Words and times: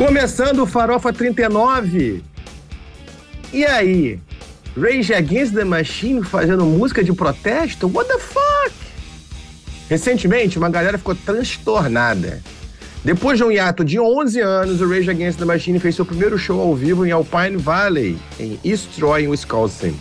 Começando 0.00 0.60
o 0.60 0.66
Farofa 0.66 1.12
39. 1.12 2.24
E 3.52 3.66
aí? 3.66 4.18
Rage 4.74 5.12
Against 5.12 5.52
the 5.52 5.62
Machine 5.62 6.22
fazendo 6.22 6.64
música 6.64 7.04
de 7.04 7.12
protesto? 7.12 7.86
What 7.86 8.08
the 8.08 8.18
fuck? 8.18 8.74
Recentemente, 9.90 10.56
uma 10.56 10.70
galera 10.70 10.96
ficou 10.96 11.14
transtornada. 11.14 12.42
Depois 13.04 13.36
de 13.36 13.44
um 13.44 13.52
hiato 13.52 13.84
de 13.84 14.00
11 14.00 14.40
anos, 14.40 14.80
o 14.80 14.88
Rage 14.88 15.10
Against 15.10 15.38
the 15.38 15.44
Machine 15.44 15.78
fez 15.78 15.96
seu 15.96 16.06
primeiro 16.06 16.38
show 16.38 16.58
ao 16.58 16.74
vivo 16.74 17.04
em 17.04 17.10
Alpine 17.10 17.58
Valley, 17.58 18.18
em 18.38 18.58
East 18.64 18.94
Troy, 18.96 19.28
Wisconsin. 19.28 19.94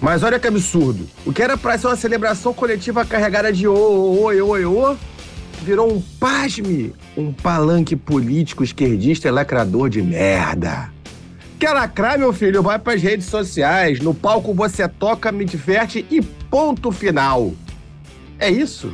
Mas 0.00 0.22
olha 0.22 0.38
que 0.38 0.48
absurdo. 0.48 1.06
O 1.26 1.32
que 1.32 1.42
era 1.42 1.58
pra 1.58 1.76
ser 1.76 1.88
uma 1.88 1.96
celebração 1.96 2.54
coletiva 2.54 3.04
carregada 3.04 3.52
de 3.52 3.68
oi, 3.68 4.40
oi, 4.40 4.40
oi, 4.40 4.64
oi, 4.64 4.96
virou 5.62 5.90
um 5.90 6.00
pasme, 6.18 6.92
um 7.16 7.32
palanque 7.32 7.96
político 7.96 8.64
esquerdista 8.64 9.28
e 9.28 9.30
lacrador 9.30 9.88
de 9.88 10.02
merda. 10.02 10.90
Quer 11.58 11.72
lacrar, 11.72 12.18
meu 12.18 12.32
filho? 12.32 12.62
Vai 12.62 12.78
pras 12.78 13.00
redes 13.00 13.26
sociais. 13.26 14.00
No 14.00 14.12
palco 14.12 14.52
você 14.52 14.88
toca, 14.88 15.30
me 15.30 15.44
diverte 15.44 16.04
e 16.10 16.20
ponto 16.20 16.90
final. 16.90 17.52
É 18.38 18.50
isso. 18.50 18.92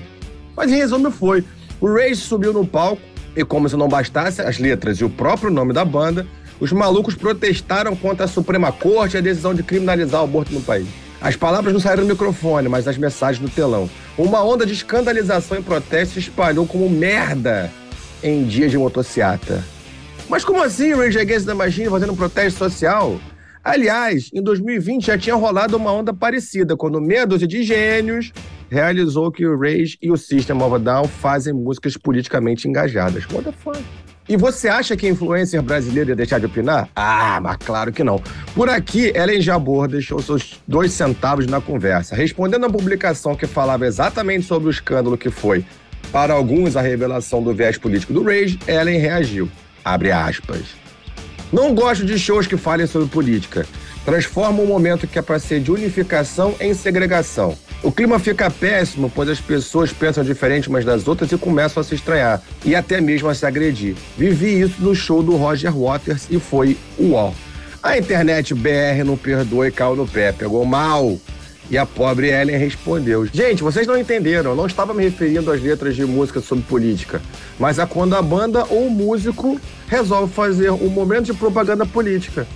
Mas 0.54 0.70
em 0.70 0.76
resumo 0.76 1.10
foi. 1.10 1.42
O 1.80 1.92
Rage 1.92 2.16
subiu 2.16 2.52
no 2.52 2.66
palco 2.66 3.00
e 3.34 3.44
como 3.44 3.68
se 3.68 3.76
não 3.76 3.88
bastasse 3.88 4.42
as 4.42 4.58
letras 4.58 4.98
e 4.98 5.04
o 5.04 5.10
próprio 5.10 5.50
nome 5.50 5.72
da 5.72 5.84
banda, 5.84 6.26
os 6.60 6.72
malucos 6.72 7.14
protestaram 7.14 7.96
contra 7.96 8.24
a 8.24 8.28
Suprema 8.28 8.70
Corte 8.72 9.14
e 9.14 9.18
a 9.18 9.22
decisão 9.22 9.54
de 9.54 9.62
criminalizar 9.62 10.20
o 10.20 10.24
aborto 10.24 10.52
no 10.52 10.60
país. 10.60 10.88
As 11.20 11.36
palavras 11.36 11.72
não 11.72 11.80
saíram 11.80 12.04
do 12.04 12.10
microfone, 12.10 12.68
mas 12.68 12.86
as 12.86 12.98
mensagens 12.98 13.42
do 13.42 13.48
telão. 13.52 13.88
Uma 14.18 14.42
onda 14.42 14.66
de 14.66 14.72
escandalização 14.72 15.56
e 15.56 15.62
protesto 15.62 16.14
se 16.14 16.18
espalhou 16.18 16.66
como 16.66 16.90
merda 16.90 17.70
em 18.20 18.44
dia 18.44 18.68
de 18.68 18.76
motociata. 18.76 19.62
Mas 20.28 20.44
como 20.44 20.60
assim 20.60 20.92
Rage 20.92 21.20
Against 21.20 21.46
the 21.46 21.54
Machine 21.54 21.88
fazendo 21.88 22.12
um 22.12 22.16
protesto 22.16 22.58
social? 22.58 23.20
Aliás, 23.62 24.28
em 24.34 24.42
2020 24.42 25.06
já 25.06 25.16
tinha 25.16 25.36
rolado 25.36 25.76
uma 25.76 25.92
onda 25.92 26.12
parecida, 26.12 26.76
quando 26.76 27.00
meia 27.00 27.24
dúzia 27.24 27.46
de 27.46 27.62
gênios 27.62 28.32
realizou 28.68 29.30
que 29.30 29.46
o 29.46 29.56
Rage 29.56 29.96
e 30.02 30.10
o 30.10 30.16
System 30.16 30.60
of 30.62 30.74
a 30.74 30.78
Down 30.78 31.04
fazem 31.04 31.54
músicas 31.54 31.96
politicamente 31.96 32.66
engajadas. 32.66 33.24
What 33.26 33.44
the 33.44 33.52
fuck? 33.52 33.78
E 34.28 34.36
você 34.36 34.68
acha 34.68 34.94
que 34.94 35.08
influencer 35.08 35.62
brasileiro 35.62 36.10
ia 36.10 36.16
deixar 36.16 36.38
de 36.38 36.44
opinar? 36.44 36.88
Ah, 36.94 37.40
mas 37.42 37.56
claro 37.56 37.90
que 37.90 38.04
não. 38.04 38.22
Por 38.54 38.68
aqui, 38.68 39.10
Ellen 39.14 39.40
Jabor 39.40 39.88
deixou 39.88 40.20
seus 40.20 40.60
dois 40.68 40.92
centavos 40.92 41.46
na 41.46 41.62
conversa. 41.62 42.14
Respondendo 42.14 42.66
à 42.66 42.70
publicação 42.70 43.34
que 43.34 43.46
falava 43.46 43.86
exatamente 43.86 44.44
sobre 44.44 44.68
o 44.68 44.70
escândalo 44.70 45.16
que 45.16 45.30
foi, 45.30 45.64
para 46.12 46.34
alguns, 46.34 46.76
a 46.76 46.82
revelação 46.82 47.42
do 47.42 47.54
viés 47.54 47.78
político 47.78 48.12
do 48.12 48.22
Rage, 48.22 48.58
Ellen 48.68 48.98
reagiu. 48.98 49.50
Abre 49.82 50.12
aspas. 50.12 50.62
Não 51.50 51.74
gosto 51.74 52.04
de 52.04 52.18
shows 52.18 52.46
que 52.46 52.58
falem 52.58 52.86
sobre 52.86 53.08
política. 53.08 53.66
Transforma 54.04 54.62
um 54.62 54.66
momento 54.66 55.06
que 55.06 55.18
é 55.18 55.22
para 55.22 55.38
ser 55.38 55.60
de 55.60 55.70
unificação 55.70 56.54
em 56.60 56.74
segregação. 56.74 57.56
O 57.80 57.92
clima 57.92 58.18
fica 58.18 58.50
péssimo, 58.50 59.10
pois 59.14 59.28
as 59.28 59.40
pessoas 59.40 59.92
pensam 59.92 60.24
diferente 60.24 60.68
umas 60.68 60.84
das 60.84 61.06
outras 61.06 61.30
e 61.30 61.38
começam 61.38 61.80
a 61.80 61.84
se 61.84 61.94
estranhar 61.94 62.42
e 62.64 62.74
até 62.74 63.00
mesmo 63.00 63.28
a 63.28 63.34
se 63.34 63.46
agredir. 63.46 63.94
Vivi 64.16 64.60
isso 64.60 64.82
no 64.82 64.96
show 64.96 65.22
do 65.22 65.36
Roger 65.36 65.72
Waters 65.72 66.26
e 66.28 66.40
foi 66.40 66.76
uau. 66.98 67.32
A 67.80 67.96
internet 67.96 68.52
BR 68.52 69.04
não 69.06 69.16
perdoa 69.16 69.68
e 69.68 69.70
caiu 69.70 69.94
no 69.94 70.08
pé, 70.08 70.32
pegou 70.32 70.64
mal. 70.64 71.16
E 71.70 71.78
a 71.78 71.86
pobre 71.86 72.28
Ellen 72.30 72.56
respondeu: 72.56 73.26
Gente, 73.26 73.62
vocês 73.62 73.86
não 73.86 73.96
entenderam, 73.96 74.50
eu 74.50 74.56
não 74.56 74.66
estava 74.66 74.92
me 74.92 75.04
referindo 75.04 75.52
às 75.52 75.62
letras 75.62 75.94
de 75.94 76.04
música 76.04 76.40
sobre 76.40 76.64
política, 76.64 77.20
mas 77.58 77.78
a 77.78 77.86
quando 77.86 78.16
a 78.16 78.22
banda 78.22 78.64
ou 78.70 78.86
o 78.86 78.90
músico 78.90 79.60
resolve 79.86 80.32
fazer 80.32 80.70
um 80.70 80.88
momento 80.88 81.26
de 81.26 81.34
propaganda 81.34 81.86
política. 81.86 82.46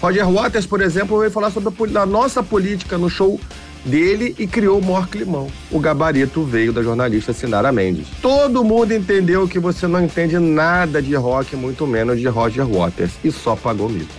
Roger 0.00 0.28
Waters, 0.28 0.66
por 0.66 0.82
exemplo, 0.82 1.18
veio 1.18 1.30
falar 1.30 1.50
sobre 1.50 1.72
a, 1.96 2.04
nossa 2.04 2.42
política 2.42 2.98
no 2.98 3.08
show 3.08 3.40
dele 3.86 4.34
e 4.38 4.46
criou 4.46 4.78
o 4.78 4.84
maior 4.84 5.08
climão. 5.08 5.48
O 5.70 5.78
gabarito 5.78 6.42
veio 6.42 6.72
da 6.72 6.82
jornalista 6.82 7.32
Sinara 7.32 7.72
Mendes. 7.72 8.08
Todo 8.20 8.64
mundo 8.64 8.92
entendeu 8.92 9.46
que 9.48 9.58
você 9.58 9.86
não 9.86 10.04
entende 10.04 10.38
nada 10.38 11.00
de 11.00 11.14
rock, 11.14 11.56
muito 11.56 11.86
menos 11.86 12.20
de 12.20 12.26
Roger 12.26 12.66
Waters, 12.66 13.12
e 13.24 13.30
só 13.30 13.54
pagou 13.54 13.88
mico. 13.88 14.12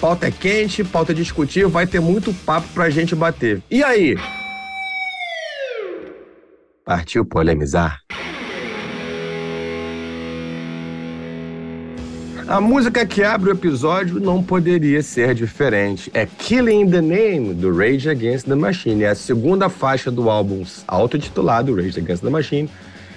Pauta 0.00 0.26
é 0.26 0.30
quente, 0.32 0.82
pauta 0.82 1.12
é 1.12 1.14
discutir, 1.14 1.66
vai 1.66 1.86
ter 1.86 2.00
muito 2.00 2.34
papo 2.44 2.66
pra 2.74 2.90
gente 2.90 3.14
bater. 3.14 3.62
E 3.70 3.84
aí? 3.84 4.16
Partiu 6.84 7.24
polemizar? 7.24 8.01
A 12.52 12.60
música 12.60 13.06
que 13.06 13.24
abre 13.24 13.48
o 13.48 13.54
episódio 13.54 14.20
não 14.20 14.42
poderia 14.42 15.02
ser 15.02 15.34
diferente. 15.34 16.10
É 16.12 16.26
Killing 16.26 16.90
the 16.90 17.00
Name, 17.00 17.54
do 17.54 17.74
Rage 17.74 18.10
Against 18.10 18.46
the 18.46 18.54
Machine. 18.54 19.04
É 19.04 19.08
a 19.08 19.14
segunda 19.14 19.70
faixa 19.70 20.10
do 20.10 20.28
álbum 20.28 20.62
autotitulado 20.86 21.74
Rage 21.74 21.98
Against 21.98 22.22
the 22.22 22.28
Machine, 22.28 22.68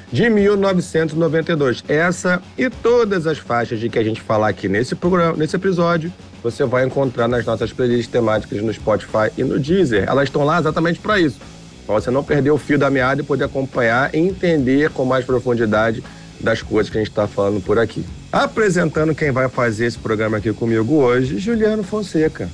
de 0.09 0.29
1992. 0.29 1.83
Essa 1.89 2.41
e 2.57 2.69
todas 2.69 3.27
as 3.27 3.37
faixas 3.37 3.77
de 3.77 3.89
que 3.89 3.99
a 3.99 4.03
gente 4.05 4.21
falar 4.21 4.47
aqui 4.47 4.69
nesse 4.69 4.95
programa, 4.95 5.35
nesse 5.35 5.57
episódio, 5.57 6.13
você 6.41 6.63
vai 6.63 6.85
encontrar 6.85 7.27
nas 7.27 7.45
nossas 7.45 7.73
playlists 7.73 8.07
temáticas 8.07 8.61
no 8.61 8.73
Spotify 8.73 9.29
e 9.37 9.43
no 9.43 9.59
Deezer. 9.59 10.05
Elas 10.07 10.29
estão 10.29 10.45
lá 10.45 10.59
exatamente 10.59 10.97
para 11.01 11.19
isso. 11.19 11.41
Para 11.85 11.95
você 11.95 12.09
não 12.09 12.23
perder 12.23 12.51
o 12.51 12.57
fio 12.57 12.79
da 12.79 12.89
meada 12.89 13.19
e 13.19 13.25
poder 13.25 13.43
acompanhar 13.43 14.15
e 14.15 14.17
entender 14.17 14.91
com 14.91 15.03
mais 15.03 15.25
profundidade 15.25 16.01
das 16.39 16.61
coisas 16.61 16.91
que 16.91 16.97
a 16.97 17.01
gente 17.01 17.09
está 17.09 17.27
falando 17.27 17.61
por 17.63 17.79
aqui. 17.79 18.05
Apresentando 18.31 19.15
quem 19.15 19.31
vai 19.31 19.47
fazer 19.49 19.85
esse 19.85 19.97
programa 19.97 20.37
aqui 20.37 20.51
comigo 20.53 20.95
hoje, 20.95 21.39
Juliano 21.39 21.83
Fonseca. 21.83 22.49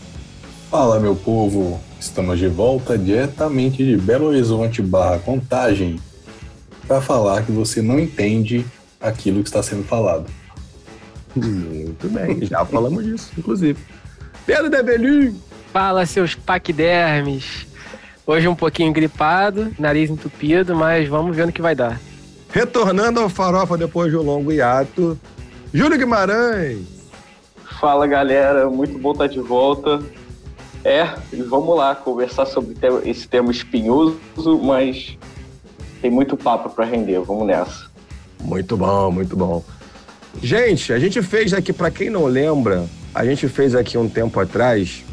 Fala, 0.69 0.99
meu 0.99 1.15
povo. 1.15 1.79
Estamos 1.99 2.39
de 2.39 2.47
volta 2.47 2.97
diretamente 2.97 3.85
de 3.85 3.97
Belo 3.97 4.27
Horizonte 4.27 4.81
barra 4.81 5.19
Contagem 5.19 5.99
para 6.87 6.99
falar 6.99 7.43
que 7.43 7.51
você 7.51 7.81
não 7.81 7.99
entende 7.99 8.65
aquilo 8.99 9.43
que 9.43 9.49
está 9.49 9.61
sendo 9.61 9.83
falado. 9.83 10.25
Muito 11.35 12.09
bem, 12.09 12.45
já 12.45 12.65
falamos 12.65 13.05
disso, 13.05 13.31
inclusive. 13.37 13.79
Pedro 14.45 14.69
Debelin. 14.69 15.39
Fala, 15.71 16.05
seus 16.05 16.35
paquidermes. 16.35 17.67
Hoje 18.25 18.47
um 18.47 18.55
pouquinho 18.55 18.91
gripado, 18.91 19.73
nariz 19.79 20.09
entupido, 20.09 20.75
mas 20.75 21.07
vamos 21.07 21.35
ver 21.35 21.45
no 21.45 21.51
que 21.51 21.61
vai 21.61 21.75
dar. 21.75 21.99
Retornando 22.51 23.19
ao 23.19 23.29
Farofa 23.29 23.77
depois 23.77 24.11
de 24.11 24.17
um 24.17 24.21
longo 24.21 24.51
hiato, 24.51 25.17
Júlio 25.73 25.97
Guimarães. 25.97 26.79
Fala 27.79 28.05
galera, 28.05 28.69
muito 28.69 28.97
bom 28.99 29.13
estar 29.13 29.27
de 29.27 29.39
volta. 29.39 30.03
É, 30.83 31.07
vamos 31.47 31.77
lá 31.77 31.95
conversar 31.95 32.45
sobre 32.45 32.75
esse 33.05 33.27
tema 33.27 33.51
espinhoso, 33.51 34.19
mas 34.61 35.17
tem 36.01 36.11
muito 36.11 36.35
papo 36.35 36.69
para 36.69 36.83
render. 36.83 37.19
Vamos 37.21 37.47
nessa. 37.47 37.89
Muito 38.41 38.75
bom, 38.75 39.11
muito 39.11 39.35
bom. 39.37 39.63
Gente, 40.41 40.91
a 40.91 40.99
gente 40.99 41.21
fez 41.21 41.53
aqui, 41.53 41.71
para 41.71 41.89
quem 41.89 42.09
não 42.09 42.25
lembra, 42.25 42.85
a 43.13 43.23
gente 43.23 43.47
fez 43.47 43.75
aqui 43.75 43.97
um 43.97 44.09
tempo 44.09 44.39
atrás 44.39 45.03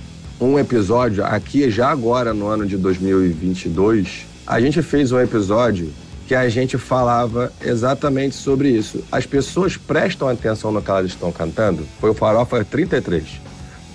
um 0.41 0.59
episódio, 0.59 1.25
aqui 1.25 1.71
já 1.71 1.91
agora 1.91 2.33
no 2.33 2.47
ano 2.47 2.65
de 2.67 2.77
2022, 2.77 4.27
a 4.47 4.61
gente 4.61 4.81
fez 4.83 5.13
um 5.13 5.21
episódio 5.21 5.93
que 6.29 6.35
a 6.35 6.47
gente 6.51 6.77
falava 6.77 7.51
exatamente 7.65 8.35
sobre 8.35 8.69
isso. 8.69 9.03
As 9.11 9.25
pessoas 9.25 9.79
prestam 9.79 10.29
atenção 10.29 10.71
no 10.71 10.83
que 10.83 10.91
elas 10.91 11.07
estão 11.07 11.33
cantando. 11.33 11.89
Foi 11.99 12.11
o 12.11 12.15
Farofa 12.15 12.63
33. 12.63 13.41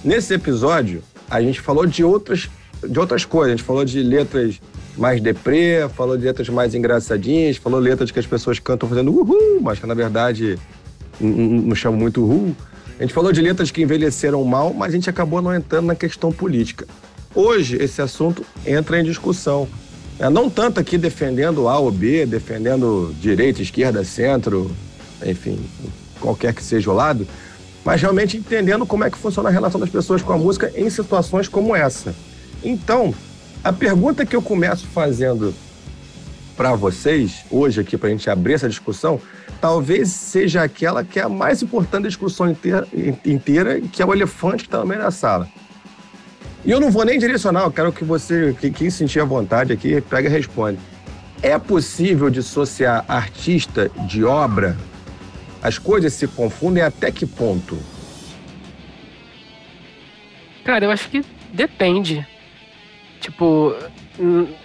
Nesse 0.04 0.34
episódio, 0.34 1.04
a 1.30 1.40
gente 1.40 1.62
falou 1.62 1.86
de 1.86 2.04
outras, 2.04 2.50
de 2.84 3.00
outras 3.00 3.24
coisas. 3.24 3.54
A 3.54 3.56
gente 3.56 3.64
falou 3.64 3.86
de 3.86 4.02
letras 4.02 4.59
mais 4.97 5.22
deprê, 5.22 5.88
falou 5.96 6.18
de 6.18 6.26
letras 6.26 6.50
mais 6.50 6.74
engraçadinhas, 6.74 7.58
falou 7.58 7.80
letras 7.80 8.09
que 8.09 8.18
as 8.18 8.26
pessoas 8.26 8.58
cantam 8.58 8.90
fazendo 8.90 9.12
uhul, 9.12 9.62
mas 9.62 9.78
que 9.78 9.86
na 9.86 9.94
verdade 9.94 10.58
não 11.22 11.76
chamam 11.76 12.00
muito 12.00 12.24
uhul. 12.24 12.56
A 12.97 13.03
gente 13.03 13.14
falou 13.14 13.32
de 13.32 13.41
letras 13.41 13.70
que 13.70 13.84
envelheceram 13.84 14.44
mal, 14.44 14.74
mas 14.74 14.91
a 14.91 14.96
gente 14.96 15.08
acabou 15.08 15.40
não 15.40 15.53
entrando 15.53 15.86
na 15.86 15.96
questão 15.96 16.32
política. 16.32 16.88
Hoje, 17.36 17.78
esse 17.79 18.02
assunto 18.02 18.44
entra 18.66 19.00
em 19.00 19.03
discussão. 19.03 19.68
É, 20.20 20.30
não 20.30 20.50
tanto 20.50 20.80
aqui 20.80 20.98
defendendo 20.98 21.68
A 21.68 21.78
ou 21.80 21.92
B, 21.92 22.26
defendendo 22.26 23.14
direita, 23.20 23.62
esquerda, 23.62 24.04
centro, 24.04 24.72
enfim, 25.26 25.60
qualquer 26.20 26.54
que 26.54 26.64
seja 26.64 26.92
o 26.92 26.94
lado, 26.94 27.28
mas 27.84 28.02
realmente 28.02 28.38
entendendo 28.38 28.86
como 28.86 29.04
é 29.04 29.10
que 29.10 29.18
funciona 29.18 29.50
a 29.50 29.52
relação 29.52 29.80
das 29.80 29.90
pessoas 29.90 30.22
com 30.22 30.32
a 30.32 30.38
música 30.38 30.72
em 30.76 30.90
situações 30.90 31.48
como 31.48 31.76
essa. 31.76 32.16
Então, 32.64 33.14
a 33.64 33.74
pergunta 33.74 34.26
que 34.26 34.36
eu 34.36 34.42
começo 34.42 34.88
fazendo 34.88 35.54
para 36.56 36.76
vocês, 36.76 37.44
hoje 37.50 37.82
aqui, 37.82 37.98
para 37.98 38.10
a 38.10 38.12
gente 38.12 38.30
abrir 38.30 38.54
essa 38.54 38.70
discussão, 38.70 39.20
talvez 39.60 40.10
seja 40.10 40.64
aquela 40.64 41.04
que 41.04 41.20
é 41.20 41.24
a 41.24 41.30
mais 41.30 41.62
importante 41.64 42.04
da 42.04 42.10
discussão 42.10 42.50
inteira, 42.50 42.88
inteira 43.26 43.82
que 43.82 44.02
é 44.02 44.06
o 44.06 44.14
elefante 44.14 44.64
que 44.64 44.68
está 44.68 44.80
no 44.80 44.86
meio 44.86 45.02
da 45.02 45.12
sala. 45.12 45.50
E 46.66 46.72
eu 46.72 46.80
não 46.80 46.90
vou 46.90 47.04
nem 47.04 47.20
direcionar, 47.20 47.64
eu 47.64 47.72
quero 47.72 47.92
que 47.92 48.06
você, 48.06 48.56
que, 48.60 48.72
quem 48.72 48.90
sentir 48.90 49.20
a 49.20 49.26
vontade 49.26 49.74
aqui, 49.74 50.00
pega 50.02 50.30
e 50.30 50.32
responde. 50.32 50.80
É 51.42 51.60
possível 51.60 52.30
dissociar 52.30 53.04
artista 53.08 53.90
de 54.08 54.24
obra? 54.24 54.78
As 55.62 55.78
coisas 55.78 56.14
se 56.14 56.26
confundem 56.26 56.82
até 56.82 57.12
que 57.12 57.26
ponto? 57.26 57.78
Cara, 60.64 60.86
eu 60.86 60.92
acho 60.92 61.10
que 61.10 61.24
depende. 61.52 62.26
Tipo, 63.20 63.76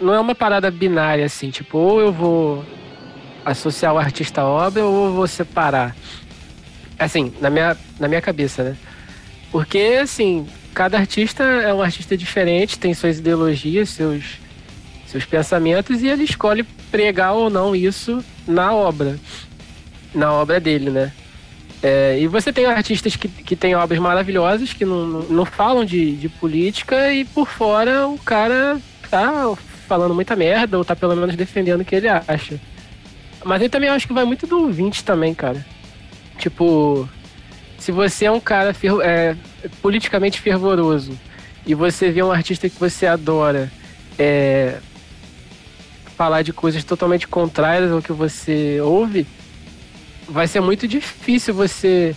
não 0.00 0.14
é 0.14 0.20
uma 0.20 0.34
parada 0.36 0.70
binária 0.70 1.24
assim, 1.24 1.50
tipo, 1.50 1.78
ou 1.78 2.00
eu 2.00 2.12
vou 2.12 2.64
associar 3.44 3.92
o 3.92 3.98
artista 3.98 4.42
à 4.42 4.44
obra 4.46 4.84
ou 4.84 5.06
eu 5.06 5.14
vou 5.14 5.26
separar. 5.26 5.96
Assim, 6.96 7.32
na 7.40 7.50
minha, 7.50 7.76
na 7.98 8.06
minha 8.06 8.20
cabeça, 8.20 8.62
né? 8.62 8.76
Porque, 9.50 9.98
assim, 10.00 10.46
cada 10.78 10.96
artista 10.96 11.42
é 11.42 11.74
um 11.74 11.82
artista 11.82 12.16
diferente, 12.16 12.78
tem 12.78 12.94
suas 12.94 13.18
ideologias, 13.18 13.88
seus, 13.88 14.38
seus 15.08 15.24
pensamentos, 15.24 16.04
e 16.04 16.06
ele 16.06 16.22
escolhe 16.22 16.62
pregar 16.88 17.32
ou 17.32 17.50
não 17.50 17.74
isso 17.74 18.24
na 18.46 18.72
obra. 18.72 19.18
Na 20.14 20.32
obra 20.32 20.60
dele, 20.60 20.88
né? 20.88 21.12
É, 21.82 22.20
e 22.20 22.28
você 22.28 22.52
tem 22.52 22.66
artistas 22.66 23.16
que, 23.16 23.26
que 23.26 23.56
têm 23.56 23.74
obras 23.74 23.98
maravilhosas, 23.98 24.72
que 24.72 24.84
não, 24.84 25.04
não, 25.04 25.22
não 25.22 25.44
falam 25.44 25.84
de, 25.84 26.14
de 26.14 26.28
política, 26.28 27.12
e 27.12 27.24
por 27.24 27.48
fora 27.48 28.06
o 28.06 28.16
cara 28.16 28.80
tá 29.10 29.52
falando 29.88 30.14
muita 30.14 30.36
merda, 30.36 30.78
ou 30.78 30.84
tá 30.84 30.94
pelo 30.94 31.16
menos 31.16 31.34
defendendo 31.34 31.80
o 31.80 31.84
que 31.84 31.96
ele 31.96 32.06
acha. 32.06 32.60
Mas 33.44 33.60
eu 33.62 33.68
também 33.68 33.90
acho 33.90 34.06
que 34.06 34.12
vai 34.12 34.24
muito 34.24 34.46
do 34.46 34.60
ouvinte 34.60 35.02
também, 35.02 35.34
cara. 35.34 35.66
Tipo, 36.38 37.08
se 37.78 37.92
você 37.92 38.26
é 38.26 38.30
um 38.30 38.40
cara 38.40 38.74
é, 39.02 39.36
politicamente 39.80 40.40
fervoroso 40.40 41.18
e 41.64 41.74
você 41.74 42.10
vê 42.10 42.22
um 42.22 42.32
artista 42.32 42.68
que 42.68 42.78
você 42.78 43.06
adora 43.06 43.70
é, 44.18 44.78
falar 46.16 46.42
de 46.42 46.52
coisas 46.52 46.82
totalmente 46.82 47.28
contrárias 47.28 47.92
ao 47.92 48.02
que 48.02 48.12
você 48.12 48.80
ouve, 48.80 49.26
vai 50.28 50.48
ser 50.48 50.60
muito 50.60 50.88
difícil 50.88 51.54
você 51.54 52.14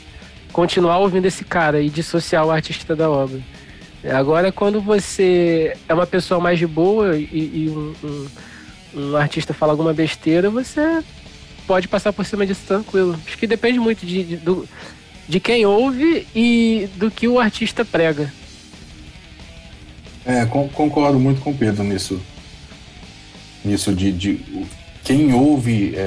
continuar 0.51 0.97
ouvindo 0.97 1.27
esse 1.27 1.45
cara 1.45 1.79
e 1.81 1.89
dissociar 1.89 2.45
o 2.45 2.51
artista 2.51 2.95
da 2.95 3.09
obra. 3.09 3.39
Agora, 4.03 4.51
quando 4.51 4.81
você 4.81 5.77
é 5.87 5.93
uma 5.93 6.07
pessoa 6.07 6.39
mais 6.39 6.57
de 6.57 6.65
boa 6.65 7.15
e, 7.15 7.29
e 7.31 7.69
um, 7.69 7.93
um, 8.03 8.27
um, 8.95 9.15
artista 9.15 9.53
fala 9.53 9.73
alguma 9.73 9.93
besteira, 9.93 10.49
você 10.49 11.03
pode 11.67 11.87
passar 11.87 12.11
por 12.11 12.25
cima 12.25 12.45
disso 12.45 12.65
tranquilo. 12.67 13.15
Acho 13.27 13.37
que 13.37 13.45
depende 13.45 13.79
muito 13.79 14.03
de, 14.03 14.23
de, 14.23 14.37
do, 14.37 14.67
de 15.31 15.39
quem 15.39 15.66
ouve 15.66 16.28
e 16.36 16.89
do 16.98 17.10
que 17.10 17.25
o 17.25 17.39
artista 17.39 17.86
prega. 17.86 18.33
É, 20.25 20.45
concordo 20.45 21.18
muito 21.18 21.39
com 21.39 21.51
o 21.51 21.57
Pedro 21.57 21.86
nisso. 21.86 22.22
Nisso 23.63 23.95
de, 23.95 24.12
de 24.12 24.45
quem 25.06 25.33
ouve 25.33 25.95
é, 25.95 26.00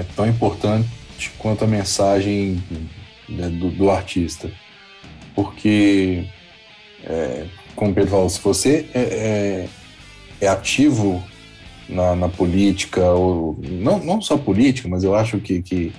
é 0.00 0.06
tão 0.16 0.26
importante 0.26 0.88
quanto 1.36 1.62
a 1.62 1.68
mensagem 1.68 2.64
né, 3.28 3.50
do, 3.50 3.70
do, 3.70 3.90
artista. 3.90 4.50
Porque, 5.34 6.24
é, 7.04 7.44
como 7.76 7.90
o 7.90 7.94
Pedro 7.94 8.10
falou, 8.12 8.30
se 8.30 8.40
você 8.40 8.86
é, 8.94 9.00
é, 9.02 9.68
é 10.40 10.48
ativo 10.48 11.22
na, 11.86 12.16
na, 12.16 12.30
política, 12.30 13.10
ou 13.10 13.58
não, 13.62 13.98
não 13.98 14.22
só 14.22 14.38
política, 14.38 14.88
mas 14.88 15.04
eu 15.04 15.14
acho 15.14 15.38
que, 15.38 15.60
que, 15.60 15.92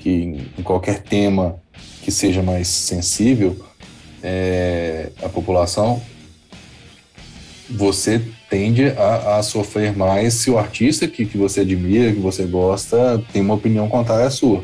que 0.00 0.10
em 0.58 0.62
qualquer 0.62 1.00
tema 1.00 1.63
que 2.04 2.12
seja 2.12 2.42
mais 2.42 2.68
sensível 2.68 3.56
é, 4.22 5.08
população, 5.32 6.00
você 7.68 8.22
tende 8.48 8.88
a, 8.88 9.38
a, 9.38 9.42
sofrer 9.42 9.96
mais 9.96 10.34
se 10.34 10.50
o 10.50 10.58
artista 10.58 11.08
que, 11.08 11.24
que 11.24 11.36
você 11.38 11.60
admira, 11.60 12.12
que 12.12 12.20
você 12.20 12.44
gosta, 12.44 13.22
tem 13.32 13.40
uma 13.40 13.54
opinião 13.54 13.88
contrária 13.88 14.26
à 14.26 14.30
sua. 14.30 14.62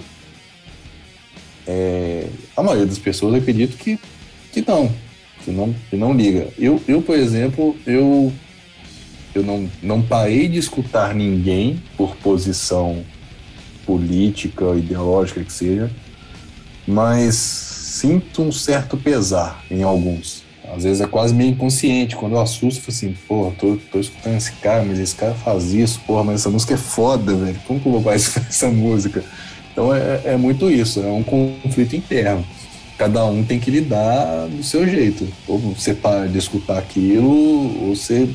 É, 1.66 2.26
a 2.54 2.62
maioria 2.62 2.86
das 2.86 2.98
pessoas 2.98 3.34
acredito 3.34 3.76
que, 3.76 3.98
que 4.52 4.62
não, 4.66 4.92
que 5.42 5.50
não, 5.50 5.74
que 5.88 5.96
não 5.96 6.12
liga. 6.12 6.48
Eu, 6.58 6.80
eu, 6.86 7.00
por 7.00 7.16
exemplo, 7.16 7.74
eu, 7.86 8.30
eu 9.34 9.42
não, 9.42 9.68
não 9.82 10.02
parei 10.02 10.46
de 10.46 10.58
escutar 10.58 11.14
ninguém 11.14 11.82
por 11.96 12.16
posição 12.16 13.02
política, 13.86 14.74
ideológica 14.76 15.42
que 15.42 15.52
seja, 15.52 15.90
mas 16.90 17.34
sinto 17.34 18.42
um 18.42 18.52
certo 18.52 18.96
pesar 18.96 19.62
em 19.70 19.82
alguns. 19.82 20.42
Às 20.74 20.84
vezes 20.84 21.00
é 21.00 21.06
quase 21.06 21.34
meio 21.34 21.50
inconsciente. 21.50 22.14
Quando 22.14 22.34
eu 22.34 22.40
assusto, 22.40 22.80
eu 22.80 22.84
falo 22.84 22.96
assim, 22.96 23.14
pô, 23.26 23.52
tô, 23.58 23.76
tô 23.90 23.98
escutando 23.98 24.36
esse 24.36 24.52
cara, 24.52 24.84
mas 24.84 24.98
esse 24.98 25.14
cara 25.14 25.34
faz 25.34 25.72
isso, 25.72 26.00
porra, 26.06 26.24
mas 26.24 26.40
essa 26.40 26.50
música 26.50 26.74
é 26.74 26.76
foda, 26.76 27.34
velho. 27.34 27.60
Como 27.66 27.80
que 27.80 27.86
eu 27.86 27.92
vou 27.92 28.02
fazer 28.02 28.40
essa 28.48 28.68
música? 28.68 29.24
Então 29.72 29.94
é, 29.94 30.20
é 30.24 30.36
muito 30.36 30.70
isso, 30.70 31.00
é 31.00 31.06
um 31.06 31.22
conflito 31.22 31.96
interno. 31.96 32.44
Cada 32.96 33.24
um 33.24 33.42
tem 33.42 33.58
que 33.58 33.70
lidar 33.70 34.46
do 34.46 34.62
seu 34.62 34.86
jeito. 34.86 35.26
Ou 35.48 35.58
você 35.58 35.94
para 35.94 36.28
de 36.28 36.38
escutar 36.38 36.78
aquilo, 36.78 37.30
ou 37.82 37.96
você 37.96 38.28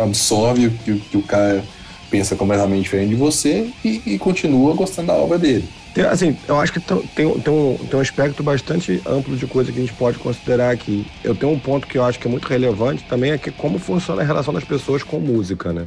absorve 0.00 0.68
o 0.68 0.70
que, 0.70 0.98
que 0.98 1.16
o 1.16 1.22
cara 1.22 1.62
pensa 2.10 2.36
completamente 2.36 2.84
diferente 2.84 3.10
de 3.10 3.16
você 3.16 3.68
e, 3.84 4.00
e 4.06 4.18
continua 4.18 4.74
gostando 4.74 5.08
da 5.08 5.14
obra 5.14 5.38
dele. 5.38 5.68
Tem, 5.96 6.04
assim, 6.04 6.38
eu 6.46 6.60
acho 6.60 6.74
que 6.74 6.78
tem, 6.78 7.06
tem, 7.06 7.24
um, 7.24 7.40
tem 7.40 7.98
um 7.98 8.00
aspecto 8.00 8.42
bastante 8.42 9.00
amplo 9.06 9.34
de 9.34 9.46
coisa 9.46 9.72
que 9.72 9.78
a 9.78 9.80
gente 9.80 9.94
pode 9.94 10.18
considerar 10.18 10.70
aqui. 10.70 11.10
Eu 11.24 11.34
tenho 11.34 11.50
um 11.50 11.58
ponto 11.58 11.86
que 11.86 11.96
eu 11.96 12.04
acho 12.04 12.18
que 12.18 12.28
é 12.28 12.30
muito 12.30 12.46
relevante 12.46 13.02
também, 13.04 13.32
é 13.32 13.38
que 13.38 13.50
como 13.50 13.78
funciona 13.78 14.20
a 14.20 14.24
relação 14.24 14.52
das 14.52 14.62
pessoas 14.62 15.02
com 15.02 15.18
música, 15.18 15.72
né? 15.72 15.86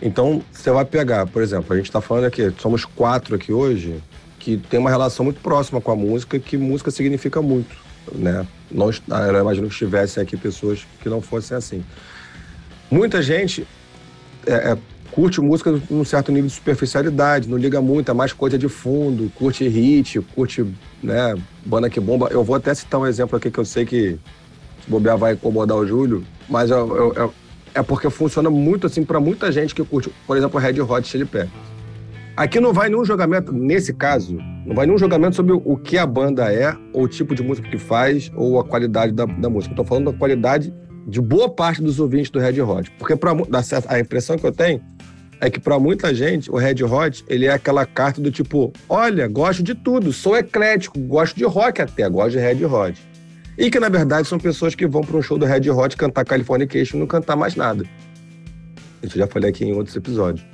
Então, 0.00 0.40
você 0.52 0.70
vai 0.70 0.84
pegar, 0.84 1.26
por 1.26 1.42
exemplo, 1.42 1.74
a 1.74 1.76
gente 1.76 1.86
está 1.86 2.00
falando 2.00 2.26
aqui, 2.26 2.54
somos 2.58 2.84
quatro 2.84 3.34
aqui 3.34 3.52
hoje, 3.52 4.00
que 4.38 4.56
tem 4.56 4.78
uma 4.78 4.90
relação 4.90 5.24
muito 5.24 5.40
próxima 5.40 5.80
com 5.80 5.90
a 5.90 5.96
música, 5.96 6.38
que 6.38 6.56
música 6.56 6.92
significa 6.92 7.42
muito, 7.42 7.76
né? 8.14 8.46
Não, 8.70 8.88
eu 8.88 9.40
imagino 9.40 9.66
que 9.66 9.72
estivessem 9.72 10.22
aqui 10.22 10.36
pessoas 10.36 10.86
que 11.02 11.08
não 11.08 11.20
fossem 11.20 11.56
assim. 11.56 11.84
Muita 12.88 13.20
gente 13.20 13.66
é, 14.46 14.70
é 14.70 14.78
curte 15.16 15.40
música 15.40 15.80
num 15.90 16.04
certo 16.04 16.30
nível 16.30 16.46
de 16.46 16.52
superficialidade, 16.52 17.48
não 17.48 17.56
liga 17.56 17.80
muito, 17.80 18.10
é 18.10 18.14
mais 18.14 18.34
coisa 18.34 18.58
de 18.58 18.68
fundo, 18.68 19.32
curte 19.34 19.66
hit, 19.66 20.20
curte, 20.34 20.62
né, 21.02 21.34
banda 21.64 21.88
que 21.88 21.98
bomba. 21.98 22.28
Eu 22.30 22.44
vou 22.44 22.54
até 22.54 22.74
citar 22.74 23.00
um 23.00 23.06
exemplo 23.06 23.34
aqui 23.34 23.50
que 23.50 23.58
eu 23.58 23.64
sei 23.64 23.86
que 23.86 24.18
se 24.84 24.90
bobear 24.90 25.16
vai 25.16 25.32
incomodar 25.32 25.74
o 25.74 25.86
Júlio, 25.86 26.22
mas 26.50 26.70
eu, 26.70 26.94
eu, 26.94 27.14
eu, 27.14 27.34
é 27.74 27.82
porque 27.82 28.10
funciona 28.10 28.50
muito 28.50 28.86
assim 28.86 29.06
para 29.06 29.18
muita 29.18 29.50
gente 29.50 29.74
que 29.74 29.82
curte, 29.82 30.12
por 30.26 30.36
exemplo, 30.36 30.60
Red 30.60 30.78
Hot 30.82 31.08
Chili 31.08 31.24
Peppers. 31.24 31.50
Aqui 32.36 32.60
não 32.60 32.74
vai 32.74 32.90
nenhum 32.90 33.02
julgamento, 33.02 33.50
nesse 33.54 33.94
caso, 33.94 34.36
não 34.66 34.76
vai 34.76 34.84
nenhum 34.84 34.98
julgamento 34.98 35.34
sobre 35.34 35.54
o 35.54 35.78
que 35.78 35.96
a 35.96 36.04
banda 36.04 36.52
é, 36.52 36.76
ou 36.92 37.04
o 37.04 37.08
tipo 37.08 37.34
de 37.34 37.42
música 37.42 37.66
que 37.66 37.78
faz, 37.78 38.30
ou 38.36 38.60
a 38.60 38.64
qualidade 38.64 39.12
da, 39.12 39.24
da 39.24 39.48
música. 39.48 39.72
Estou 39.72 39.86
falando 39.86 40.12
da 40.12 40.18
qualidade 40.18 40.74
de 41.06 41.20
boa 41.22 41.48
parte 41.48 41.80
dos 41.80 42.00
ouvintes 42.00 42.30
do 42.30 42.38
Red 42.38 42.60
Hot. 42.60 42.90
Porque 42.98 43.16
pra, 43.16 43.32
a 43.88 43.98
impressão 43.98 44.36
que 44.36 44.44
eu 44.44 44.52
tenho 44.52 44.82
é 45.40 45.50
que 45.50 45.60
para 45.60 45.78
muita 45.78 46.14
gente 46.14 46.50
o 46.50 46.56
Red 46.56 46.82
Hot 46.82 47.24
ele 47.28 47.46
é 47.46 47.52
aquela 47.52 47.84
carta 47.84 48.20
do 48.20 48.30
tipo, 48.30 48.72
olha, 48.88 49.26
gosto 49.28 49.62
de 49.62 49.74
tudo, 49.74 50.12
sou 50.12 50.36
eclético, 50.36 50.98
gosto 51.00 51.36
de 51.36 51.44
rock 51.44 51.82
até, 51.82 52.08
gosto 52.08 52.32
de 52.32 52.38
Red 52.38 52.64
Hot. 52.64 53.00
E 53.58 53.70
que 53.70 53.80
na 53.80 53.88
verdade 53.88 54.28
são 54.28 54.38
pessoas 54.38 54.74
que 54.74 54.86
vão 54.86 55.02
para 55.02 55.16
um 55.16 55.22
show 55.22 55.38
do 55.38 55.46
Red 55.46 55.70
Hot 55.70 55.96
cantar 55.96 56.24
Californication 56.24 56.96
e 56.96 57.00
não 57.00 57.06
cantar 57.06 57.36
mais 57.36 57.54
nada. 57.54 57.84
Isso 59.02 59.16
eu 59.16 59.20
já 59.20 59.26
falei 59.26 59.50
aqui 59.50 59.64
em 59.64 59.72
outros 59.72 59.94
episódios. 59.96 60.44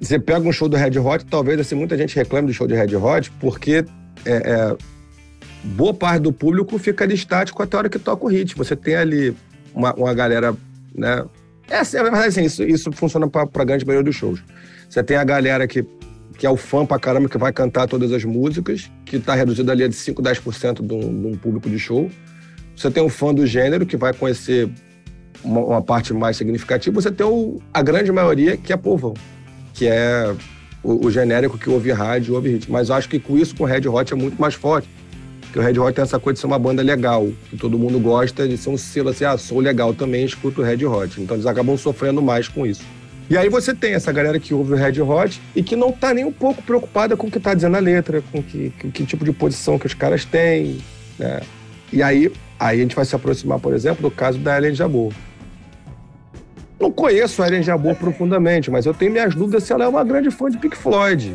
Você 0.00 0.18
pega 0.18 0.46
um 0.46 0.52
show 0.52 0.68
do 0.68 0.76
Red 0.76 0.98
Hot, 0.98 1.26
talvez 1.26 1.58
assim 1.58 1.74
muita 1.74 1.96
gente 1.96 2.14
reclame 2.14 2.46
do 2.46 2.52
show 2.52 2.66
de 2.66 2.74
Red 2.74 2.94
Hot 2.96 3.30
porque 3.40 3.84
é, 4.24 4.30
é, 4.30 4.76
boa 5.64 5.92
parte 5.92 6.22
do 6.22 6.32
público 6.32 6.78
fica 6.78 7.04
ali 7.04 7.14
estático 7.14 7.62
até 7.62 7.76
a 7.76 7.80
hora 7.80 7.88
que 7.88 7.98
toca 7.98 8.24
o 8.24 8.28
hit. 8.28 8.54
Você 8.56 8.76
tem 8.76 8.94
ali 8.94 9.36
uma, 9.74 9.92
uma 9.94 10.14
galera 10.14 10.54
né, 10.94 11.24
é, 11.70 11.80
é 11.80 12.02
verdade, 12.02 12.26
assim, 12.28 12.44
isso, 12.44 12.62
isso 12.62 12.92
funciona 12.92 13.28
para 13.28 13.42
a 13.42 13.64
grande 13.64 13.86
maioria 13.86 14.04
dos 14.04 14.16
shows. 14.16 14.42
Você 14.88 15.02
tem 15.02 15.16
a 15.16 15.24
galera 15.24 15.66
que, 15.66 15.84
que 16.36 16.46
é 16.46 16.50
o 16.50 16.56
fã 16.56 16.84
pra 16.86 16.98
caramba, 16.98 17.28
que 17.28 17.38
vai 17.38 17.52
cantar 17.52 17.86
todas 17.86 18.12
as 18.12 18.24
músicas, 18.24 18.90
que 19.04 19.16
está 19.16 19.34
reduzido 19.34 19.70
ali 19.70 19.84
a 19.84 19.88
de 19.88 19.94
5, 19.94 20.22
10% 20.22 20.86
de 20.86 20.94
um, 20.94 21.20
de 21.20 21.26
um 21.26 21.36
público 21.36 21.68
de 21.68 21.78
show. 21.78 22.10
Você 22.74 22.90
tem 22.90 23.02
o 23.02 23.08
fã 23.08 23.34
do 23.34 23.46
gênero, 23.46 23.84
que 23.84 23.96
vai 23.96 24.12
conhecer 24.12 24.70
uma, 25.42 25.60
uma 25.60 25.82
parte 25.82 26.12
mais 26.14 26.36
significativa. 26.36 27.00
Você 27.00 27.10
tem 27.10 27.26
o, 27.26 27.60
a 27.72 27.82
grande 27.82 28.10
maioria, 28.10 28.56
que 28.56 28.72
é 28.72 28.76
povão, 28.76 29.14
que 29.74 29.86
é 29.86 30.34
o, 30.82 31.06
o 31.06 31.10
genérico 31.10 31.58
que 31.58 31.68
ouve 31.68 31.92
rádio, 31.92 32.34
ouve 32.34 32.50
hit. 32.50 32.70
Mas 32.70 32.88
eu 32.88 32.94
acho 32.94 33.08
que 33.08 33.18
com 33.18 33.36
isso, 33.36 33.54
com 33.54 33.64
Red 33.64 33.86
Hot, 33.88 34.12
é 34.12 34.16
muito 34.16 34.40
mais 34.40 34.54
forte 34.54 34.88
porque 35.48 35.58
o 35.58 35.62
Red 35.62 35.78
Hot 35.78 35.94
tem 35.94 36.02
essa 36.02 36.20
coisa 36.20 36.34
de 36.34 36.40
ser 36.40 36.46
uma 36.46 36.58
banda 36.58 36.82
legal, 36.82 37.26
que 37.48 37.56
todo 37.56 37.78
mundo 37.78 37.98
gosta 37.98 38.46
de 38.46 38.56
ser 38.56 38.68
um 38.68 38.76
selo 38.76 39.08
assim, 39.08 39.24
ah, 39.24 39.36
sou 39.38 39.60
legal 39.60 39.94
também, 39.94 40.24
escuto 40.24 40.60
o 40.60 40.64
Red 40.64 40.84
Hot. 40.84 41.20
Então 41.20 41.36
eles 41.36 41.46
acabam 41.46 41.76
sofrendo 41.76 42.20
mais 42.20 42.48
com 42.48 42.66
isso. 42.66 42.82
E 43.30 43.36
aí 43.36 43.48
você 43.48 43.74
tem 43.74 43.94
essa 43.94 44.12
galera 44.12 44.38
que 44.38 44.52
ouve 44.52 44.74
o 44.74 44.76
Red 44.76 45.00
Hot 45.00 45.40
e 45.56 45.62
que 45.62 45.74
não 45.74 45.90
tá 45.90 46.12
nem 46.12 46.24
um 46.24 46.32
pouco 46.32 46.62
preocupada 46.62 47.16
com 47.16 47.26
o 47.26 47.30
que 47.30 47.40
tá 47.40 47.54
dizendo 47.54 47.76
a 47.76 47.80
letra, 47.80 48.22
com 48.30 48.42
que, 48.42 48.72
que, 48.78 48.90
que 48.90 49.06
tipo 49.06 49.24
de 49.24 49.32
posição 49.32 49.78
que 49.78 49.86
os 49.86 49.94
caras 49.94 50.24
têm, 50.24 50.78
né? 51.18 51.40
E 51.90 52.02
aí, 52.02 52.30
aí 52.60 52.78
a 52.78 52.82
gente 52.82 52.94
vai 52.94 53.06
se 53.06 53.16
aproximar, 53.16 53.58
por 53.58 53.72
exemplo, 53.72 54.02
do 54.02 54.14
caso 54.14 54.38
da 54.38 54.58
Ellen 54.58 54.74
Jabot. 54.74 55.16
Não 56.78 56.92
conheço 56.92 57.42
a 57.42 57.48
Ellen 57.48 57.62
Jabot 57.62 57.98
profundamente, 57.98 58.70
mas 58.70 58.84
eu 58.84 58.92
tenho 58.92 59.12
minhas 59.12 59.34
dúvidas 59.34 59.64
se 59.64 59.72
ela 59.72 59.84
é 59.84 59.88
uma 59.88 60.04
grande 60.04 60.30
fã 60.30 60.50
de 60.50 60.58
Pink 60.58 60.76
Floyd 60.76 61.34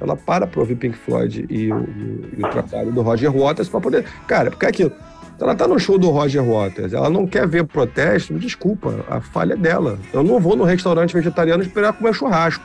ela 0.00 0.16
para 0.16 0.46
para 0.46 0.60
ouvir 0.60 0.76
Pink 0.76 0.96
Floyd 0.96 1.46
e 1.48 1.72
o, 1.72 1.88
e 2.36 2.44
o, 2.44 2.50
trabalho 2.50 2.92
do 2.92 3.02
Roger 3.02 3.32
Waters 3.32 3.68
para 3.68 3.80
poder. 3.80 4.04
Cara, 4.26 4.50
porque 4.50 4.66
é 4.66 4.68
aquilo. 4.68 4.92
Ela 5.40 5.54
tá 5.54 5.68
no 5.68 5.78
show 5.78 5.98
do 5.98 6.10
Roger 6.10 6.42
Waters, 6.42 6.92
ela 6.92 7.08
não 7.08 7.24
quer 7.24 7.46
ver 7.46 7.64
protesto, 7.64 8.32
me 8.32 8.40
desculpa, 8.40 9.04
a 9.08 9.20
falha 9.20 9.52
é 9.52 9.56
dela. 9.56 9.98
Eu 10.12 10.24
não 10.24 10.40
vou 10.40 10.56
no 10.56 10.64
restaurante 10.64 11.14
vegetariano 11.14 11.62
esperar 11.62 11.92
comer 11.92 12.12
churrasco. 12.12 12.64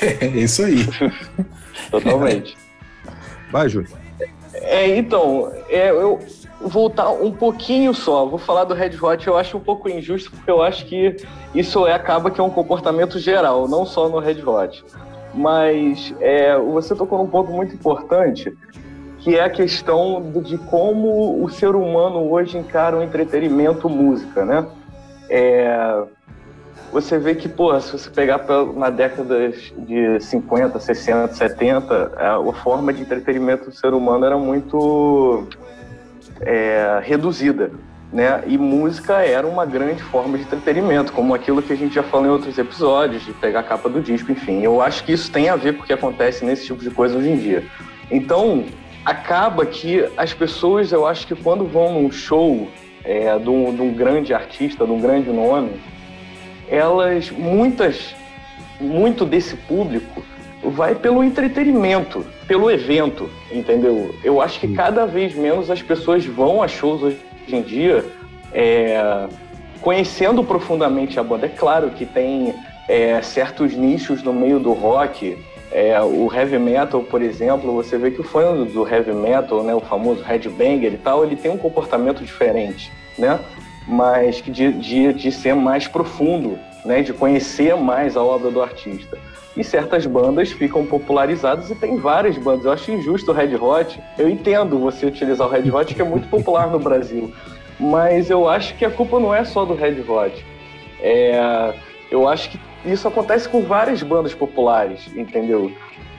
É 0.00 0.26
isso 0.34 0.64
aí. 0.64 0.86
Totalmente. 1.90 2.56
Vai, 3.52 3.68
Júlio. 3.68 3.88
É, 4.54 4.96
então, 4.96 5.52
é, 5.68 5.90
eu 5.90 6.18
voltar 6.60 7.10
um 7.10 7.30
pouquinho 7.30 7.92
só. 7.94 8.24
Vou 8.24 8.38
falar 8.38 8.64
do 8.64 8.74
Red 8.74 8.96
Hot, 9.00 9.26
eu 9.26 9.36
acho 9.36 9.56
um 9.56 9.60
pouco 9.60 9.88
injusto, 9.88 10.30
porque 10.30 10.50
eu 10.50 10.62
acho 10.62 10.86
que 10.86 11.16
isso 11.54 11.86
é, 11.86 11.92
acaba 11.92 12.30
que 12.30 12.40
é 12.40 12.44
um 12.44 12.50
comportamento 12.50 13.18
geral, 13.18 13.68
não 13.68 13.84
só 13.84 14.08
no 14.08 14.18
Red 14.18 14.42
Hot. 14.42 14.84
Mas 15.34 16.14
é, 16.20 16.56
você 16.56 16.94
tocou 16.94 17.18
num 17.18 17.26
ponto 17.26 17.50
muito 17.50 17.74
importante, 17.74 18.56
que 19.18 19.36
é 19.36 19.42
a 19.42 19.50
questão 19.50 20.30
de 20.42 20.58
como 20.58 21.42
o 21.42 21.48
ser 21.48 21.74
humano 21.74 22.30
hoje 22.30 22.58
encara 22.58 22.96
o 22.96 23.02
entretenimento 23.02 23.88
música, 23.88 24.44
né? 24.44 24.66
É, 25.28 26.04
você 26.92 27.18
vê 27.18 27.34
que, 27.34 27.48
pô, 27.48 27.78
se 27.80 27.90
você 27.90 28.08
pegar 28.08 28.44
na 28.76 28.88
década 28.88 29.50
de 29.78 30.20
50, 30.20 30.78
60, 30.78 31.34
70, 31.34 32.12
a 32.16 32.52
forma 32.52 32.92
de 32.92 33.02
entretenimento 33.02 33.70
do 33.70 33.74
ser 33.74 33.92
humano 33.92 34.24
era 34.24 34.38
muito 34.38 35.48
é, 36.40 37.00
reduzida, 37.02 37.72
né? 38.14 38.44
E 38.46 38.56
música 38.56 39.14
era 39.22 39.44
uma 39.44 39.66
grande 39.66 40.00
forma 40.04 40.38
de 40.38 40.44
entretenimento, 40.44 41.12
como 41.12 41.34
aquilo 41.34 41.60
que 41.60 41.72
a 41.72 41.76
gente 41.76 41.96
já 41.96 42.02
falou 42.04 42.26
em 42.26 42.30
outros 42.30 42.56
episódios, 42.56 43.24
de 43.24 43.32
pegar 43.32 43.60
a 43.60 43.62
capa 43.64 43.88
do 43.88 44.00
disco, 44.00 44.30
enfim. 44.30 44.62
Eu 44.62 44.80
acho 44.80 45.02
que 45.02 45.12
isso 45.12 45.32
tem 45.32 45.48
a 45.48 45.56
ver 45.56 45.76
com 45.76 45.82
o 45.82 45.86
que 45.86 45.92
acontece 45.92 46.44
nesse 46.44 46.64
tipo 46.64 46.80
de 46.80 46.90
coisa 46.90 47.18
hoje 47.18 47.28
em 47.28 47.36
dia. 47.36 47.64
Então, 48.08 48.66
acaba 49.04 49.66
que 49.66 50.08
as 50.16 50.32
pessoas, 50.32 50.92
eu 50.92 51.04
acho 51.04 51.26
que 51.26 51.34
quando 51.34 51.66
vão 51.66 52.00
num 52.00 52.12
show 52.12 52.68
é, 53.02 53.36
de, 53.36 53.50
um, 53.50 53.74
de 53.74 53.82
um 53.82 53.92
grande 53.92 54.32
artista, 54.32 54.86
de 54.86 54.92
um 54.92 55.00
grande 55.00 55.30
nome, 55.30 55.72
elas, 56.70 57.32
muitas, 57.32 58.14
muito 58.80 59.26
desse 59.26 59.56
público 59.56 60.22
vai 60.62 60.94
pelo 60.94 61.24
entretenimento, 61.24 62.24
pelo 62.46 62.70
evento, 62.70 63.28
entendeu? 63.50 64.14
Eu 64.22 64.40
acho 64.40 64.60
que 64.60 64.68
cada 64.68 65.04
vez 65.04 65.34
menos 65.34 65.68
as 65.68 65.82
pessoas 65.82 66.24
vão 66.24 66.62
a 66.62 66.68
shows 66.68 67.02
hoje 67.02 67.33
em 67.52 67.62
dia 67.62 68.04
é, 68.52 69.26
conhecendo 69.80 70.44
profundamente 70.44 71.18
a 71.18 71.22
banda. 71.22 71.46
É 71.46 71.48
claro 71.48 71.90
que 71.90 72.06
tem 72.06 72.54
é, 72.88 73.20
certos 73.22 73.74
nichos 73.74 74.22
no 74.22 74.32
meio 74.32 74.60
do 74.60 74.72
rock 74.72 75.36
é, 75.74 76.00
o 76.00 76.32
heavy 76.32 76.56
metal, 76.56 77.02
por 77.02 77.20
exemplo, 77.20 77.74
você 77.74 77.98
vê 77.98 78.12
que 78.12 78.20
o 78.20 78.24
fã 78.24 78.54
do 78.64 78.88
heavy 78.88 79.12
metal, 79.12 79.64
né, 79.64 79.74
o 79.74 79.80
famoso 79.80 80.22
headbanger 80.22 80.92
e 80.92 80.96
tal, 80.98 81.24
ele 81.24 81.34
tem 81.34 81.50
um 81.50 81.58
comportamento 81.58 82.22
diferente, 82.22 82.92
né? 83.18 83.40
Mas 83.88 84.36
de, 84.36 84.72
de, 84.72 85.12
de 85.12 85.32
ser 85.32 85.56
mais 85.56 85.88
profundo, 85.88 86.56
né? 86.84 87.02
De 87.02 87.12
conhecer 87.12 87.74
mais 87.76 88.16
a 88.16 88.22
obra 88.22 88.52
do 88.52 88.62
artista. 88.62 89.18
E 89.56 89.62
certas 89.62 90.04
bandas 90.04 90.50
ficam 90.50 90.84
popularizadas 90.84 91.70
e 91.70 91.74
tem 91.74 91.96
várias 91.96 92.36
bandas. 92.36 92.64
Eu 92.64 92.72
acho 92.72 92.90
injusto 92.90 93.30
o 93.30 93.34
Red 93.34 93.54
Hot. 93.56 94.00
Eu 94.18 94.28
entendo 94.28 94.78
você 94.78 95.06
utilizar 95.06 95.46
o 95.46 95.50
Red 95.50 95.70
Hot, 95.70 95.94
que 95.94 96.02
é 96.02 96.04
muito 96.04 96.28
popular 96.28 96.68
no 96.68 96.78
Brasil. 96.78 97.32
Mas 97.78 98.30
eu 98.30 98.48
acho 98.48 98.74
que 98.76 98.84
a 98.84 98.90
culpa 98.90 99.20
não 99.20 99.34
é 99.34 99.44
só 99.44 99.64
do 99.64 99.74
Red 99.74 100.00
Hot. 100.08 100.44
É, 101.00 101.72
eu 102.10 102.28
acho 102.28 102.50
que 102.50 102.58
isso 102.84 103.06
acontece 103.06 103.48
com 103.48 103.62
várias 103.62 104.02
bandas 104.02 104.34
populares, 104.34 105.08
entendeu? 105.16 105.72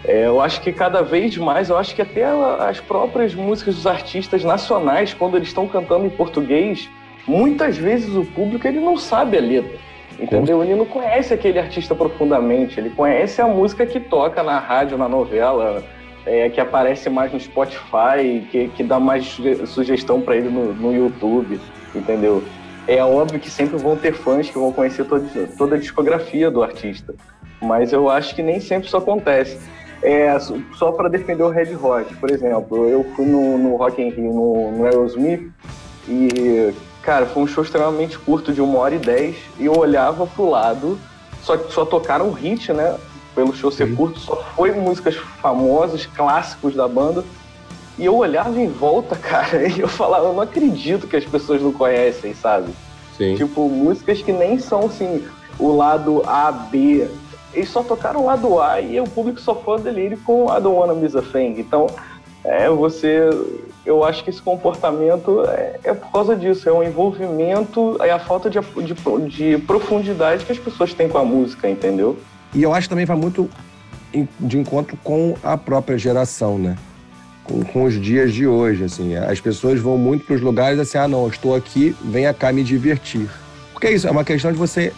É, 0.04 0.28
eu 0.28 0.40
acho 0.40 0.62
que 0.62 0.72
cada 0.72 1.02
vez 1.02 1.36
mais, 1.38 1.70
eu 1.70 1.78
acho 1.78 1.96
que 1.96 2.02
até 2.02 2.26
as 2.60 2.80
próprias 2.80 3.34
músicas 3.34 3.76
dos 3.76 3.88
artistas 3.88 4.44
nacionais, 4.44 5.14
quando 5.14 5.36
eles 5.36 5.48
estão 5.48 5.68
cantando 5.68 6.06
em 6.06 6.10
português, 6.10 6.90
muitas 7.28 7.78
vezes 7.78 8.16
o 8.16 8.24
público 8.24 8.68
ele 8.68 8.80
não 8.80 8.98
sabe 8.98 9.38
a 9.38 9.42
letra, 9.42 9.78
entendeu? 10.20 10.64
Ele 10.64 10.76
não 10.76 10.86
conhece 10.86 11.34
aquele 11.34 11.60
artista 11.60 11.94
profundamente, 11.94 12.80
ele 12.80 12.90
conhece 12.90 13.42
a 13.42 13.48
música 13.48 13.86
que 13.86 14.00
toca 14.00 14.42
na 14.44 14.60
rádio, 14.60 14.98
na 14.98 15.10
novela, 15.10 15.84
é, 16.26 16.50
que 16.50 16.60
aparece 16.60 17.10
mais 17.10 17.32
no 17.32 17.40
Spotify, 17.40 18.48
que, 18.50 18.70
que 18.70 18.84
dá 18.84 19.00
mais 19.00 19.40
sugestão 19.68 20.22
para 20.22 20.36
ele 20.36 20.50
no, 20.50 20.74
no 20.74 20.94
YouTube, 20.94 21.60
entendeu? 21.94 22.44
é 22.88 23.04
óbvio 23.04 23.40
que 23.40 23.50
sempre 23.50 23.78
vão 23.78 23.96
ter 23.96 24.14
fãs 24.14 24.50
que 24.50 24.58
vão 24.58 24.72
conhecer 24.72 25.06
toda, 25.06 25.26
toda 25.58 25.76
a 25.76 25.80
discografia 25.80 26.52
do 26.52 26.62
artista, 26.62 27.16
mas 27.62 27.92
eu 27.92 28.10
acho 28.10 28.36
que 28.36 28.44
nem 28.44 28.60
sempre 28.60 28.88
isso 28.88 28.98
acontece. 28.98 29.58
É, 30.04 30.38
só 30.74 30.92
para 30.92 31.10
defender 31.10 31.42
o 31.42 31.50
Red 31.50 31.74
Hot, 31.76 32.14
por 32.18 32.30
exemplo, 32.30 32.88
eu 32.88 33.04
fui 33.16 33.26
no, 33.26 33.58
no 33.58 33.76
Rock 33.76 34.02
in 34.02 34.10
Rio, 34.10 34.32
no, 34.32 34.72
no 34.72 34.86
Aerosmith, 34.86 35.50
e, 36.08 36.74
cara, 37.06 37.26
foi 37.28 37.44
um 37.44 37.48
show 37.48 37.64
extremamente 37.64 38.18
curto, 38.18 38.52
de 38.52 38.60
uma 38.60 38.80
hora 38.80 38.96
e 38.96 39.00
dez, 39.00 39.38
e 39.60 39.66
eu 39.66 39.78
olhava 39.78 40.26
pro 40.26 40.50
lado, 40.50 41.00
só, 41.44 41.58
só 41.70 41.86
tocaram 41.86 42.32
hit, 42.32 42.74
né, 42.74 42.98
pelo 43.36 43.54
show 43.54 43.72
ser 43.72 43.90
uhum. 43.90 43.96
curto, 43.96 44.20
só 44.20 44.36
foi 44.56 44.72
músicas 44.72 45.16
famosas, 45.16 46.06
clássicos 46.08 46.74
da 46.74 46.88
banda, 46.88 47.24
e 47.98 48.06
eu 48.06 48.16
olhava 48.16 48.60
em 48.60 48.68
volta, 48.68 49.16
cara, 49.22 49.68
e 49.68 49.80
eu 49.80 49.88
falava, 49.88 50.26
eu 50.26 50.34
não 50.34 50.42
acredito 50.42 51.08
que 51.08 51.16
as 51.16 51.26
pessoas 51.26 51.62
não 51.62 51.72
conhecem, 51.72 52.34
sabe? 52.34 52.74
Sim. 53.16 53.36
Tipo, 53.36 53.70
músicas 53.70 54.22
que 54.22 54.34
nem 54.34 54.60
são 54.60 54.88
assim, 54.88 55.26
o 55.58 55.76
lado 55.76 56.22
A, 56.26 56.52
B. 56.52 57.08
Eles 57.54 57.70
só 57.70 57.82
tocaram 57.82 58.24
o 58.24 58.26
lado 58.26 58.60
A 58.60 58.82
e 58.82 59.00
o 59.00 59.06
público 59.06 59.40
só 59.40 59.56
foi 59.56 59.80
delírio 59.80 60.18
com 60.26 60.50
a 60.50 60.60
Don't 60.60 60.78
Wanna 60.78 60.94
Miss 60.94 61.16
a 61.16 61.22
Thing. 61.22 61.56
Então, 61.58 61.88
é, 62.46 62.70
você. 62.70 63.30
Eu 63.86 64.04
acho 64.04 64.24
que 64.24 64.32
esse 64.32 64.42
comportamento 64.42 65.44
é, 65.48 65.80
é 65.84 65.94
por 65.94 66.12
causa 66.12 66.36
disso, 66.36 66.68
é 66.68 66.72
o 66.72 66.82
envolvimento, 66.82 67.98
é 68.02 68.10
a 68.10 68.18
falta 68.18 68.50
de, 68.50 68.60
de, 68.60 69.28
de 69.28 69.58
profundidade 69.60 70.44
que 70.44 70.52
as 70.52 70.58
pessoas 70.58 70.92
têm 70.94 71.08
com 71.08 71.20
a 71.20 71.24
música, 71.24 71.70
entendeu? 71.70 72.18
E 72.54 72.64
eu 72.64 72.74
acho 72.74 72.88
que 72.88 72.90
também 72.90 73.06
vai 73.06 73.16
muito 73.16 73.48
de 74.40 74.58
encontro 74.58 74.98
com 75.04 75.36
a 75.44 75.56
própria 75.56 75.98
geração, 75.98 76.58
né? 76.58 76.76
com, 77.46 77.64
com 77.64 77.84
os 77.84 78.00
dias 78.02 78.34
de 78.34 78.46
hoje. 78.46 78.84
Assim, 78.84 79.16
as 79.16 79.40
pessoas 79.40 79.80
vão 79.80 79.98
muito 79.98 80.26
para 80.26 80.36
os 80.36 80.42
lugares 80.42 80.80
assim, 80.80 80.98
ah, 80.98 81.08
não, 81.08 81.28
estou 81.28 81.56
aqui, 81.56 81.96
venha 82.04 82.34
cá 82.34 82.52
me 82.52 82.64
divertir. 82.64 83.30
Porque 83.72 83.88
é 83.88 83.94
isso, 83.94 84.08
é 84.08 84.12
uma 84.12 84.24
questão 84.24 84.52
de 84.52 84.58
você 84.58 84.92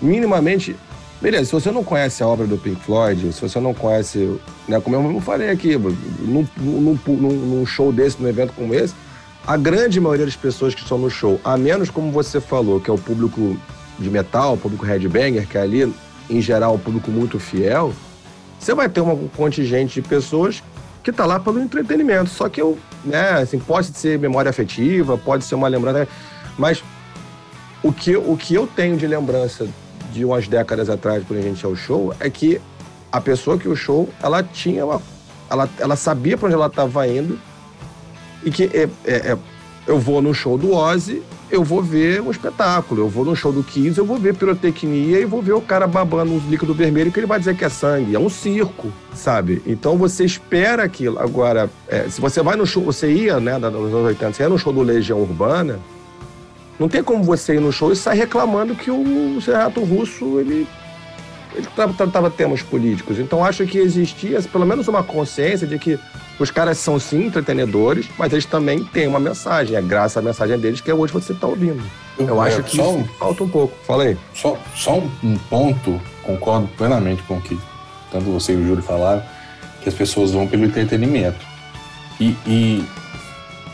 minimamente. 0.00 0.74
Beleza, 1.20 1.46
se 1.46 1.52
você 1.52 1.72
não 1.72 1.82
conhece 1.82 2.22
a 2.22 2.28
obra 2.28 2.46
do 2.46 2.56
Pink 2.56 2.80
Floyd, 2.82 3.32
se 3.32 3.40
você 3.40 3.58
não 3.58 3.74
conhece, 3.74 4.38
né, 4.68 4.80
como 4.80 4.94
eu 4.94 5.02
mesmo 5.02 5.20
falei 5.20 5.50
aqui, 5.50 5.76
num, 5.76 6.46
num, 6.56 6.98
num 7.06 7.66
show 7.66 7.92
desse, 7.92 8.22
num 8.22 8.28
evento 8.28 8.52
como 8.52 8.72
esse, 8.72 8.94
a 9.44 9.56
grande 9.56 10.00
maioria 10.00 10.26
das 10.26 10.36
pessoas 10.36 10.74
que 10.76 10.82
estão 10.82 10.96
no 10.96 11.10
show, 11.10 11.40
a 11.42 11.56
menos 11.56 11.90
como 11.90 12.12
você 12.12 12.40
falou, 12.40 12.80
que 12.80 12.88
é 12.88 12.92
o 12.92 12.98
público 12.98 13.56
de 13.98 14.08
metal, 14.08 14.54
o 14.54 14.56
público 14.56 14.84
headbanger, 14.84 15.48
que 15.48 15.58
é 15.58 15.60
ali, 15.60 15.92
em 16.30 16.40
geral, 16.40 16.74
um 16.74 16.78
público 16.78 17.10
muito 17.10 17.40
fiel, 17.40 17.92
você 18.58 18.72
vai 18.72 18.88
ter 18.88 19.00
um 19.00 19.28
contingente 19.28 20.00
de 20.00 20.08
pessoas 20.08 20.62
que 21.02 21.12
tá 21.12 21.24
lá 21.24 21.40
pelo 21.40 21.60
entretenimento. 21.60 22.28
Só 22.28 22.48
que 22.48 22.60
eu, 22.60 22.78
né, 23.04 23.30
assim, 23.30 23.58
pode 23.58 23.88
ser 23.88 24.18
memória 24.18 24.50
afetiva, 24.50 25.16
pode 25.16 25.44
ser 25.44 25.54
uma 25.54 25.68
lembrança, 25.68 26.06
mas 26.56 26.82
o 27.82 27.92
que, 27.92 28.16
o 28.16 28.36
que 28.36 28.54
eu 28.54 28.66
tenho 28.66 28.96
de 28.96 29.06
lembrança 29.06 29.66
de 30.12 30.24
umas 30.24 30.48
décadas 30.48 30.88
atrás, 30.88 31.24
quando 31.26 31.40
a 31.40 31.42
gente 31.42 31.62
ia 31.62 31.68
ao 31.68 31.76
show, 31.76 32.14
é 32.20 32.28
que 32.28 32.60
a 33.10 33.20
pessoa 33.20 33.58
que 33.58 33.68
o 33.68 33.76
show, 33.76 34.08
ela 34.22 34.42
tinha 34.42 34.84
uma. 34.84 35.00
Ela, 35.50 35.68
ela 35.78 35.96
sabia 35.96 36.36
para 36.36 36.46
onde 36.46 36.54
ela 36.54 36.66
estava 36.66 37.08
indo 37.08 37.38
e 38.44 38.50
que 38.50 38.64
é, 38.64 38.88
é, 39.06 39.14
é, 39.32 39.38
eu 39.86 39.98
vou 39.98 40.20
no 40.20 40.34
show 40.34 40.58
do 40.58 40.74
Ozzy 40.74 41.22
eu 41.50 41.64
vou 41.64 41.82
ver 41.82 42.20
um 42.20 42.30
espetáculo. 42.30 43.02
Eu 43.02 43.08
vou 43.08 43.24
no 43.24 43.34
show 43.34 43.52
do 43.52 43.62
Kiss, 43.62 43.98
eu 43.98 44.04
vou 44.04 44.18
ver 44.18 44.34
pirotecnia 44.34 45.20
e 45.20 45.24
vou 45.24 45.42
ver 45.42 45.52
o 45.52 45.60
cara 45.60 45.86
babando 45.86 46.32
um 46.32 46.38
líquido 46.48 46.74
vermelho 46.74 47.10
que 47.10 47.18
ele 47.18 47.26
vai 47.26 47.38
dizer 47.38 47.56
que 47.56 47.64
é 47.64 47.68
sangue. 47.68 48.14
É 48.14 48.18
um 48.18 48.28
circo, 48.28 48.92
sabe? 49.14 49.62
Então 49.66 49.96
você 49.96 50.24
espera 50.24 50.82
aquilo. 50.82 51.18
Agora, 51.18 51.70
é, 51.88 52.08
se 52.08 52.20
você 52.20 52.42
vai 52.42 52.56
no 52.56 52.66
show, 52.66 52.82
você 52.82 53.10
ia, 53.10 53.40
né, 53.40 53.58
nos 53.58 53.94
anos 53.94 54.06
80, 54.06 54.32
você 54.32 54.42
ia 54.42 54.48
no 54.48 54.58
show 54.58 54.72
do 54.72 54.82
Legião 54.82 55.20
Urbana, 55.20 55.78
não 56.78 56.88
tem 56.88 57.02
como 57.02 57.22
você 57.22 57.54
ir 57.54 57.60
no 57.60 57.72
show 57.72 57.92
e 57.92 57.96
sair 57.96 58.18
reclamando 58.18 58.74
que 58.74 58.90
o 58.90 59.38
Renato 59.38 59.82
Russo, 59.82 60.38
ele 60.38 60.66
ele 61.54 61.66
tratava 61.96 62.30
temas 62.30 62.62
políticos. 62.62 63.18
Então 63.18 63.44
acho 63.44 63.66
que 63.66 63.78
existia 63.78 64.40
pelo 64.42 64.66
menos 64.66 64.86
uma 64.86 65.02
consciência 65.02 65.66
de 65.66 65.78
que 65.78 65.98
os 66.38 66.50
caras 66.50 66.78
são 66.78 67.00
sim 67.00 67.26
entretenedores, 67.26 68.06
mas 68.16 68.32
eles 68.32 68.44
também 68.44 68.84
têm 68.84 69.08
uma 69.08 69.18
mensagem. 69.18 69.74
É 69.76 69.82
graças 69.82 70.16
à 70.16 70.22
mensagem 70.22 70.58
deles 70.58 70.80
que 70.80 70.92
hoje 70.92 71.12
você 71.12 71.32
está 71.32 71.46
ouvindo. 71.46 71.82
Eu, 72.16 72.28
Eu 72.28 72.40
acho 72.40 72.60
é, 72.60 72.62
que 72.62 72.80
um, 72.80 73.04
falta 73.18 73.42
um 73.42 73.48
pouco. 73.48 73.76
Fala 73.84 74.04
aí. 74.04 74.16
Só, 74.34 74.56
só 74.74 74.98
um 75.22 75.36
ponto, 75.50 76.00
concordo 76.22 76.68
plenamente 76.76 77.22
com 77.24 77.38
o 77.38 77.40
que 77.40 77.58
tanto 78.10 78.26
você 78.26 78.52
e 78.52 78.56
o 78.56 78.66
Júlio 78.66 78.82
falaram, 78.82 79.22
que 79.82 79.88
as 79.88 79.94
pessoas 79.94 80.30
vão 80.32 80.46
pelo 80.46 80.64
entretenimento. 80.64 81.44
E, 82.20 82.36
e, 82.46 82.84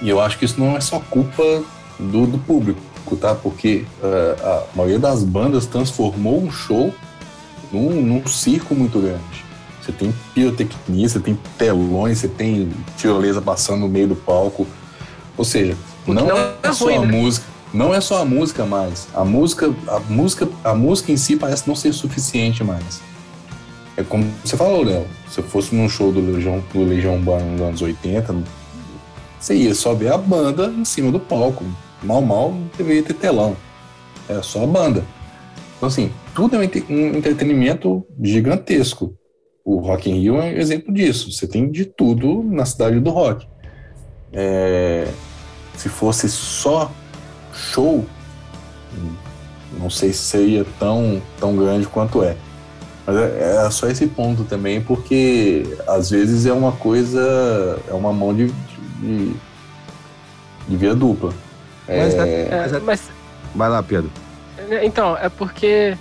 e 0.02 0.08
eu 0.08 0.20
acho 0.20 0.38
que 0.38 0.44
isso 0.44 0.58
não 0.58 0.76
é 0.76 0.80
só 0.80 1.00
culpa 1.00 1.62
do, 1.98 2.26
do 2.26 2.38
público, 2.38 2.80
tá? 3.16 3.34
Porque 3.34 3.84
uh, 4.02 4.46
a 4.46 4.64
maioria 4.76 4.98
das 4.98 5.22
bandas 5.22 5.66
transformou 5.66 6.42
um 6.42 6.50
show 6.50 6.92
num, 7.72 8.02
num 8.02 8.26
circo 8.26 8.74
muito 8.74 8.98
grande. 8.98 9.44
Você 9.82 9.92
tem 9.92 10.14
pirotecnia, 10.32 11.08
você 11.08 11.20
tem 11.20 11.38
telões, 11.58 12.18
você 12.18 12.28
tem 12.28 12.70
tirolesa 12.96 13.42
passando 13.42 13.80
no 13.80 13.88
meio 13.88 14.08
do 14.08 14.16
palco. 14.16 14.66
Ou 15.36 15.44
seja, 15.44 15.76
Não, 16.06 16.14
não, 16.14 16.38
é, 16.38 16.54
é 16.62 16.72
só 16.72 16.86
ruim, 16.86 16.96
a 16.96 17.00
né? 17.00 17.06
música. 17.06 17.46
Não 17.72 17.92
é 17.92 18.00
só 18.00 18.22
a 18.22 18.24
música 18.24 18.64
mais. 18.64 19.08
A 19.12 19.24
música, 19.24 19.74
a 19.88 20.00
música, 20.00 20.48
a 20.62 20.74
música 20.74 21.12
em 21.12 21.16
si 21.16 21.36
parece 21.36 21.66
não 21.68 21.74
ser 21.74 21.92
suficiente 21.92 22.62
mais. 22.64 23.02
É 23.96 24.02
como 24.02 24.24
você 24.44 24.56
falou, 24.56 24.84
Léo. 24.84 25.06
Se 25.30 25.40
eu 25.40 25.44
fosse 25.44 25.74
num 25.74 25.88
show 25.88 26.10
do 26.10 26.20
Legião, 26.20 26.62
do 26.72 26.84
Legião 26.84 27.16
Urbana 27.16 27.44
nos 27.44 27.60
anos 27.60 27.82
80, 27.82 28.34
você 29.38 29.54
ia 29.56 29.74
só 29.74 29.92
ver 29.92 30.12
a 30.12 30.16
banda 30.16 30.66
em 30.68 30.84
cima 30.84 31.12
do 31.12 31.20
palco. 31.20 31.64
Mal, 32.04 32.22
mal, 32.22 32.54
deveria 32.76 33.02
ter 33.02 33.14
telão. 33.14 33.56
É 34.28 34.40
só 34.42 34.64
a 34.64 34.66
banda. 34.66 35.04
Então, 35.76 35.88
assim, 35.88 36.10
tudo 36.34 36.56
é 36.56 36.58
um 36.58 37.16
entretenimento 37.16 38.06
gigantesco. 38.22 39.14
O 39.64 39.78
Rock 39.78 40.10
in 40.10 40.20
Rio 40.20 40.36
é 40.36 40.44
um 40.44 40.58
exemplo 40.58 40.92
disso. 40.92 41.32
Você 41.32 41.46
tem 41.46 41.70
de 41.70 41.84
tudo 41.84 42.42
na 42.42 42.66
cidade 42.66 43.00
do 43.00 43.10
rock. 43.10 43.46
É, 44.32 45.08
se 45.76 45.88
fosse 45.88 46.28
só 46.28 46.90
show, 47.52 48.04
não 49.78 49.88
sei 49.88 50.12
se 50.12 50.18
seria 50.18 50.66
tão, 50.78 51.22
tão 51.38 51.56
grande 51.56 51.86
quanto 51.86 52.22
é. 52.22 52.36
Mas 53.06 53.16
é, 53.16 53.66
é 53.66 53.70
só 53.70 53.88
esse 53.88 54.06
ponto 54.06 54.44
também, 54.44 54.80
porque 54.80 55.62
às 55.86 56.10
vezes 56.10 56.46
é 56.46 56.52
uma 56.52 56.72
coisa, 56.72 57.80
é 57.88 57.92
uma 57.92 58.12
mão 58.12 58.34
de, 58.34 58.46
de, 59.00 59.32
de 60.68 60.76
via 60.76 60.94
dupla. 60.94 61.32
Mas, 61.88 62.14
é... 62.14 62.48
É, 62.50 62.80
mas, 62.80 63.10
Vai 63.54 63.68
lá, 63.68 63.82
Pedro. 63.82 64.10
Então, 64.82 65.16
é 65.16 65.28
porque 65.28 65.96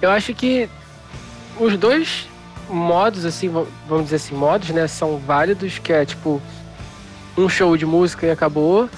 eu 0.00 0.10
acho 0.10 0.34
que 0.34 0.68
os 1.58 1.76
dois 1.76 2.28
modos, 2.68 3.24
assim, 3.24 3.48
vamos 3.88 4.04
dizer 4.04 4.16
assim, 4.16 4.34
modos, 4.34 4.68
né, 4.70 4.86
são 4.86 5.18
válidos, 5.18 5.78
que 5.78 5.92
é 5.92 6.04
tipo 6.04 6.40
um 7.36 7.48
show 7.48 7.76
de 7.76 7.86
música 7.86 8.26
e 8.26 8.30
acabou, 8.30 8.88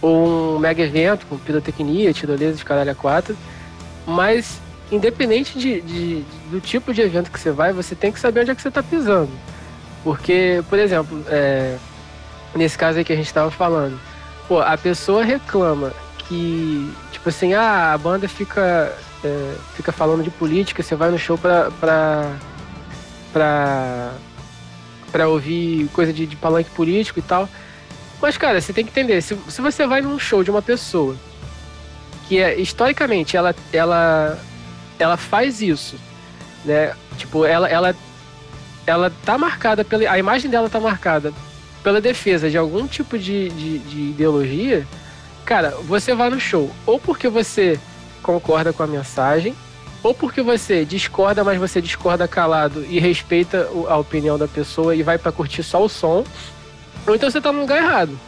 ou 0.00 0.56
um 0.56 0.58
mega 0.58 0.82
evento 0.82 1.26
com 1.26 1.36
pirotecnia, 1.36 2.12
tirolesa 2.12 2.56
de 2.56 2.64
caralho 2.64 2.90
a 2.90 2.94
quatro. 2.94 3.36
Mas, 4.06 4.58
independente 4.90 5.58
de, 5.58 5.80
de, 5.82 6.24
do 6.50 6.60
tipo 6.60 6.94
de 6.94 7.02
evento 7.02 7.30
que 7.30 7.38
você 7.38 7.50
vai, 7.50 7.72
você 7.72 7.94
tem 7.94 8.10
que 8.10 8.18
saber 8.18 8.40
onde 8.40 8.50
é 8.50 8.54
que 8.54 8.62
você 8.62 8.68
está 8.68 8.82
pisando. 8.82 9.30
Porque, 10.02 10.64
por 10.68 10.78
exemplo, 10.78 11.22
é, 11.28 11.76
nesse 12.54 12.78
caso 12.78 12.98
aí 12.98 13.04
que 13.04 13.12
a 13.12 13.16
gente 13.16 13.26
estava 13.26 13.50
falando, 13.50 14.00
pô, 14.50 14.60
a 14.60 14.76
pessoa 14.76 15.22
reclama 15.22 15.92
que, 16.26 16.92
tipo 17.12 17.28
assim, 17.28 17.54
ah, 17.54 17.92
a 17.92 17.98
banda 17.98 18.28
fica, 18.28 18.92
é, 19.22 19.54
fica 19.76 19.92
falando 19.92 20.24
de 20.24 20.30
política, 20.30 20.82
você 20.82 20.96
vai 20.96 21.08
no 21.08 21.16
show 21.16 21.38
pra, 21.38 21.70
pra, 21.78 22.32
pra, 23.32 24.12
pra 25.12 25.28
ouvir 25.28 25.86
coisa 25.92 26.12
de, 26.12 26.26
de 26.26 26.34
palanque 26.34 26.68
político 26.70 27.20
e 27.20 27.22
tal. 27.22 27.48
Mas, 28.20 28.36
cara, 28.36 28.60
você 28.60 28.72
tem 28.72 28.84
que 28.84 28.90
entender, 28.90 29.22
se, 29.22 29.38
se 29.48 29.62
você 29.62 29.86
vai 29.86 30.00
num 30.00 30.18
show 30.18 30.42
de 30.42 30.50
uma 30.50 30.60
pessoa 30.60 31.14
que 32.26 32.40
é, 32.40 32.58
historicamente, 32.58 33.36
ela, 33.36 33.54
ela, 33.72 34.36
ela 34.98 35.16
faz 35.16 35.62
isso, 35.62 35.94
né? 36.64 36.92
Tipo, 37.16 37.44
ela, 37.44 37.68
ela, 37.68 37.94
ela 38.84 39.12
tá 39.24 39.38
marcada 39.38 39.84
pela... 39.84 40.10
A 40.10 40.18
imagem 40.18 40.50
dela 40.50 40.68
tá 40.68 40.80
marcada 40.80 41.32
pela 41.82 42.00
defesa 42.00 42.50
de 42.50 42.58
algum 42.58 42.86
tipo 42.86 43.18
de, 43.18 43.48
de, 43.50 43.78
de 43.78 44.00
ideologia, 44.10 44.86
cara, 45.44 45.70
você 45.82 46.14
vai 46.14 46.30
no 46.30 46.38
show 46.38 46.70
ou 46.86 46.98
porque 46.98 47.28
você 47.28 47.78
concorda 48.22 48.72
com 48.72 48.82
a 48.82 48.86
mensagem, 48.86 49.54
ou 50.02 50.14
porque 50.14 50.42
você 50.42 50.84
discorda, 50.84 51.44
mas 51.44 51.58
você 51.58 51.80
discorda 51.80 52.26
calado 52.26 52.84
e 52.88 52.98
respeita 52.98 53.68
a 53.88 53.96
opinião 53.96 54.38
da 54.38 54.48
pessoa 54.48 54.94
e 54.94 55.02
vai 55.02 55.18
para 55.18 55.32
curtir 55.32 55.62
só 55.62 55.82
o 55.82 55.88
som, 55.88 56.24
ou 57.06 57.14
então 57.14 57.30
você 57.30 57.40
tá 57.40 57.52
no 57.52 57.60
lugar 57.60 57.78
errado. 57.78 58.18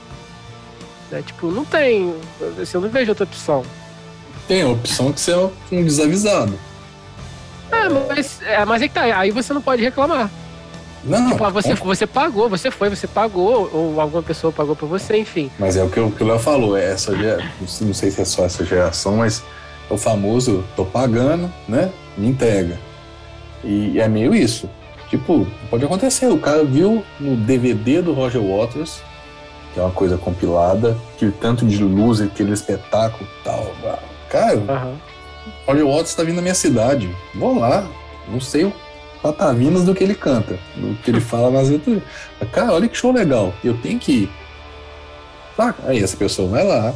Né? 1.10 1.22
Tipo, 1.24 1.48
não 1.50 1.64
tem. 1.64 2.14
Assim, 2.60 2.76
eu 2.76 2.80
não 2.80 2.88
vejo 2.88 3.10
outra 3.10 3.24
opção. 3.24 3.64
Tem 4.48 4.62
a 4.62 4.68
opção 4.68 5.12
que 5.12 5.20
você 5.20 5.32
é 5.32 5.50
um 5.70 5.84
desavisado. 5.84 6.58
É, 7.70 7.88
mas, 7.88 8.42
é, 8.42 8.64
mas 8.64 8.82
é 8.82 8.88
que 8.88 8.94
tá. 8.94 9.02
Aí 9.18 9.30
você 9.30 9.52
não 9.52 9.62
pode 9.62 9.82
reclamar. 9.82 10.30
Não, 11.04 11.30
tipo, 11.30 11.50
você, 11.50 11.74
você 11.74 12.06
pagou, 12.06 12.48
você 12.48 12.70
foi, 12.70 12.88
você 12.88 13.06
pagou, 13.06 13.68
ou 13.72 14.00
alguma 14.00 14.22
pessoa 14.22 14.52
pagou 14.52 14.76
pra 14.76 14.86
você, 14.86 15.16
enfim. 15.16 15.50
Mas 15.58 15.76
é 15.76 15.82
o 15.82 15.88
que, 15.88 15.98
o, 15.98 16.10
que 16.10 16.22
o 16.22 16.26
Léo 16.26 16.38
falou, 16.38 16.76
é 16.76 16.92
essa 16.92 17.12
não 17.80 17.94
sei 17.94 18.10
se 18.10 18.20
é 18.20 18.24
só 18.24 18.44
essa 18.44 18.64
geração, 18.64 19.16
mas 19.16 19.42
é 19.90 19.92
o 19.92 19.98
famoso 19.98 20.64
tô 20.76 20.84
pagando, 20.84 21.52
né? 21.68 21.90
Me 22.16 22.28
entrega. 22.28 22.78
E 23.64 24.00
é 24.00 24.08
meio 24.08 24.34
isso. 24.34 24.68
Tipo, 25.08 25.46
pode 25.68 25.84
acontecer. 25.84 26.26
O 26.26 26.38
cara 26.38 26.64
viu 26.64 27.04
no 27.20 27.36
DVD 27.36 28.00
do 28.00 28.12
Roger 28.12 28.40
Waters, 28.40 29.02
que 29.74 29.80
é 29.80 29.82
uma 29.82 29.92
coisa 29.92 30.16
compilada, 30.16 30.96
que 31.18 31.30
tanto 31.30 31.66
de 31.66 31.82
luz, 31.82 32.20
aquele 32.20 32.52
espetáculo 32.52 33.28
tal. 33.44 33.72
Cara, 34.30 34.56
uhum. 34.56 34.96
Roger 35.66 35.86
Waters 35.86 36.14
tá 36.14 36.22
vindo 36.22 36.36
na 36.36 36.42
minha 36.42 36.54
cidade. 36.54 37.14
Vou 37.34 37.58
lá. 37.58 37.86
Não 38.28 38.40
sei 38.40 38.64
o 38.64 38.72
patavinas 39.22 39.84
do 39.84 39.94
que 39.94 40.02
ele 40.02 40.14
canta, 40.14 40.58
do 40.76 40.96
que 41.02 41.10
ele 41.10 41.20
fala 41.20 41.50
nas 41.50 41.70
letras. 41.70 42.02
Cara, 42.50 42.72
olha 42.72 42.88
que 42.88 42.96
show 42.96 43.12
legal. 43.12 43.54
Eu 43.62 43.74
tenho 43.78 43.98
que 43.98 44.12
ir. 44.12 44.30
Aí 45.86 46.02
essa 46.02 46.16
pessoa 46.16 46.48
vai 46.48 46.66
lá 46.66 46.92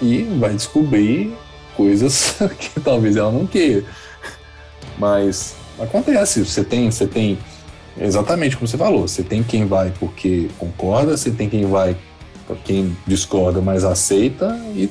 e 0.00 0.22
vai 0.38 0.54
descobrir 0.54 1.36
coisas 1.76 2.36
que 2.58 2.80
talvez 2.80 3.16
ela 3.16 3.30
não 3.30 3.46
queira. 3.46 3.84
Mas 4.98 5.54
acontece, 5.78 6.44
você 6.44 6.64
tem, 6.64 6.90
você 6.90 7.06
tem 7.06 7.38
exatamente 8.00 8.56
como 8.56 8.66
você 8.66 8.78
falou, 8.78 9.06
você 9.06 9.22
tem 9.22 9.42
quem 9.42 9.66
vai 9.66 9.92
porque 9.98 10.48
concorda, 10.58 11.16
você 11.16 11.30
tem 11.30 11.48
quem 11.48 11.66
vai 11.66 11.96
quem 12.64 12.96
discorda, 13.06 13.60
mas 13.60 13.84
aceita, 13.84 14.58
e 14.74 14.90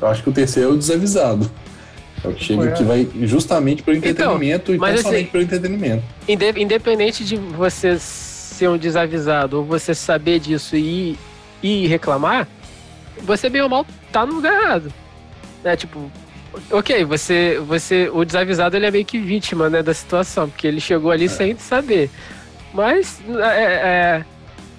eu 0.00 0.08
acho 0.08 0.22
que 0.22 0.30
o 0.30 0.32
terceiro 0.32 0.70
é 0.70 0.72
o 0.72 0.76
desavisado. 0.76 1.48
É 2.24 2.28
o 2.28 2.34
que 2.34 2.44
chega 2.44 2.70
que 2.72 2.84
vai 2.84 3.08
justamente 3.22 3.82
para 3.82 3.92
o 3.92 3.96
então, 3.96 4.10
entretenimento 4.10 4.72
então, 4.72 4.88
e 4.88 4.92
assim, 4.92 5.02
somente 5.02 5.30
para 5.30 5.40
o 5.40 5.42
entretenimento. 5.42 6.04
Independente 6.28 7.24
de 7.24 7.36
você 7.36 7.98
ser 7.98 8.68
um 8.68 8.78
desavisado 8.78 9.58
ou 9.58 9.64
você 9.64 9.94
saber 9.94 10.38
disso 10.38 10.76
e, 10.76 11.18
e 11.62 11.86
reclamar, 11.88 12.46
você 13.22 13.48
bem 13.48 13.62
ou 13.62 13.68
mal 13.68 13.86
tá 14.12 14.24
no 14.24 14.34
lugar 14.34 14.52
errado. 14.52 14.92
É 15.64 15.74
tipo, 15.74 16.10
ok, 16.70 17.04
você, 17.04 17.60
você, 17.66 18.08
o 18.12 18.24
desavisado 18.24 18.76
ele 18.76 18.86
é 18.86 18.90
meio 18.90 19.04
que 19.04 19.18
vítima 19.18 19.68
né, 19.68 19.82
da 19.82 19.94
situação, 19.94 20.48
porque 20.48 20.66
ele 20.66 20.80
chegou 20.80 21.10
ali 21.10 21.24
é. 21.24 21.28
sem 21.28 21.56
saber. 21.58 22.10
Mas 22.72 23.20
é, 23.28 23.72
é, 23.74 24.24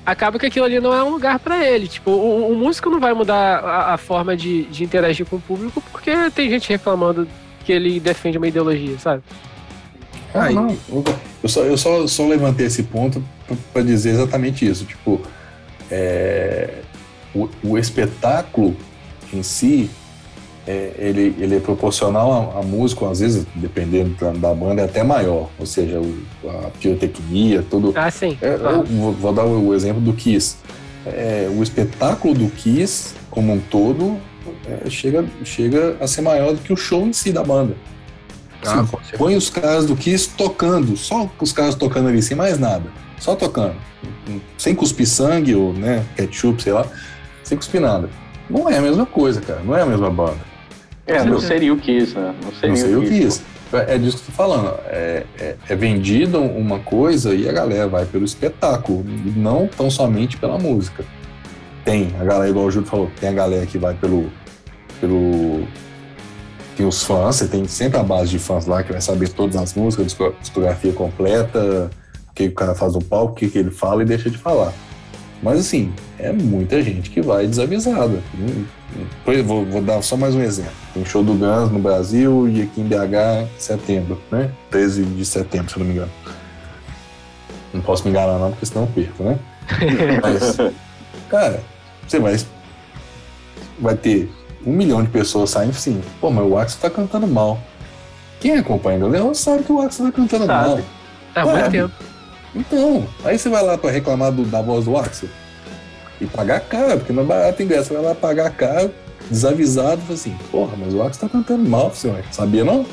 acaba 0.05 0.37
que 0.37 0.45
aquilo 0.45 0.65
ali 0.65 0.79
não 0.79 0.93
é 0.93 1.03
um 1.03 1.09
lugar 1.09 1.39
para 1.39 1.65
ele. 1.65 1.87
Tipo, 1.87 2.11
o, 2.11 2.51
o, 2.51 2.55
músico 2.55 2.89
não 2.89 2.99
vai 2.99 3.13
mudar 3.13 3.59
a, 3.59 3.93
a 3.93 3.97
forma 3.97 4.35
de, 4.35 4.63
de, 4.65 4.83
interagir 4.83 5.25
com 5.25 5.37
o 5.37 5.41
público 5.41 5.81
porque 5.91 6.11
tem 6.31 6.49
gente 6.49 6.69
reclamando 6.69 7.27
que 7.63 7.71
ele 7.71 7.99
defende 7.99 8.37
uma 8.37 8.47
ideologia, 8.47 8.97
sabe? 8.99 9.23
Ah, 10.33 10.49
não. 10.49 10.75
Eu 11.41 11.49
só, 11.49 11.61
eu 11.61 11.77
só, 11.77 12.07
só 12.07 12.27
levantei 12.27 12.65
esse 12.65 12.83
ponto 12.83 13.23
para 13.71 13.83
dizer 13.83 14.11
exatamente 14.11 14.67
isso. 14.67 14.83
Tipo, 14.85 15.21
é, 15.91 16.81
o, 17.33 17.49
o 17.63 17.77
espetáculo 17.77 18.75
em 19.31 19.43
si 19.43 19.89
é, 20.65 20.93
ele, 20.97 21.35
ele 21.39 21.55
é 21.57 21.59
proporcional 21.59 22.57
à, 22.57 22.63
música, 22.63 23.09
às 23.09 23.19
vezes, 23.19 23.45
dependendo 23.55 24.15
da, 24.15 24.31
da, 24.31 24.53
banda, 24.53 24.81
é 24.81 24.85
até 24.85 25.03
maior. 25.03 25.49
Ou 25.59 25.65
seja, 25.65 25.99
o, 25.99 26.23
a 26.49 26.69
pirotecnia, 26.79 27.63
tudo. 27.69 27.93
Ah, 27.95 28.09
sim. 28.09 28.37
É, 28.41 28.57
claro. 28.57 28.83
vou, 28.83 29.11
vou, 29.11 29.33
dar 29.33 29.45
o, 29.45 29.73
exemplo 29.73 30.01
do 30.01 30.13
Kiss. 30.13 30.57
É, 31.05 31.51
o 31.53 31.61
espetáculo 31.61 32.33
do 32.33 32.47
Kiss, 32.49 33.13
como 33.29 33.51
um 33.51 33.59
todo, 33.59 34.17
é, 34.65 34.89
chega, 34.89 35.25
chega 35.43 35.97
a 35.99 36.07
ser 36.07 36.21
maior 36.21 36.53
do 36.53 36.59
que 36.59 36.71
o 36.71 36.77
show 36.77 37.05
em 37.05 37.13
si 37.13 37.33
da 37.33 37.43
banda. 37.43 37.75
Ah, 38.65 38.79
assim, 38.79 39.17
põe 39.17 39.35
os 39.35 39.49
caras 39.49 39.85
do 39.85 39.97
Kiss 39.97 40.29
tocando, 40.37 40.95
só 40.95 41.29
os 41.41 41.51
caras 41.51 41.75
tocando 41.75 42.07
ali, 42.07 42.21
sem 42.21 42.37
mais 42.37 42.57
nada. 42.57 42.89
Só 43.19 43.35
tocando. 43.35 43.75
Sem 44.57 44.73
cuspir 44.73 45.07
sangue 45.07 45.53
ou 45.55 45.73
né, 45.73 46.05
ketchup, 46.15 46.63
sei 46.63 46.71
lá. 46.71 46.85
Sem 47.43 47.57
cuspir 47.57 47.81
nada. 47.81 48.09
Não 48.49 48.69
é 48.69 48.77
a 48.77 48.81
mesma 48.81 49.05
coisa, 49.05 49.41
cara. 49.41 49.61
Não 49.65 49.75
é 49.75 49.81
a 49.81 49.85
mesma 49.85 50.09
banda. 50.09 50.52
É, 51.05 51.23
não 51.23 51.39
seria 51.39 51.73
o 51.73 51.77
que 51.77 51.91
isso, 51.91 52.17
né? 52.17 52.33
Não 52.43 52.51
seria, 52.53 52.69
não 52.69 52.75
seria 52.75 52.99
o 52.99 53.01
que 53.01 53.13
isso. 53.13 53.41
É, 53.73 53.95
é 53.95 53.97
disso 53.97 54.17
que 54.17 54.23
eu 54.23 54.27
tô 54.27 54.31
falando. 54.31 54.79
É, 54.85 55.23
é, 55.39 55.55
é 55.67 55.75
vendido 55.75 56.39
uma 56.39 56.79
coisa 56.79 57.33
e 57.33 57.49
a 57.49 57.51
galera 57.51 57.87
vai 57.87 58.05
pelo 58.05 58.23
espetáculo, 58.23 59.03
não 59.35 59.67
tão 59.67 59.89
somente 59.89 60.37
pela 60.37 60.57
música. 60.57 61.03
Tem 61.83 62.13
a 62.19 62.23
galera, 62.23 62.49
igual 62.49 62.65
o 62.65 62.71
Júlio 62.71 62.87
falou, 62.87 63.11
tem 63.19 63.29
a 63.29 63.33
galera 63.33 63.65
que 63.65 63.77
vai 63.77 63.93
pelo. 63.93 64.29
pelo 65.01 65.67
tem 66.75 66.87
os 66.87 67.03
fãs, 67.03 67.35
você 67.35 67.47
tem 67.47 67.67
sempre 67.67 67.99
a 67.99 68.03
base 68.03 68.31
de 68.31 68.39
fãs 68.39 68.65
lá 68.65 68.81
que 68.81 68.91
vai 68.91 69.01
saber 69.01 69.29
todas 69.29 69.55
as 69.55 69.75
músicas, 69.75 70.17
discografia 70.39 70.91
completa, 70.91 71.91
o 72.29 72.33
que 72.33 72.47
o 72.47 72.51
cara 72.51 72.73
faz 72.73 72.93
no 72.93 73.01
palco, 73.03 73.33
o 73.33 73.35
que, 73.35 73.47
que 73.47 73.59
ele 73.59 73.69
fala 73.69 74.01
e 74.01 74.05
deixa 74.05 74.27
de 74.27 74.39
falar. 74.39 74.73
Mas 75.43 75.59
assim, 75.59 75.93
é 76.17 76.31
muita 76.31 76.81
gente 76.81 77.11
que 77.11 77.21
vai 77.21 77.45
desavisada. 77.45 78.23
Vou, 79.45 79.65
vou, 79.65 79.81
dar 79.81 80.01
só 80.01 80.15
mais 80.17 80.35
um 80.35 80.41
exemplo. 80.41 80.71
Tem 80.93 81.03
show 81.05 81.23
do 81.23 81.33
Guns 81.33 81.71
no 81.71 81.79
Brasil 81.79 82.47
e 82.47 82.61
aqui 82.61 82.81
em 82.81 82.83
BH 82.87 83.43
em 83.43 83.59
setembro, 83.59 84.21
né? 84.31 84.51
13 84.69 85.03
de 85.03 85.25
setembro, 85.25 85.69
se 85.71 85.77
eu 85.77 85.79
não 85.79 85.87
me 85.87 85.93
engano. 85.93 86.11
Não 87.73 87.81
posso 87.81 88.03
me 88.03 88.11
enganar 88.11 88.37
não, 88.37 88.51
porque 88.51 88.65
senão 88.65 88.83
eu 88.83 88.87
perco, 88.87 89.23
né? 89.23 89.39
Mas, 90.21 90.57
cara, 91.29 91.61
você 92.07 92.19
vai 92.19 92.37
vai 93.79 93.95
ter 93.95 94.31
um 94.65 94.71
milhão 94.71 95.01
de 95.03 95.09
pessoas 95.09 95.49
saindo 95.49 95.71
assim, 95.71 95.99
pô, 96.21 96.29
mas 96.29 96.45
o 96.45 96.57
Axel 96.57 96.79
tá 96.81 96.89
cantando 96.89 97.27
mal. 97.27 97.59
Quem 98.39 98.57
acompanha 98.57 99.03
o 99.03 99.09
Leão 99.09 99.33
sabe 99.33 99.63
que 99.63 99.71
o 99.71 99.81
Axel 99.81 100.05
tá 100.05 100.11
cantando 100.11 100.45
Sabe. 100.45 100.67
mal. 100.69 100.79
Há 101.35 101.45
Ué, 101.45 101.53
muito 101.53 101.71
tempo. 101.71 101.93
Então, 102.55 103.07
aí 103.25 103.37
você 103.39 103.49
vai 103.49 103.63
lá 103.63 103.77
pra 103.77 103.89
reclamar 103.89 104.31
do- 104.31 104.45
da 104.45 104.61
voz 104.61 104.85
do 104.85 104.95
Axel 104.95 105.27
e 106.23 106.27
pagar 106.27 106.59
caro, 106.61 106.99
porque 106.99 107.13
não 107.13 107.23
é 107.23 107.25
barato 107.25 107.61
ingresso. 107.61 107.89
Você 107.89 107.93
vai 107.93 108.03
lá 108.03 108.15
pagar 108.15 108.49
caro, 108.51 108.91
desavisado, 109.29 110.01
fala 110.01 110.13
assim, 110.13 110.35
porra, 110.51 110.75
mas 110.77 110.93
o 110.93 111.01
Axel 111.01 111.27
tá 111.27 111.37
cantando 111.37 111.67
mal, 111.69 111.93
senhor. 111.93 112.23
Sabia 112.31 112.63
não? 112.63 112.85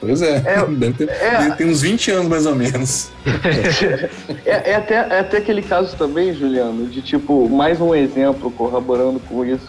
Pois 0.00 0.20
é, 0.20 0.42
É, 0.44 0.66
deve 0.68 0.92
ter, 0.92 1.08
é. 1.08 1.38
deve 1.38 1.56
ter 1.56 1.64
uns 1.64 1.80
20 1.80 2.10
anos 2.10 2.28
mais 2.28 2.46
ou 2.46 2.54
menos. 2.54 3.10
É, 4.44 4.70
é 4.70 4.74
até, 4.74 4.94
é 4.94 5.20
até 5.20 5.38
aquele 5.38 5.62
caso 5.62 5.96
também, 5.96 6.34
Juliano, 6.34 6.86
de 6.86 7.00
tipo, 7.00 7.48
mais 7.48 7.80
um 7.80 7.94
exemplo 7.94 8.50
corroborando 8.50 9.18
com 9.20 9.44
isso, 9.44 9.68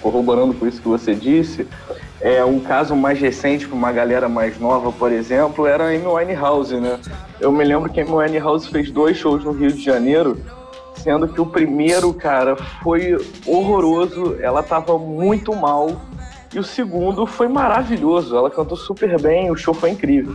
corroborando 0.00 0.54
com 0.54 0.66
isso 0.66 0.80
que 0.80 0.88
você 0.88 1.14
disse. 1.14 1.66
É 2.20 2.44
um 2.44 2.60
caso 2.60 2.94
mais 2.94 3.18
recente 3.18 3.66
para 3.66 3.76
uma 3.76 3.90
galera 3.90 4.28
mais 4.28 4.58
nova, 4.58 4.92
por 4.92 5.10
exemplo, 5.10 5.66
era 5.66 5.84
a 5.84 5.88
Amy 5.88 6.06
Winehouse, 6.06 6.76
né? 6.76 7.00
Eu 7.40 7.50
me 7.50 7.64
lembro 7.64 7.90
que 7.90 8.00
a 8.00 8.04
Amy 8.04 8.12
Winehouse 8.12 8.68
fez 8.68 8.90
dois 8.90 9.16
shows 9.16 9.44
no 9.44 9.50
Rio 9.50 9.72
de 9.72 9.82
Janeiro, 9.82 10.38
sendo 10.94 11.28
que 11.28 11.40
o 11.40 11.46
primeiro, 11.46 12.12
cara, 12.14 12.56
foi 12.82 13.16
horroroso, 13.46 14.36
ela 14.40 14.62
tava 14.62 14.98
muito 14.98 15.54
mal, 15.54 16.00
e 16.54 16.58
o 16.58 16.64
segundo 16.64 17.26
foi 17.26 17.48
maravilhoso, 17.48 18.36
ela 18.36 18.50
cantou 18.50 18.76
super 18.76 19.20
bem, 19.20 19.50
o 19.50 19.56
show 19.56 19.72
foi 19.72 19.90
incrível. 19.90 20.34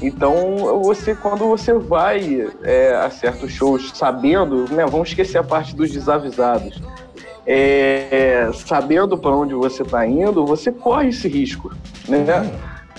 Então, 0.00 0.80
você, 0.82 1.14
quando 1.14 1.46
você 1.46 1.72
vai 1.72 2.48
é, 2.62 2.94
a 2.96 3.08
certos 3.10 3.52
shows 3.52 3.92
sabendo, 3.94 4.64
né, 4.72 4.84
vamos 4.84 5.08
esquecer 5.08 5.38
a 5.38 5.44
parte 5.44 5.76
dos 5.76 5.90
desavisados, 5.90 6.82
é, 7.46 8.50
sabendo 8.54 9.16
para 9.16 9.30
onde 9.30 9.54
você 9.54 9.82
está 9.82 10.06
indo, 10.06 10.44
você 10.44 10.72
corre 10.72 11.08
esse 11.08 11.28
risco, 11.28 11.72
né? 12.08 12.24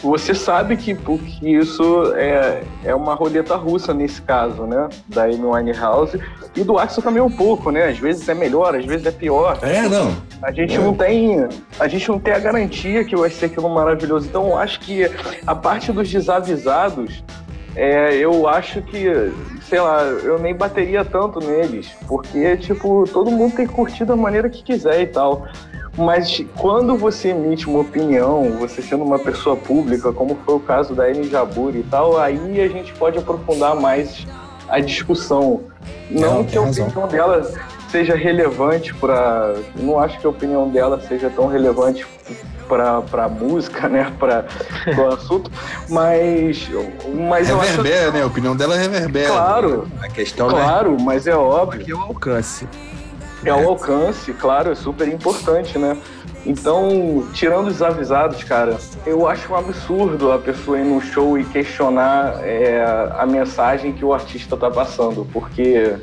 Você 0.02 0.34
sabe 0.36 0.76
que, 0.76 0.94
porque 0.94 1.48
isso 1.48 2.14
é, 2.16 2.62
é 2.84 2.94
uma 2.96 3.14
roleta 3.14 3.56
russa 3.56 3.94
nesse 3.94 4.22
caso, 4.22 4.64
né? 4.64 4.90
Da 5.08 5.24
Amy 5.24 5.46
Winehouse 5.46 6.20
e 6.56 6.64
do 6.64 6.78
Axel 6.78 7.02
também 7.02 7.22
um 7.22 7.32
pouco, 7.32 7.72
né? 7.72 7.86
Às 7.86 7.98
vezes 8.00 8.28
é 8.28 8.34
melhor, 8.34 8.76
às 8.76 8.86
vezes 8.86 9.06
é 9.06 9.12
pior. 9.12 9.58
É, 9.62 9.84
não. 9.88 10.14
A 10.42 10.52
gente 10.52 10.76
É. 10.76 10.78
não 10.80 10.94
tem, 10.94 11.48
a 11.80 11.88
gente 11.88 12.10
não 12.10 12.20
tem 12.20 12.34
a 12.34 12.40
garantia 12.40 13.06
que 13.06 13.16
vai 13.16 13.30
ser 13.30 13.46
aquilo 13.46 13.70
maravilhoso. 13.70 14.28
Então, 14.28 14.48
eu 14.50 14.58
acho 14.58 14.80
que 14.82 15.10
a 15.48 15.56
parte 15.56 15.92
dos 15.92 16.10
desavisados, 16.12 17.24
é, 17.76 18.14
eu 18.18 18.48
acho 18.48 18.82
que, 18.82 19.32
sei 19.68 19.80
lá, 19.80 20.02
eu 20.04 20.38
nem 20.38 20.54
bateria 20.54 21.06
tanto 21.06 21.40
neles, 21.40 21.90
porque 22.08 22.58
tipo 22.58 23.06
todo 23.12 23.32
mundo 23.32 23.56
tem 23.56 23.66
que 23.66 23.74
curtir 23.74 24.06
da 24.06 24.16
maneira 24.16 24.50
que 24.50 24.62
quiser 24.64 25.02
e 25.02 25.08
tal. 25.08 25.48
Mas 25.98 26.44
quando 26.58 26.98
você 26.98 27.30
emite 27.30 27.68
uma 27.70 27.80
opinião, 27.82 28.52
você 28.60 28.82
sendo 28.82 29.04
uma 29.04 29.20
pessoa 29.20 29.56
pública, 29.56 30.12
como 30.12 30.38
foi 30.44 30.56
o 30.56 30.60
caso 30.60 30.96
da 30.96 31.04
Amy 31.06 31.30
Jaburi 31.30 31.80
e 31.80 31.84
tal, 31.84 32.18
aí 32.20 32.60
a 32.62 32.68
gente 32.68 32.92
pode 32.94 33.18
aprofundar 33.20 33.76
mais 33.76 34.26
a 34.68 34.80
discussão. 34.80 35.62
Não, 36.10 36.36
Não, 36.38 36.44
que 36.44 36.58
a 36.58 36.62
razão. 36.64 36.88
opinião 36.88 37.08
dela 37.08 37.52
seja 37.92 38.16
relevante 38.16 38.92
para. 38.96 39.54
Não 39.76 40.00
acho 40.00 40.20
que 40.20 40.26
a 40.26 40.30
opinião 40.30 40.68
dela 40.68 41.00
seja 41.08 41.30
tão 41.30 41.48
relevante 41.48 42.06
para 42.68 43.04
a 43.24 43.28
música, 43.30 43.88
né? 43.88 44.12
Para 44.18 44.46
o 44.98 45.08
assunto, 45.14 45.52
mas, 45.90 46.68
mas 47.30 47.50
eu 47.50 47.62
acho. 47.62 47.70
Reverbera, 47.78 48.12
né? 48.12 48.24
A 48.24 48.26
opinião 48.26 48.56
dela 48.56 48.76
reverbera. 48.76 49.30
Claro, 49.32 49.88
A 50.02 50.08
questão 50.08 50.48
né, 50.48 50.54
claro, 50.56 50.98
mas 51.00 51.28
é 51.28 51.36
óbvio. 51.36 51.82
aqui 51.82 51.92
é 51.92 51.96
o 51.96 52.00
alcance. 52.00 52.68
É 53.46 53.54
o 53.54 53.70
alcance, 53.70 54.34
claro, 54.34 54.72
é 54.72 54.76
super 54.76 55.08
importante, 55.08 55.78
né? 55.78 55.98
Então, 56.46 57.28
tirando 57.34 57.68
os 57.68 57.82
avisados, 57.82 58.44
cara, 58.44 58.78
eu 59.06 59.28
acho 59.28 59.52
um 59.52 59.56
absurdo 59.56 60.32
a 60.32 60.40
pessoa 60.40 60.80
ir 60.80 60.86
no 60.86 61.02
show 61.02 61.38
e 61.38 61.46
questionar 61.46 62.42
é, 62.44 62.84
a 63.18 63.26
mensagem 63.26 63.94
que 63.94 64.04
o 64.04 64.14
artista 64.14 64.58
tá 64.58 64.70
passando, 64.70 65.28
porque 65.32 65.96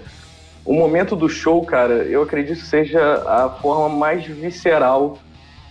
o 0.64 0.74
momento 0.74 1.16
do 1.16 1.28
show, 1.28 1.64
cara, 1.64 1.94
eu 2.04 2.22
acredito 2.22 2.60
seja 2.60 3.22
a 3.26 3.48
forma 3.48 3.88
mais 3.88 4.24
visceral 4.24 5.18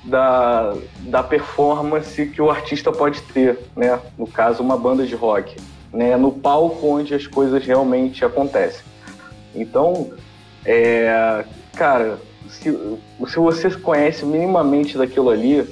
da, 0.03 0.73
da 1.01 1.23
performance 1.23 2.25
que 2.27 2.41
o 2.41 2.49
artista 2.49 2.91
pode 2.91 3.21
ter, 3.21 3.60
né? 3.75 3.99
No 4.17 4.27
caso, 4.27 4.63
uma 4.63 4.77
banda 4.77 5.05
de 5.05 5.15
rock, 5.15 5.55
né? 5.91 6.15
No 6.15 6.32
palco 6.32 6.88
onde 6.88 7.13
as 7.13 7.27
coisas 7.27 7.63
realmente 7.65 8.23
acontecem. 8.23 8.82
Então, 9.55 10.12
é, 10.65 11.43
cara, 11.80 12.20
se, 12.50 12.78
se 13.26 13.36
você 13.38 13.72
conhece 13.72 14.26
minimamente 14.26 14.98
daquilo 14.98 15.30
ali, 15.30 15.65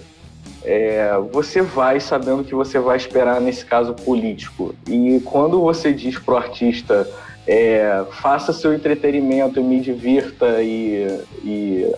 é, 0.64 1.12
você 1.34 1.62
vai 1.62 2.00
sabendo 2.00 2.46
que 2.46 2.56
você 2.56 2.80
vai 2.80 2.96
esperar 2.96 3.42
nesse 3.42 3.66
caso 3.66 3.94
político. 3.94 4.74
E 4.88 5.22
quando 5.26 5.60
você 5.60 5.92
diz 5.92 6.18
pro 6.18 6.38
artista 6.38 7.06
é, 7.46 8.06
faça 8.22 8.54
seu 8.54 8.74
entretenimento 8.74 9.60
e 9.60 9.64
me 9.64 9.82
divirta 9.82 10.62
e, 10.62 11.26
e 11.44 11.94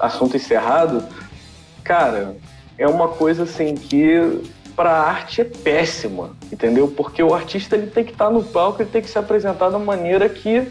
assunto 0.00 0.38
encerrado, 0.38 1.04
cara, 1.82 2.36
é 2.78 2.88
uma 2.88 3.08
coisa 3.08 3.42
assim 3.42 3.74
que 3.74 4.42
para 4.74 4.90
arte 4.90 5.42
é 5.42 5.44
péssima, 5.44 6.30
entendeu? 6.50 6.88
Porque 6.88 7.22
o 7.22 7.34
artista 7.34 7.76
ele 7.76 7.88
tem 7.88 8.04
que 8.04 8.12
estar 8.12 8.30
no 8.30 8.42
palco, 8.42 8.80
ele 8.80 8.90
tem 8.90 9.02
que 9.02 9.10
se 9.10 9.18
apresentar 9.18 9.68
da 9.68 9.78
maneira 9.78 10.30
que 10.30 10.66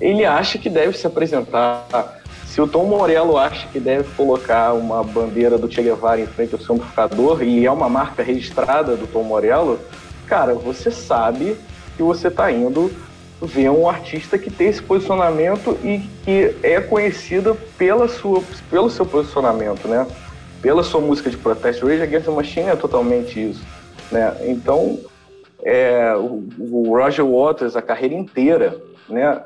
ele 0.00 0.24
acha 0.24 0.58
que 0.58 0.68
deve 0.68 0.96
se 0.96 1.06
apresentar. 1.06 2.22
Se 2.46 2.60
o 2.60 2.68
Tom 2.68 2.84
Morello 2.84 3.36
acha 3.36 3.66
que 3.68 3.80
deve 3.80 4.08
colocar 4.14 4.74
uma 4.74 5.02
bandeira 5.02 5.58
do 5.58 5.70
Che 5.70 5.82
Guevara 5.82 6.20
em 6.20 6.26
frente 6.26 6.54
ao 6.54 6.60
seu 6.60 6.74
amplificador 6.74 7.42
e 7.42 7.66
é 7.66 7.70
uma 7.70 7.88
marca 7.88 8.22
registrada 8.22 8.96
do 8.96 9.06
Tom 9.06 9.24
Morello, 9.24 9.78
cara, 10.26 10.54
você 10.54 10.90
sabe 10.90 11.56
que 11.96 12.02
você 12.02 12.28
está 12.28 12.50
indo 12.52 12.92
ver 13.42 13.70
um 13.70 13.88
artista 13.88 14.38
que 14.38 14.50
tem 14.50 14.68
esse 14.68 14.82
posicionamento 14.82 15.76
e 15.82 15.98
que 16.24 16.54
é 16.62 16.80
conhecida 16.80 17.54
pela 17.76 18.08
sua, 18.08 18.42
pelo 18.70 18.88
seu 18.88 19.04
posicionamento, 19.04 19.86
né? 19.88 20.06
Pela 20.62 20.82
sua 20.82 21.00
música 21.00 21.28
de 21.28 21.36
protesto. 21.36 21.86
Rage 21.86 22.02
Against 22.02 22.26
the 22.26 22.30
Machine 22.30 22.68
é 22.70 22.76
totalmente 22.76 23.50
isso, 23.50 23.62
né? 24.10 24.34
Então, 24.46 24.98
é, 25.62 26.14
o, 26.16 26.44
o 26.58 26.96
Roger 26.96 27.26
Waters, 27.26 27.76
a 27.76 27.82
carreira 27.82 28.14
inteira, 28.14 28.80
né? 29.08 29.42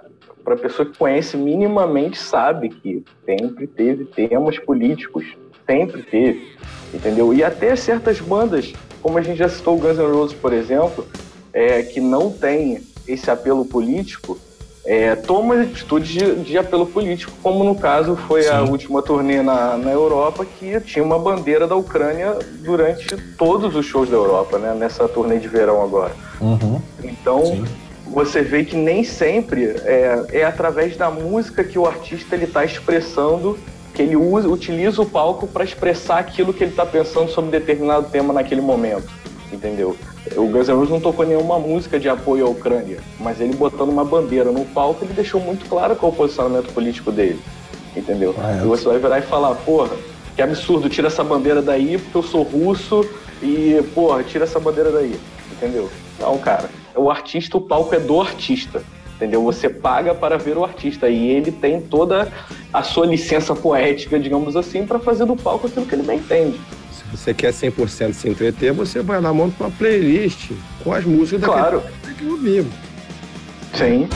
Para 0.48 0.56
pessoa 0.56 0.88
que 0.88 0.96
conhece 0.96 1.36
minimamente 1.36 2.16
sabe 2.16 2.70
que 2.70 3.04
sempre 3.26 3.66
teve 3.66 4.06
temas 4.06 4.58
políticos, 4.58 5.22
sempre 5.66 6.02
teve, 6.02 6.56
entendeu? 6.94 7.34
E 7.34 7.44
até 7.44 7.76
certas 7.76 8.18
bandas, 8.18 8.72
como 9.02 9.18
a 9.18 9.20
gente 9.20 9.36
já 9.36 9.46
citou 9.46 9.76
o 9.76 9.78
Guns 9.78 9.98
N' 9.98 10.10
Roses, 10.10 10.34
por 10.34 10.54
exemplo, 10.54 11.06
é, 11.52 11.82
que 11.82 12.00
não 12.00 12.30
tem 12.30 12.80
esse 13.06 13.30
apelo 13.30 13.66
político, 13.66 14.38
é, 14.86 15.14
toma 15.16 15.60
atitudes 15.60 16.08
de, 16.08 16.36
de 16.36 16.56
apelo 16.56 16.86
político, 16.86 17.30
como 17.42 17.62
no 17.62 17.74
caso 17.74 18.16
foi 18.16 18.48
a 18.48 18.64
Sim. 18.64 18.70
última 18.70 19.02
turnê 19.02 19.42
na, 19.42 19.76
na 19.76 19.90
Europa, 19.90 20.46
que 20.46 20.80
tinha 20.80 21.04
uma 21.04 21.18
bandeira 21.18 21.66
da 21.66 21.76
Ucrânia 21.76 22.38
durante 22.64 23.06
todos 23.36 23.76
os 23.76 23.84
shows 23.84 24.08
da 24.08 24.16
Europa, 24.16 24.56
né? 24.56 24.72
Nessa 24.72 25.06
turnê 25.06 25.36
de 25.38 25.46
verão 25.46 25.82
agora. 25.82 26.12
Uhum. 26.40 26.80
Então, 27.04 27.44
Sim. 27.44 27.64
Você 28.10 28.42
vê 28.42 28.64
que 28.64 28.76
nem 28.76 29.04
sempre 29.04 29.64
é, 29.84 30.24
é 30.30 30.44
através 30.44 30.96
da 30.96 31.10
música 31.10 31.62
que 31.62 31.78
o 31.78 31.86
artista 31.86 32.34
ele 32.34 32.44
está 32.44 32.64
expressando, 32.64 33.58
que 33.94 34.02
ele 34.02 34.16
usa, 34.16 34.48
utiliza 34.48 35.02
o 35.02 35.06
palco 35.06 35.46
para 35.46 35.64
expressar 35.64 36.18
aquilo 36.18 36.52
que 36.52 36.64
ele 36.64 36.70
está 36.70 36.86
pensando 36.86 37.30
sobre 37.30 37.50
determinado 37.50 38.08
tema 38.10 38.32
naquele 38.32 38.60
momento, 38.60 39.08
entendeu? 39.52 39.96
O 40.36 40.46
Guns 40.46 40.68
N' 40.68 40.74
Roses 40.74 40.90
não 40.90 41.00
tocou 41.00 41.26
nenhuma 41.26 41.58
música 41.58 41.98
de 41.98 42.08
apoio 42.08 42.46
à 42.46 42.48
Ucrânia, 42.48 42.98
mas 43.18 43.40
ele 43.40 43.54
botando 43.54 43.88
uma 43.88 44.04
bandeira 44.04 44.50
no 44.50 44.64
palco, 44.66 45.04
ele 45.04 45.14
deixou 45.14 45.40
muito 45.40 45.66
claro 45.66 45.96
qual 45.96 46.12
é 46.12 46.14
o 46.14 46.16
posicionamento 46.16 46.72
político 46.72 47.10
dele, 47.10 47.40
entendeu? 47.96 48.34
Ah, 48.38 48.58
é. 48.58 48.64
E 48.64 48.66
você 48.66 48.84
vai 48.84 48.98
virar 48.98 49.18
e 49.18 49.22
falar, 49.22 49.54
porra, 49.56 49.96
que 50.34 50.42
absurdo, 50.42 50.88
tira 50.88 51.08
essa 51.08 51.24
bandeira 51.24 51.60
daí 51.60 51.98
porque 51.98 52.18
eu 52.18 52.22
sou 52.22 52.42
russo 52.42 53.04
e, 53.42 53.82
porra, 53.94 54.22
tira 54.22 54.44
essa 54.44 54.60
bandeira 54.60 54.90
daí, 54.90 55.18
entendeu? 55.52 55.90
Não, 56.20 56.38
cara, 56.38 56.68
o 56.98 57.10
artista, 57.10 57.56
o 57.56 57.60
palco 57.60 57.94
é 57.94 58.00
do 58.00 58.20
artista, 58.20 58.82
entendeu? 59.16 59.42
Você 59.44 59.68
paga 59.68 60.14
para 60.14 60.36
ver 60.36 60.56
o 60.56 60.64
artista 60.64 61.08
e 61.08 61.28
ele 61.28 61.50
tem 61.52 61.80
toda 61.80 62.30
a 62.72 62.82
sua 62.82 63.06
licença 63.06 63.54
poética, 63.54 64.18
digamos 64.18 64.56
assim, 64.56 64.86
para 64.86 64.98
fazer 64.98 65.24
do 65.24 65.36
palco 65.36 65.66
aquilo 65.66 65.86
que 65.86 65.94
ele 65.94 66.02
bem 66.02 66.18
entende. 66.18 66.60
Se 66.92 67.16
você 67.16 67.32
quer 67.32 67.52
100% 67.52 68.12
se 68.12 68.28
entreter, 68.28 68.72
você 68.72 69.00
vai 69.00 69.20
lá, 69.20 69.32
monta 69.32 69.64
uma 69.64 69.70
playlist 69.70 70.50
com 70.84 70.92
as 70.92 71.04
músicas 71.04 71.40
daquele 71.40 71.58
Claro, 71.60 71.80
que 71.80 72.06
você 72.08 72.14
quer 72.14 72.30
ouvir. 72.30 72.66
sim. 73.74 74.08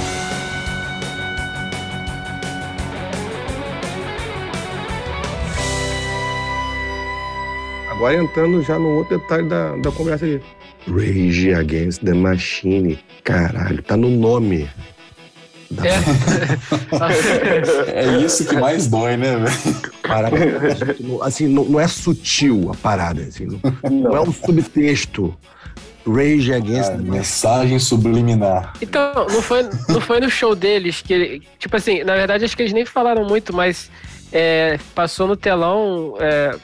Agora 7.90 8.16
entrando 8.16 8.62
já 8.62 8.78
no 8.78 8.96
outro 8.98 9.18
detalhe 9.18 9.48
da, 9.48 9.76
da 9.76 9.90
conversa 9.92 10.24
aqui. 10.24 10.40
Rage 10.86 11.52
Against 11.54 12.04
the 12.04 12.14
Machine. 12.14 12.98
Caralho, 13.24 13.82
tá 13.82 13.96
no 13.96 14.10
nome. 14.10 14.68
É. 15.80 15.96
é 18.06 18.18
isso 18.18 18.46
que 18.46 18.54
mais 18.56 18.86
dói, 18.88 19.16
né, 19.16 19.36
velho? 19.36 19.92
Parada, 20.02 20.36
assim, 21.22 21.48
não, 21.48 21.64
não, 21.64 21.80
é 21.80 21.88
sutil 21.88 22.70
a 22.70 22.76
parada, 22.76 23.22
assim, 23.22 23.46
não, 23.46 23.90
não. 23.90 24.16
é 24.16 24.20
um 24.20 24.32
subtexto. 24.32 25.34
Rage 26.04 26.52
Against 26.52 26.90
ah, 26.90 26.96
the 26.96 27.02
Mensagem 27.02 27.78
subliminar. 27.78 28.72
Então, 28.82 29.14
não 29.14 29.40
foi, 29.40 29.68
não 29.88 30.00
foi 30.00 30.18
no 30.18 30.28
show 30.28 30.54
deles 30.54 31.00
que 31.00 31.12
ele. 31.12 31.42
Tipo 31.60 31.76
assim, 31.76 32.02
na 32.02 32.16
verdade, 32.16 32.44
acho 32.44 32.56
que 32.56 32.62
eles 32.62 32.72
nem 32.72 32.84
falaram 32.84 33.24
muito, 33.24 33.54
mas 33.54 33.88
é, 34.32 34.80
passou 34.96 35.28
no 35.28 35.36
telão 35.36 36.16
é, 36.18 36.56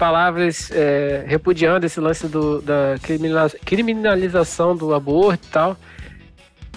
palavras 0.00 0.70
é, 0.72 1.24
repudiando 1.26 1.84
esse 1.84 2.00
lance 2.00 2.26
do, 2.26 2.62
da 2.62 2.94
criminalização 3.66 4.74
do 4.74 4.94
aborto 4.94 5.46
e 5.46 5.50
tal. 5.52 5.76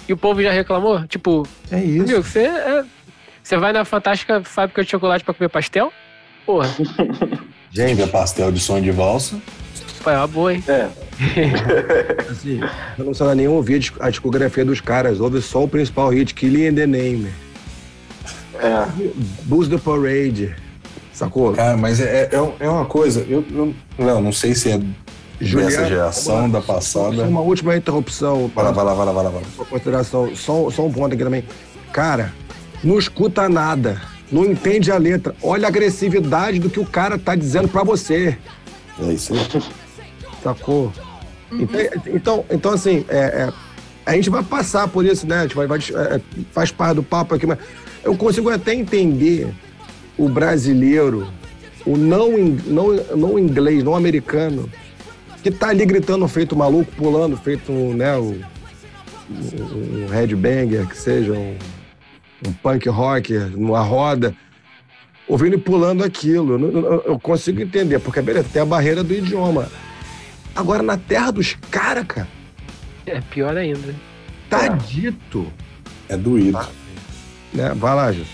E 0.09 0.11
o 0.11 0.17
povo 0.17 0.43
já 0.43 0.51
reclamou? 0.51 1.07
Tipo, 1.07 1.47
é 1.71 1.81
isso. 1.81 2.05
Viu, 2.05 2.21
você, 2.21 2.41
é, 2.41 2.83
você 3.41 3.55
vai 3.55 3.71
na 3.71 3.85
fantástica 3.85 4.43
fábrica 4.43 4.83
de 4.83 4.91
chocolate 4.91 5.23
para 5.23 5.33
comer 5.33 5.47
pastel? 5.47 5.93
Porra. 6.45 6.69
Gente, 7.71 8.01
é 8.01 8.07
pastel 8.07 8.51
de 8.51 8.59
sonho 8.59 8.83
de 8.83 8.91
valsa. 8.91 9.39
Pô, 10.03 10.09
é 10.09 10.17
uma 10.17 10.27
boa, 10.27 10.53
hein? 10.53 10.61
É. 10.67 10.89
assim, 12.29 12.59
eu 12.99 13.05
não 13.05 13.13
sei 13.13 13.35
nem 13.35 13.47
ouvir 13.47 13.89
a 14.01 14.09
discografia 14.09 14.65
dos 14.65 14.81
caras, 14.81 15.21
ouve 15.21 15.41
só 15.41 15.63
o 15.63 15.67
principal 15.67 16.09
hit, 16.09 16.33
Killing 16.33 16.67
in 16.67 16.75
the 16.75 16.85
Name. 16.85 17.31
É. 18.55 18.85
Boost 19.43 19.71
the 19.71 19.77
Parade. 19.77 20.53
Sacou? 21.13 21.53
Cara, 21.53 21.77
mas 21.77 21.99
é, 21.99 22.29
é, 22.31 22.53
é 22.59 22.69
uma 22.69 22.85
coisa, 22.85 23.21
eu, 23.29 23.45
eu 23.51 23.73
não, 23.97 24.21
não 24.21 24.31
sei 24.31 24.55
se 24.55 24.71
é 24.71 24.81
Juliana, 25.39 25.71
dessa 25.71 25.87
geração, 25.87 26.39
uma, 26.39 26.49
da 26.49 26.61
passada. 26.61 27.23
Uma 27.23 27.41
última 27.41 27.75
interrupção. 27.75 28.51
Vai 28.53 28.65
lá, 28.65 28.71
vai 28.71 28.85
lá, 28.85 28.93
vai 28.93 29.05
lá, 29.05 29.11
vai 29.11 29.23
lá. 29.25 29.29
Vai 29.29 29.41
lá. 29.41 29.65
Consideração, 29.65 30.35
só, 30.35 30.69
só 30.71 30.85
um 30.85 30.91
ponto 30.91 31.13
aqui 31.13 31.23
também. 31.23 31.43
Cara, 31.91 32.33
não 32.83 32.97
escuta 32.97 33.47
nada, 33.47 34.01
não 34.31 34.45
entende 34.45 34.91
a 34.91 34.97
letra. 34.97 35.35
Olha 35.41 35.67
a 35.67 35.69
agressividade 35.69 36.59
do 36.59 36.69
que 36.69 36.79
o 36.79 36.85
cara 36.85 37.19
tá 37.19 37.35
dizendo 37.35 37.67
para 37.67 37.83
você. 37.83 38.37
É 38.99 39.11
isso 39.11 39.33
aí. 39.33 39.63
Sacou? 40.43 40.91
Uhum. 41.51 41.61
Então, 41.61 41.81
então, 42.07 42.45
então, 42.49 42.71
assim, 42.73 43.05
é, 43.07 43.17
é, 43.17 43.53
a 44.05 44.15
gente 44.15 44.29
vai 44.29 44.43
passar 44.43 44.87
por 44.87 45.05
isso, 45.05 45.27
né? 45.27 45.39
A 45.39 45.41
gente 45.43 45.55
vai, 45.55 45.67
vai 45.67 45.77
é, 45.77 46.21
faz 46.51 46.71
parte 46.71 46.95
do 46.95 47.03
papo 47.03 47.35
aqui, 47.35 47.45
mas 47.45 47.59
eu 48.03 48.15
consigo 48.15 48.49
até 48.49 48.73
entender 48.73 49.53
o 50.17 50.29
brasileiro, 50.29 51.27
o 51.85 51.97
não, 51.97 52.37
não, 52.37 52.93
não 53.15 53.39
inglês, 53.39 53.83
não 53.83 53.95
americano, 53.95 54.69
que 55.41 55.51
tá 55.51 55.69
ali 55.69 55.85
gritando 55.85 56.27
feito 56.27 56.55
maluco, 56.55 56.91
pulando, 56.95 57.35
feito 57.35 57.71
né, 57.71 58.15
o, 58.17 58.39
um 59.29 60.07
headbanger, 60.09 60.87
que 60.87 60.97
seja 60.97 61.33
um, 61.33 61.57
um 62.47 62.53
punk 62.53 62.87
rock, 62.89 63.33
numa 63.33 63.81
roda, 63.81 64.35
ouvindo 65.27 65.55
e 65.55 65.59
pulando 65.59 66.03
aquilo. 66.03 67.01
Eu, 67.05 67.19
consigo 67.19 67.61
entender, 67.61 67.99
porque 67.99 68.21
beleza, 68.21 68.47
tem 68.51 68.61
a 68.61 68.65
barreira 68.65 69.03
do 69.03 69.13
idioma. 69.13 69.69
Agora, 70.55 70.83
na 70.83 70.97
terra 70.97 71.31
dos 71.31 71.57
caras, 71.71 72.05
cara. 72.05 72.27
É 73.05 73.19
pior 73.19 73.57
ainda. 73.57 73.93
Tá 74.49 74.65
é. 74.65 74.69
dito. 74.69 75.51
É 76.07 76.15
doído. 76.15 76.59
Né? 77.53 77.73
Vai 77.75 77.95
lá, 77.95 78.11
Gil. 78.11 78.25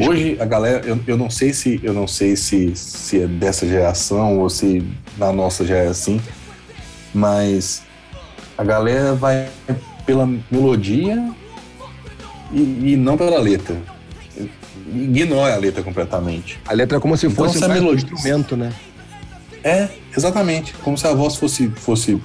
Hoje 0.00 0.36
a 0.40 0.44
galera, 0.44 0.86
eu, 0.86 1.00
eu 1.06 1.16
não 1.16 1.28
sei 1.28 1.52
se 1.52 1.80
eu 1.82 1.92
não 1.92 2.06
sei 2.06 2.36
se, 2.36 2.74
se 2.76 3.22
é 3.22 3.26
dessa 3.26 3.66
geração 3.66 4.38
ou 4.38 4.48
se 4.48 4.86
na 5.16 5.32
nossa 5.32 5.64
já 5.64 5.76
é 5.76 5.88
assim, 5.88 6.20
mas 7.12 7.82
a 8.56 8.62
galera 8.62 9.14
vai 9.14 9.48
pela 10.06 10.28
melodia 10.50 11.32
e, 12.52 12.92
e 12.92 12.96
não 12.96 13.16
pela 13.16 13.38
letra. 13.40 13.76
Ignora 14.90 15.54
a 15.54 15.58
letra 15.58 15.82
completamente. 15.82 16.58
A 16.66 16.72
letra 16.72 16.96
é 16.96 17.00
como 17.00 17.16
se 17.16 17.26
então, 17.26 17.44
fosse 17.44 17.62
um 17.62 17.68
melodia... 17.68 18.08
instrumento, 18.10 18.56
né? 18.56 18.72
É, 19.62 19.88
exatamente. 20.16 20.72
Como 20.82 20.96
se 20.96 21.06
a 21.06 21.12
voz 21.12 21.36
fosse. 21.36 21.68
fosse 21.68 22.20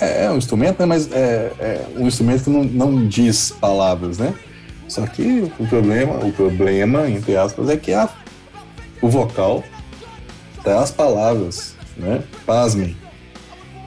é, 0.00 0.24
é 0.24 0.30
um 0.30 0.36
instrumento, 0.36 0.80
né? 0.80 0.86
Mas 0.86 1.12
é, 1.12 1.52
é 1.60 1.86
um 1.96 2.08
instrumento 2.08 2.44
que 2.44 2.50
não, 2.50 2.64
não 2.64 3.06
diz 3.06 3.52
palavras, 3.60 4.18
né? 4.18 4.34
Só 4.88 5.06
que 5.06 5.52
o 5.58 5.66
problema, 5.66 6.14
o 6.24 6.32
problema, 6.32 7.08
entre 7.10 7.36
aspas, 7.36 7.68
é 7.68 7.76
que 7.76 7.92
a, 7.92 8.08
o 9.02 9.08
vocal 9.08 9.62
dá 10.64 10.80
as 10.80 10.90
palavras, 10.90 11.74
né? 11.96 12.22
Pasmem. 12.46 12.96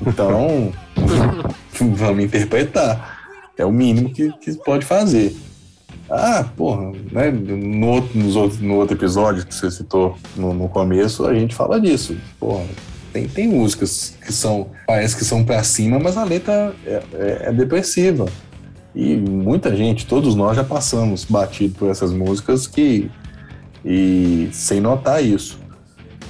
Então, 0.05 0.71
vamos 1.79 2.23
interpretar. 2.23 3.19
É 3.57 3.65
o 3.65 3.71
mínimo 3.71 4.13
que, 4.13 4.31
que 4.39 4.53
pode 4.53 4.85
fazer. 4.85 5.35
Ah, 6.09 6.45
porra, 6.55 6.91
né? 7.11 7.31
No 7.31 7.87
outro, 7.87 8.19
nos 8.19 8.59
no 8.59 8.75
outro 8.75 8.97
episódio 8.97 9.45
que 9.45 9.55
você 9.55 9.71
citou 9.71 10.17
no, 10.35 10.53
no 10.53 10.69
começo, 10.69 11.25
a 11.25 11.33
gente 11.33 11.55
fala 11.55 11.79
disso. 11.79 12.17
Porra, 12.39 12.65
tem, 13.13 13.27
tem 13.27 13.47
músicas 13.47 14.15
que 14.23 14.31
são, 14.31 14.67
parece 14.85 15.15
que 15.15 15.25
são 15.25 15.43
para 15.43 15.63
cima, 15.63 15.99
mas 15.99 16.17
a 16.17 16.23
letra 16.23 16.73
é, 16.85 17.03
é, 17.13 17.41
é 17.45 17.53
depressiva. 17.53 18.25
E 18.93 19.15
muita 19.15 19.75
gente, 19.75 20.05
todos 20.05 20.35
nós 20.35 20.55
já 20.55 20.63
passamos 20.63 21.23
batido 21.23 21.75
por 21.75 21.89
essas 21.89 22.11
músicas 22.11 22.67
que 22.67 23.09
e 23.83 24.49
sem 24.51 24.79
notar 24.79 25.23
isso. 25.23 25.59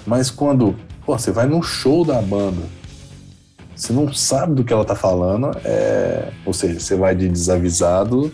Mas 0.06 0.30
quando 0.30 0.76
pô, 1.06 1.18
você 1.18 1.32
vai 1.32 1.48
num 1.48 1.62
show 1.62 2.06
da 2.06 2.22
banda, 2.22 2.62
você 3.76 3.92
não 3.92 4.14
sabe 4.14 4.54
do 4.54 4.64
que 4.64 4.72
ela 4.72 4.86
tá 4.86 4.96
falando, 4.96 5.52
é, 5.66 6.32
ou 6.46 6.54
seja, 6.54 6.80
você 6.80 6.96
vai 6.96 7.16
de 7.16 7.28
desavisado 7.28 8.32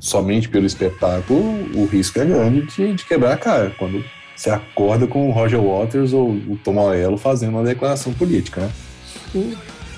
somente 0.00 0.48
pelo 0.48 0.66
espetáculo, 0.66 1.40
o 1.76 1.86
risco 1.86 2.18
é 2.18 2.24
grande 2.24 2.62
de, 2.62 2.94
de 2.94 3.04
quebrar 3.04 3.34
a 3.34 3.36
cara. 3.36 3.72
Quando 3.78 4.04
você 4.34 4.50
acorda 4.50 5.06
com 5.06 5.28
o 5.28 5.32
Roger 5.32 5.60
Waters 5.60 6.12
ou 6.12 6.30
o 6.30 6.58
Tom 6.64 6.72
Morello 6.72 7.16
fazendo 7.16 7.50
uma 7.50 7.62
declaração 7.62 8.12
política, 8.12 8.62
né? 8.62 8.70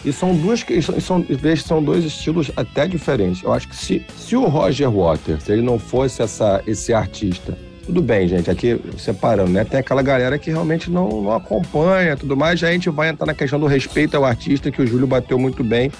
E 0.04 0.12
são 0.12 0.36
duas 0.36 0.64
são, 1.00 1.24
são 1.56 1.82
dois 1.82 2.04
estilos 2.04 2.50
até 2.56 2.86
diferentes. 2.86 3.42
Eu 3.42 3.52
acho 3.52 3.68
que 3.68 3.76
se, 3.76 4.04
se 4.16 4.36
o 4.36 4.44
Roger 4.44 4.90
Waters 4.90 5.48
ele 5.48 5.62
não 5.62 5.78
fosse 5.78 6.22
essa, 6.22 6.62
esse 6.66 6.92
artista, 6.92 7.56
tudo 7.86 8.02
bem, 8.02 8.28
gente, 8.28 8.50
aqui 8.50 8.80
separando, 8.98 9.50
né? 9.50 9.64
Tem 9.64 9.80
aquela 9.80 10.02
galera 10.02 10.38
que 10.38 10.50
realmente 10.50 10.90
não, 10.90 11.22
não 11.22 11.32
acompanha 11.32 12.16
tudo 12.16 12.36
mais, 12.36 12.60
já 12.60 12.68
a 12.68 12.72
gente 12.72 12.90
vai 12.90 13.08
entrar 13.08 13.26
na 13.26 13.34
questão 13.34 13.58
do 13.58 13.66
respeito 13.66 14.16
ao 14.16 14.24
artista, 14.24 14.70
que 14.70 14.80
o 14.80 14.86
Júlio 14.86 15.06
bateu 15.06 15.38
muito 15.38 15.62
bem 15.64 15.90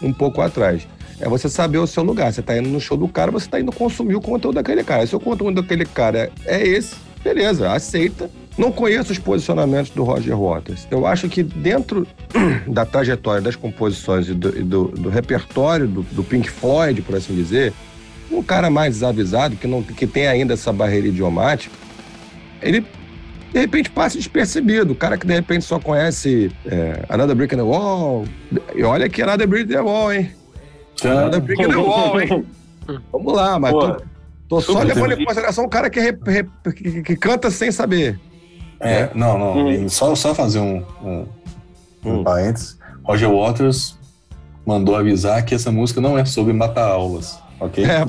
um 0.00 0.12
pouco 0.12 0.40
atrás. 0.40 0.86
É 1.20 1.28
você 1.28 1.48
saber 1.48 1.78
o 1.78 1.86
seu 1.86 2.02
lugar. 2.02 2.32
Você 2.32 2.40
está 2.40 2.58
indo 2.58 2.68
no 2.68 2.80
show 2.80 2.96
do 2.96 3.06
cara, 3.06 3.30
você 3.30 3.46
está 3.46 3.60
indo 3.60 3.70
consumir 3.70 4.16
o 4.16 4.20
conteúdo 4.20 4.56
daquele 4.56 4.82
cara. 4.82 5.06
Se 5.06 5.14
o 5.14 5.20
conteúdo 5.20 5.62
daquele 5.62 5.84
cara 5.84 6.30
é 6.44 6.66
esse, 6.66 6.96
beleza, 7.22 7.70
aceita 7.70 8.28
não 8.56 8.70
conheço 8.70 9.12
os 9.12 9.18
posicionamentos 9.18 9.90
do 9.90 10.04
Roger 10.04 10.36
Waters. 10.36 10.86
Eu 10.90 11.06
acho 11.06 11.28
que 11.28 11.42
dentro 11.42 12.06
da 12.66 12.84
trajetória 12.84 13.40
das 13.40 13.56
composições 13.56 14.28
e 14.28 14.34
do, 14.34 14.50
do, 14.64 14.84
do 14.88 15.08
repertório 15.08 15.86
do, 15.86 16.02
do, 16.02 16.22
Pink 16.22 16.50
Floyd, 16.50 17.00
por 17.02 17.16
assim 17.16 17.34
dizer, 17.34 17.72
um 18.30 18.42
cara 18.42 18.70
mais 18.70 18.94
desavisado, 18.94 19.56
que, 19.56 19.66
não, 19.66 19.82
que 19.82 20.06
tem 20.06 20.26
ainda 20.26 20.54
essa 20.54 20.72
barreira 20.72 21.08
idiomática, 21.08 21.74
ele 22.60 22.84
de 23.52 23.60
repente 23.60 23.90
passa 23.90 24.16
despercebido. 24.16 24.92
O 24.92 24.96
cara 24.96 25.16
que 25.16 25.26
de 25.26 25.34
repente 25.34 25.64
só 25.64 25.78
conhece 25.78 26.50
é, 26.66 27.04
Another 27.08 27.36
Brick 27.36 27.54
in 27.54 27.58
the 27.58 27.64
Wall. 27.64 28.24
E 28.74 28.82
olha 28.82 29.08
que 29.08 29.22
Another 29.22 29.46
Brick 29.46 29.70
in 29.70 29.74
the 29.74 29.80
Wall, 29.80 30.12
hein? 30.12 30.30
Another 31.04 31.40
Brick 31.40 31.62
in 31.62 31.68
the 31.68 31.76
Wall, 31.76 32.20
hein? 32.20 32.46
Vamos 33.12 33.32
lá, 33.32 33.58
mas 33.58 33.72
tô, 33.72 34.02
tô 34.48 34.60
só 34.60 34.82
levando 34.82 35.12
em 35.12 35.24
consideração 35.24 35.64
o 35.64 35.68
cara 35.68 35.88
que, 35.88 36.12
que, 36.74 37.02
que 37.02 37.16
canta 37.16 37.50
sem 37.50 37.70
saber. 37.70 38.18
É, 38.82 39.10
não, 39.14 39.38
não. 39.38 39.66
Hum. 39.68 39.88
Só, 39.88 40.14
só 40.14 40.34
fazer 40.34 40.58
um, 40.58 40.84
um, 41.02 41.26
um 42.04 42.18
hum. 42.18 42.24
parênteses. 42.24 42.76
Roger 43.04 43.30
Waters 43.30 43.96
mandou 44.66 44.96
avisar 44.96 45.44
que 45.44 45.54
essa 45.54 45.70
música 45.70 46.00
não 46.00 46.18
é 46.18 46.24
sobre 46.24 46.52
matar 46.52 46.88
aulas, 46.88 47.38
ok? 47.60 47.84
É. 47.84 48.04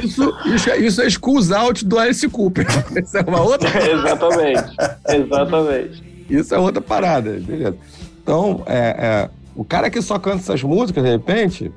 isso, 0.04 0.32
isso, 0.46 0.70
é, 0.70 0.78
isso 0.78 1.02
é 1.02 1.10
Schools 1.10 1.50
Out 1.50 1.84
do 1.84 1.98
Alice 1.98 2.28
Cooper. 2.28 2.66
Isso 2.96 3.16
é 3.16 3.22
uma 3.22 3.40
outra 3.42 3.68
Exatamente. 3.90 4.76
Exatamente. 5.08 6.04
Isso 6.30 6.54
é 6.54 6.58
outra 6.58 6.80
parada, 6.80 7.32
beleza? 7.32 7.76
Então, 8.22 8.62
é, 8.66 8.78
é, 8.78 9.30
o 9.54 9.64
cara 9.64 9.90
que 9.90 10.00
só 10.00 10.18
canta 10.18 10.38
essas 10.38 10.62
músicas, 10.62 11.04
de 11.04 11.10
repente, 11.10 11.72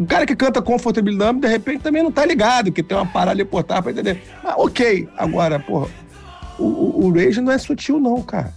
um 0.00 0.06
cara 0.06 0.24
que 0.24 0.34
canta 0.34 0.62
Comfortable 0.62 1.14
Numb, 1.14 1.42
de 1.42 1.46
repente, 1.46 1.82
também 1.82 2.02
não 2.02 2.10
tá 2.10 2.24
ligado, 2.24 2.72
que 2.72 2.82
tem 2.82 2.96
uma 2.96 3.04
parada 3.04 3.44
por 3.44 3.62
pra 3.62 3.90
entender. 3.90 4.22
Ah, 4.42 4.54
ok. 4.56 5.06
Agora, 5.14 5.60
porra, 5.60 5.88
o, 6.58 6.64
o, 6.64 7.04
o 7.04 7.12
Rage 7.12 7.38
não 7.42 7.52
é 7.52 7.58
sutil, 7.58 8.00
não, 8.00 8.22
cara. 8.22 8.50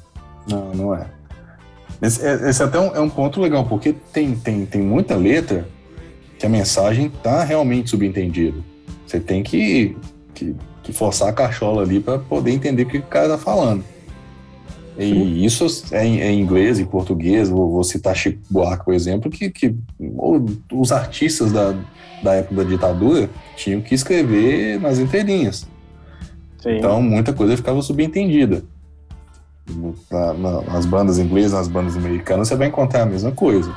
Não, 0.50 0.74
não 0.74 0.96
é. 0.96 1.06
Esse, 2.02 2.26
é, 2.26 2.50
esse 2.50 2.64
até 2.64 2.78
é 2.78 2.82
um, 2.82 2.96
é 2.96 3.00
um 3.02 3.10
ponto 3.10 3.42
legal, 3.42 3.66
porque 3.66 3.94
tem, 4.14 4.34
tem, 4.36 4.66
tem 4.66 4.82
muita 4.82 5.18
letra 5.18 5.68
que 6.40 6.46
a 6.46 6.50
mensagem 6.50 7.12
tá 7.22 7.44
realmente 7.44 7.90
subentendida. 7.90 8.60
Você 9.06 9.20
tem 9.20 9.44
que, 9.44 9.98
que, 10.34 10.56
que 10.82 10.94
forçar 10.94 11.28
a 11.28 11.34
cachola 11.34 11.82
ali 11.82 12.00
para 12.00 12.20
poder 12.20 12.52
entender 12.52 12.84
o 12.84 12.88
que 12.88 13.00
o 13.00 13.04
cara 13.04 13.28
tá 13.28 13.38
falando. 13.38 13.84
E 14.98 15.46
isso 15.46 15.66
é 15.92 16.06
em, 16.06 16.22
é 16.22 16.32
em 16.32 16.42
inglês 16.42 16.80
e 16.80 16.86
português, 16.86 17.50
vou, 17.50 17.70
vou, 17.72 17.84
citar 17.84 18.16
Chico 18.16 18.40
Buarque, 18.50 18.86
por 18.86 18.94
exemplo, 18.94 19.30
que, 19.30 19.50
que 19.50 19.76
os 20.72 20.92
artistas 20.92 21.52
da, 21.52 21.76
da 22.22 22.36
época 22.36 22.56
da 22.56 22.64
ditadura 22.64 23.30
tinham 23.56 23.82
que 23.82 23.96
escrever 23.96 24.80
nas 24.80 25.00
entrelinhas. 25.00 25.68
Sim. 26.62 26.78
Então 26.78 27.02
muita 27.02 27.34
coisa 27.34 27.58
ficava 27.58 27.82
subentendida. 27.82 28.64
Na, 30.12 30.34
na, 30.34 30.62
nas 30.62 30.86
bandas 30.86 31.18
inglesas, 31.18 31.54
nas 31.54 31.68
bandas 31.68 31.96
americanas, 31.96 32.48
você 32.48 32.56
vai 32.56 32.68
encontrar 32.68 33.04
a 33.04 33.06
mesma 33.06 33.32
coisa. 33.32 33.74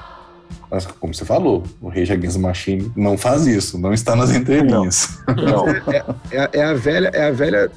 Mas, 0.70 0.84
como 0.84 1.14
você 1.14 1.24
falou, 1.24 1.62
o 1.80 1.88
Rage 1.88 2.12
Against 2.12 2.36
the 2.36 2.42
Machine 2.42 2.92
não 2.96 3.16
faz 3.16 3.46
isso, 3.46 3.78
não 3.78 3.92
está 3.92 4.16
nas 4.16 4.34
entrelinhas. 4.34 5.20
Não. 5.28 5.66
não. 5.66 5.66
É, 6.30 6.38
é, 6.38 6.50
é, 6.54 6.64
a 6.64 6.74
velha, 6.74 7.10
é 7.14 7.28
a 7.28 7.30
velha 7.30 7.70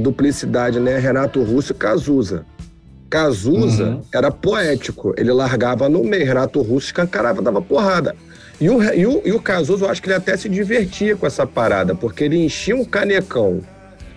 duplicidade, 0.00 0.80
né? 0.80 0.98
Renato 0.98 1.42
Russo 1.42 1.72
e 1.72 1.74
Cazuza. 1.74 2.46
Cazuza 3.10 3.84
uhum. 3.84 4.02
era 4.14 4.30
poético, 4.30 5.12
ele 5.18 5.32
largava 5.32 5.88
no 5.88 6.04
meio, 6.04 6.24
Renato 6.24 6.62
Russo 6.62 6.86
escancarava, 6.86 7.42
dava 7.42 7.60
porrada. 7.60 8.14
E 8.60 8.70
o, 8.70 8.82
e, 8.82 9.06
o, 9.06 9.22
e 9.24 9.32
o 9.32 9.40
Cazuza, 9.40 9.84
eu 9.84 9.90
acho 9.90 10.00
que 10.00 10.08
ele 10.08 10.16
até 10.16 10.36
se 10.36 10.48
divertia 10.48 11.16
com 11.16 11.26
essa 11.26 11.44
parada, 11.44 11.94
porque 11.94 12.22
ele 12.22 12.36
enchia 12.44 12.76
um 12.76 12.84
canecão 12.84 13.62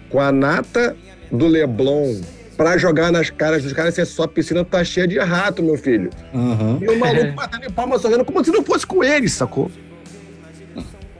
com 0.10 0.20
a 0.20 0.32
nata 0.32 0.96
do 1.32 1.48
Leblon 1.48 2.22
pra 2.56 2.78
jogar 2.78 3.12
nas 3.12 3.32
caras 3.32 3.64
dos 3.64 3.74
caras, 3.74 3.96
se 3.96 4.06
só 4.06 4.28
piscina 4.28 4.64
tá 4.64 4.84
cheia 4.84 5.08
de 5.08 5.18
rato, 5.18 5.64
meu 5.64 5.78
filho. 5.78 6.12
Uhum. 6.32 6.78
E 6.80 6.88
o 6.88 7.00
maluco 7.00 7.32
batendo 7.36 7.66
em 7.66 7.72
palma 7.72 7.98
sorrindo 7.98 8.24
como 8.24 8.46
se 8.46 8.52
não 8.52 8.64
fosse 8.64 8.86
com 8.86 9.04
eles, 9.04 9.34
sacou? 9.34 9.72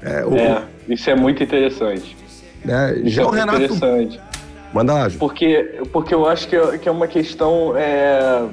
É, 0.02 0.24
o, 0.24 0.36
é 0.36 0.64
isso 0.88 1.10
é 1.10 1.16
muito 1.16 1.42
interessante. 1.42 2.16
É, 2.68 3.10
já 3.10 3.24
é 3.24 3.26
o 3.26 3.30
Renato. 3.30 3.64
Interessante. 3.64 4.22
Manda 4.74 4.94
lá, 4.94 5.08
Ju. 5.08 5.20
Porque, 5.20 5.82
porque 5.92 6.14
eu 6.14 6.28
acho 6.28 6.48
que 6.48 6.56
é, 6.56 6.78
que 6.78 6.90
é 6.90 6.92
uma 6.92 7.08
questão. 7.08 7.74
É... 7.78 8.44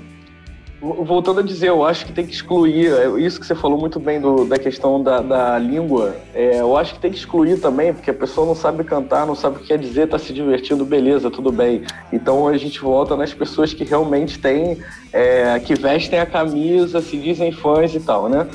Voltando 0.82 1.40
a 1.40 1.42
dizer, 1.42 1.68
eu 1.68 1.84
acho 1.84 2.06
que 2.06 2.12
tem 2.12 2.24
que 2.24 2.32
excluir, 2.32 2.90
é, 2.90 3.20
isso 3.20 3.38
que 3.38 3.46
você 3.46 3.54
falou 3.54 3.78
muito 3.78 4.00
bem 4.00 4.18
do, 4.18 4.46
da 4.46 4.58
questão 4.58 5.02
da, 5.02 5.20
da 5.20 5.58
língua, 5.58 6.16
é, 6.34 6.58
eu 6.58 6.74
acho 6.74 6.94
que 6.94 7.00
tem 7.00 7.10
que 7.10 7.18
excluir 7.18 7.60
também, 7.60 7.92
porque 7.92 8.10
a 8.10 8.14
pessoa 8.14 8.46
não 8.46 8.54
sabe 8.54 8.82
cantar, 8.82 9.26
não 9.26 9.34
sabe 9.34 9.56
o 9.56 9.58
que 9.58 9.66
quer 9.66 9.78
dizer, 9.78 10.08
tá 10.08 10.18
se 10.18 10.32
divertindo, 10.32 10.82
beleza, 10.82 11.30
tudo 11.30 11.52
bem. 11.52 11.82
Então 12.10 12.48
a 12.48 12.56
gente 12.56 12.80
volta 12.80 13.14
nas 13.14 13.34
pessoas 13.34 13.74
que 13.74 13.84
realmente 13.84 14.38
têm, 14.38 14.78
é, 15.12 15.60
que 15.60 15.74
vestem 15.74 16.18
a 16.18 16.24
camisa, 16.24 17.02
se 17.02 17.18
dizem 17.18 17.52
fãs 17.52 17.94
e 17.94 18.00
tal, 18.00 18.30
né? 18.30 18.48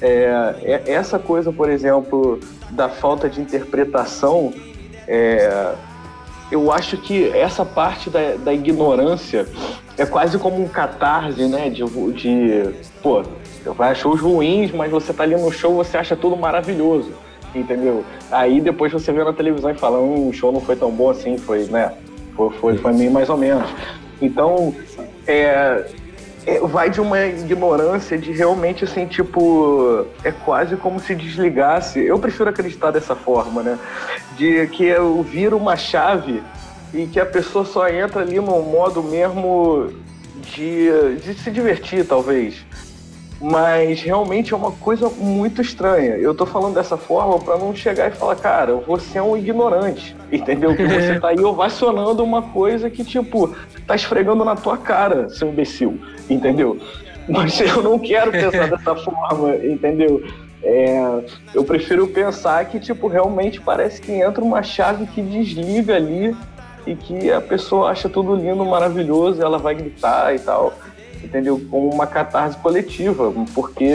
É, 0.00 0.54
é 0.62 0.92
essa 0.92 1.18
coisa, 1.18 1.52
por 1.52 1.68
exemplo, 1.68 2.38
da 2.70 2.88
falta 2.88 3.28
de 3.28 3.40
interpretação, 3.40 4.52
é, 5.08 5.74
eu 6.50 6.72
acho 6.72 6.96
que 6.96 7.28
essa 7.30 7.64
parte 7.64 8.08
da, 8.08 8.36
da 8.36 8.54
ignorância 8.54 9.46
é 9.96 10.06
quase 10.06 10.38
como 10.38 10.62
um 10.62 10.68
catarse, 10.68 11.46
né? 11.46 11.68
De, 11.68 11.84
de 12.12 12.74
pô, 13.02 13.22
você 13.22 13.70
vai 13.70 13.94
shows 13.94 14.20
ruins, 14.20 14.72
mas 14.72 14.90
você 14.90 15.12
tá 15.12 15.24
ali 15.24 15.36
no 15.36 15.52
show, 15.52 15.74
você 15.74 15.98
acha 15.98 16.16
tudo 16.16 16.36
maravilhoso, 16.36 17.12
entendeu? 17.54 18.04
Aí 18.30 18.60
depois 18.60 18.92
você 18.92 19.12
vê 19.12 19.22
na 19.22 19.32
televisão 19.32 19.70
e 19.70 19.74
fala, 19.74 19.98
hum, 19.98 20.28
o 20.28 20.32
show 20.32 20.52
não 20.52 20.60
foi 20.60 20.76
tão 20.76 20.90
bom 20.90 21.10
assim, 21.10 21.36
foi, 21.36 21.64
né? 21.64 21.92
Foi, 22.34 22.50
foi, 22.52 22.78
foi 22.78 22.92
meio 22.92 23.10
mais 23.10 23.28
ou 23.28 23.36
menos. 23.36 23.68
Então, 24.22 24.74
é, 25.26 25.86
vai 26.62 26.90
de 26.90 27.00
uma 27.00 27.20
ignorância 27.24 28.16
de 28.16 28.32
realmente 28.32 28.84
assim, 28.84 29.06
tipo, 29.06 30.06
é 30.24 30.32
quase 30.32 30.76
como 30.76 31.00
se 31.00 31.14
desligasse. 31.14 32.00
Eu 32.00 32.18
prefiro 32.18 32.48
acreditar 32.48 32.90
dessa 32.90 33.14
forma, 33.14 33.62
né? 33.62 33.78
De 34.36 34.66
que 34.68 34.84
eu 34.84 35.22
viro 35.22 35.56
uma 35.56 35.76
chave 35.76 36.42
e 36.92 37.06
que 37.06 37.20
a 37.20 37.26
pessoa 37.26 37.64
só 37.64 37.88
entra 37.88 38.22
ali 38.22 38.36
no 38.36 38.62
modo 38.62 39.02
mesmo 39.02 39.92
de, 40.54 41.16
de 41.22 41.34
se 41.34 41.50
divertir, 41.50 42.06
talvez. 42.06 42.64
Mas 43.40 44.02
realmente 44.02 44.52
é 44.52 44.56
uma 44.56 44.72
coisa 44.72 45.08
muito 45.08 45.62
estranha. 45.62 46.16
Eu 46.16 46.34
tô 46.34 46.44
falando 46.44 46.74
dessa 46.74 46.96
forma 46.96 47.38
para 47.38 47.56
não 47.56 47.74
chegar 47.74 48.08
e 48.08 48.14
falar, 48.14 48.34
cara, 48.34 48.74
você 48.74 49.18
é 49.18 49.22
um 49.22 49.36
ignorante, 49.36 50.16
entendeu? 50.30 50.74
Que 50.74 50.84
você 50.84 51.20
tá 51.20 51.28
aí 51.28 51.40
ovacionando 51.40 52.24
uma 52.24 52.42
coisa 52.42 52.90
que, 52.90 53.04
tipo, 53.04 53.54
tá 53.86 53.94
esfregando 53.94 54.44
na 54.44 54.56
tua 54.56 54.76
cara, 54.76 55.28
seu 55.28 55.48
imbecil, 55.48 56.00
entendeu? 56.28 56.78
Mas 57.28 57.60
eu 57.60 57.82
não 57.82 57.98
quero 57.98 58.32
pensar 58.32 58.66
dessa 58.70 58.96
forma, 58.96 59.54
entendeu? 59.56 60.24
É, 60.60 61.22
eu 61.54 61.62
prefiro 61.62 62.08
pensar 62.08 62.64
que, 62.64 62.80
tipo, 62.80 63.06
realmente 63.06 63.60
parece 63.60 64.00
que 64.00 64.10
entra 64.10 64.42
uma 64.42 64.62
chave 64.64 65.06
que 65.06 65.22
desliga 65.22 65.94
ali 65.94 66.34
e 66.84 66.96
que 66.96 67.30
a 67.30 67.40
pessoa 67.40 67.90
acha 67.90 68.08
tudo 68.08 68.34
lindo, 68.34 68.64
maravilhoso, 68.64 69.40
e 69.40 69.44
ela 69.44 69.58
vai 69.58 69.76
gritar 69.76 70.34
e 70.34 70.40
tal 70.40 70.72
entendeu? 71.22 71.60
Como 71.70 71.92
uma 71.92 72.06
catarse 72.06 72.56
coletiva, 72.58 73.32
porque 73.54 73.90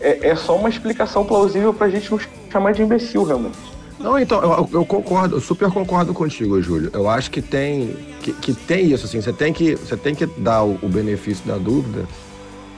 é, 0.00 0.28
é 0.28 0.36
só 0.36 0.56
uma 0.56 0.68
explicação 0.68 1.24
plausível 1.24 1.72
para 1.72 1.86
a 1.86 1.90
gente 1.90 2.10
não 2.10 2.20
chamar 2.50 2.72
de 2.72 2.82
imbecil, 2.82 3.24
realmente. 3.24 3.74
Não, 3.98 4.18
então, 4.18 4.42
eu, 4.42 4.68
eu, 4.72 4.84
concordo, 4.84 5.36
eu 5.36 5.40
super 5.40 5.70
concordo 5.70 6.12
contigo, 6.12 6.60
Júlio. 6.60 6.90
Eu 6.92 7.08
acho 7.08 7.30
que 7.30 7.40
tem, 7.40 7.96
que, 8.20 8.32
que 8.32 8.52
tem 8.52 8.92
isso, 8.92 9.06
assim, 9.06 9.20
você 9.20 9.32
tem 9.32 9.52
que, 9.52 9.76
você 9.76 9.96
tem 9.96 10.14
que 10.14 10.26
dar 10.26 10.62
o, 10.62 10.78
o 10.82 10.88
benefício 10.88 11.46
da 11.46 11.56
dúvida 11.56 12.04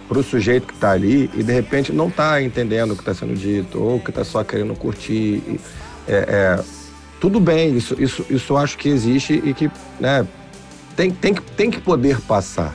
para 0.09 0.19
o 0.19 0.23
sujeito 0.23 0.69
que 0.69 0.75
está 0.75 0.93
ali 0.93 1.29
e 1.35 1.43
de 1.43 1.53
repente 1.53 1.93
não 1.93 2.09
está 2.09 2.41
entendendo 2.41 2.93
o 2.93 2.95
que 2.95 3.03
está 3.03 3.13
sendo 3.13 3.35
dito 3.35 3.83
ou 3.83 3.99
que 3.99 4.11
está 4.11 4.25
só 4.25 4.45
querendo 4.45 4.75
curtir. 4.75 5.43
É, 6.07 6.15
é, 6.61 6.65
tudo 7.21 7.41
bem, 7.41 7.77
isso, 7.77 8.01
isso, 8.01 8.25
isso 8.31 8.53
eu 8.53 8.57
acho 8.57 8.79
que 8.79 8.89
existe 8.89 9.43
e 9.45 9.53
que 9.53 9.71
né, 9.99 10.25
tem, 10.95 11.11
tem, 11.11 11.35
que, 11.35 11.43
tem 11.43 11.71
que 11.71 11.81
poder 11.81 12.21
passar. 12.21 12.73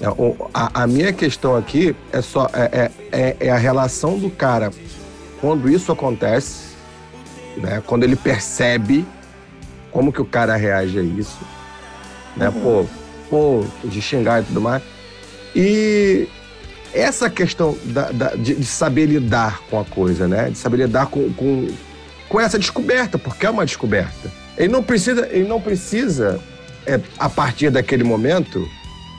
É, 0.00 0.06
a, 0.54 0.82
a, 0.82 0.86
minha 0.86 1.12
questão 1.12 1.56
aqui 1.56 1.94
é 2.12 2.22
só 2.22 2.48
é, 2.52 2.62
é, 2.62 2.90
é, 3.20 3.36
é, 3.40 3.50
a 3.50 3.56
relação 3.56 4.18
do 4.18 4.30
cara 4.30 4.70
quando 5.40 5.68
isso 5.68 5.90
acontece, 5.90 6.68
né? 7.56 7.82
Quando 7.84 8.04
ele 8.04 8.14
percebe 8.14 9.04
como 9.90 10.12
que 10.12 10.20
o 10.20 10.24
cara 10.24 10.54
reage 10.56 10.98
a 10.98 11.02
isso, 11.02 11.38
né? 12.36 12.48
Uhum. 12.48 12.86
Pô, 13.30 13.64
pô, 13.82 13.88
de 13.88 14.00
xingar 14.00 14.42
e 14.42 14.46
tudo 14.46 14.60
mais. 14.60 14.82
E 15.54 16.28
essa 16.94 17.28
questão 17.28 17.76
da, 17.84 18.10
da, 18.12 18.34
de, 18.34 18.54
de, 18.54 18.66
saber 18.66 19.06
lidar 19.06 19.60
com 19.68 19.80
a 19.80 19.84
coisa, 19.84 20.28
né? 20.28 20.50
De 20.50 20.58
saber 20.58 20.78
lidar 20.78 21.06
com, 21.06 21.32
com, 21.32 21.68
com 22.28 22.40
essa 22.40 22.58
descoberta, 22.58 23.18
porque 23.18 23.46
é 23.46 23.50
uma 23.50 23.66
descoberta. 23.66 24.30
Ele 24.56 24.68
não 24.68 24.82
precisa, 24.82 25.26
ele 25.30 25.48
não 25.48 25.60
precisa 25.60 26.40
é, 26.86 27.00
a 27.18 27.28
partir 27.28 27.70
daquele 27.70 28.04
momento 28.04 28.68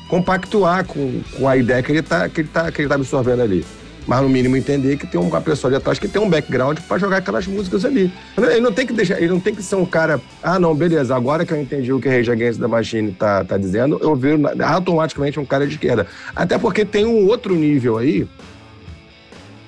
compactuar 0.09 0.83
com, 0.85 1.21
com 1.37 1.47
a 1.47 1.55
ideia 1.55 1.81
que 1.81 1.91
ele 1.91 1.99
está 1.99 2.27
que 2.27 2.41
ele 2.41 2.49
tá, 2.49 2.69
que 2.69 2.81
ele 2.81 2.89
tá 2.89 2.95
absorvendo 2.95 3.41
ali. 3.41 3.65
Mas, 4.07 4.21
no 4.23 4.29
mínimo, 4.29 4.57
entender 4.57 4.97
que 4.97 5.05
tem 5.05 5.21
uma 5.21 5.39
pessoa 5.39 5.69
ali 5.69 5.77
atrás 5.77 5.99
que 5.99 6.07
tem 6.07 6.19
um 6.19 6.27
background 6.27 6.79
para 6.87 6.97
jogar 6.97 7.17
aquelas 7.17 7.45
músicas 7.45 7.85
ali. 7.85 8.11
Ele 8.35 8.59
não 8.59 8.71
tem 8.71 8.87
que 8.87 8.91
deixar, 8.91 9.19
ele 9.19 9.27
não 9.27 9.39
tem 9.39 9.53
que 9.53 9.61
ser 9.61 9.75
um 9.75 9.85
cara, 9.85 10.19
ah, 10.41 10.57
não, 10.57 10.73
beleza, 10.73 11.15
agora 11.15 11.45
que 11.45 11.53
eu 11.53 11.61
entendi 11.61 11.93
o 11.93 11.99
que 11.99 12.09
Rage 12.09 12.31
Against 12.31 12.59
the 12.59 12.65
Machine 12.65 13.11
tá, 13.11 13.45
tá 13.45 13.55
dizendo, 13.55 13.99
eu 14.01 14.15
viro 14.15 14.41
automaticamente 14.65 15.39
um 15.39 15.45
cara 15.45 15.67
de 15.67 15.75
esquerda. 15.75 16.07
Até 16.35 16.57
porque 16.57 16.83
tem 16.83 17.05
um 17.05 17.27
outro 17.27 17.53
nível 17.53 17.99
aí 17.99 18.27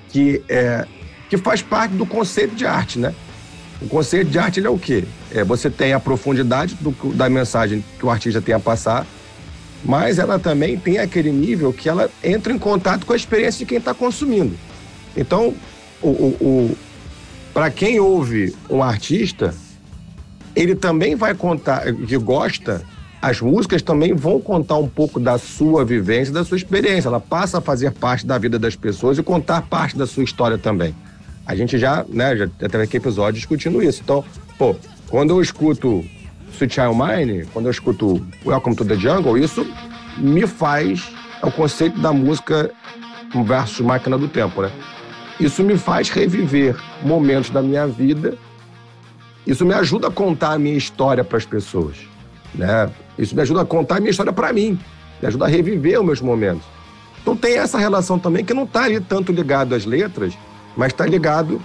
que, 0.09 0.41
é, 0.49 0.87
que 1.29 1.37
faz 1.37 1.61
parte 1.61 1.93
do 1.93 2.05
conceito 2.07 2.55
de 2.55 2.65
arte, 2.65 2.97
né? 2.97 3.13
O 3.79 3.87
conceito 3.87 4.31
de 4.31 4.39
arte 4.39 4.59
ele 4.59 4.65
é 4.65 4.71
o 4.71 4.79
quê? 4.79 5.03
É, 5.31 5.43
você 5.43 5.69
tem 5.69 5.93
a 5.93 5.99
profundidade 5.99 6.75
do, 6.81 6.91
da 7.13 7.29
mensagem 7.29 7.83
que 7.99 8.05
o 8.05 8.09
artista 8.09 8.41
tem 8.41 8.55
a 8.55 8.59
passar, 8.59 9.05
mas 9.83 10.19
ela 10.19 10.37
também 10.37 10.77
tem 10.77 10.99
aquele 10.99 11.31
nível 11.31 11.73
que 11.73 11.89
ela 11.89 12.09
entra 12.23 12.53
em 12.53 12.59
contato 12.59 13.05
com 13.05 13.13
a 13.13 13.15
experiência 13.15 13.59
de 13.59 13.65
quem 13.65 13.77
está 13.77 13.93
consumindo. 13.93 14.55
Então, 15.15 15.53
o, 16.01 16.07
o, 16.07 16.37
o 16.39 16.77
para 17.53 17.69
quem 17.69 17.99
ouve 17.99 18.55
um 18.69 18.81
artista, 18.81 19.53
ele 20.55 20.75
também 20.75 21.15
vai 21.15 21.33
contar, 21.33 21.93
que 21.93 22.17
gosta, 22.17 22.81
as 23.21 23.41
músicas 23.41 23.81
também 23.81 24.13
vão 24.13 24.39
contar 24.39 24.77
um 24.77 24.87
pouco 24.87 25.19
da 25.19 25.37
sua 25.37 25.83
vivência, 25.83 26.33
da 26.33 26.45
sua 26.45 26.57
experiência. 26.57 27.09
Ela 27.09 27.19
passa 27.19 27.57
a 27.57 27.61
fazer 27.61 27.91
parte 27.91 28.25
da 28.25 28.37
vida 28.37 28.57
das 28.57 28.75
pessoas 28.75 29.17
e 29.17 29.23
contar 29.23 29.63
parte 29.63 29.97
da 29.97 30.07
sua 30.07 30.23
história 30.23 30.57
também. 30.57 30.95
A 31.45 31.55
gente 31.55 31.77
já, 31.77 32.05
né, 32.07 32.37
já 32.37 32.47
teve 32.47 32.83
aqui 32.83 32.97
episódio 32.97 33.39
discutindo 33.39 33.83
isso. 33.83 34.01
Então, 34.03 34.23
pô, 34.57 34.75
quando 35.09 35.31
eu 35.31 35.41
escuto 35.41 36.05
Sweet 36.53 36.73
Child 36.73 36.95
Mine, 36.95 37.45
quando 37.53 37.65
eu 37.65 37.71
escuto 37.71 38.25
Welcome 38.45 38.75
to 38.75 38.85
the 38.85 38.95
Jungle, 38.95 39.37
isso 39.37 39.65
me 40.17 40.45
faz 40.45 41.11
é 41.41 41.45
o 41.45 41.51
conceito 41.51 41.99
da 41.99 42.13
música 42.13 42.71
versus 43.45 43.81
máquina 43.81 44.17
do 44.17 44.27
tempo, 44.27 44.61
né? 44.61 44.71
Isso 45.39 45.63
me 45.63 45.75
faz 45.77 46.09
reviver 46.09 46.75
momentos 47.01 47.49
da 47.49 47.61
minha 47.63 47.87
vida. 47.87 48.37
Isso 49.47 49.65
me 49.65 49.73
ajuda 49.73 50.09
a 50.09 50.11
contar 50.11 50.51
a 50.51 50.59
minha 50.59 50.77
história 50.77 51.23
para 51.23 51.37
as 51.37 51.45
pessoas, 51.45 51.97
né? 52.53 52.91
Isso 53.17 53.35
me 53.35 53.41
ajuda 53.41 53.61
a 53.61 53.65
contar 53.65 53.97
a 53.97 53.99
minha 53.99 54.11
história 54.11 54.31
para 54.31 54.53
mim, 54.53 54.79
me 55.19 55.27
ajuda 55.27 55.45
a 55.45 55.47
reviver 55.47 55.99
os 55.99 56.05
meus 56.05 56.21
momentos. 56.21 56.63
Então 57.21 57.35
tem 57.35 57.57
essa 57.57 57.79
relação 57.79 58.19
também 58.19 58.45
que 58.45 58.53
não 58.53 58.63
está 58.63 58.83
ali 58.83 58.99
tanto 58.99 59.31
ligado 59.31 59.73
às 59.73 59.83
letras, 59.83 60.37
mas 60.77 60.91
está 60.93 61.07
ligado 61.07 61.59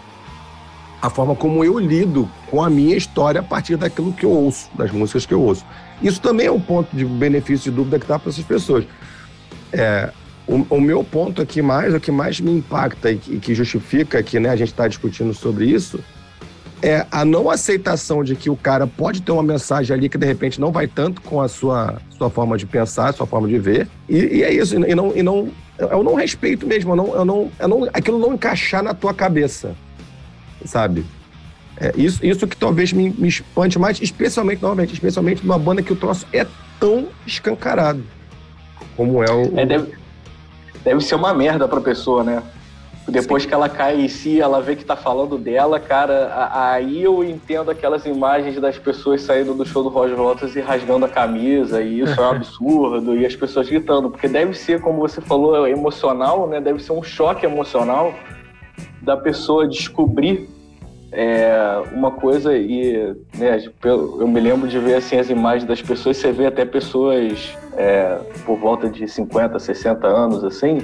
à 1.00 1.10
forma 1.10 1.34
como 1.34 1.64
eu 1.64 1.78
lido 1.78 2.28
com 2.50 2.62
a 2.62 2.70
minha 2.70 2.96
história 2.96 3.40
a 3.40 3.44
partir 3.44 3.76
daquilo 3.76 4.12
que 4.12 4.24
eu 4.24 4.30
ouço, 4.30 4.70
das 4.74 4.90
músicas 4.90 5.26
que 5.26 5.34
eu 5.34 5.42
ouço. 5.42 5.64
Isso 6.02 6.20
também 6.20 6.46
é 6.46 6.52
um 6.52 6.60
ponto 6.60 6.94
de 6.94 7.04
benefício 7.04 7.70
de 7.70 7.76
dúvida 7.76 7.98
que 7.98 8.06
dá 8.06 8.18
para 8.18 8.30
essas 8.30 8.44
pessoas. 8.44 8.84
É, 9.72 10.10
o, 10.46 10.66
o, 10.70 10.80
meu 10.80 11.02
ponto 11.02 11.42
aqui 11.42 11.60
mais, 11.60 11.92
o 11.94 12.00
que 12.00 12.10
mais 12.10 12.40
me 12.40 12.52
impacta 12.52 13.10
e 13.10 13.16
que, 13.16 13.38
que 13.38 13.54
justifica 13.54 14.22
que 14.22 14.38
né, 14.38 14.50
a 14.50 14.56
gente 14.56 14.68
está 14.68 14.86
discutindo 14.86 15.34
sobre 15.34 15.66
isso, 15.66 16.00
é 16.82 17.06
a 17.10 17.24
não 17.24 17.50
aceitação 17.50 18.22
de 18.22 18.36
que 18.36 18.50
o 18.50 18.56
cara 18.56 18.86
pode 18.86 19.22
ter 19.22 19.32
uma 19.32 19.42
mensagem 19.42 19.96
ali 19.96 20.08
que 20.08 20.18
de 20.18 20.26
repente 20.26 20.60
não 20.60 20.70
vai 20.70 20.86
tanto 20.86 21.20
com 21.22 21.40
a 21.40 21.48
sua, 21.48 21.96
sua 22.16 22.30
forma 22.30 22.56
de 22.56 22.66
pensar, 22.66 23.12
sua 23.14 23.26
forma 23.26 23.48
de 23.48 23.58
ver. 23.58 23.88
E, 24.08 24.16
e 24.16 24.42
é 24.42 24.52
isso, 24.52 24.74
e 24.74 24.94
não, 24.94 25.16
e 25.16 25.22
não, 25.22 25.48
eu 25.78 26.02
não 26.02 26.14
respeito 26.14 26.66
mesmo, 26.66 26.92
eu 26.92 26.96
não, 26.96 27.14
eu 27.14 27.24
não, 27.24 27.52
eu 27.58 27.68
não, 27.68 27.84
aquilo 27.92 28.18
não 28.18 28.34
encaixar 28.34 28.82
na 28.82 28.94
tua 28.94 29.14
cabeça, 29.14 29.74
sabe? 30.64 31.04
É, 31.78 31.92
isso, 31.96 32.24
isso 32.24 32.46
que 32.46 32.56
talvez 32.56 32.92
me, 32.92 33.10
me 33.10 33.28
espante 33.28 33.78
mais, 33.78 34.00
especialmente, 34.00 34.62
novamente, 34.62 34.94
especialmente 34.94 35.44
numa 35.44 35.58
banda 35.58 35.82
que 35.82 35.92
o 35.92 35.96
troço 35.96 36.26
é 36.32 36.46
tão 36.80 37.08
escancarado 37.26 38.02
como 38.96 39.22
é 39.22 39.30
o. 39.30 39.58
É, 39.58 39.66
deve, 39.66 39.94
deve 40.82 41.00
ser 41.02 41.14
uma 41.14 41.34
merda 41.34 41.68
pra 41.68 41.80
pessoa, 41.80 42.24
né? 42.24 42.42
Depois 43.06 43.44
Sim. 43.44 43.48
que 43.48 43.54
ela 43.54 43.68
cai 43.68 44.00
em 44.00 44.08
si, 44.08 44.40
ela 44.40 44.60
vê 44.60 44.74
que 44.74 44.84
tá 44.84 44.96
falando 44.96 45.38
dela, 45.38 45.78
cara, 45.78 46.50
aí 46.52 47.04
eu 47.04 47.22
entendo 47.22 47.70
aquelas 47.70 48.04
imagens 48.04 48.60
das 48.60 48.76
pessoas 48.78 49.22
saindo 49.22 49.54
do 49.54 49.64
show 49.64 49.84
do 49.84 49.88
Roger 49.88 50.16
Waters 50.16 50.56
e 50.56 50.60
rasgando 50.60 51.04
a 51.04 51.08
camisa, 51.08 51.80
e 51.80 52.00
isso 52.00 52.20
é 52.20 52.24
um 52.24 52.30
absurdo, 52.34 53.16
e 53.16 53.24
as 53.24 53.36
pessoas 53.36 53.68
gritando, 53.68 54.10
porque 54.10 54.26
deve 54.26 54.54
ser, 54.54 54.80
como 54.80 54.98
você 54.98 55.20
falou, 55.20 55.68
emocional, 55.68 56.48
né? 56.48 56.60
Deve 56.60 56.82
ser 56.82 56.92
um 56.92 57.02
choque 57.02 57.46
emocional 57.46 58.12
da 59.02 59.16
pessoa 59.16 59.66
descobrir 59.66 60.48
é, 61.12 61.82
uma 61.92 62.10
coisa 62.10 62.56
e 62.56 63.14
né, 63.38 63.62
eu 63.84 64.26
me 64.28 64.40
lembro 64.40 64.68
de 64.68 64.78
ver 64.78 64.96
assim 64.96 65.16
as 65.16 65.30
imagens 65.30 65.64
das 65.64 65.80
pessoas, 65.80 66.16
você 66.16 66.32
vê 66.32 66.46
até 66.46 66.64
pessoas 66.64 67.56
é, 67.76 68.18
por 68.44 68.58
volta 68.58 68.88
de 68.88 69.06
50, 69.08 69.58
60 69.58 70.06
anos 70.06 70.44
assim, 70.44 70.78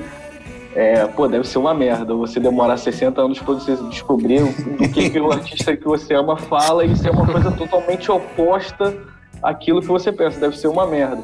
é, 0.74 1.06
pô, 1.06 1.28
deve 1.28 1.46
ser 1.46 1.58
uma 1.58 1.74
merda 1.74 2.14
você 2.14 2.40
demorar 2.40 2.78
60 2.78 3.20
anos 3.20 3.38
para 3.38 3.54
você 3.54 3.76
descobrir 3.90 4.42
o 4.42 4.88
que, 4.90 5.10
que 5.10 5.20
o 5.20 5.30
artista 5.30 5.76
que 5.76 5.84
você 5.84 6.14
ama 6.14 6.36
fala 6.36 6.84
e 6.84 6.96
ser 6.96 7.10
uma 7.10 7.26
coisa 7.26 7.50
totalmente 7.52 8.10
oposta 8.10 8.96
àquilo 9.42 9.82
que 9.82 9.88
você 9.88 10.10
pensa. 10.10 10.40
Deve 10.40 10.56
ser 10.56 10.68
uma 10.68 10.86
merda. 10.86 11.22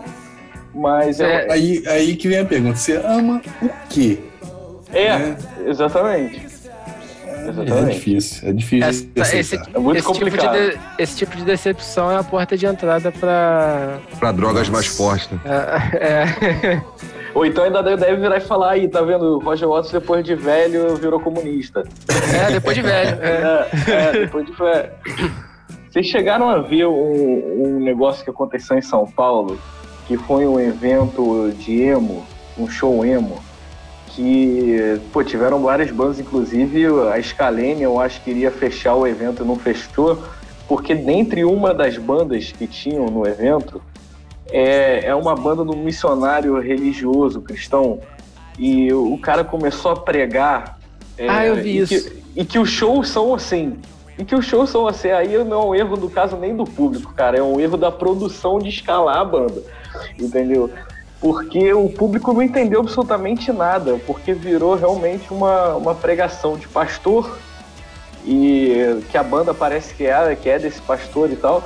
Mas 0.75 1.19
é, 1.19 1.47
é... 1.47 1.53
Aí, 1.53 1.83
aí 1.87 2.17
que 2.17 2.29
vem 2.29 2.41
a 2.41 2.45
pergunta: 2.45 2.77
você 2.77 2.97
ama 2.97 3.41
o 3.63 3.71
quê? 3.89 4.19
É, 4.93 5.19
né? 5.19 5.39
exatamente. 5.67 6.48
Exatamente. 7.49 7.91
É 7.91 7.95
difícil, 7.95 8.49
é 8.49 8.53
difícil. 8.53 9.11
Essa, 9.17 9.37
esse, 9.37 9.57
é 9.57 9.79
muito 9.79 9.99
esse 9.99 10.07
complicado. 10.07 10.57
Tipo 10.57 10.79
de, 10.79 11.03
esse 11.03 11.17
tipo 11.17 11.37
de 11.37 11.45
decepção 11.45 12.11
é 12.11 12.17
a 12.17 12.23
porta 12.23 12.57
de 12.57 12.67
entrada 12.67 13.11
para 13.11 13.99
para 14.19 14.33
drogas 14.33 14.69
mais 14.69 14.87
fortes. 14.87 15.29
Né? 15.31 15.41
É, 15.45 16.67
é. 16.67 16.83
Ou 17.35 17.47
então 17.47 17.65
ainda 17.65 17.83
deve 17.83 18.17
virar 18.17 18.39
e 18.39 18.41
falar 18.41 18.73
aí, 18.73 18.89
tá 18.89 19.01
vendo? 19.03 19.37
O 19.37 19.39
Roger 19.39 19.69
Waters 19.69 19.93
depois 19.93 20.25
de 20.25 20.35
velho 20.35 20.97
virou 20.97 21.21
comunista. 21.21 21.85
É, 22.35 22.53
depois 22.53 22.75
de 22.75 22.83
velho. 22.83 23.19
É, 23.23 23.69
é, 23.87 23.93
é 23.93 24.13
depois 24.13 24.47
de 24.47 24.53
velho. 24.53 24.91
Vocês 25.91 26.07
chegaram 26.07 26.49
a 26.49 26.59
ver 26.59 26.87
um, 26.87 27.65
um 27.65 27.81
negócio 27.81 28.25
que 28.25 28.31
aconteceu 28.31 28.77
em 28.77 28.83
São 28.83 29.07
Paulo, 29.07 29.59
que 30.07 30.17
foi 30.17 30.47
um 30.47 30.59
evento 30.59 31.53
de 31.59 31.83
emo, 31.83 32.27
um 32.59 32.69
show 32.69 33.05
emo, 33.05 33.39
que 34.19 35.01
pô, 35.13 35.23
tiveram 35.23 35.63
várias 35.63 35.93
bandas, 35.93 36.19
inclusive 36.19 36.87
a 37.09 37.23
Scalene, 37.23 37.85
eu 37.85 38.01
acho 38.01 38.21
que 38.21 38.33
iria 38.33 38.51
fechar 38.51 38.97
o 38.97 39.07
evento 39.07 39.45
não 39.45 39.55
fechou, 39.55 40.19
porque 40.67 40.93
dentre 40.93 41.45
uma 41.45 41.73
das 41.73 41.97
bandas 41.97 42.51
que 42.51 42.67
tinham 42.67 43.07
no 43.07 43.25
evento, 43.25 43.81
é, 44.51 45.07
é 45.07 45.15
uma 45.15 45.37
banda 45.37 45.65
do 45.65 45.77
missionário 45.77 46.59
religioso 46.59 47.41
cristão 47.41 48.01
e 48.59 48.93
o 48.93 49.17
cara 49.19 49.45
começou 49.45 49.93
a 49.93 49.97
pregar. 49.97 50.81
É, 51.17 51.29
ah, 51.29 51.47
eu 51.47 51.55
vi 51.55 51.71
e 51.71 51.79
isso. 51.79 52.11
Que, 52.11 52.23
e 52.41 52.45
que 52.45 52.59
os 52.59 52.69
shows 52.69 53.09
são 53.09 53.33
assim. 53.33 53.79
E 54.19 54.25
que 54.25 54.35
os 54.35 54.45
shows 54.45 54.69
são 54.69 54.89
assim. 54.89 55.13
Aí 55.13 55.45
não 55.45 55.63
é 55.63 55.65
um 55.67 55.75
erro 55.77 55.97
do 55.97 56.11
caso 56.11 56.37
nem 56.37 56.57
do 56.57 56.65
público, 56.65 57.15
cara. 57.15 57.39
É 57.39 57.43
um 57.43 57.61
erro 57.61 57.77
da 57.77 57.93
produção 57.93 58.59
de 58.59 58.69
escalar 58.69 59.19
a 59.19 59.25
banda. 59.25 59.63
Entendeu? 60.19 60.69
Porque 61.21 61.73
o 61.73 61.89
público 61.89 62.33
não 62.33 62.43
entendeu 62.43 62.81
absolutamente 62.81 63.53
nada. 63.53 63.99
Porque 64.07 64.33
virou 64.33 64.75
realmente 64.75 65.33
uma, 65.33 65.75
uma 65.75 65.95
pregação 65.95 66.57
de 66.57 66.69
pastor. 66.69 67.39
E 68.25 69.01
que 69.11 69.17
a 69.17 69.23
banda 69.23 69.55
parece 69.55 69.95
que 69.95 70.07
é, 70.07 70.35
que 70.37 70.49
é 70.49 70.59
desse 70.59 70.81
pastor 70.83 71.31
e 71.31 71.37
tal. 71.37 71.63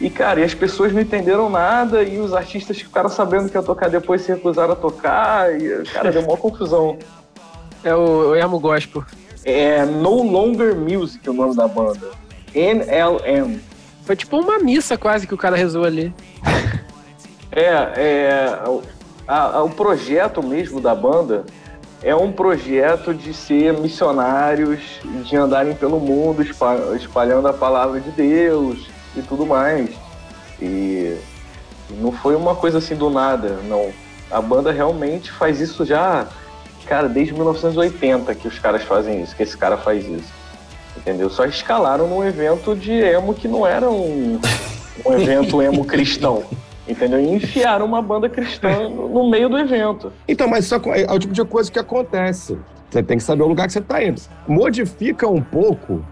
E, 0.00 0.10
cara, 0.10 0.40
e 0.40 0.44
as 0.44 0.54
pessoas 0.54 0.92
não 0.92 1.00
entenderam 1.00 1.48
nada 1.48 2.02
e 2.02 2.18
os 2.18 2.34
artistas 2.34 2.78
ficaram 2.78 3.08
sabendo 3.08 3.48
que 3.48 3.56
ia 3.56 3.62
tocar 3.62 3.88
depois 3.88 4.22
se 4.22 4.32
recusaram 4.32 4.72
a 4.72 4.76
tocar 4.76 5.54
e, 5.58 5.84
cara, 5.84 6.10
deu 6.10 6.22
uma 6.22 6.36
confusão. 6.36 6.98
É 7.82 7.94
o, 7.94 8.30
o 8.30 8.36
Emo 8.36 8.58
Gospel. 8.58 9.04
É 9.44 9.84
No 9.84 10.22
Longer 10.22 10.74
Music 10.74 11.28
o 11.28 11.32
nome 11.32 11.54
da 11.54 11.68
banda. 11.68 12.10
NLM. 12.54 13.60
Foi 14.04 14.16
tipo 14.16 14.38
uma 14.38 14.58
missa 14.58 14.96
quase 14.96 15.26
que 15.26 15.34
o 15.34 15.38
cara 15.38 15.56
rezou 15.56 15.84
ali. 15.84 16.12
é, 17.54 17.92
é 17.96 18.58
a, 19.26 19.58
a, 19.58 19.62
o 19.62 19.70
projeto 19.70 20.42
mesmo 20.42 20.80
da 20.80 20.94
banda 20.94 21.44
é 22.02 22.14
um 22.14 22.30
projeto 22.30 23.14
de 23.14 23.32
ser 23.32 23.72
missionários, 23.74 24.80
de 25.24 25.36
andarem 25.36 25.74
pelo 25.74 25.98
mundo 25.98 26.42
espalhando 26.94 27.48
a 27.48 27.52
palavra 27.52 27.98
de 27.98 28.10
Deus, 28.10 28.94
e 29.16 29.22
tudo 29.22 29.46
mais. 29.46 29.90
E 30.60 31.16
não 31.90 32.12
foi 32.12 32.34
uma 32.34 32.54
coisa 32.54 32.78
assim 32.78 32.94
do 32.94 33.10
nada, 33.10 33.58
não. 33.68 33.92
A 34.30 34.40
banda 34.40 34.72
realmente 34.72 35.30
faz 35.30 35.60
isso 35.60 35.84
já, 35.84 36.26
cara, 36.86 37.08
desde 37.08 37.32
1980 37.34 38.34
que 38.34 38.48
os 38.48 38.58
caras 38.58 38.82
fazem 38.82 39.22
isso, 39.22 39.34
que 39.36 39.42
esse 39.42 39.56
cara 39.56 39.76
faz 39.76 40.04
isso. 40.04 40.32
Entendeu? 40.96 41.28
Só 41.28 41.44
escalaram 41.44 42.06
num 42.06 42.24
evento 42.24 42.74
de 42.74 42.92
emo 42.92 43.34
que 43.34 43.48
não 43.48 43.66
era 43.66 43.90
um, 43.90 44.40
um 45.04 45.12
evento 45.12 45.60
emo 45.60 45.84
cristão. 45.84 46.44
Entendeu? 46.86 47.20
E 47.20 47.28
enfiaram 47.30 47.86
uma 47.86 48.02
banda 48.02 48.28
cristã 48.28 48.88
no 48.88 49.30
meio 49.30 49.48
do 49.48 49.58
evento. 49.58 50.12
Então, 50.28 50.46
mas 50.46 50.66
isso 50.66 50.74
é 50.74 51.12
o 51.12 51.18
tipo 51.18 51.32
de 51.32 51.44
coisa 51.44 51.70
que 51.70 51.78
acontece. 51.78 52.58
Você 52.90 53.02
tem 53.02 53.16
que 53.16 53.24
saber 53.24 53.42
o 53.42 53.48
lugar 53.48 53.66
que 53.66 53.72
você 53.72 53.78
está 53.78 54.04
indo. 54.04 54.20
Modifica 54.46 55.26
um 55.26 55.40
pouco 55.40 56.04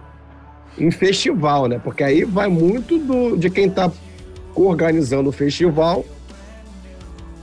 em 0.79 0.91
festival, 0.91 1.67
né? 1.67 1.81
Porque 1.83 2.03
aí 2.03 2.25
vai 2.25 2.49
muito 2.49 2.99
do, 2.99 3.37
de 3.37 3.51
quem 3.51 3.67
está 3.67 3.91
organizando 4.55 5.29
o 5.29 5.33
festival 5.33 6.05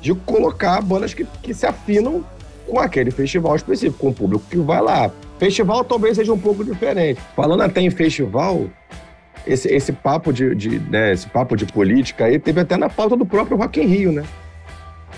de 0.02 0.14
colocar 0.16 0.82
bandas 0.82 1.14
que, 1.14 1.26
que 1.42 1.54
se 1.54 1.66
afinam 1.66 2.24
com 2.68 2.80
aquele 2.80 3.12
festival 3.12 3.56
específico, 3.56 3.98
com 4.00 4.10
o 4.10 4.14
público 4.14 4.44
que 4.50 4.58
vai 4.58 4.82
lá. 4.82 5.12
Festival 5.38 5.84
talvez 5.84 6.18
seja 6.18 6.34
um 6.34 6.40
pouco 6.40 6.64
diferente. 6.64 7.20
Falando 7.36 7.62
até 7.62 7.82
em 7.82 7.90
festival, 7.90 8.66
esse, 9.46 9.68
esse 9.68 9.92
papo 9.92 10.32
de, 10.32 10.54
de 10.56 10.80
né, 10.80 11.12
esse 11.12 11.28
papo 11.28 11.56
de 11.56 11.66
política 11.66 12.26
aí 12.26 12.40
teve 12.40 12.62
até 12.62 12.78
na 12.78 12.90
pauta 12.90 13.16
do 13.16 13.26
próprio 13.26 13.58
Rock 13.58 13.80
in 13.82 13.86
Rio, 13.86 14.12
né? 14.12 14.24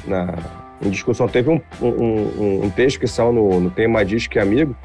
Na, 0.05 0.37
em 0.81 0.89
discussão. 0.89 1.27
Teve 1.27 1.49
um, 1.49 1.61
um, 1.81 2.65
um, 2.65 2.69
texto 2.69 2.99
que 2.99 3.07
saiu 3.07 3.31
no, 3.31 3.59
no 3.59 3.69
Tem 3.69 3.87
Disque 4.05 4.39
Amigo, 4.39 4.75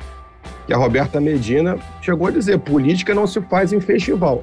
que 0.66 0.72
a 0.72 0.76
Roberta 0.76 1.20
Medina 1.20 1.78
chegou 2.00 2.26
a 2.26 2.30
dizer: 2.30 2.58
política 2.58 3.14
não 3.14 3.26
se 3.26 3.40
faz 3.42 3.72
em 3.72 3.80
festival. 3.80 4.42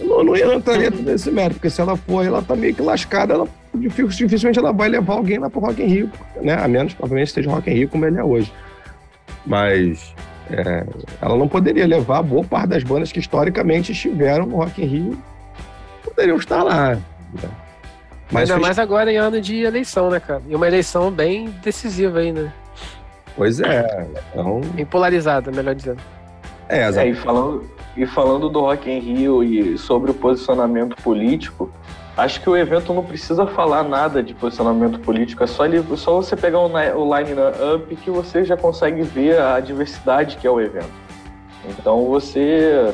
Eu 0.00 0.06
não, 0.08 0.24
não 0.24 0.36
ia 0.36 0.54
entraria 0.54 0.90
nesse 0.90 1.30
mérito, 1.30 1.56
porque 1.56 1.70
se 1.70 1.80
ela 1.80 1.96
for, 1.96 2.24
ela 2.24 2.42
tá 2.42 2.56
meio 2.56 2.74
que 2.74 2.82
lascada, 2.82 3.34
ela 3.34 3.48
dificilmente 3.74 4.58
ela 4.58 4.72
vai 4.72 4.88
levar 4.88 5.14
alguém 5.14 5.38
lá 5.38 5.48
pro 5.48 5.60
Rock 5.60 5.82
in 5.82 5.86
Rio, 5.86 6.10
né? 6.40 6.54
A 6.54 6.66
menos, 6.66 6.96
obviamente, 6.98 7.28
esteja 7.28 7.50
Rock 7.50 7.70
in 7.70 7.74
Rio 7.74 7.88
como 7.88 8.06
ele 8.06 8.18
é 8.18 8.24
hoje. 8.24 8.52
Mas 9.46 10.14
é, 10.52 10.86
ela 11.20 11.36
não 11.36 11.48
poderia 11.48 11.86
levar 11.86 12.22
boa 12.22 12.44
parte 12.44 12.68
das 12.68 12.82
bandas 12.82 13.12
que 13.12 13.20
historicamente 13.20 13.92
estiveram 13.92 14.46
no 14.46 14.56
Rock 14.56 14.82
in 14.82 14.86
Rio, 14.86 15.22
poderiam 16.04 16.36
estar 16.36 16.62
lá. 16.62 16.94
Né? 16.94 17.50
Mas 18.30 18.50
Ainda 18.50 18.54
fez... 18.54 18.60
mais 18.60 18.78
agora 18.78 19.12
em 19.12 19.16
ano 19.16 19.40
de 19.40 19.62
eleição, 19.62 20.10
né, 20.10 20.20
cara? 20.20 20.42
E 20.48 20.54
uma 20.54 20.66
eleição 20.66 21.10
bem 21.10 21.52
decisiva 21.62 22.20
aí, 22.20 22.32
né? 22.32 22.52
Pois 23.36 23.60
é. 23.60 24.06
Então... 24.30 24.60
Bem 24.74 24.84
polarizada, 24.84 25.50
melhor 25.50 25.74
dizendo. 25.74 26.00
É, 26.68 26.82
é, 26.82 27.08
e, 27.08 27.14
falando, 27.14 27.64
e 27.96 28.06
falando 28.06 28.48
do 28.48 28.60
Rock 28.60 28.88
in 28.88 29.00
Rio 29.00 29.42
e 29.42 29.76
sobre 29.76 30.12
o 30.12 30.14
posicionamento 30.14 30.94
político, 31.02 31.70
acho 32.16 32.40
que 32.40 32.50
o 32.50 32.56
evento 32.56 32.92
não 32.92 33.04
precisa 33.04 33.46
falar 33.46 33.82
nada 33.82 34.22
de 34.22 34.34
posicionamento 34.34 34.98
político, 35.00 35.42
é 35.44 35.46
só, 35.46 35.64
ele, 35.64 35.84
só 35.96 36.16
você 36.16 36.36
pegar 36.36 36.58
o, 36.58 36.66
o 36.66 37.16
line-up 37.16 37.96
que 37.96 38.10
você 38.10 38.44
já 38.44 38.56
consegue 38.56 39.02
ver 39.02 39.40
a 39.40 39.60
diversidade 39.60 40.36
que 40.36 40.46
é 40.46 40.50
o 40.50 40.60
evento. 40.60 40.90
Então 41.68 42.06
você. 42.06 42.92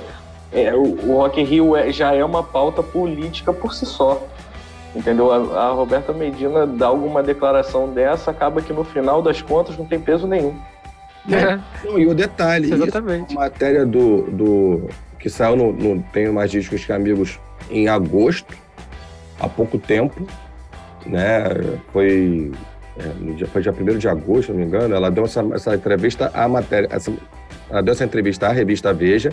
É, 0.52 0.74
o, 0.74 0.82
o 0.82 1.16
Rock 1.16 1.40
in 1.40 1.44
Rio 1.44 1.76
é, 1.76 1.92
já 1.92 2.14
é 2.14 2.24
uma 2.24 2.42
pauta 2.42 2.82
política 2.82 3.52
por 3.52 3.74
si 3.74 3.84
só. 3.84 4.22
Entendeu? 4.94 5.30
A, 5.30 5.66
a, 5.66 5.70
Roberta 5.72 6.12
Medina 6.12 6.66
dá 6.66 6.86
alguma 6.86 7.22
declaração 7.22 7.88
dessa, 7.88 8.30
acaba 8.30 8.62
que 8.62 8.72
no 8.72 8.82
final 8.82 9.20
das 9.20 9.42
contas 9.42 9.76
não 9.76 9.84
tem 9.84 10.00
peso 10.00 10.26
nenhum. 10.26 10.54
É. 11.30 11.58
Não, 11.84 11.98
e 11.98 12.06
o 12.06 12.14
detalhe, 12.14 12.72
Exatamente. 12.72 13.30
Isso, 13.30 13.38
a 13.38 13.42
matéria 13.42 13.84
do, 13.84 14.22
do 14.22 14.88
que 15.18 15.28
saiu 15.28 15.56
no, 15.56 15.72
no 15.72 16.02
Tenho 16.12 16.32
Mais 16.32 16.50
Discos 16.50 16.84
que 16.84 16.92
Amigos 16.92 17.38
em 17.68 17.88
agosto, 17.88 18.56
há 19.38 19.48
pouco 19.48 19.78
tempo, 19.78 20.26
né? 21.04 21.44
Foi, 21.92 22.52
é, 22.98 23.06
no 23.20 23.34
dia, 23.34 23.46
foi 23.46 23.62
dia 23.62 23.72
1 23.72 23.98
de 23.98 24.08
agosto, 24.08 24.46
se 24.46 24.52
não 24.52 24.58
me 24.58 24.64
engano, 24.66 24.94
ela 24.94 25.10
deu 25.10 25.24
essa, 25.24 25.44
essa 25.54 25.74
entrevista 25.74 26.30
à 26.34 26.48
matéria, 26.48 26.88
essa, 26.90 27.12
ela 27.70 27.82
deu 27.82 27.92
essa 27.92 28.04
entrevista 28.04 28.48
à 28.48 28.52
revista 28.52 28.92
Veja 28.92 29.32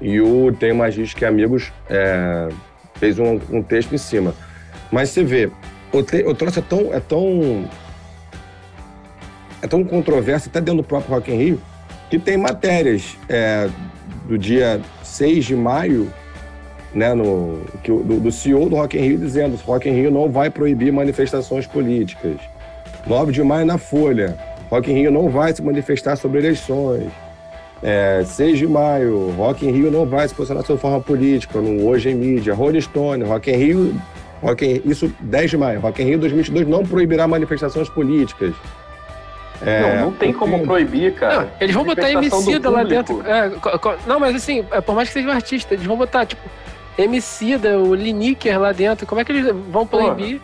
e 0.00 0.20
o 0.20 0.52
Tenho 0.52 0.76
Mais 0.76 1.14
que 1.14 1.24
Amigos 1.24 1.72
é, 1.88 2.48
fez 2.94 3.18
um, 3.18 3.38
um, 3.50 3.62
texto 3.62 3.94
em 3.94 3.98
cima. 3.98 4.34
Mas 4.90 5.10
você 5.10 5.22
vê, 5.22 5.50
o, 5.92 6.02
te, 6.02 6.24
o 6.24 6.34
troço 6.34 6.58
é 6.58 6.62
tão, 6.62 6.94
é 6.94 7.00
tão 7.00 7.68
é 9.62 9.66
tão 9.66 9.84
controverso, 9.84 10.48
até 10.48 10.60
dentro 10.60 10.82
do 10.82 10.86
próprio 10.86 11.14
Rock 11.14 11.30
in 11.30 11.36
Rio, 11.36 11.62
que 12.08 12.18
tem 12.18 12.36
matérias 12.36 13.16
é, 13.28 13.68
do 14.26 14.38
dia 14.38 14.80
6 15.02 15.44
de 15.44 15.56
maio, 15.56 16.10
né, 16.94 17.14
no, 17.14 17.60
que, 17.82 17.90
do, 17.90 18.20
do 18.20 18.32
CEO 18.32 18.68
do 18.68 18.76
Rock 18.76 18.98
in 18.98 19.02
Rio 19.02 19.18
dizendo 19.18 19.56
que 19.56 19.68
o 19.68 19.72
Rock 19.72 19.88
in 19.88 19.92
Rio 19.92 20.10
não 20.10 20.28
vai 20.28 20.50
proibir 20.50 20.92
manifestações 20.92 21.66
políticas. 21.66 22.36
9 23.06 23.32
de 23.32 23.42
maio 23.42 23.64
na 23.64 23.78
Folha, 23.78 24.36
Rock 24.70 24.90
in 24.90 24.94
Rio 24.94 25.10
não 25.10 25.28
vai 25.28 25.52
se 25.52 25.62
manifestar 25.62 26.16
sobre 26.16 26.38
eleições. 26.38 27.10
É, 27.82 28.22
6 28.24 28.58
de 28.58 28.66
maio, 28.66 29.30
Rock 29.36 29.66
in 29.66 29.70
Rio 29.70 29.90
não 29.90 30.04
vai 30.04 30.28
se 30.28 30.34
posicionar 30.34 30.64
sobre 30.64 30.82
forma 30.82 31.00
política, 31.00 31.60
no 31.60 31.86
Hoje 31.86 32.10
em 32.10 32.14
Mídia. 32.14 32.54
Rolling 32.54 32.80
Stone, 32.80 33.24
Rock 33.24 33.50
in 33.50 33.56
Rio, 33.56 34.00
Rock 34.42 34.66
in, 34.66 34.82
isso 34.84 35.12
10 35.20 35.50
de 35.50 35.56
maio, 35.56 35.80
Rock 35.80 36.02
in 36.02 36.06
Rio 36.06 36.18
2022 36.18 36.68
não 36.68 36.84
proibirá 36.84 37.26
manifestações 37.26 37.88
políticas. 37.88 38.54
É, 39.62 39.96
não, 39.96 40.06
não 40.06 40.12
tem 40.12 40.32
como 40.32 40.62
proibir, 40.62 41.14
cara. 41.14 41.42
Não, 41.42 41.50
eles 41.60 41.74
vão 41.74 41.84
botar 41.84 42.10
Emicida 42.10 42.70
lá 42.70 42.82
dentro. 42.82 43.22
É, 43.26 43.50
não, 44.06 44.18
mas 44.18 44.34
assim, 44.34 44.64
é, 44.70 44.80
por 44.80 44.94
mais 44.94 45.08
que 45.08 45.14
seja 45.14 45.28
um 45.28 45.32
artista, 45.32 45.74
eles 45.74 45.84
vão 45.84 45.96
botar, 45.96 46.24
tipo, 46.24 46.40
Emicida, 46.98 47.78
o 47.78 47.94
Lineker 47.94 48.60
lá 48.60 48.72
dentro. 48.72 49.06
Como 49.06 49.20
é 49.20 49.24
que 49.24 49.32
eles 49.32 49.54
vão 49.70 49.86
proibir? 49.86 50.40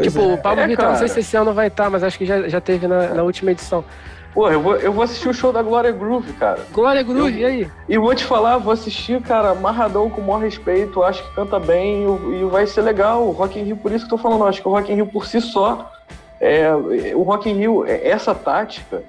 Tipo, 0.00 0.20
é. 0.20 0.34
o 0.34 0.38
Pablo 0.38 0.60
é, 0.60 0.66
Vittar, 0.68 0.90
não 0.90 0.96
sei 0.96 1.08
se 1.08 1.20
esse 1.20 1.36
ano 1.36 1.52
vai 1.52 1.66
estar, 1.66 1.90
mas 1.90 2.04
acho 2.04 2.16
que 2.16 2.24
já, 2.24 2.48
já 2.48 2.60
teve 2.60 2.86
na, 2.86 3.14
na 3.14 3.22
última 3.22 3.50
edição. 3.50 3.84
Pô, 4.32 4.48
eu 4.48 4.60
vou, 4.60 4.76
eu 4.76 4.92
vou 4.92 5.02
assistir 5.02 5.28
o 5.28 5.34
show 5.34 5.52
da 5.52 5.60
Glória 5.60 5.90
Groove, 5.90 6.32
cara. 6.34 6.60
Glória 6.72 7.02
Groove, 7.02 7.40
eu, 7.40 7.40
e 7.40 7.44
aí? 7.44 7.70
E 7.88 7.98
vou 7.98 8.14
te 8.14 8.24
falar, 8.24 8.58
vou 8.58 8.72
assistir, 8.72 9.20
cara, 9.20 9.50
amarradão 9.50 10.08
com 10.08 10.20
o 10.20 10.24
maior 10.24 10.42
respeito, 10.42 11.02
acho 11.02 11.26
que 11.28 11.34
canta 11.34 11.58
bem 11.58 12.04
e, 12.04 12.40
e 12.40 12.44
vai 12.44 12.64
ser 12.66 12.82
legal. 12.82 13.26
O 13.26 13.32
Rock 13.32 13.58
in 13.58 13.64
Rio, 13.64 13.76
por 13.76 13.90
isso 13.90 14.06
que 14.06 14.14
eu 14.14 14.16
tô 14.16 14.22
falando, 14.22 14.46
acho 14.46 14.62
que 14.62 14.68
o 14.68 14.70
Rock 14.70 14.92
in 14.92 14.94
Rio 14.94 15.06
por 15.06 15.26
si 15.26 15.40
só 15.40 15.90
é, 16.40 16.72
o 17.14 17.22
Rock 17.22 17.50
in 17.50 17.54
Rio, 17.54 17.84
é, 17.86 18.08
essa 18.08 18.34
tática, 18.34 19.02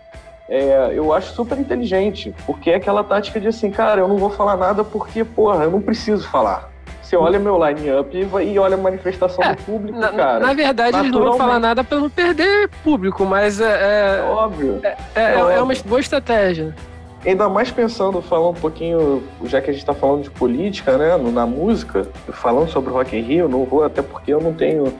é, 0.52 0.92
eu 0.94 1.14
acho 1.14 1.34
super 1.34 1.58
inteligente, 1.58 2.36
porque 2.46 2.72
é 2.72 2.76
aquela 2.76 3.06
tática 3.06 3.40
de 3.40 3.48
assim, 3.48 3.72
cara, 3.72 4.02
eu 4.02 4.08
não 4.10 4.18
vou 4.18 4.30
falar 4.30 4.58
nada 4.58 4.84
porque, 4.84 5.24
porra, 5.24 5.64
eu 5.64 5.72
não 5.72 5.82
preciso 5.82 6.28
falar. 6.28 6.70
Você 7.02 7.16
olha 7.16 7.40
meu 7.40 7.58
line-up 7.66 8.18
e, 8.18 8.60
olha 8.60 8.76
a 8.76 8.78
manifestação 8.78 9.42
é, 9.46 9.56
do 9.56 9.64
público, 9.64 9.98
na, 9.98 10.10
cara. 10.10 10.40
Na 10.40 10.54
verdade, 10.54 10.98
eles 10.98 11.12
não 11.12 11.24
vão 11.24 11.38
falar 11.38 11.58
nada 11.58 11.86
para 11.86 12.00
não 12.00 12.10
perder 12.10 12.70
público, 12.84 13.26
mas 13.26 13.62
é. 13.62 14.20
é 14.20 14.24
óbvio. 14.24 14.82
É, 14.84 14.98
é, 15.16 15.22
é, 15.22 15.40
é 15.40 15.62
uma 15.62 15.74
boa 15.86 16.02
estratégia. 16.02 16.76
Ainda 17.26 17.48
mais 17.48 17.72
pensando, 17.72 18.22
falando 18.22 18.58
um 18.58 18.62
pouquinho, 18.62 19.24
já 19.46 19.62
que 19.62 19.70
a 19.70 19.74
gente 19.74 19.84
está 19.84 19.94
falando 19.94 20.24
de 20.24 20.32
política, 20.32 20.98
né, 20.98 21.16
na 21.32 21.46
música, 21.46 22.06
falando 22.34 22.70
sobre 22.70 22.92
Rock 22.92 23.16
in 23.16 23.22
Rio, 23.22 23.48
não 23.48 23.64
vou, 23.64 23.86
até 23.86 24.02
porque 24.02 24.34
eu 24.34 24.42
não 24.42 24.54
tenho 24.54 24.94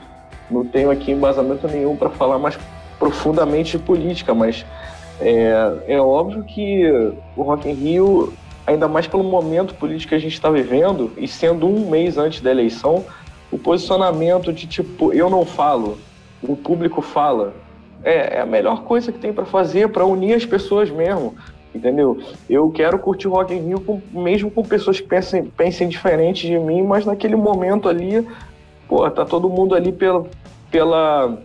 não 0.50 0.64
tenho 0.64 0.90
aqui 0.90 1.12
embasamento 1.12 1.66
nenhum 1.66 1.96
para 1.96 2.10
falar 2.10 2.38
mais 2.38 2.58
profundamente 2.98 3.78
de 3.78 3.84
política, 3.84 4.34
mas 4.34 4.64
é, 5.22 5.94
é 5.94 6.00
óbvio 6.00 6.42
que 6.42 6.86
o 7.36 7.42
Rock 7.42 7.68
in 7.68 7.74
Rio, 7.74 8.32
ainda 8.66 8.88
mais 8.88 9.06
pelo 9.06 9.22
momento 9.22 9.74
político 9.74 10.10
que 10.10 10.14
a 10.14 10.18
gente 10.18 10.34
está 10.34 10.50
vivendo, 10.50 11.12
e 11.16 11.28
sendo 11.28 11.66
um 11.66 11.88
mês 11.88 12.18
antes 12.18 12.40
da 12.40 12.50
eleição, 12.50 13.04
o 13.50 13.58
posicionamento 13.58 14.52
de 14.52 14.66
tipo, 14.66 15.12
eu 15.12 15.30
não 15.30 15.44
falo, 15.44 15.98
o 16.42 16.56
público 16.56 17.00
fala, 17.00 17.54
é, 18.02 18.38
é 18.38 18.40
a 18.40 18.46
melhor 18.46 18.82
coisa 18.82 19.12
que 19.12 19.18
tem 19.18 19.32
para 19.32 19.44
fazer 19.44 19.88
para 19.90 20.04
unir 20.04 20.34
as 20.34 20.44
pessoas 20.44 20.90
mesmo. 20.90 21.34
Entendeu? 21.74 22.20
Eu 22.50 22.70
quero 22.70 22.98
curtir 22.98 23.28
o 23.28 23.30
Rock 23.30 23.54
in 23.54 23.68
Rio 23.68 23.80
com, 23.80 24.00
mesmo 24.12 24.50
com 24.50 24.62
pessoas 24.62 25.00
que 25.00 25.08
pensem, 25.08 25.44
pensem 25.44 25.88
diferente 25.88 26.46
de 26.46 26.58
mim, 26.58 26.82
mas 26.82 27.06
naquele 27.06 27.34
momento 27.34 27.88
ali, 27.88 28.26
pô, 28.86 29.08
tá 29.10 29.24
todo 29.24 29.48
mundo 29.48 29.74
ali 29.74 29.90
pelo, 29.90 30.28
pela. 30.70 31.38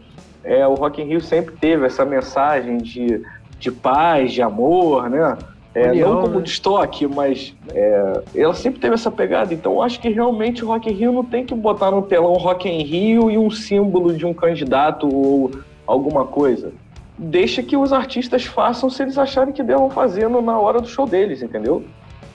É, 0.44 0.68
o 0.68 0.74
Rock 0.74 1.02
in 1.02 1.06
Rio 1.06 1.22
sempre 1.22 1.56
teve 1.56 1.86
essa 1.86 2.04
mensagem 2.04 2.78
de, 2.78 3.22
de 3.60 3.72
paz, 3.72 4.32
de 4.32 4.42
amor, 4.42 5.10
né? 5.10 5.38
É, 5.74 5.90
União, 5.92 6.14
não 6.16 6.22
como 6.22 6.40
né? 6.40 6.46
estoque, 6.46 7.06
mas 7.06 7.54
é, 7.70 8.22
ela 8.34 8.54
sempre 8.56 8.80
teve 8.80 8.96
essa 8.96 9.12
pegada. 9.12 9.54
Então 9.54 9.82
acho 9.82 10.00
que 10.00 10.10
realmente 10.10 10.66
o 10.66 10.68
Rock 10.70 10.90
in 10.90 10.94
Rio 10.94 11.12
não 11.12 11.24
tem 11.24 11.46
que 11.46 11.54
botar 11.54 11.92
no 11.92 12.02
telão 12.02 12.34
Rock 12.34 12.68
in 12.68 12.82
Rio 12.82 13.30
e 13.30 13.38
um 13.38 13.52
símbolo 13.52 14.12
de 14.16 14.26
um 14.26 14.34
candidato 14.34 15.08
ou 15.08 15.52
alguma 15.86 16.26
coisa. 16.26 16.72
Deixa 17.16 17.62
que 17.62 17.78
os 17.78 17.94
artistas 17.94 18.46
façam 18.46 18.90
se 18.90 19.04
eles 19.04 19.18
acharem 19.18 19.54
que 19.54 19.62
devam 19.62 19.90
fazer 19.90 20.28
na 20.30 20.60
hora 20.60 20.82
do 20.82 20.88
show 20.88 21.06
deles, 21.06 21.44
entendeu? 21.44 21.84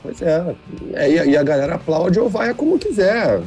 Pois 0.03 0.21
é. 0.21 0.55
é 0.95 1.27
e 1.27 1.37
a 1.37 1.43
galera 1.45 1.77
aplaude 1.77 2.19
ou 2.19 2.29
vai 2.29 2.53
como 2.53 2.79
quiser. 2.79 3.41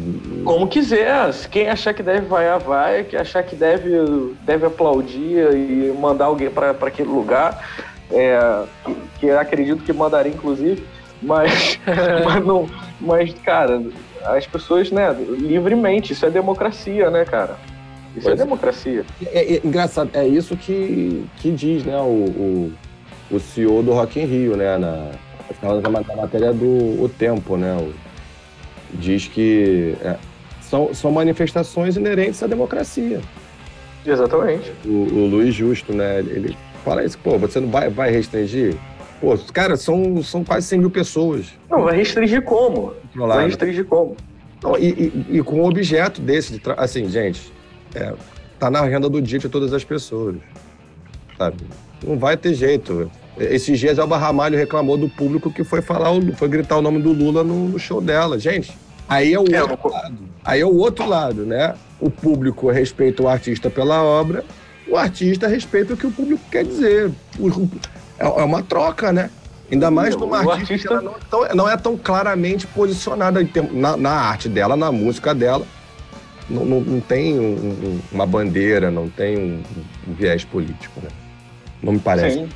Como 0.46 0.68
quiser. 0.68 1.34
Quem 1.52 1.70
achar 1.70 1.94
que 1.94 2.02
deve 2.02 2.26
vaiar, 2.28 2.60
vai. 2.60 3.04
Quem 3.04 3.20
achar 3.20 3.44
que 3.44 3.56
deve, 3.56 4.34
deve 4.46 4.66
aplaudir 4.66 5.54
e 5.54 5.94
mandar 6.00 6.26
alguém 6.26 6.50
para 6.50 6.72
aquele 6.72 7.10
lugar. 7.10 7.62
É, 8.10 8.64
que, 8.86 8.96
que 9.20 9.30
acredito 9.32 9.84
que 9.84 9.92
mandaria, 9.92 10.32
inclusive. 10.32 10.82
Mas, 11.22 11.80
mas, 12.24 12.46
não, 12.46 12.70
mas, 13.02 13.34
cara, 13.44 13.82
as 14.24 14.48
pessoas, 14.48 14.92
né, 14.92 15.12
livremente, 15.14 16.14
isso 16.14 16.26
é 16.26 16.30
democracia, 16.30 17.10
né, 17.10 17.26
cara? 17.26 17.58
Isso 18.16 18.28
é 18.28 18.32
pois 18.32 18.40
é 18.40 18.44
democracia. 18.44 19.06
É, 19.26 19.40
é, 19.40 19.56
é, 19.56 19.62
engraçado, 19.64 20.10
é 20.14 20.26
isso 20.26 20.56
que, 20.56 21.26
que 21.38 21.52
diz, 21.52 21.84
né, 21.84 21.98
o, 21.98 22.02
o, 22.02 22.74
o 23.32 23.40
CEO 23.40 23.84
do 23.84 23.94
Rock 23.94 24.20
in 24.20 24.26
Rio, 24.26 24.56
né, 24.56 24.78
na, 24.78 25.12
Estava 25.50 25.82
na 25.82 25.90
matéria 25.90 26.54
do 26.54 27.04
o 27.04 27.10
Tempo, 27.10 27.58
né? 27.58 27.76
O, 27.76 27.94
diz 28.94 29.28
que 29.28 29.96
é, 30.02 30.18
são, 30.62 30.94
são 30.94 31.12
manifestações 31.12 31.96
inerentes 31.96 32.42
à 32.42 32.48
democracia. 32.48 33.22
Exatamente. 34.06 34.72
O, 34.86 34.90
o 34.90 35.28
Luiz 35.28 35.54
Justo, 35.54 35.94
né? 35.94 36.20
Ele 36.20 36.56
fala 36.84 37.04
isso, 37.04 37.18
pô, 37.18 37.38
você 37.38 37.60
não 37.60 37.70
vai, 37.70 37.90
vai 37.90 38.12
restringir? 38.12 38.76
Pô, 39.20 39.38
cara, 39.54 39.78
são, 39.78 40.22
são 40.22 40.44
quase 40.44 40.68
100 40.68 40.80
mil 40.80 40.92
pessoas. 40.92 41.48
Não, 41.70 41.84
vai 41.84 41.98
restringir 41.98 42.44
como? 42.44 42.94
Vai 43.16 43.46
restringir 43.46 43.86
como? 43.86 44.16
Não, 44.62 44.78
e, 44.78 44.90
e, 44.90 45.38
e, 45.38 45.44
com 45.44 45.62
um 45.62 45.66
objeto 45.66 46.22
desse, 46.22 46.54
de 46.54 46.62
assim, 46.78 47.10
gente, 47.10 47.52
é, 47.94 48.14
tá 48.60 48.70
na 48.70 48.82
agenda 48.82 49.10
do 49.10 49.22
dia 49.22 49.40
de 49.40 49.50
todas 49.50 49.74
as 49.74 49.84
pessoas, 49.84 50.38
sabe? 51.38 51.58
Não 52.06 52.18
vai 52.18 52.36
ter 52.36 52.54
jeito. 52.54 53.10
Esses 53.38 53.80
dias 53.80 53.98
Elba 53.98 54.18
Ramalho 54.18 54.58
reclamou 54.58 54.98
do 54.98 55.10
público 55.10 55.52
que 55.52 55.64
foi 55.64 55.82
falar, 55.82 56.10
foi 56.36 56.48
gritar 56.48 56.78
o 56.78 56.82
nome 56.82 57.02
do 57.02 57.12
Lula 57.12 57.44
no, 57.44 57.70
no 57.70 57.80
show 57.80 58.00
dela. 58.00 58.40
Gente, 58.40 58.78
aí 59.10 59.34
é 59.34 59.40
o 59.40 59.46
é, 59.54 59.62
outro 59.62 59.90
lado. 59.90 60.18
Aí 60.44 60.62
é 60.62 60.66
o 60.66 60.76
outro 60.76 61.08
lado, 61.08 61.46
né? 61.46 61.76
O 62.00 62.10
público 62.10 62.70
respeita 62.70 63.24
o 63.24 63.28
artista 63.28 63.70
pela 63.70 64.02
obra, 64.04 64.44
o 64.88 64.96
artista 64.96 65.48
respeita 65.48 65.94
o 65.94 65.98
que 65.98 66.08
o 66.08 66.12
público 66.12 66.44
quer 66.50 66.64
dizer. 66.64 67.12
É, 68.18 68.26
é 68.26 68.44
uma 68.44 68.64
troca, 68.64 69.12
né? 69.12 69.30
Ainda 69.72 69.90
mais 69.90 70.16
numa 70.16 70.38
artista, 70.38 70.74
artista... 70.74 70.98
que 70.98 71.04
não, 71.04 71.12
é 71.12 71.20
tão, 71.30 71.56
não, 71.56 71.70
é 71.70 71.78
tão 71.78 71.98
claramente 71.98 72.68
posicionada 72.68 73.40
na, 73.72 73.98
na, 73.98 74.12
arte 74.12 74.48
dela, 74.48 74.76
na 74.76 74.92
música 74.92 75.34
dela. 75.34 75.66
Não, 76.48 76.64
não, 76.64 76.80
não 76.82 77.00
tem 77.02 77.40
um, 77.40 78.00
uma 78.12 78.28
bandeira, 78.28 78.92
não 78.92 79.10
tem 79.10 79.38
um, 79.38 79.64
um, 80.08 80.14
viés 80.14 80.46
político, 80.46 81.02
né? 81.02 81.10
Não 81.82 81.94
me 81.94 82.00
parece. 82.00 82.38
Sim. 82.38 82.50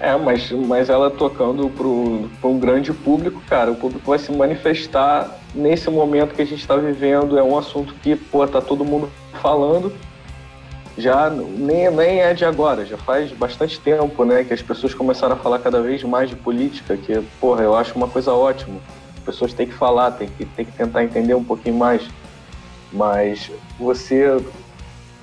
É, 0.00 0.16
mas, 0.16 0.50
mas 0.50 0.90
ela 0.90 1.10
tocando 1.10 1.70
para 1.70 2.48
um 2.48 2.58
grande 2.58 2.92
público, 2.92 3.40
cara, 3.48 3.70
o 3.70 3.76
público 3.76 4.10
vai 4.10 4.18
se 4.18 4.32
manifestar 4.32 5.38
nesse 5.54 5.88
momento 5.88 6.34
que 6.34 6.42
a 6.42 6.44
gente 6.44 6.60
está 6.60 6.76
vivendo. 6.76 7.38
É 7.38 7.42
um 7.42 7.56
assunto 7.56 7.94
que, 8.02 8.16
pô, 8.16 8.46
tá 8.46 8.60
todo 8.60 8.84
mundo 8.84 9.08
falando. 9.40 9.92
Já 10.96 11.30
nem, 11.30 11.90
nem 11.90 12.20
é 12.20 12.34
de 12.34 12.44
agora, 12.44 12.84
já 12.84 12.96
faz 12.96 13.32
bastante 13.32 13.80
tempo, 13.80 14.24
né, 14.24 14.44
que 14.44 14.54
as 14.54 14.62
pessoas 14.62 14.94
começaram 14.94 15.34
a 15.34 15.36
falar 15.36 15.58
cada 15.58 15.80
vez 15.80 16.04
mais 16.04 16.30
de 16.30 16.36
política, 16.36 16.96
que, 16.96 17.20
porra, 17.40 17.64
eu 17.64 17.76
acho 17.76 17.96
uma 17.96 18.06
coisa 18.06 18.32
ótima. 18.32 18.78
As 19.16 19.24
pessoas 19.24 19.52
têm 19.52 19.66
que 19.66 19.74
falar, 19.74 20.12
têm 20.12 20.28
que, 20.28 20.44
têm 20.44 20.64
que 20.64 20.72
tentar 20.72 21.02
entender 21.02 21.34
um 21.34 21.42
pouquinho 21.42 21.76
mais. 21.76 22.02
Mas 22.92 23.50
você. 23.78 24.40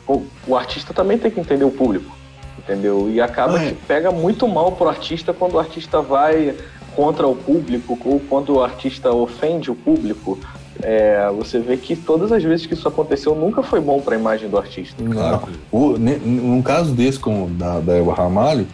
O, 0.07 0.25
o 0.47 0.57
artista 0.57 0.93
também 0.93 1.17
tem 1.17 1.31
que 1.31 1.39
entender 1.39 1.63
o 1.63 1.71
público 1.71 2.20
entendeu? 2.63 3.09
E 3.11 3.19
acaba 3.19 3.59
que 3.59 3.73
pega 3.73 4.11
muito 4.11 4.47
mal 4.47 4.71
pro 4.71 4.87
artista 4.87 5.33
quando 5.33 5.55
o 5.55 5.59
artista 5.59 6.01
vai 6.01 6.55
contra 6.95 7.27
o 7.27 7.35
público 7.35 7.97
ou 8.05 8.19
quando 8.19 8.55
o 8.55 8.63
artista 8.63 9.11
ofende 9.11 9.71
o 9.71 9.75
público. 9.75 10.39
É, 10.83 11.29
você 11.35 11.59
vê 11.59 11.77
que 11.77 11.95
todas 11.95 12.31
as 12.31 12.43
vezes 12.43 12.65
que 12.65 12.73
isso 12.73 12.87
aconteceu 12.87 13.35
nunca 13.35 13.61
foi 13.61 13.79
bom 13.79 13.99
para 14.01 14.15
a 14.15 14.19
imagem 14.19 14.49
do 14.49 14.57
artista. 14.57 15.01
Claro. 15.03 15.47
O, 15.71 15.97
num 15.97 16.61
caso 16.61 16.93
desse, 16.93 17.19
como 17.19 17.47
da, 17.49 17.79
da 17.79 17.97
Eva 17.97 18.13
Ramalho, 18.13 18.67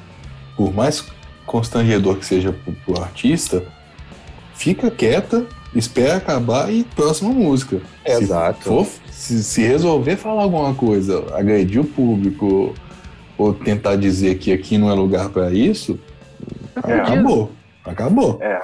por 0.56 0.74
mais 0.74 1.04
constrangedor 1.46 2.16
que 2.18 2.26
seja 2.26 2.54
pro, 2.54 2.74
pro 2.74 3.02
artista, 3.02 3.64
fica 4.54 4.90
quieta, 4.90 5.46
espera 5.76 6.18
acabar 6.18 6.72
e 6.72 6.84
próxima 6.84 7.32
música. 7.32 7.82
Exato. 8.06 8.60
Se, 8.60 8.70
for, 8.70 8.88
se, 9.12 9.44
se 9.44 9.62
resolver 9.64 10.16
falar 10.16 10.44
alguma 10.44 10.74
coisa, 10.74 11.26
agredir 11.34 11.82
o 11.82 11.86
público 11.86 12.74
ou 13.38 13.54
tentar 13.54 13.96
dizer 13.96 14.38
que 14.38 14.52
aqui 14.52 14.78
não 14.78 14.90
é 14.90 14.94
lugar 14.94 15.30
para 15.30 15.52
isso, 15.52 16.00
É. 16.88 16.94
acabou. 16.96 17.52
Acabou. 17.86 18.40
É. 18.42 18.60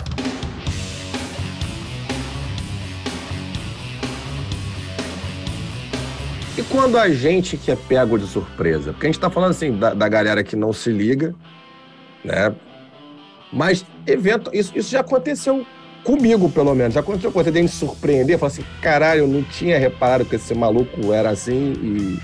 E 6.58 6.62
quando 6.64 6.98
a 6.98 7.10
gente 7.10 7.58
que 7.58 7.72
é 7.72 7.76
pego 7.76 8.18
de 8.18 8.28
surpresa? 8.28 8.94
Porque 8.94 9.08
a 9.08 9.10
gente 9.10 9.20
tá 9.20 9.30
falando 9.30 9.52
assim 9.52 9.72
da, 9.76 9.94
da 9.94 10.08
galera 10.08 10.44
que 10.44 10.56
não 10.56 10.72
se 10.72 10.92
liga, 10.92 11.34
né? 12.24 12.54
Mas 13.52 13.86
evento, 14.06 14.52
isso, 14.54 14.72
isso 14.76 14.92
já 14.92 15.00
aconteceu 15.00 15.66
comigo, 16.04 16.50
pelo 16.50 16.76
menos. 16.76 16.94
Já 16.94 17.00
aconteceu 17.00 17.32
com 17.32 17.42
você 17.44 17.50
de 17.52 17.62
me 17.62 17.68
surpreender, 17.68 18.38
falar 18.38 18.52
assim, 18.52 18.64
caralho, 18.82 19.22
eu 19.22 19.28
não 19.28 19.42
tinha 19.44 19.80
reparado 19.80 20.26
que 20.26 20.36
esse 20.36 20.54
maluco 20.54 21.12
era 21.12 21.30
assim 21.32 21.74
e 21.82 22.20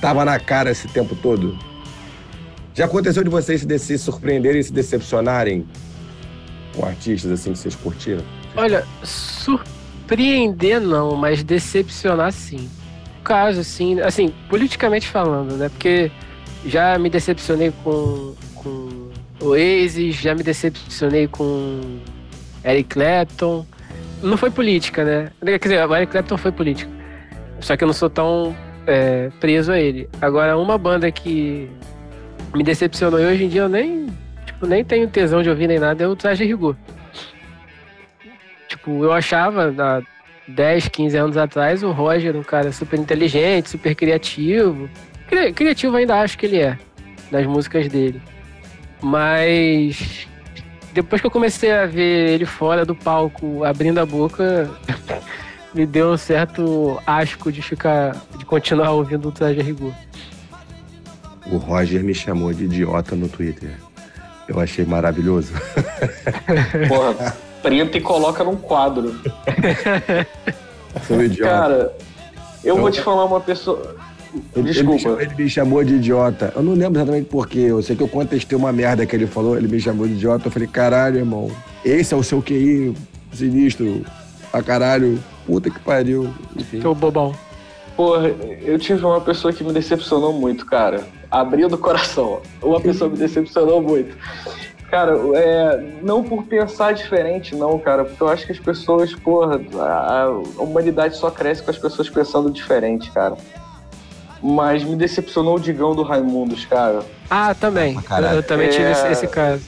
tava 0.00 0.24
na 0.24 0.38
cara 0.38 0.70
esse 0.70 0.88
tempo 0.88 1.14
todo. 1.16 1.58
Já 2.74 2.84
aconteceu 2.84 3.24
de 3.24 3.30
vocês 3.30 3.60
se, 3.62 3.66
de- 3.66 3.78
se 3.78 3.98
surpreenderem 3.98 4.60
e 4.60 4.64
se 4.64 4.72
decepcionarem 4.72 5.66
com 6.76 6.86
artistas 6.86 7.32
assim 7.32 7.52
que 7.52 7.58
vocês 7.58 7.74
curtiram? 7.74 8.22
Olha, 8.56 8.84
surpreender 9.02 10.80
não, 10.80 11.16
mas 11.16 11.42
decepcionar 11.42 12.32
sim. 12.32 12.68
Caso, 13.24 13.60
assim, 13.60 14.00
assim, 14.00 14.32
politicamente 14.48 15.06
falando, 15.08 15.56
né? 15.56 15.68
Porque 15.68 16.10
já 16.64 16.96
me 16.98 17.10
decepcionei 17.10 17.72
com, 17.84 18.34
com 18.54 19.08
Oasis, 19.40 20.14
já 20.16 20.34
me 20.34 20.42
decepcionei 20.42 21.26
com 21.28 21.98
Eric 22.64 22.90
Clapton. 22.90 23.66
Não 24.22 24.36
foi 24.36 24.50
política, 24.50 25.04
né? 25.04 25.32
Quer 25.44 25.58
dizer, 25.58 25.86
o 25.88 25.94
Eric 25.94 26.12
Clapton 26.12 26.36
foi 26.38 26.52
político. 26.52 26.90
Só 27.60 27.76
que 27.76 27.84
eu 27.84 27.86
não 27.86 27.92
sou 27.92 28.08
tão 28.08 28.56
é, 28.88 29.30
preso 29.38 29.70
a 29.70 29.78
ele. 29.78 30.08
Agora, 30.20 30.56
uma 30.58 30.76
banda 30.78 31.10
que 31.12 31.68
me 32.54 32.64
decepcionou 32.64 33.20
e 33.20 33.26
hoje 33.26 33.44
em 33.44 33.48
dia 33.48 33.60
eu 33.62 33.68
nem, 33.68 34.06
tipo, 34.46 34.66
nem 34.66 34.82
tenho 34.84 35.06
tesão 35.08 35.42
de 35.42 35.50
ouvir 35.50 35.68
nem 35.68 35.78
nada 35.78 36.02
é 36.02 36.06
o 36.08 36.16
Traje 36.16 36.44
Rigor. 36.44 36.74
Tipo, 38.68 39.04
eu 39.04 39.12
achava 39.12 39.74
há 39.78 40.02
10, 40.46 40.88
15 40.88 41.16
anos 41.16 41.36
atrás 41.36 41.82
o 41.82 41.90
Roger 41.90 42.36
um 42.36 42.42
cara 42.42 42.72
super 42.72 42.98
inteligente, 42.98 43.70
super 43.70 43.94
criativo. 43.94 44.88
Cri- 45.28 45.52
Criativo 45.52 45.96
ainda 45.96 46.20
acho 46.20 46.36
que 46.38 46.46
ele 46.46 46.58
é, 46.60 46.78
nas 47.30 47.46
músicas 47.46 47.88
dele. 47.88 48.20
Mas 49.02 50.26
depois 50.92 51.20
que 51.20 51.26
eu 51.26 51.30
comecei 51.30 51.70
a 51.70 51.86
ver 51.86 52.30
ele 52.30 52.44
fora 52.46 52.84
do 52.84 52.94
palco, 52.94 53.62
abrindo 53.64 53.98
a 53.98 54.06
boca, 54.06 54.68
me 55.74 55.86
deu 55.86 56.10
um 56.12 56.16
certo 56.16 56.98
asco 57.06 57.52
de 57.52 57.62
ficar, 57.62 58.16
de 58.38 58.44
continuar 58.44 58.92
ouvindo 58.92 59.28
o 59.28 59.32
Traje 59.32 59.60
Rigor. 59.60 59.92
O 61.50 61.56
Roger 61.56 62.02
me 62.02 62.14
chamou 62.14 62.52
de 62.52 62.64
idiota 62.64 63.14
no 63.14 63.28
Twitter. 63.28 63.70
Eu 64.46 64.58
achei 64.60 64.84
maravilhoso. 64.84 65.52
Porra, 66.88 67.36
preta 67.62 67.98
e 67.98 68.00
coloca 68.00 68.42
num 68.44 68.56
quadro. 68.56 69.14
Sou 71.06 71.22
idiota. 71.22 71.50
Cara, 71.52 71.96
eu 72.64 72.72
Então- 72.74 72.80
vou 72.80 72.90
te 72.90 73.00
falar 73.00 73.24
uma 73.24 73.40
pessoa. 73.40 73.94
Ele- 74.34 74.42
Ele 74.56 74.62
me, 74.62 74.72
Desculpa. 74.72 74.98
chamou, 74.98 75.20
ele 75.20 75.34
me 75.34 75.48
chamou 75.50 75.84
de 75.84 75.94
idiota. 75.94 76.52
Eu 76.54 76.62
não 76.62 76.74
lembro 76.74 76.98
exatamente 76.98 77.28
por 77.28 77.48
quê. 77.48 77.60
Eu 77.60 77.82
sei 77.82 77.96
que 77.96 78.02
eu 78.02 78.08
contestei 78.08 78.56
uma 78.58 78.70
merda 78.72 79.06
que 79.06 79.16
ele 79.16 79.26
falou. 79.26 79.56
Ele 79.56 79.68
me 79.68 79.80
chamou 79.80 80.06
de 80.06 80.12
idiota. 80.14 80.48
Eu 80.48 80.50
falei, 80.52 80.68
caralho, 80.68 81.16
irmão. 81.18 81.50
Esse 81.84 82.12
é 82.12 82.16
o 82.16 82.22
seu 82.22 82.42
QI 82.42 82.94
sinistro. 83.32 84.04
A 84.52 84.62
caralho. 84.62 85.18
Puta 85.48 85.70
que 85.70 85.80
pariu. 85.80 86.28
Enfim. 86.54 86.78
Que 86.80 86.86
é 86.86 86.88
o 86.90 86.94
bobão. 86.94 87.34
Porra, 87.96 88.28
eu 88.28 88.78
tive 88.78 89.02
uma 89.02 89.18
pessoa 89.20 89.50
que 89.50 89.64
me 89.64 89.72
decepcionou 89.72 90.30
muito, 90.30 90.66
cara. 90.66 91.00
Abrindo 91.30 91.72
o 91.72 91.78
coração. 91.78 92.42
Uma 92.62 92.78
pessoa 92.80 93.08
me 93.08 93.16
decepcionou 93.16 93.80
muito. 93.80 94.14
Cara, 94.90 95.18
é, 95.34 95.84
não 96.02 96.22
por 96.22 96.44
pensar 96.44 96.92
diferente, 96.92 97.54
não, 97.56 97.78
cara, 97.78 98.04
porque 98.04 98.22
eu 98.22 98.28
acho 98.28 98.44
que 98.46 98.52
as 98.52 98.58
pessoas, 98.58 99.14
porra, 99.14 99.58
a, 99.80 100.22
a 100.24 100.62
humanidade 100.62 101.16
só 101.16 101.30
cresce 101.30 101.62
com 101.62 101.70
as 101.70 101.78
pessoas 101.78 102.08
pensando 102.10 102.50
diferente, 102.50 103.10
cara. 103.10 103.36
Mas 104.42 104.84
me 104.84 104.94
decepcionou 104.94 105.56
o 105.56 105.60
Digão 105.60 105.94
do 105.94 106.02
Raimundos, 106.02 106.66
cara. 106.66 107.00
Ah, 107.30 107.54
também. 107.54 107.96
Caralho. 108.02 108.34
Eu, 108.34 108.36
eu 108.36 108.42
também 108.42 108.68
tive 108.68 108.84
É. 108.84 108.92
esse, 108.92 109.06
esse 109.08 109.26
caso. 109.26 109.62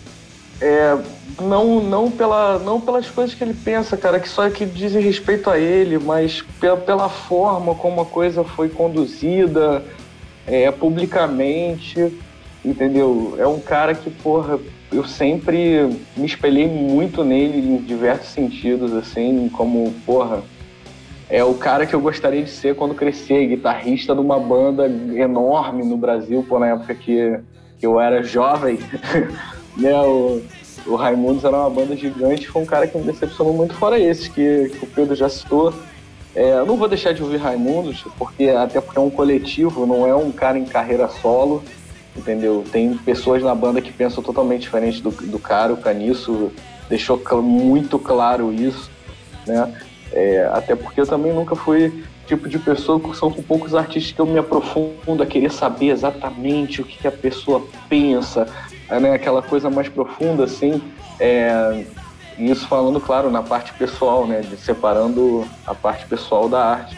É, 0.60 0.96
não, 1.40 1.80
não, 1.80 2.10
pela, 2.10 2.58
não 2.58 2.80
pelas 2.80 3.08
coisas 3.10 3.34
que 3.34 3.44
ele 3.44 3.54
pensa, 3.54 3.96
cara, 3.96 4.18
que 4.18 4.28
só 4.28 4.48
que 4.48 4.64
dizem 4.64 5.02
respeito 5.02 5.50
a 5.50 5.58
ele, 5.58 5.98
mas 5.98 6.42
pela, 6.58 6.76
pela 6.76 7.08
forma 7.08 7.74
como 7.74 8.00
a 8.00 8.06
coisa 8.06 8.42
foi 8.42 8.68
conduzida 8.68 9.84
é, 10.46 10.70
publicamente, 10.70 12.12
entendeu? 12.64 13.36
É 13.38 13.46
um 13.46 13.60
cara 13.60 13.94
que, 13.94 14.10
porra, 14.10 14.58
eu 14.92 15.04
sempre 15.04 15.88
me 16.16 16.26
espelhei 16.26 16.66
muito 16.66 17.22
nele 17.22 17.58
em 17.58 17.76
diversos 17.78 18.28
sentidos, 18.28 18.92
assim, 18.94 19.48
como, 19.52 19.92
porra, 20.04 20.42
é 21.28 21.44
o 21.44 21.54
cara 21.54 21.86
que 21.86 21.94
eu 21.94 22.00
gostaria 22.00 22.42
de 22.42 22.50
ser 22.50 22.74
quando 22.74 22.94
crescer, 22.94 23.46
guitarrista 23.46 24.14
de 24.14 24.20
uma 24.20 24.38
banda 24.38 24.86
enorme 24.86 25.84
no 25.84 25.96
Brasil, 25.96 26.44
pô, 26.48 26.58
na 26.58 26.68
época 26.68 26.94
que, 26.94 27.38
que 27.78 27.86
eu 27.86 28.00
era 28.00 28.22
jovem. 28.22 28.80
né, 29.78 29.94
o, 30.00 30.42
o 30.86 30.94
Raimundos 30.96 31.44
era 31.44 31.56
uma 31.56 31.70
banda 31.70 31.96
gigante, 31.96 32.48
foi 32.48 32.62
um 32.62 32.66
cara 32.66 32.86
que 32.86 32.96
me 32.96 33.04
decepcionou 33.04 33.52
muito, 33.52 33.74
fora 33.74 33.98
esses 33.98 34.28
que, 34.28 34.70
que 34.70 34.84
o 34.84 34.88
Pedro 34.88 35.14
já 35.14 35.28
citou. 35.28 35.72
É, 36.34 36.52
eu 36.52 36.66
não 36.66 36.76
vou 36.76 36.88
deixar 36.88 37.12
de 37.12 37.22
ouvir 37.22 37.38
Raimundos, 37.38 38.04
porque 38.16 38.48
até 38.48 38.80
porque 38.80 38.98
é 38.98 39.02
um 39.02 39.10
coletivo, 39.10 39.86
não 39.86 40.06
é 40.06 40.14
um 40.14 40.30
cara 40.30 40.58
em 40.58 40.64
carreira 40.64 41.08
solo, 41.08 41.62
entendeu? 42.16 42.64
Tem 42.70 42.94
pessoas 42.94 43.42
na 43.42 43.54
banda 43.54 43.80
que 43.80 43.92
pensam 43.92 44.22
totalmente 44.22 44.62
diferente 44.62 45.02
do, 45.02 45.10
do 45.10 45.38
cara, 45.38 45.72
o 45.72 45.76
Caniço 45.76 46.52
deixou 46.88 47.18
cl- 47.18 47.42
muito 47.42 47.98
claro 47.98 48.52
isso, 48.52 48.90
né? 49.46 49.72
É, 50.12 50.48
até 50.52 50.74
porque 50.74 51.00
eu 51.00 51.06
também 51.06 51.32
nunca 51.32 51.54
fui 51.54 52.04
tipo 52.26 52.48
de 52.48 52.58
pessoa 52.60 53.00
que 53.00 53.16
são 53.16 53.30
com 53.30 53.42
poucos 53.42 53.74
artistas 53.74 54.12
que 54.12 54.20
eu 54.20 54.26
me 54.26 54.38
aprofundo 54.38 55.20
a 55.20 55.26
querer 55.26 55.50
saber 55.50 55.90
exatamente 55.90 56.80
o 56.80 56.84
que, 56.84 56.96
que 56.98 57.08
a 57.08 57.12
pessoa 57.12 57.64
pensa, 57.88 58.46
né, 58.98 59.14
aquela 59.14 59.42
coisa 59.42 59.70
mais 59.70 59.88
profunda, 59.88 60.44
assim. 60.44 60.82
É, 61.18 61.84
e 62.38 62.50
isso 62.50 62.66
falando, 62.66 62.98
claro, 62.98 63.30
na 63.30 63.42
parte 63.42 63.72
pessoal, 63.74 64.26
né, 64.26 64.40
de 64.40 64.56
separando 64.56 65.46
a 65.66 65.74
parte 65.74 66.06
pessoal 66.06 66.48
da 66.48 66.64
arte. 66.64 66.96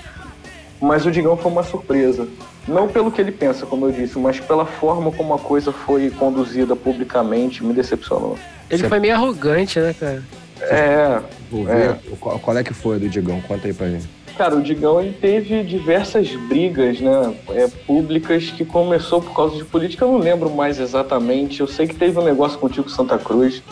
Mas 0.81 1.05
o 1.05 1.11
Digão 1.11 1.37
foi 1.37 1.51
uma 1.51 1.63
surpresa. 1.63 2.27
Não 2.67 2.87
pelo 2.89 3.11
que 3.11 3.21
ele 3.21 3.33
pensa, 3.33 3.67
como 3.67 3.87
eu 3.87 3.93
disse, 3.93 4.19
mas 4.19 4.39
pela 4.39 4.65
forma 4.65 5.11
como 5.11 5.35
a 5.35 5.39
coisa 5.39 5.73
foi 5.73 6.11
conduzida 6.11 6.77
publicamente, 6.77 7.65
me 7.65 7.73
decepcionou. 7.73 8.39
Ele 8.71 8.83
Você- 8.83 8.89
foi 8.89 9.01
meio 9.01 9.15
arrogante, 9.15 9.81
né, 9.81 9.93
cara? 9.99 10.23
É, 10.61 11.21
Vou 11.51 11.65
ver. 11.65 11.97
Qual, 12.21 12.39
qual 12.39 12.57
é 12.57 12.63
que 12.63 12.73
foi 12.73 12.99
do 13.01 13.09
Digão? 13.09 13.41
Conta 13.43 13.67
aí 13.67 13.75
pra 13.75 13.89
gente. 13.89 14.09
Cara, 14.37 14.57
o 14.57 14.63
Digão 14.63 15.01
ele 15.01 15.13
teve 15.13 15.63
diversas 15.63 16.35
brigas, 16.35 17.01
né, 17.01 17.35
é, 17.51 17.69
públicas 17.69 18.51
que 18.51 18.65
começou 18.65 19.21
por 19.21 19.35
causa 19.35 19.57
de 19.57 19.65
política. 19.65 20.05
Eu 20.05 20.13
não 20.13 20.19
lembro 20.19 20.51
mais 20.51 20.81
exatamente. 20.81 21.61
Eu 21.61 21.67
sei 21.67 21.87
que 21.87 21.95
teve 21.95 22.19
um 22.19 22.25
negócio 22.25 22.59
com 22.59 22.67
o 22.67 22.71
Tico 22.71 22.91
Santa 22.91 23.19
Cruz. 23.19 23.63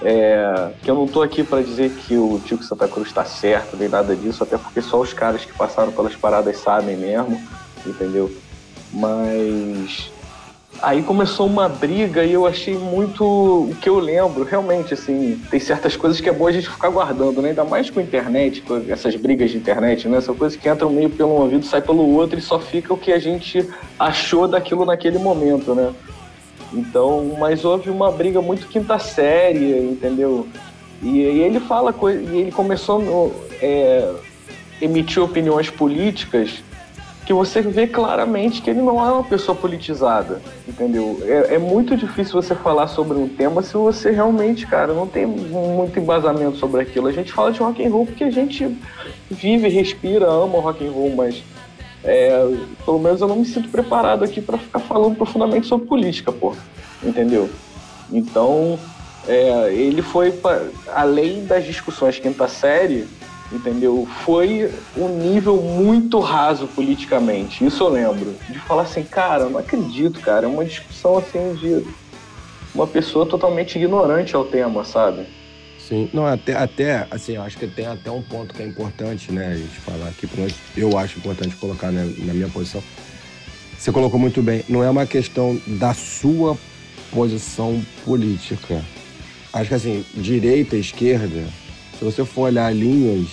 é, 0.00 0.70
que 0.82 0.90
eu 0.90 0.94
não 0.94 1.08
tô 1.08 1.22
aqui 1.22 1.42
para 1.42 1.60
dizer 1.60 1.90
que 1.90 2.16
o 2.16 2.40
Tico 2.44 2.62
Santa 2.62 2.86
Cruz 2.86 3.12
tá 3.12 3.24
certo 3.24 3.76
nem 3.76 3.88
nada 3.88 4.14
disso, 4.14 4.44
até 4.44 4.56
porque 4.56 4.80
só 4.80 5.00
os 5.00 5.12
caras 5.12 5.44
que 5.44 5.52
passaram 5.52 5.90
pelas 5.90 6.14
paradas 6.14 6.58
sabem 6.58 6.96
mesmo, 6.96 7.40
entendeu? 7.84 8.30
Mas 8.92 10.12
Aí 10.80 11.02
começou 11.02 11.46
uma 11.46 11.68
briga 11.68 12.24
e 12.24 12.32
eu 12.32 12.46
achei 12.46 12.78
muito 12.78 13.24
o 13.24 13.74
que 13.80 13.88
eu 13.88 13.98
lembro, 13.98 14.44
realmente, 14.44 14.94
assim, 14.94 15.40
tem 15.50 15.58
certas 15.58 15.96
coisas 15.96 16.20
que 16.20 16.28
é 16.28 16.32
bom 16.32 16.46
a 16.46 16.52
gente 16.52 16.70
ficar 16.70 16.88
guardando, 16.88 17.42
né? 17.42 17.48
Ainda 17.48 17.64
mais 17.64 17.90
com 17.90 17.98
a 17.98 18.02
internet, 18.02 18.60
com 18.60 18.80
essas 18.88 19.16
brigas 19.16 19.50
de 19.50 19.56
internet, 19.56 20.06
né? 20.06 20.20
São 20.20 20.36
coisas 20.36 20.56
que 20.56 20.68
entram 20.68 20.88
meio 20.88 21.10
pelo 21.10 21.30
ouvido, 21.30 21.64
sai 21.64 21.82
pelo 21.82 22.08
outro 22.14 22.38
e 22.38 22.42
só 22.42 22.60
fica 22.60 22.94
o 22.94 22.96
que 22.96 23.12
a 23.12 23.18
gente 23.18 23.68
achou 23.98 24.46
daquilo 24.46 24.84
naquele 24.84 25.18
momento, 25.18 25.74
né? 25.74 25.92
Então, 26.72 27.34
mas 27.40 27.64
houve 27.64 27.90
uma 27.90 28.12
briga 28.12 28.40
muito 28.40 28.68
quinta 28.68 29.00
série, 29.00 29.78
entendeu? 29.78 30.46
E, 31.02 31.08
e 31.08 31.40
ele 31.40 31.58
fala 31.58 31.92
coisa, 31.92 32.22
e 32.32 32.38
ele 32.38 32.52
começou 32.52 33.00
no, 33.00 33.32
é, 33.60 34.12
emitir 34.80 35.20
opiniões 35.20 35.70
políticas 35.70 36.62
que 37.28 37.32
você 37.34 37.60
vê 37.60 37.86
claramente 37.86 38.62
que 38.62 38.70
ele 38.70 38.80
não 38.80 39.06
é 39.06 39.12
uma 39.12 39.22
pessoa 39.22 39.54
politizada, 39.54 40.40
entendeu? 40.66 41.20
É, 41.26 41.56
é, 41.56 41.58
muito 41.58 41.94
difícil 41.94 42.40
você 42.40 42.54
falar 42.54 42.88
sobre 42.88 43.18
um 43.18 43.28
tema 43.28 43.62
se 43.62 43.74
você 43.74 44.10
realmente, 44.10 44.66
cara, 44.66 44.94
não 44.94 45.06
tem 45.06 45.26
muito 45.26 45.98
embasamento 45.98 46.56
sobre 46.56 46.80
aquilo. 46.80 47.06
A 47.06 47.12
gente 47.12 47.30
fala 47.30 47.52
de 47.52 47.60
rock 47.60 47.84
and 47.84 47.90
roll 47.90 48.06
porque 48.06 48.24
a 48.24 48.30
gente 48.30 48.74
vive, 49.30 49.68
respira, 49.68 50.24
ama 50.24 50.58
rock 50.58 50.82
and 50.86 50.90
roll, 50.90 51.14
mas 51.14 51.42
é, 52.02 52.30
pelo 52.82 52.98
menos 52.98 53.20
eu 53.20 53.28
não 53.28 53.36
me 53.36 53.44
sinto 53.44 53.68
preparado 53.68 54.24
aqui 54.24 54.40
para 54.40 54.56
ficar 54.56 54.78
falando 54.78 55.14
profundamente 55.14 55.66
sobre 55.66 55.86
política, 55.86 56.32
pô, 56.32 56.56
entendeu? 57.02 57.50
Então, 58.10 58.78
é, 59.26 59.70
ele 59.74 60.00
foi, 60.00 60.32
pra, 60.32 60.62
além 60.94 61.44
das 61.44 61.66
discussões 61.66 62.18
quinta 62.18 62.48
série, 62.48 63.06
entendeu? 63.52 64.06
Foi 64.24 64.70
um 64.96 65.08
nível 65.08 65.56
muito 65.62 66.20
raso 66.20 66.66
politicamente, 66.68 67.64
isso 67.64 67.82
eu 67.82 67.88
lembro. 67.88 68.34
De 68.48 68.58
falar 68.60 68.82
assim, 68.82 69.02
cara, 69.02 69.48
não 69.48 69.58
acredito, 69.58 70.20
cara, 70.20 70.46
é 70.46 70.48
uma 70.48 70.64
discussão 70.64 71.18
assim 71.18 71.54
de 71.54 71.84
uma 72.74 72.86
pessoa 72.86 73.26
totalmente 73.26 73.76
ignorante 73.76 74.36
ao 74.36 74.44
tema, 74.44 74.84
sabe? 74.84 75.26
Sim, 75.78 76.10
não, 76.12 76.26
até, 76.26 76.54
até, 76.54 77.06
assim, 77.10 77.36
eu 77.36 77.42
acho 77.42 77.56
que 77.56 77.66
tem 77.66 77.86
até 77.86 78.10
um 78.10 78.20
ponto 78.20 78.54
que 78.54 78.62
é 78.62 78.66
importante, 78.66 79.32
né, 79.32 79.52
a 79.52 79.56
gente 79.56 79.80
falar 79.80 80.08
aqui, 80.08 80.28
eu 80.76 80.98
acho 80.98 81.18
importante 81.18 81.56
colocar 81.56 81.90
né, 81.90 82.12
na 82.18 82.34
minha 82.34 82.48
posição. 82.48 82.82
Você 83.78 83.90
colocou 83.90 84.20
muito 84.20 84.42
bem, 84.42 84.62
não 84.68 84.84
é 84.84 84.90
uma 84.90 85.06
questão 85.06 85.58
da 85.66 85.94
sua 85.94 86.58
posição 87.10 87.82
política. 88.04 88.84
Acho 89.52 89.68
que, 89.68 89.74
assim, 89.74 90.04
direita 90.14 90.76
esquerda, 90.76 91.46
se 91.98 92.04
você 92.04 92.24
for 92.24 92.42
olhar 92.42 92.74
linhas 92.74 93.28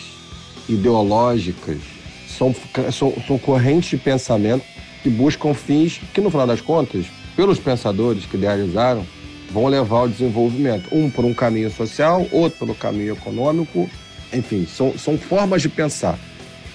ideológicas, 0.67 1.77
são, 2.27 2.53
são, 2.91 3.13
são 3.27 3.37
correntes 3.37 3.91
de 3.91 3.97
pensamento 3.97 4.63
que 5.03 5.09
buscam 5.09 5.53
fins 5.53 6.01
que, 6.13 6.19
no 6.19 6.31
final 6.31 6.47
das 6.47 6.61
contas, 6.61 7.05
pelos 7.35 7.59
pensadores 7.59 8.25
que 8.25 8.35
idealizaram, 8.35 9.05
vão 9.51 9.67
levar 9.67 9.99
ao 9.99 10.07
desenvolvimento. 10.09 10.89
Um 10.91 11.09
por 11.09 11.23
um 11.23 11.33
caminho 11.33 11.69
social, 11.69 12.25
outro 12.31 12.59
pelo 12.59 12.75
caminho 12.75 13.13
econômico. 13.13 13.89
Enfim, 14.33 14.65
são, 14.65 14.97
são 14.97 15.17
formas 15.17 15.61
de 15.61 15.69
pensar. 15.69 16.17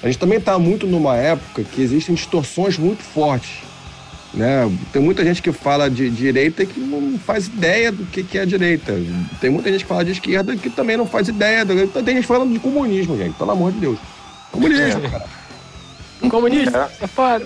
A 0.02 0.06
gente 0.06 0.18
também 0.18 0.38
está 0.38 0.58
muito 0.58 0.86
numa 0.86 1.16
época 1.16 1.64
que 1.64 1.82
existem 1.82 2.14
distorções 2.14 2.78
muito 2.78 3.02
fortes. 3.02 3.69
Né? 4.32 4.70
Tem 4.92 5.02
muita 5.02 5.24
gente 5.24 5.42
que 5.42 5.50
fala 5.50 5.90
de 5.90 6.08
direita 6.08 6.64
que 6.64 6.78
não 6.78 7.18
faz 7.18 7.48
ideia 7.48 7.90
do 7.90 8.04
que, 8.06 8.22
que 8.22 8.38
é 8.38 8.42
a 8.42 8.44
direita. 8.44 8.94
Tem 9.40 9.50
muita 9.50 9.70
gente 9.70 9.82
que 9.82 9.88
fala 9.88 10.04
de 10.04 10.12
esquerda 10.12 10.56
que 10.56 10.70
também 10.70 10.96
não 10.96 11.06
faz 11.06 11.28
ideia. 11.28 11.64
Do... 11.64 11.86
Tem 11.88 12.16
gente 12.16 12.26
falando 12.26 12.52
de 12.52 12.58
comunismo, 12.58 13.16
gente, 13.16 13.34
pelo 13.36 13.50
amor 13.50 13.72
de 13.72 13.80
Deus. 13.80 13.98
Comunismo, 14.52 15.04
é. 15.04 15.10
cara. 15.10 15.40
Comunista, 16.28 16.90
é. 17.00 17.06
foda. 17.06 17.44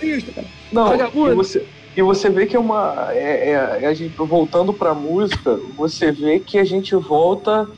Não, 0.72 0.94
e 0.94 1.34
você, 1.34 1.64
e 1.96 2.02
você 2.02 2.28
vê 2.28 2.46
que 2.46 2.56
é 2.56 2.58
uma. 2.58 3.12
É, 3.12 3.50
é, 3.50 3.78
é 3.82 3.86
a 3.86 3.94
gente, 3.94 4.14
voltando 4.16 4.72
para 4.72 4.90
a 4.90 4.94
música, 4.94 5.58
você 5.76 6.10
vê 6.10 6.40
que 6.40 6.58
a 6.58 6.64
gente 6.64 6.94
volta 6.96 7.68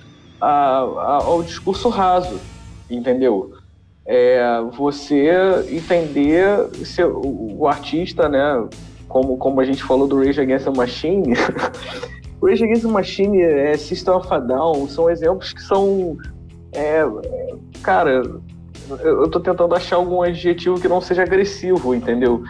a, 0.41 0.49
a, 0.49 1.23
ao 1.25 1.43
discurso 1.43 1.89
raso, 1.89 2.41
entendeu? 2.91 3.53
É, 4.07 4.63
você 4.73 5.67
entender 5.69 6.47
se, 6.85 7.03
o, 7.03 7.57
o, 7.59 7.69
artista, 7.69 8.29
né? 8.29 8.67
Como, 9.09 9.37
como 9.37 9.61
a 9.61 9.65
gente 9.65 9.83
falou 9.83 10.07
do 10.07 10.19
Rage 10.19 10.41
Against 10.41 10.65
the 10.65 10.77
Machine. 10.77 11.35
Rage 12.43 12.65
Against 12.65 12.83
the 12.83 12.89
Machine, 12.89 13.41
é, 13.41 13.77
System 13.77 14.15
of 14.15 14.33
a 14.33 14.39
Down, 14.39 14.89
são 14.89 15.09
exemplos 15.09 15.53
que 15.53 15.63
são. 15.63 16.17
É, 16.73 17.03
cara, 17.83 18.23
eu 19.01 19.29
tô 19.31 19.41
tentando 19.41 19.75
achar 19.75 19.97
algum 19.97 20.23
adjetivo 20.23 20.81
que 20.81 20.89
não 20.89 21.01
seja 21.01 21.23
agressivo, 21.23 21.95
entendeu? 21.95 22.43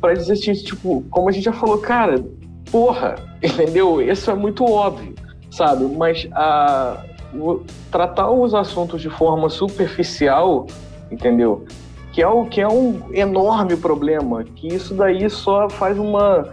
para 0.00 0.14
dizer 0.14 0.34
assim, 0.34 0.52
tipo, 0.52 1.04
como 1.10 1.28
a 1.28 1.32
gente 1.32 1.44
já 1.44 1.52
falou, 1.52 1.78
cara, 1.78 2.24
porra, 2.70 3.16
entendeu? 3.42 4.00
Isso 4.00 4.30
é 4.30 4.34
muito 4.34 4.64
óbvio, 4.64 5.14
sabe? 5.50 5.84
Mas 5.84 6.28
a, 6.32 7.02
o, 7.34 7.62
tratar 7.90 8.30
os 8.30 8.54
assuntos 8.54 9.00
de 9.00 9.10
forma 9.10 9.48
superficial, 9.48 10.66
entendeu? 11.10 11.64
Que 12.16 12.22
é, 12.22 12.26
o, 12.26 12.46
que 12.46 12.62
é 12.62 12.66
um 12.66 13.10
enorme 13.12 13.76
problema, 13.76 14.42
que 14.42 14.68
isso 14.68 14.94
daí 14.94 15.28
só 15.28 15.68
faz 15.68 15.98
uma. 15.98 16.48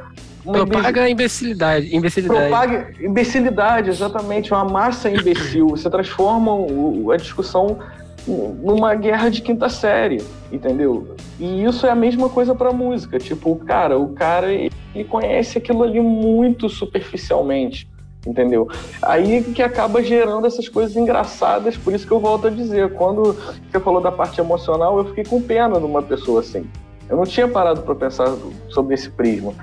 uma 0.46 0.66
Propaga 0.66 1.08
imbecilidade, 1.08 1.96
imbecilidade. 1.96 2.50
Propaga 2.50 2.94
imbecilidade, 3.00 3.90
exatamente, 3.90 4.52
uma 4.52 4.66
massa 4.66 5.10
imbecil. 5.10 5.70
Você 5.70 5.90
transforma 5.90 6.54
o, 6.54 7.10
a 7.12 7.16
discussão 7.16 7.80
numa 8.28 8.94
guerra 8.94 9.30
de 9.30 9.42
quinta 9.42 9.70
série, 9.70 10.22
entendeu? 10.52 11.16
E 11.40 11.64
isso 11.64 11.88
é 11.88 11.92
a 11.92 11.96
mesma 11.96 12.28
coisa 12.28 12.54
para 12.54 12.74
música, 12.74 13.18
tipo, 13.18 13.56
cara, 13.66 13.98
o 13.98 14.10
cara 14.10 14.52
ele 14.52 15.06
conhece 15.08 15.60
aquilo 15.60 15.84
ali 15.84 16.02
muito 16.02 16.68
superficialmente, 16.68 17.88
entendeu? 18.26 18.68
Aí 19.02 19.44
que 19.44 19.62
acaba 19.62 20.02
gerando 20.02 20.48
essas 20.48 20.68
coisas 20.70 20.96
engraçadas, 20.96 21.78
por 21.78 21.94
isso 21.94 22.08
que 22.08 22.14
eu 22.14 22.20
volto 22.20 22.48
a 22.48 22.50
dizer, 22.50 22.94
quando 22.94 23.34
você 23.70 23.80
falou 23.80 24.02
da 24.02 24.12
parte 24.12 24.40
emocional, 24.40 24.98
eu 24.98 25.06
fiquei 25.06 25.24
com 25.24 25.42
pena 25.42 25.80
de 25.80 25.86
uma 25.86 26.02
pessoa 26.02 26.40
assim. 26.40 26.66
Eu 27.10 27.18
não 27.18 27.26
tinha 27.26 27.48
parado 27.48 27.82
para 27.82 27.96
pensar 27.96 28.34
sobre 28.70 28.96
esse 28.96 29.10
prisma. 29.10 29.54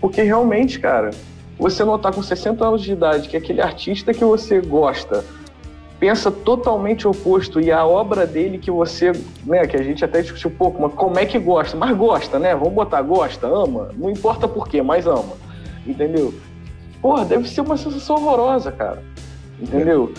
Porque 0.00 0.22
realmente, 0.22 0.80
cara, 0.80 1.10
você 1.58 1.84
notar 1.84 2.12
com 2.12 2.22
60 2.22 2.64
anos 2.66 2.82
de 2.82 2.92
idade 2.92 3.28
que 3.28 3.36
aquele 3.36 3.60
artista 3.60 4.12
que 4.12 4.24
você 4.24 4.60
gosta 4.60 5.24
pensa 6.00 6.30
totalmente 6.30 7.06
oposto 7.06 7.60
e 7.60 7.70
a 7.70 7.84
obra 7.84 8.26
dele 8.26 8.56
que 8.56 8.70
você, 8.70 9.12
né, 9.44 9.66
que 9.66 9.76
a 9.76 9.82
gente 9.82 10.02
até 10.02 10.22
discutiu 10.22 10.48
um 10.50 10.54
pouco, 10.54 10.80
mas 10.80 10.94
como 10.94 11.18
é 11.18 11.26
que 11.26 11.38
gosta? 11.38 11.76
Mas 11.76 11.94
gosta, 11.94 12.38
né? 12.38 12.54
Vamos 12.54 12.72
botar 12.72 13.02
gosta, 13.02 13.46
ama, 13.46 13.90
não 13.94 14.10
importa 14.10 14.48
por 14.48 14.66
quê, 14.66 14.80
mas 14.80 15.06
ama. 15.06 15.34
Entendeu? 15.86 16.32
Porra, 17.00 17.24
deve 17.24 17.48
ser 17.48 17.60
uma 17.62 17.76
sensação 17.76 18.16
horrorosa, 18.16 18.70
cara. 18.72 19.02
Entendeu? 19.60 20.12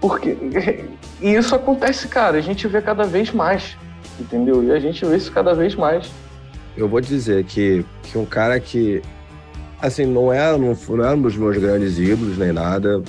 Porque 0.00 0.36
e 1.20 1.34
isso 1.34 1.54
acontece, 1.54 2.08
cara, 2.08 2.38
a 2.38 2.40
gente 2.40 2.66
vê 2.66 2.80
cada 2.80 3.04
vez 3.04 3.30
mais. 3.32 3.76
Entendeu? 4.18 4.64
E 4.64 4.72
a 4.72 4.78
gente 4.78 5.04
vê 5.04 5.16
isso 5.16 5.32
cada 5.32 5.54
vez 5.54 5.74
mais. 5.74 6.10
Eu 6.76 6.88
vou 6.88 7.00
dizer 7.00 7.44
que, 7.44 7.84
que 8.02 8.18
um 8.18 8.26
cara 8.26 8.58
que 8.60 9.02
assim, 9.80 10.06
não 10.06 10.32
é, 10.32 10.56
não, 10.56 10.76
não 10.88 11.04
é 11.04 11.14
um 11.14 11.20
dos 11.20 11.36
meus 11.36 11.56
grandes 11.58 11.98
ídolos 11.98 12.38
nem 12.38 12.50
nada 12.50 13.02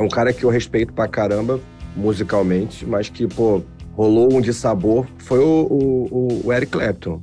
é 0.00 0.02
um 0.02 0.08
cara 0.08 0.32
que 0.32 0.44
eu 0.44 0.50
respeito 0.50 0.92
pra 0.94 1.06
caramba, 1.06 1.60
musicalmente, 1.94 2.86
mas 2.86 3.10
que, 3.10 3.26
pô, 3.26 3.62
rolou 3.94 4.32
um 4.32 4.40
de 4.40 4.54
sabor, 4.54 5.06
foi 5.18 5.38
o, 5.40 5.66
o, 5.70 6.42
o 6.46 6.52
Eric 6.52 6.72
Clapton. 6.72 7.22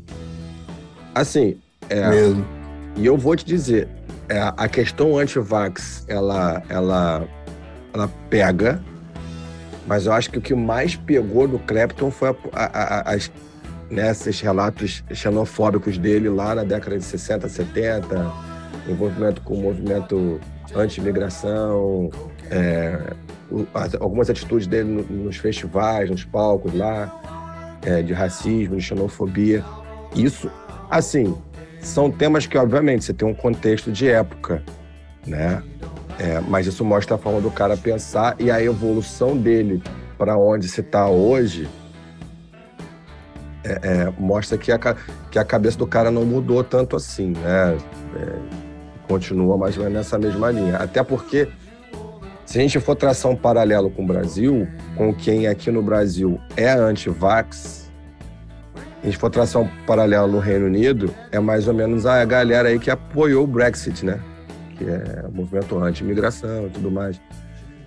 Assim, 1.15 1.57
é. 1.89 2.07
Mesmo. 2.09 2.45
E 2.95 3.05
eu 3.05 3.17
vou 3.17 3.35
te 3.35 3.43
dizer, 3.43 3.87
a 4.29 4.67
questão 4.67 5.17
anti-vax, 5.17 6.03
ela, 6.07 6.61
ela, 6.69 7.27
ela 7.93 8.07
pega, 8.29 8.81
mas 9.85 10.05
eu 10.05 10.13
acho 10.13 10.29
que 10.29 10.37
o 10.37 10.41
que 10.41 10.53
mais 10.53 10.95
pegou 10.95 11.47
do 11.47 11.57
Clapton 11.59 12.11
foi 12.11 12.29
a, 12.29 12.35
a, 12.53 12.99
a, 12.99 13.13
as, 13.13 13.31
né, 13.89 14.11
esses 14.11 14.41
relatos 14.41 15.03
xenofóbicos 15.13 15.97
dele 15.97 16.27
lá 16.29 16.53
na 16.53 16.63
década 16.63 16.97
de 16.97 17.03
60, 17.03 17.47
70, 17.47 18.31
envolvimento 18.89 19.41
com 19.41 19.53
o 19.55 19.61
movimento 19.61 20.39
anti-imigração, 20.75 22.09
é, 22.51 23.13
algumas 23.99 24.29
atitudes 24.29 24.67
dele 24.67 25.05
nos 25.09 25.37
festivais, 25.37 26.09
nos 26.09 26.25
palcos 26.25 26.73
lá, 26.73 27.79
é, 27.85 28.01
de 28.01 28.11
racismo, 28.11 28.75
de 28.75 28.83
xenofobia. 28.83 29.63
Isso, 30.13 30.51
assim, 30.89 31.33
são 31.79 32.11
temas 32.11 32.45
que, 32.45 32.57
obviamente, 32.57 33.05
você 33.05 33.13
tem 33.13 33.27
um 33.27 33.33
contexto 33.33 33.91
de 33.91 34.07
época, 34.07 34.63
né? 35.25 35.63
É, 36.19 36.39
mas 36.41 36.65
isso 36.65 36.83
mostra 36.83 37.15
a 37.15 37.17
forma 37.17 37.39
do 37.39 37.51
cara 37.51 37.77
pensar 37.77 38.35
e 38.39 38.49
a 38.49 38.61
evolução 38.61 39.37
dele 39.37 39.83
para 40.17 40.35
onde 40.35 40.67
se 40.67 40.81
está 40.81 41.07
hoje 41.07 41.69
é, 43.63 43.79
é, 43.83 44.13
mostra 44.17 44.57
que 44.57 44.71
a, 44.71 44.79
que 45.29 45.37
a 45.37 45.43
cabeça 45.43 45.77
do 45.77 45.85
cara 45.85 46.09
não 46.09 46.25
mudou 46.25 46.63
tanto 46.63 46.95
assim, 46.95 47.31
né? 47.31 47.77
É, 48.15 48.67
continua 49.07 49.57
mais 49.57 49.77
ou 49.77 49.83
menos 49.83 49.97
nessa 49.97 50.17
mesma 50.17 50.49
linha. 50.51 50.77
Até 50.77 51.03
porque 51.03 51.47
se 52.45 52.57
a 52.57 52.61
gente 52.61 52.79
for 52.79 52.95
traçar 52.95 53.31
um 53.31 53.35
paralelo 53.35 53.89
com 53.89 54.03
o 54.03 54.07
Brasil, 54.07 54.67
com 54.95 55.13
quem 55.13 55.47
aqui 55.47 55.69
no 55.69 55.81
Brasil 55.81 56.39
é 56.55 56.69
anti-vax, 56.69 57.86
a 59.01 59.05
gente 59.05 59.17
for 59.17 59.29
traçar 59.29 59.61
um 59.61 59.69
paralelo 59.85 60.27
no 60.27 60.39
Reino 60.39 60.65
Unido, 60.65 61.13
é 61.31 61.39
mais 61.39 61.67
ou 61.67 61.73
menos 61.73 62.05
a 62.05 62.23
galera 62.25 62.69
aí 62.69 62.79
que 62.79 62.89
apoiou 62.89 63.43
o 63.43 63.47
Brexit, 63.47 64.05
né? 64.05 64.19
Que 64.77 64.85
é 64.85 65.25
o 65.27 65.31
movimento 65.31 65.77
anti-imigração 65.77 66.67
e 66.67 66.69
tudo 66.69 66.91
mais. 66.91 67.19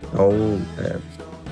Então, 0.02 0.30
é, 0.78 0.96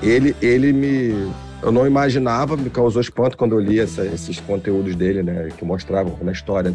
ele, 0.01 0.35
ele 0.41 0.73
me. 0.73 1.31
Eu 1.61 1.71
não 1.71 1.85
imaginava, 1.85 2.55
me 2.55 2.69
causou 2.69 3.01
espanto 3.01 3.35
quando 3.35 3.53
eu 3.53 3.59
li 3.59 3.79
essa, 3.79 4.05
esses 4.05 4.39
conteúdos 4.39 4.95
dele, 4.95 5.23
né? 5.23 5.49
Que 5.57 5.65
mostravam 5.65 6.17
na 6.21 6.31
história 6.31 6.73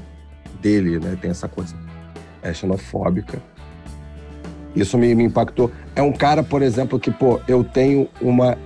dele, 0.61 0.99
né? 0.99 1.17
Tem 1.21 1.31
essa 1.31 1.49
coisa 1.49 1.75
é, 2.43 2.53
xenofóbica. 2.53 3.43
Isso 4.77 4.99
me, 4.99 5.15
me 5.15 5.25
impactou. 5.25 5.71
É 5.97 6.03
um 6.03 6.13
cara, 6.13 6.43
por 6.43 6.61
exemplo, 6.61 6.99
que, 6.99 7.11
pô, 7.11 7.41
eu 7.49 7.65
tenho 7.65 8.09
uma 8.21 8.59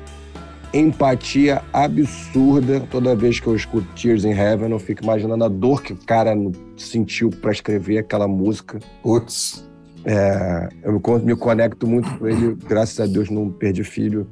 empatia 0.73 1.63
absurda 1.73 2.81
toda 2.91 3.17
vez 3.17 3.41
que 3.41 3.47
eu 3.47 3.57
escuto 3.57 3.87
Tears 3.95 4.25
in 4.25 4.33
Heaven. 4.33 4.71
Eu 4.71 4.79
fico 4.79 5.03
imaginando 5.03 5.45
a 5.45 5.49
dor 5.49 5.83
que 5.83 5.93
o 5.93 5.97
cara 5.97 6.35
sentiu 6.77 7.31
para 7.31 7.53
escrever 7.53 7.99
aquela 7.99 8.29
música. 8.29 8.79
Putz. 9.03 9.69
É, 10.05 10.69
eu 10.83 11.01
me 11.23 11.37
conecto 11.37 11.87
muito 11.87 12.11
com 12.19 12.27
ele, 12.27 12.57
graças 12.67 12.99
a 13.01 13.07
Deus 13.07 13.29
não 13.29 13.51
perdi 13.51 13.85
filho, 13.85 14.27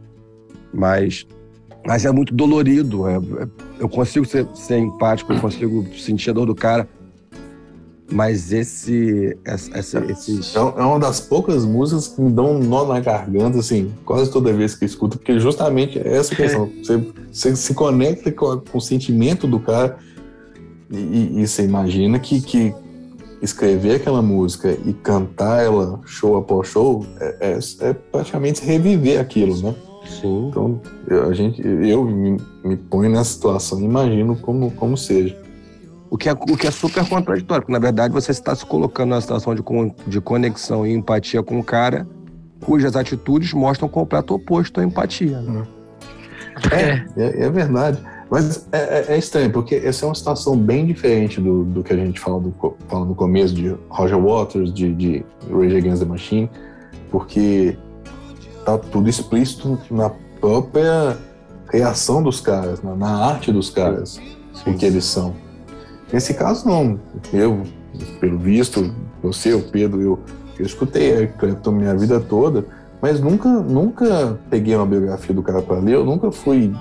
mas, 0.72 1.26
mas 1.86 2.04
é 2.04 2.10
muito 2.10 2.32
dolorido. 2.32 3.06
É, 3.08 3.16
é, 3.16 3.48
eu 3.80 3.88
consigo 3.88 4.24
ser, 4.24 4.46
ser 4.54 4.78
empático, 4.78 5.32
eu 5.32 5.40
consigo 5.40 5.84
sentir 5.94 6.30
a 6.30 6.32
dor 6.32 6.46
do 6.46 6.54
cara. 6.54 6.88
Mas 8.10 8.52
esse. 8.52 9.36
Essa, 9.44 10.04
esses... 10.08 10.54
É, 10.54 10.58
é 10.58 10.62
uma 10.62 10.98
das 10.98 11.20
poucas 11.20 11.64
músicas 11.64 12.08
que 12.08 12.20
me 12.20 12.30
dão 12.30 12.52
um 12.52 12.58
nó 12.58 12.84
na 12.84 13.00
garganta, 13.00 13.58
assim, 13.58 13.92
quase 14.04 14.30
toda 14.30 14.52
vez 14.52 14.74
que 14.74 14.84
eu 14.84 14.86
escuto, 14.86 15.18
porque 15.18 15.38
justamente 15.40 15.98
é 15.98 16.16
essa 16.16 16.34
questão. 16.34 16.70
Você, 16.82 17.04
você 17.32 17.56
se 17.56 17.74
conecta 17.74 18.30
com, 18.30 18.58
com, 18.58 18.78
o 18.78 18.80
sentimento 18.80 19.46
do 19.46 19.58
cara 19.58 19.98
e, 20.90 21.42
e, 21.42 21.46
você 21.46 21.64
imagina 21.64 22.18
que, 22.18 22.40
que 22.40 22.72
escrever 23.42 23.96
aquela 23.96 24.22
música 24.22 24.76
e 24.84 24.92
cantar 24.92 25.64
ela 25.64 26.00
show 26.06 26.36
após 26.36 26.68
show 26.68 27.04
é, 27.20 27.36
é, 27.40 27.88
é 27.88 27.92
praticamente 27.92 28.64
reviver 28.64 29.20
aquilo, 29.20 29.60
né? 29.60 29.74
Sim. 30.08 30.48
Então, 30.48 30.80
eu, 31.08 31.28
a 31.28 31.34
gente, 31.34 31.60
eu 31.60 32.04
me, 32.04 32.36
me 32.64 32.76
ponho 32.76 33.10
nessa 33.10 33.32
situação, 33.32 33.80
imagino 33.80 34.36
como, 34.36 34.70
como 34.70 34.96
seja. 34.96 35.36
O 36.08 36.16
que, 36.16 36.28
é, 36.28 36.32
o 36.32 36.56
que 36.56 36.66
é 36.66 36.70
super 36.70 37.06
contraditório, 37.08 37.62
porque 37.62 37.72
na 37.72 37.78
verdade 37.78 38.14
você 38.14 38.30
está 38.30 38.54
se 38.54 38.64
colocando 38.64 39.10
numa 39.10 39.20
situação 39.20 39.54
de, 39.54 39.62
de 40.06 40.20
conexão 40.20 40.86
e 40.86 40.92
empatia 40.92 41.42
com 41.42 41.58
o 41.58 41.64
cara 41.64 42.06
cujas 42.64 42.96
atitudes 42.96 43.52
mostram 43.52 43.86
o 43.86 43.90
completo 43.90 44.34
oposto 44.34 44.80
à 44.80 44.84
empatia. 44.84 45.40
Né? 45.40 45.66
É, 46.72 47.22
é, 47.22 47.44
é, 47.44 47.50
verdade. 47.50 48.00
Mas 48.30 48.66
é, 48.72 48.78
é, 48.78 49.14
é, 49.14 49.18
estranho, 49.18 49.50
porque 49.52 49.76
essa 49.76 50.04
é 50.04 50.08
uma 50.08 50.14
situação 50.14 50.56
bem 50.56 50.86
diferente 50.86 51.40
do, 51.40 51.64
do 51.64 51.84
que 51.84 51.92
a 51.92 51.96
gente 51.96 52.18
fala, 52.18 52.40
do, 52.40 52.52
fala 52.88 53.04
no 53.04 53.14
começo 53.14 53.54
de 53.54 53.76
Roger 53.88 54.18
Waters, 54.18 54.72
de, 54.72 54.92
de 54.94 55.24
Rage 55.50 55.76
Against 55.76 56.02
the 56.02 56.08
Machine, 56.08 56.50
porque 57.10 57.76
tá 58.64 58.78
tudo 58.78 59.08
explícito 59.08 59.78
na 59.90 60.10
própria 60.40 61.16
criação 61.68 62.22
dos 62.22 62.40
caras, 62.40 62.82
na, 62.82 62.96
na 62.96 63.26
arte 63.26 63.52
dos 63.52 63.70
caras, 63.70 64.20
o 64.66 64.74
que 64.74 64.86
eles 64.86 65.04
são. 65.04 65.34
Nesse 66.12 66.34
caso, 66.34 66.66
não. 66.66 66.98
Eu, 67.32 67.62
pelo 68.20 68.38
visto, 68.38 68.94
você, 69.22 69.52
o 69.54 69.62
Pedro, 69.62 70.00
eu, 70.00 70.18
eu 70.58 70.66
escutei 70.66 71.10
Eric 71.10 71.38
Clapton 71.38 71.72
minha 71.72 71.94
vida 71.94 72.20
toda, 72.20 72.64
mas 73.00 73.20
nunca, 73.20 73.48
nunca 73.48 74.38
peguei 74.48 74.74
uma 74.74 74.86
biografia 74.86 75.34
do 75.34 75.42
cara 75.42 75.62
para 75.62 75.78
ler, 75.78 75.94
eu 75.94 76.04
nunca 76.04 76.30
fui 76.30 76.74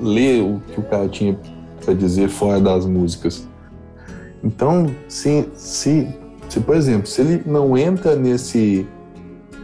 ler 0.00 0.42
o 0.42 0.60
que 0.72 0.80
o 0.80 0.82
cara 0.82 1.08
tinha 1.08 1.38
para 1.84 1.94
dizer 1.94 2.28
fora 2.28 2.60
das 2.60 2.86
músicas. 2.86 3.46
Então, 4.42 4.86
se, 5.08 5.48
se, 5.54 6.08
se, 6.48 6.60
por 6.60 6.76
exemplo, 6.76 7.06
se 7.06 7.20
ele 7.20 7.42
não 7.46 7.76
entra 7.76 8.14
nesse 8.14 8.86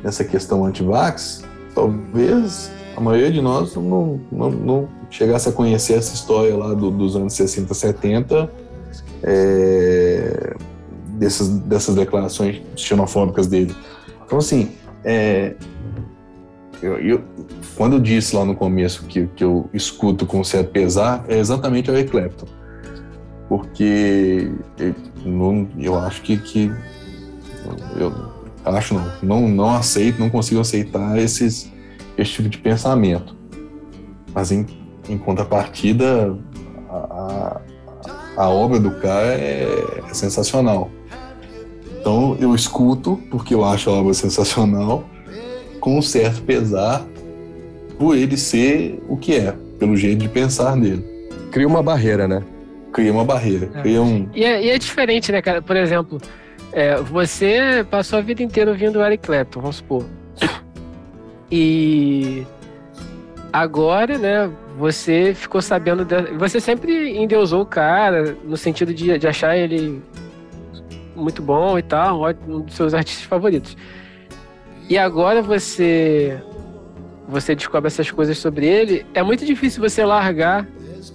nessa 0.02 0.24
questão 0.24 0.64
anti-vax, 0.64 1.44
talvez 1.74 2.70
a 2.96 3.00
maioria 3.00 3.30
de 3.30 3.40
nós 3.40 3.74
não, 3.76 4.20
não, 4.30 4.50
não, 4.50 4.88
chegasse 5.08 5.48
a 5.48 5.52
conhecer 5.52 5.94
essa 5.94 6.14
história 6.14 6.56
lá 6.56 6.74
do, 6.74 6.90
dos 6.90 7.14
anos 7.14 7.32
60, 7.34 7.72
70, 7.72 8.50
é, 9.22 10.54
dessas, 11.18 11.48
dessas 11.48 11.94
declarações 11.94 12.60
xenofóbicas 12.76 13.46
dele. 13.46 13.74
Então, 14.24 14.38
assim, 14.38 14.70
é, 15.04 15.54
eu, 16.82 16.98
eu, 16.98 17.22
quando 17.76 17.94
eu 17.94 18.00
disse 18.00 18.34
lá 18.34 18.44
no 18.44 18.56
começo 18.56 19.04
que, 19.04 19.26
que 19.28 19.44
eu 19.44 19.70
escuto 19.72 20.26
com 20.26 20.42
certo 20.42 20.70
pesar, 20.70 21.24
é 21.28 21.38
exatamente 21.38 21.90
o 21.90 21.96
Eric. 21.96 22.12
Porque 23.48 24.50
eu, 24.78 25.68
eu 25.78 25.98
acho 25.98 26.22
que, 26.22 26.36
que 26.38 26.72
eu, 27.96 28.12
acho 28.64 28.94
não, 28.94 29.12
não, 29.22 29.48
não 29.48 29.70
aceito, 29.70 30.18
não 30.18 30.30
consigo 30.30 30.60
aceitar 30.60 31.18
esses, 31.18 31.70
esse 32.16 32.32
tipo 32.32 32.48
de 32.48 32.58
pensamento. 32.58 33.36
Mas 34.34 34.50
em, 34.50 34.66
em 35.08 35.18
contrapartida, 35.18 36.36
a, 36.90 37.60
a, 38.36 38.48
obra 38.48 38.78
do 38.78 38.90
cara 39.00 39.34
é, 39.34 39.66
é 40.08 40.14
sensacional. 40.14 40.90
Então 42.00 42.36
eu 42.40 42.54
escuto 42.54 43.20
porque 43.30 43.54
eu 43.54 43.64
acho 43.64 43.90
a 43.90 43.92
obra 43.92 44.14
sensacional, 44.14 45.04
com 45.80 45.98
um 45.98 46.02
certo 46.02 46.42
pesar 46.42 47.04
por 47.98 48.16
ele 48.16 48.36
ser 48.36 49.00
o 49.08 49.16
que 49.16 49.36
é, 49.36 49.54
pelo 49.78 49.96
jeito 49.96 50.18
de 50.18 50.28
pensar 50.28 50.76
dele. 50.76 51.04
Cria 51.50 51.66
uma 51.66 51.82
barreira, 51.82 52.26
né? 52.26 52.42
Cria 52.92 53.12
uma 53.12 53.24
barreira. 53.24 53.70
É. 53.74 53.80
Cria 53.82 54.02
um... 54.02 54.28
e, 54.34 54.44
é, 54.44 54.64
e 54.64 54.70
é 54.70 54.78
diferente, 54.78 55.30
né, 55.30 55.40
cara? 55.40 55.62
Por 55.62 55.76
exemplo, 55.76 56.18
é, 56.72 56.96
você 56.96 57.86
passou 57.90 58.18
a 58.18 58.22
vida 58.22 58.42
inteira 58.42 58.70
ouvindo 58.70 58.98
o 58.98 59.04
Eric 59.04 59.24
Clapton, 59.24 59.60
vamos 59.60 59.76
supor. 59.76 60.04
E 61.50 62.46
agora, 63.52 64.16
né, 64.18 64.50
você 64.78 65.34
ficou 65.34 65.60
sabendo. 65.60 66.04
De... 66.04 66.22
Você 66.38 66.60
sempre 66.60 67.16
endeusou 67.16 67.62
o 67.62 67.66
cara, 67.66 68.36
no 68.44 68.56
sentido 68.56 68.94
de, 68.94 69.18
de 69.18 69.28
achar 69.28 69.56
ele 69.56 70.02
muito 71.14 71.42
bom 71.42 71.78
e 71.78 71.82
tal, 71.82 72.22
um 72.48 72.60
dos 72.60 72.74
seus 72.74 72.94
artistas 72.94 73.26
favoritos. 73.26 73.76
E 74.88 74.96
agora 74.98 75.42
você 75.42 76.40
você 77.28 77.54
descobre 77.54 77.86
essas 77.86 78.10
coisas 78.10 78.36
sobre 78.36 78.66
ele, 78.66 79.06
é 79.14 79.22
muito 79.22 79.46
difícil 79.46 79.80
você 79.80 80.04
largar 80.04 80.66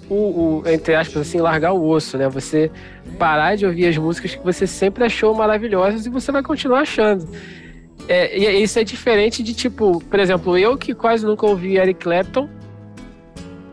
o, 0.09 0.15
o, 0.15 0.63
entre 0.65 0.95
aspas, 0.95 1.21
assim, 1.21 1.39
largar 1.39 1.73
o 1.73 1.87
osso, 1.87 2.17
né? 2.17 2.27
Você 2.29 2.71
parar 3.19 3.55
de 3.55 3.65
ouvir 3.65 3.87
as 3.87 3.97
músicas 3.97 4.35
que 4.35 4.43
você 4.43 4.65
sempre 4.65 5.03
achou 5.03 5.33
maravilhosas 5.35 6.05
e 6.05 6.09
você 6.09 6.31
vai 6.31 6.41
continuar 6.41 6.81
achando. 6.81 7.27
É, 8.07 8.37
e 8.37 8.63
isso 8.63 8.79
é 8.79 8.83
diferente 8.83 9.43
de, 9.43 9.53
tipo, 9.53 9.99
por 10.05 10.19
exemplo, 10.19 10.57
eu 10.57 10.77
que 10.77 10.93
quase 10.93 11.25
nunca 11.25 11.45
ouvi 11.45 11.77
Eric 11.77 12.01
Clapton, 12.01 12.49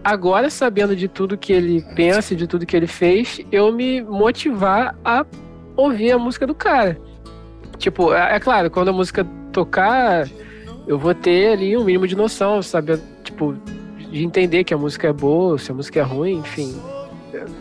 agora 0.03 0.51
sabendo 0.51 0.95
de 0.95 1.09
tudo 1.09 1.39
que 1.39 1.53
ele 1.53 1.83
pensa, 1.95 2.35
de 2.35 2.47
tudo 2.47 2.67
que 2.67 2.77
ele 2.77 2.87
fez, 2.87 3.41
eu 3.51 3.73
me 3.73 4.03
motivar 4.03 4.97
a 5.05 5.25
ouvir 5.77 6.13
a 6.13 6.19
música 6.19 6.47
do 6.47 6.55
cara. 6.55 6.99
Tipo, 7.79 8.13
é, 8.13 8.37
é 8.37 8.41
claro, 8.41 8.71
quando 8.71 8.89
a 8.89 8.93
música 8.93 9.27
tocar, 9.53 10.29
eu 10.87 10.99
vou 10.99 11.15
ter 11.15 11.53
ali 11.53 11.77
um 11.77 11.85
mínimo 11.85 12.07
de 12.07 12.17
noção, 12.17 12.61
saber, 12.61 13.01
tipo, 13.23 13.55
de 14.11 14.25
entender 14.25 14.65
que 14.65 14.75
a 14.75 14.79
música 14.79 15.09
é 15.09 15.13
boa, 15.13 15.59
se 15.59 15.71
a 15.71 15.75
música 15.75 16.01
é 16.01 16.03
ruim, 16.03 16.39
enfim. 16.39 16.75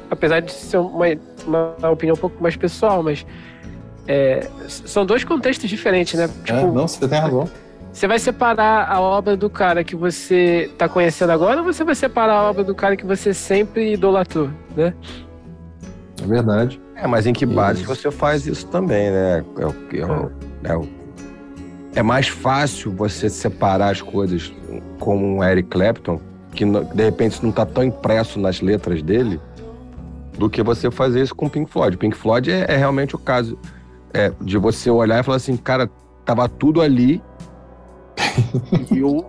Apesar 0.10 0.40
de 0.40 0.52
ser 0.52 0.78
uma, 0.78 1.06
uma 1.48 1.90
opinião 1.90 2.16
um 2.16 2.20
pouco 2.20 2.42
mais 2.42 2.56
pessoal, 2.56 3.02
mas 3.02 3.26
é, 4.08 4.48
são 4.68 5.06
dois 5.06 5.24
contextos 5.24 5.70
diferentes, 5.70 6.18
né? 6.18 6.26
É, 6.26 6.28
tipo, 6.28 6.60
é, 6.60 6.64
não, 6.64 6.88
você 6.88 7.08
tem 7.08 7.20
razão. 7.20 7.50
Você 7.92 8.08
vai 8.08 8.18
separar 8.18 8.90
a 8.90 9.00
obra 9.00 9.38
do 9.38 9.50
cara 9.50 9.84
que 9.84 9.96
você 9.96 10.70
está 10.72 10.90
conhecendo 10.90 11.32
agora 11.32 11.60
ou 11.60 11.66
você 11.66 11.84
vai 11.84 11.94
separar 11.94 12.34
a 12.34 12.50
obra 12.50 12.64
do 12.64 12.74
cara 12.74 12.98
que 12.98 13.06
você 13.06 13.34
sempre 13.34 13.94
idolatrou, 13.94 14.50
né? 14.76 14.94
É 16.22 16.26
verdade. 16.26 16.82
É, 16.96 17.06
mas 17.06 17.28
em 17.28 17.34
que 17.34 17.46
base 17.46 17.84
isso. 17.84 17.96
você 17.96 18.10
faz 18.10 18.48
isso 18.48 18.66
também, 18.68 19.12
né? 19.12 19.46
É, 19.58 19.98
é, 19.98 20.72
é, 20.72 20.74
é, 20.74 20.82
é 21.96 22.04
mais 22.04 22.28
fácil 22.28 22.92
você 22.92 23.30
separar 23.30 23.92
as 23.92 24.02
coisas 24.02 24.52
como 25.00 25.26
um 25.26 25.44
Eric 25.44 25.70
Clapton 25.70 26.20
que 26.54 26.66
de 26.66 27.04
repente 27.04 27.42
não 27.42 27.50
está 27.50 27.66
tão 27.66 27.84
impresso 27.84 28.40
nas 28.40 28.62
letras 28.62 29.02
dele, 29.02 29.40
do 30.38 30.50
que 30.50 30.64
você 30.64 30.90
fazer 30.90 31.22
isso 31.22 31.36
com 31.36 31.50
Pink 31.50 31.70
Floyd. 31.70 31.98
Pink 31.98 32.16
Floyd 32.16 32.52
é, 32.52 32.66
é 32.70 32.78
realmente 32.78 33.16
o 33.16 33.20
caso 33.20 33.58
é, 34.14 34.32
de 34.42 34.58
você 34.58 34.90
olhar 34.90 35.20
e 35.20 35.24
falar 35.24 35.38
assim, 35.38 35.58
cara, 35.58 35.90
tava 36.26 36.48
tudo 36.48 36.82
ali 36.82 37.22
e 38.92 39.00
eu. 39.00 39.26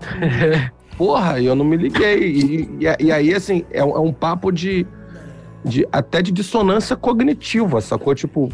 Porra, 0.96 1.40
eu 1.40 1.54
não 1.54 1.64
me 1.64 1.76
liguei. 1.76 2.18
E, 2.20 2.70
e, 2.80 3.04
e 3.06 3.12
aí, 3.12 3.34
assim, 3.34 3.64
é, 3.70 3.80
é, 3.80 3.84
um 3.84 4.12
papo 4.12 4.52
de, 4.52 4.86
de. 5.64 5.86
até 5.90 6.22
de 6.22 6.30
dissonância 6.30 6.94
cognitiva, 6.96 7.80
sacou? 7.80 8.14
Tipo, 8.14 8.48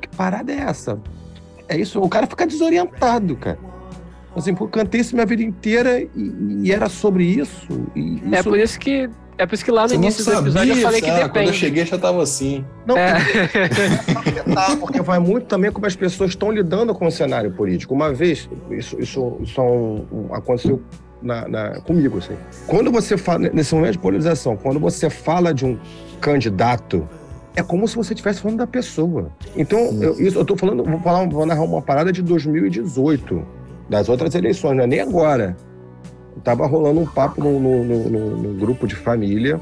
que 0.00 0.08
parada 0.16 0.52
é 0.52 0.56
essa? 0.56 1.00
É 1.68 1.78
isso, 1.78 2.00
o 2.00 2.08
cara 2.08 2.26
fica 2.26 2.46
desorientado, 2.46 3.36
cara. 3.36 3.58
Assim, 4.34 4.54
pô, 4.54 4.66
cantei 4.66 5.02
isso 5.02 5.14
minha 5.14 5.26
vida 5.26 5.42
inteira 5.42 6.00
e, 6.00 6.10
e 6.62 6.72
era 6.72 6.88
sobre 6.88 7.24
isso, 7.24 7.68
é 7.94 8.00
isso. 8.00 8.34
É 8.34 8.42
por 8.42 8.58
isso 8.58 8.78
que. 8.80 9.08
É 9.42 9.46
por 9.46 9.56
isso 9.56 9.64
que 9.64 9.72
lá 9.72 9.82
no 9.82 9.88
Você 9.88 9.94
início 9.96 10.24
do 10.24 10.30
episódio 10.30 10.72
eu 10.72 10.82
falei 10.82 11.00
que 11.00 11.10
depende. 11.10 11.30
Quando 11.30 11.46
eu 11.48 11.52
cheguei 11.52 11.84
já 11.84 11.98
tava 11.98 12.22
assim. 12.22 12.64
Não, 12.86 12.96
é. 12.96 13.16
porque 14.78 15.02
vai 15.02 15.18
muito 15.18 15.46
também 15.46 15.72
como 15.72 15.84
as 15.84 15.96
pessoas 15.96 16.30
estão 16.30 16.52
lidando 16.52 16.94
com 16.94 17.08
o 17.08 17.10
cenário 17.10 17.50
político. 17.50 17.92
Uma 17.92 18.12
vez, 18.12 18.48
isso, 18.70 19.00
isso, 19.00 19.36
isso 19.42 19.60
é 20.30 20.36
aconteceu 20.36 20.80
na, 21.20 21.48
na, 21.48 21.80
comigo, 21.80 22.18
assim. 22.18 22.36
Quando 22.68 22.92
você 22.92 23.18
fala, 23.18 23.50
nesse 23.52 23.74
momento 23.74 23.94
de 23.94 23.98
polarização, 23.98 24.56
quando 24.56 24.78
você 24.78 25.10
fala 25.10 25.52
de 25.52 25.66
um 25.66 25.76
candidato 26.20 27.08
é 27.56 27.64
como 27.64 27.88
se 27.88 27.96
você 27.96 28.14
estivesse 28.14 28.40
falando 28.40 28.58
da 28.58 28.66
pessoa. 28.68 29.28
Então, 29.56 29.80
eu, 30.00 30.20
isso, 30.20 30.38
eu 30.38 30.44
tô 30.44 30.56
falando, 30.56 30.84
vou, 30.84 31.00
falar, 31.00 31.28
vou 31.28 31.44
narrar 31.44 31.62
uma 31.62 31.82
parada 31.82 32.12
de 32.12 32.22
2018 32.22 33.44
das 33.90 34.08
outras 34.08 34.36
eleições, 34.36 34.76
não 34.76 34.84
é 34.84 34.86
nem 34.86 35.00
agora. 35.00 35.56
Tava 36.42 36.66
rolando 36.66 37.00
um 37.00 37.06
papo 37.06 37.42
no, 37.42 37.58
no, 37.60 37.84
no, 37.84 38.36
no 38.36 38.54
grupo 38.58 38.86
de 38.86 38.94
família. 38.94 39.60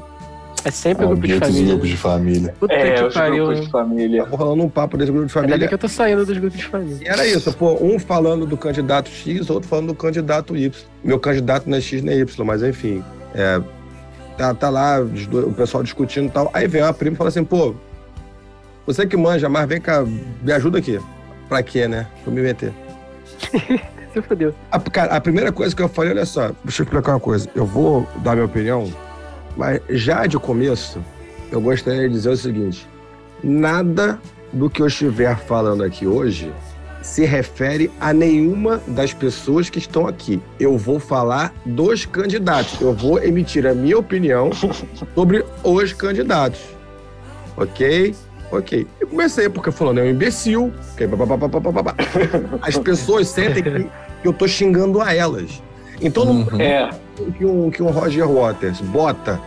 É 0.63 0.69
sempre 0.69 1.05
o 1.05 1.09
grupo 1.09 1.27
de 1.27 1.39
família. 1.39 1.67
grupos 1.67 1.89
de 1.89 1.97
família. 1.97 2.55
Puta 2.59 2.73
é, 2.73 2.93
que 2.93 3.03
os 3.03 3.13
pariu. 3.13 3.45
grupos 3.45 3.65
de 3.65 3.71
família. 3.71 4.23
Tava 4.23 4.35
rolando 4.35 4.63
um 4.63 4.69
papo 4.69 4.97
desse 4.97 5.11
grupo 5.11 5.27
de 5.27 5.33
família. 5.33 5.55
Ainda 5.55 5.67
que 5.67 5.73
eu 5.73 5.77
tô 5.77 5.87
saindo 5.87 6.25
dos 6.25 6.37
grupos 6.37 6.59
de 6.59 6.65
família. 6.65 6.97
E 7.01 7.07
era 7.07 7.25
isso, 7.25 7.51
pô, 7.53 7.77
um 7.81 7.97
falando 7.97 8.45
do 8.45 8.55
candidato 8.55 9.09
X, 9.09 9.49
outro 9.49 9.67
falando 9.67 9.87
do 9.87 9.95
candidato 9.95 10.55
Y. 10.55 10.71
Meu 11.03 11.19
candidato 11.19 11.69
não 11.69 11.77
é 11.77 11.81
X 11.81 12.03
nem 12.03 12.19
Y, 12.19 12.45
mas 12.45 12.61
enfim. 12.61 13.03
É, 13.33 13.59
tá, 14.37 14.53
tá 14.53 14.69
lá 14.69 14.99
o 14.99 15.53
pessoal 15.53 15.83
discutindo 15.83 16.27
e 16.27 16.31
tal. 16.31 16.49
Aí 16.53 16.67
vem 16.67 16.83
uma 16.83 16.93
prima 16.93 17.15
e 17.15 17.17
fala 17.17 17.29
assim, 17.29 17.43
pô, 17.43 17.73
Você 18.85 19.05
que 19.07 19.17
manja, 19.17 19.49
mas 19.49 19.67
vem 19.67 19.81
cá, 19.81 20.03
me 20.03 20.51
ajuda 20.51 20.77
aqui. 20.77 20.99
Pra 21.49 21.63
quê, 21.63 21.87
né? 21.87 22.07
Pra 22.23 22.31
me 22.31 22.41
meter. 22.41 22.71
Se. 24.13 24.53
A, 24.71 24.79
cara, 24.79 25.15
a 25.15 25.21
primeira 25.21 25.51
coisa 25.51 25.75
que 25.75 25.81
eu 25.81 25.89
falei, 25.89 26.11
olha 26.11 26.25
só, 26.25 26.51
deixa 26.63 26.81
eu 26.81 26.85
explicar 26.85 27.13
uma 27.13 27.19
coisa. 27.19 27.49
Eu 27.55 27.65
vou 27.65 28.07
dar 28.17 28.33
minha 28.33 28.45
opinião, 28.45 28.91
mas 29.55 29.81
já 29.89 30.25
de 30.25 30.37
começo, 30.37 30.99
eu 31.51 31.61
gostaria 31.61 32.07
de 32.07 32.13
dizer 32.15 32.29
o 32.29 32.37
seguinte: 32.37 32.87
nada 33.43 34.19
do 34.51 34.69
que 34.69 34.81
eu 34.81 34.87
estiver 34.87 35.37
falando 35.37 35.83
aqui 35.83 36.05
hoje 36.05 36.51
se 37.01 37.25
refere 37.25 37.91
a 37.99 38.13
nenhuma 38.13 38.81
das 38.87 39.13
pessoas 39.13 39.69
que 39.69 39.79
estão 39.79 40.07
aqui. 40.07 40.41
Eu 40.59 40.77
vou 40.77 40.99
falar 40.99 41.53
dos 41.65 42.05
candidatos. 42.05 42.79
Eu 42.79 42.93
vou 42.93 43.21
emitir 43.23 43.65
a 43.65 43.73
minha 43.73 43.97
opinião 43.97 44.51
sobre 44.53 45.43
os 45.63 45.93
candidatos. 45.93 46.61
Ok? 47.57 48.15
Ok. 48.51 48.85
Eu 48.99 49.07
comecei 49.07 49.47
porque 49.49 49.71
falando 49.71 49.99
é 49.99 50.03
um 50.03 50.09
imbecil. 50.09 50.73
Okay, 50.93 51.07
As 52.61 52.77
pessoas 52.77 53.27
sentem 53.27 53.63
que 53.63 54.27
eu 54.27 54.33
tô 54.33 54.47
xingando 54.47 55.01
a 55.01 55.13
elas. 55.13 55.61
Então, 56.01 56.23
Uhum. 56.23 56.59
É, 56.59 56.89
que 57.37 57.45
um, 57.45 57.69
que 57.69 57.83
um 57.83 57.91
Roger 57.91 58.27
Waters 58.27 58.81
bota 58.81 59.39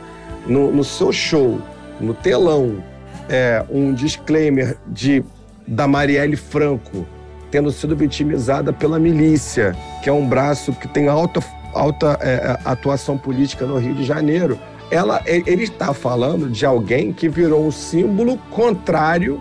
no, 0.47 0.71
no 0.71 0.85
seu 0.85 1.13
show, 1.13 1.61
no 2.01 2.15
telão, 2.15 2.83
é, 3.29 3.65
um 3.69 3.93
disclaimer 3.93 4.77
de 4.87 5.25
da 5.67 5.89
Marielle 5.89 6.37
Franco 6.37 7.07
tendo 7.51 7.71
sido 7.71 7.95
vitimizada 7.95 8.73
pela 8.73 8.99
milícia, 8.99 9.77
que 10.03 10.11
é 10.11 10.13
um 10.13 10.27
braço 10.27 10.73
que 10.73 10.89
tem 10.89 11.07
alta, 11.09 11.41
alta 11.73 12.19
é, 12.21 12.59
atuação 12.65 13.17
política 13.17 13.65
no 13.65 13.79
Rio 13.79 13.95
de 13.95 14.05
Janeiro. 14.05 14.59
Ela, 14.91 15.23
ele 15.27 15.65
está 15.65 15.93
falando 15.95 16.49
de 16.49 16.65
alguém 16.65 17.13
que 17.13 17.29
virou 17.29 17.67
um 17.67 17.71
símbolo 17.71 18.37
contrário 18.51 19.41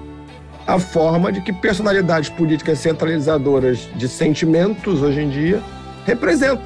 à 0.65 0.79
forma 0.79 1.31
de 1.31 1.41
que 1.41 1.51
personalidades 1.51 2.29
políticas 2.29 2.79
centralizadoras 2.79 3.89
de 3.95 4.07
sentimentos 4.07 5.01
hoje 5.01 5.21
em 5.21 5.29
dia 5.29 5.61
representam. 6.05 6.61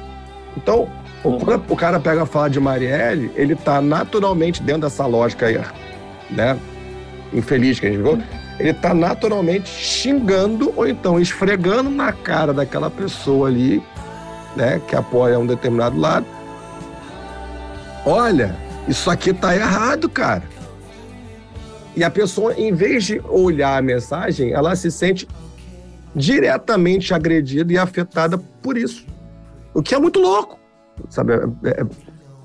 Então, 0.56 0.88
o- 1.24 1.38
quando 1.38 1.64
o 1.68 1.76
cara 1.76 1.98
pega 1.98 2.22
a 2.22 2.26
fala 2.26 2.48
de 2.48 2.60
Marielle, 2.60 3.30
ele 3.34 3.54
tá 3.56 3.80
naturalmente 3.82 4.62
dentro 4.62 4.82
dessa 4.82 5.04
lógica 5.04 5.46
aí, 5.46 5.60
né? 6.30 6.56
Infeliz 7.32 7.78
que 7.80 7.86
a 7.86 7.90
gente 7.90 8.00
viu. 8.02 8.22
Ele 8.58 8.72
tá 8.72 8.94
naturalmente 8.94 9.68
xingando 9.68 10.72
ou 10.76 10.86
então 10.88 11.20
esfregando 11.20 11.90
na 11.90 12.12
cara 12.12 12.52
daquela 12.54 12.88
pessoa 12.90 13.48
ali, 13.48 13.82
né? 14.56 14.80
Que 14.86 14.96
apoia 14.96 15.38
um 15.38 15.46
determinado 15.46 15.98
lado. 15.98 16.26
Olha, 18.06 18.56
isso 18.88 19.10
aqui 19.10 19.32
tá 19.32 19.54
errado, 19.54 20.08
cara. 20.08 20.42
E 21.96 22.02
a 22.04 22.10
pessoa, 22.10 22.54
em 22.54 22.72
vez 22.72 23.04
de 23.04 23.20
olhar 23.28 23.76
a 23.78 23.82
mensagem, 23.82 24.52
ela 24.52 24.74
se 24.76 24.90
sente 24.90 25.26
diretamente 26.14 27.12
agredida 27.14 27.72
e 27.72 27.78
afetada 27.78 28.38
por 28.62 28.76
isso. 28.76 29.04
O 29.74 29.82
que 29.82 29.94
é 29.94 29.98
muito 29.98 30.20
louco. 30.20 30.58
Sabe? 31.10 31.32
É, 31.34 31.36
é, 31.68 31.70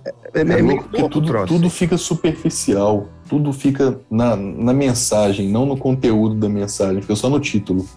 é, 0.05 0.11
é 0.35 0.41
É 0.41 0.43
meio 0.43 0.65
louco 0.67 0.89
porque 0.89 1.09
tudo, 1.09 1.45
tudo 1.45 1.69
fica 1.69 1.97
superficial. 1.97 3.07
Tudo 3.29 3.53
fica 3.53 3.99
na, 4.11 4.35
na 4.35 4.73
mensagem, 4.73 5.49
não 5.49 5.65
no 5.65 5.77
conteúdo 5.77 6.35
da 6.35 6.49
mensagem, 6.49 7.01
fica 7.01 7.15
só 7.15 7.29
no 7.29 7.39
título. 7.39 7.87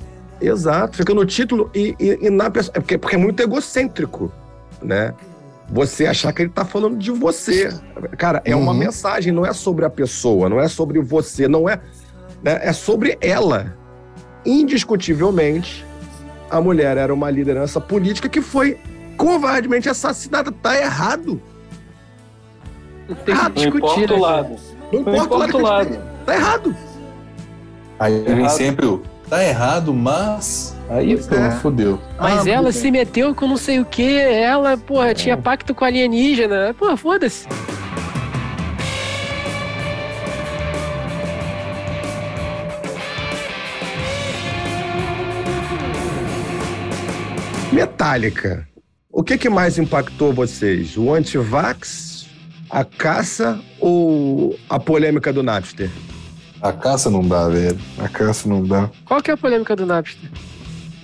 Exato, 0.41 0.97
fica 0.99 1.13
no 1.15 1.25
título 1.27 1.71
e, 1.75 1.95
e- 1.99 2.19
e 2.27 2.31
na 2.31 2.51
pessoa. 2.51 2.73
É 2.77 2.81
porque, 2.81 2.97
porque 2.99 3.17
é 3.17 3.19
muito 3.19 3.41
egocêntrico, 3.43 4.31
né? 4.83 5.13
Você 5.69 6.07
achar 6.07 6.33
que 6.33 6.43
ele 6.43 6.51
tá 6.51 6.65
falando 6.65 6.97
de 6.97 7.11
você. 7.11 7.69
Cara, 8.17 8.41
é 8.45 8.55
uma 8.55 8.73
Uhum. 8.73 8.79
mensagem, 8.79 9.33
não 9.33 9.45
é 9.45 9.53
sobre 9.53 9.85
a 9.85 9.91
pessoa, 9.91 10.49
não 10.49 10.61
é 10.61 10.69
sobre 10.69 11.01
você, 11.01 11.49
não 11.49 11.69
é. 11.69 11.81
né? 12.43 12.61
É 12.63 12.73
sobre 12.73 13.19
ela. 13.21 13.75
Indiscutivelmente, 14.45 15.85
a 16.51 16.61
mulher 16.61 16.97
era 16.97 17.13
uma 17.13 17.29
liderança 17.31 17.81
política 17.81 18.29
que 18.29 18.41
foi 18.41 18.79
covardemente 19.17 19.89
assassinada. 19.89 20.53
Tá 20.53 20.77
errado. 20.79 21.41
Não 23.09 23.17
tem 23.17 23.35
Ah, 23.35 23.45
não 23.45 23.51
discutir, 23.51 23.81
importa 24.05 24.15
o 24.15 24.21
lado. 24.21 24.57
Não 24.93 25.03
Não 25.03 25.25
importa 25.25 25.57
o 25.57 25.61
lado. 25.63 25.99
Tá 26.25 26.35
errado. 26.35 26.77
Aí 27.99 28.21
vem 28.23 28.39
Errado. 28.41 28.51
sempre 28.57 28.87
o 28.87 29.03
tá 29.29 29.45
errado, 29.45 29.93
mas. 29.93 30.77
Aí 30.89 31.17
pronto, 31.17 31.35
é. 31.35 31.51
fodeu. 31.53 32.01
Mas 32.19 32.47
Ah, 32.47 32.51
ela 32.51 32.73
se 32.73 32.91
meteu 32.91 33.35
com 33.35 33.49
não 33.49 33.57
sei 33.57 33.81
o 33.81 33.85
que, 33.85 34.19
ela, 34.19 34.77
porra, 34.77 35.15
tinha 35.15 35.37
pacto 35.37 35.75
com 35.75 35.85
alienígena. 35.85 36.75
Porra, 36.79 36.97
foda-se. 36.97 37.47
Metallica. 47.73 48.67
O 49.11 49.23
que, 49.23 49.37
que 49.37 49.49
mais 49.49 49.79
impactou 49.79 50.33
vocês? 50.33 50.97
O 50.97 51.13
antivax, 51.13 52.27
a 52.71 52.85
caça 52.85 53.61
ou 53.81 54.57
a 54.69 54.79
polêmica 54.79 55.33
do 55.33 55.43
Napster? 55.43 55.91
A 56.67 56.73
caça 56.73 57.09
não 57.09 57.27
dá, 57.27 57.49
velho. 57.49 57.79
A 57.97 58.09
caça 58.09 58.49
não 58.49 58.65
dá. 58.65 58.91
Qual 59.05 59.23
que 59.23 59.31
é 59.31 59.35
a 59.35 59.37
polêmica 59.37 59.77
do 59.77 59.87
Napster? 59.87 60.29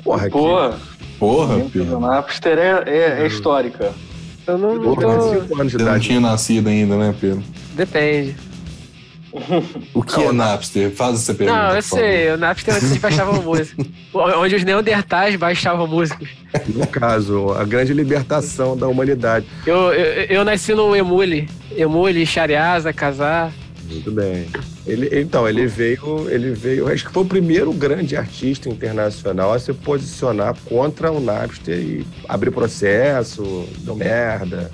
Porra, 0.03 0.29
Pô, 0.29 0.73
Porra, 1.21 1.57
o 1.57 1.71
Pedro. 1.71 2.01
Napster 2.01 2.59
é, 2.59 2.83
é, 2.85 3.23
é 3.23 3.27
histórica. 3.29 3.93
Eu 4.45 4.59
não, 4.59 4.75
não 4.75 4.95
Porra, 4.97 5.19
tô... 5.19 5.41
5 5.43 5.61
anos 5.61 5.75
não 5.75 6.01
tinha 6.01 6.21
nascido 6.21 6.69
ainda, 6.69 6.97
né, 6.97 7.15
Pedro? 7.21 7.45
Depende. 7.75 8.35
O 9.95 10.03
que 10.03 10.21
é 10.21 10.33
Napster? 10.33 10.91
Faz 10.91 11.15
essa 11.15 11.33
pergunta. 11.33 11.63
Não, 11.63 11.77
eu 11.77 11.83
sei, 11.83 12.33
o 12.33 12.37
Napster 12.37 12.75
antes 12.75 12.97
baixava 12.99 13.33
música. 13.41 13.87
Onde 14.13 14.57
os 14.57 14.65
neandertais 14.65 15.37
baixavam 15.37 15.87
músicas. 15.87 16.29
No 16.75 16.87
caso, 16.89 17.51
a 17.53 17.65
grande 17.65 17.95
libertação 17.95 18.77
da 18.77 18.89
humanidade. 18.89 19.47
Eu, 19.65 19.93
eu, 19.93 20.25
eu 20.25 20.45
nasci 20.45 20.75
no 20.75 20.95
Emule. 20.95 21.49
Emule, 21.71 22.27
Shariasa, 22.27 22.93
Casar. 22.93 23.53
Muito 23.89 24.11
bem. 24.11 24.49
Ele, 24.85 25.21
então, 25.21 25.49
ele 25.49 25.67
veio, 25.67 26.29
ele 26.29 26.51
veio. 26.51 26.89
Acho 26.89 27.07
que 27.07 27.13
foi 27.13 27.23
o 27.23 27.27
primeiro 27.27 27.73
grande 27.73 28.17
artista 28.17 28.69
internacional 28.69 29.53
a 29.53 29.59
se 29.59 29.73
posicionar 29.73 30.57
contra 30.65 31.13
o 31.13 31.21
Napster 31.21 31.79
e 31.79 32.07
abrir 32.29 32.51
processo, 32.51 33.65
deu 33.79 33.95
merda, 33.95 34.71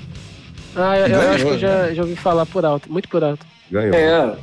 Ah, 0.75 0.97
eu, 0.97 1.07
eu 1.09 1.19
Ganhou, 1.19 1.35
acho 1.35 1.45
que 1.45 1.51
eu 1.53 1.59
já, 1.59 1.83
né? 1.89 1.95
já 1.95 2.03
ouvi 2.03 2.17
falar 2.17 2.47
por 2.47 2.65
alto, 2.65 2.91
muito 2.91 3.09
por 3.09 3.23
alto. 3.23 3.45
ganhou. 3.71 3.95
É. 3.95 4.35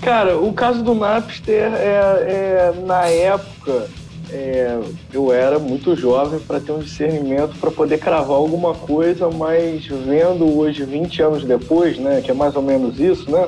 Cara, 0.00 0.38
o 0.38 0.52
caso 0.54 0.82
do 0.82 0.94
Napster 0.94 1.70
é, 1.74 2.72
é 2.72 2.72
na 2.86 3.04
época 3.04 3.88
é, 4.32 4.78
eu 5.12 5.30
era 5.30 5.58
muito 5.58 5.94
jovem 5.94 6.38
para 6.40 6.58
ter 6.60 6.72
um 6.72 6.78
discernimento 6.78 7.58
para 7.60 7.70
poder 7.70 7.98
cravar 7.98 8.36
alguma 8.36 8.72
coisa, 8.74 9.28
mas 9.28 9.86
vendo 9.86 10.56
hoje 10.56 10.84
20 10.84 11.20
anos 11.22 11.44
depois, 11.44 11.98
né, 11.98 12.22
que 12.24 12.30
é 12.30 12.34
mais 12.34 12.56
ou 12.56 12.62
menos 12.62 12.98
isso, 12.98 13.30
né? 13.30 13.46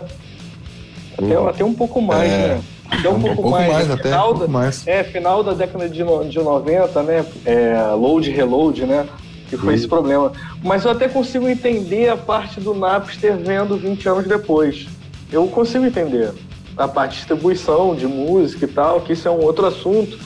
Até, 1.18 1.34
até 1.50 1.64
um 1.64 1.74
pouco 1.74 2.00
mais, 2.00 2.30
É. 2.32 2.36
né? 2.48 2.60
Até 2.90 3.08
um, 3.08 3.14
Um 3.16 3.20
pouco, 3.20 3.34
pouco 3.36 3.50
mais. 3.50 3.72
mais, 3.72 3.86
no 3.88 3.94
até. 3.94 4.02
final 4.04 4.34
Um 4.34 4.38
da- 4.38 4.48
mais. 4.48 4.86
É, 4.86 5.02
final 5.04 5.42
da 5.42 5.52
década 5.54 5.88
de, 5.88 6.04
no- 6.04 6.24
de 6.28 6.38
90, 6.38 7.02
né? 7.02 7.24
É, 7.44 7.80
load, 7.94 8.30
reload, 8.30 8.84
né? 8.84 9.06
Que 9.48 9.56
foi 9.56 9.74
esse 9.74 9.86
problema. 9.88 10.32
Mas 10.62 10.84
eu 10.84 10.90
até 10.90 11.08
consigo 11.08 11.48
entender 11.48 12.08
a 12.08 12.16
parte 12.16 12.58
do 12.60 12.74
Napster 12.74 13.36
vendo 13.36 13.76
20 13.76 14.08
anos 14.08 14.26
depois. 14.26 14.86
Eu 15.30 15.46
consigo 15.46 15.84
entender 15.84 16.32
a 16.76 16.88
parte 16.88 17.12
de 17.12 17.16
distribuição 17.18 17.94
de 17.94 18.06
música 18.06 18.64
e 18.64 18.68
tal, 18.68 19.00
que 19.02 19.12
isso 19.12 19.28
é 19.28 19.30
um 19.30 19.40
outro 19.42 19.66
assunto, 19.66 20.18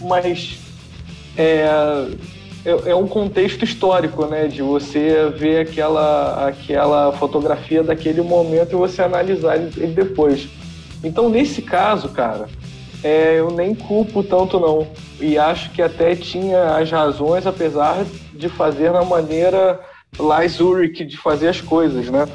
mas 0.00 0.58
é, 1.36 1.68
é, 2.66 2.90
é 2.90 2.96
um 2.96 3.06
contexto 3.06 3.64
histórico, 3.64 4.26
né? 4.26 4.48
De 4.48 4.60
você 4.60 5.32
ver 5.36 5.60
aquela, 5.60 6.48
aquela 6.48 7.12
fotografia 7.12 7.82
daquele 7.82 8.20
momento 8.20 8.72
e 8.72 8.76
você 8.76 9.02
analisar 9.02 9.56
ele, 9.56 9.86
depois. 9.94 10.48
Então, 11.04 11.28
nesse 11.28 11.62
caso, 11.62 12.08
cara, 12.08 12.48
é, 13.04 13.38
eu 13.38 13.52
nem 13.52 13.72
culpo 13.72 14.22
tanto 14.22 14.58
não. 14.58 14.88
E 15.20 15.38
acho 15.38 15.70
que 15.70 15.80
até 15.80 16.16
tinha 16.16 16.76
as 16.76 16.90
razões, 16.90 17.46
apesar 17.46 18.04
de 18.34 18.48
fazer 18.48 18.90
na 18.90 19.04
maneira 19.04 19.78
lá 20.18 20.46
Zurich 20.48 21.04
de 21.04 21.16
fazer 21.16 21.48
as 21.48 21.60
coisas, 21.60 22.10
né? 22.10 22.26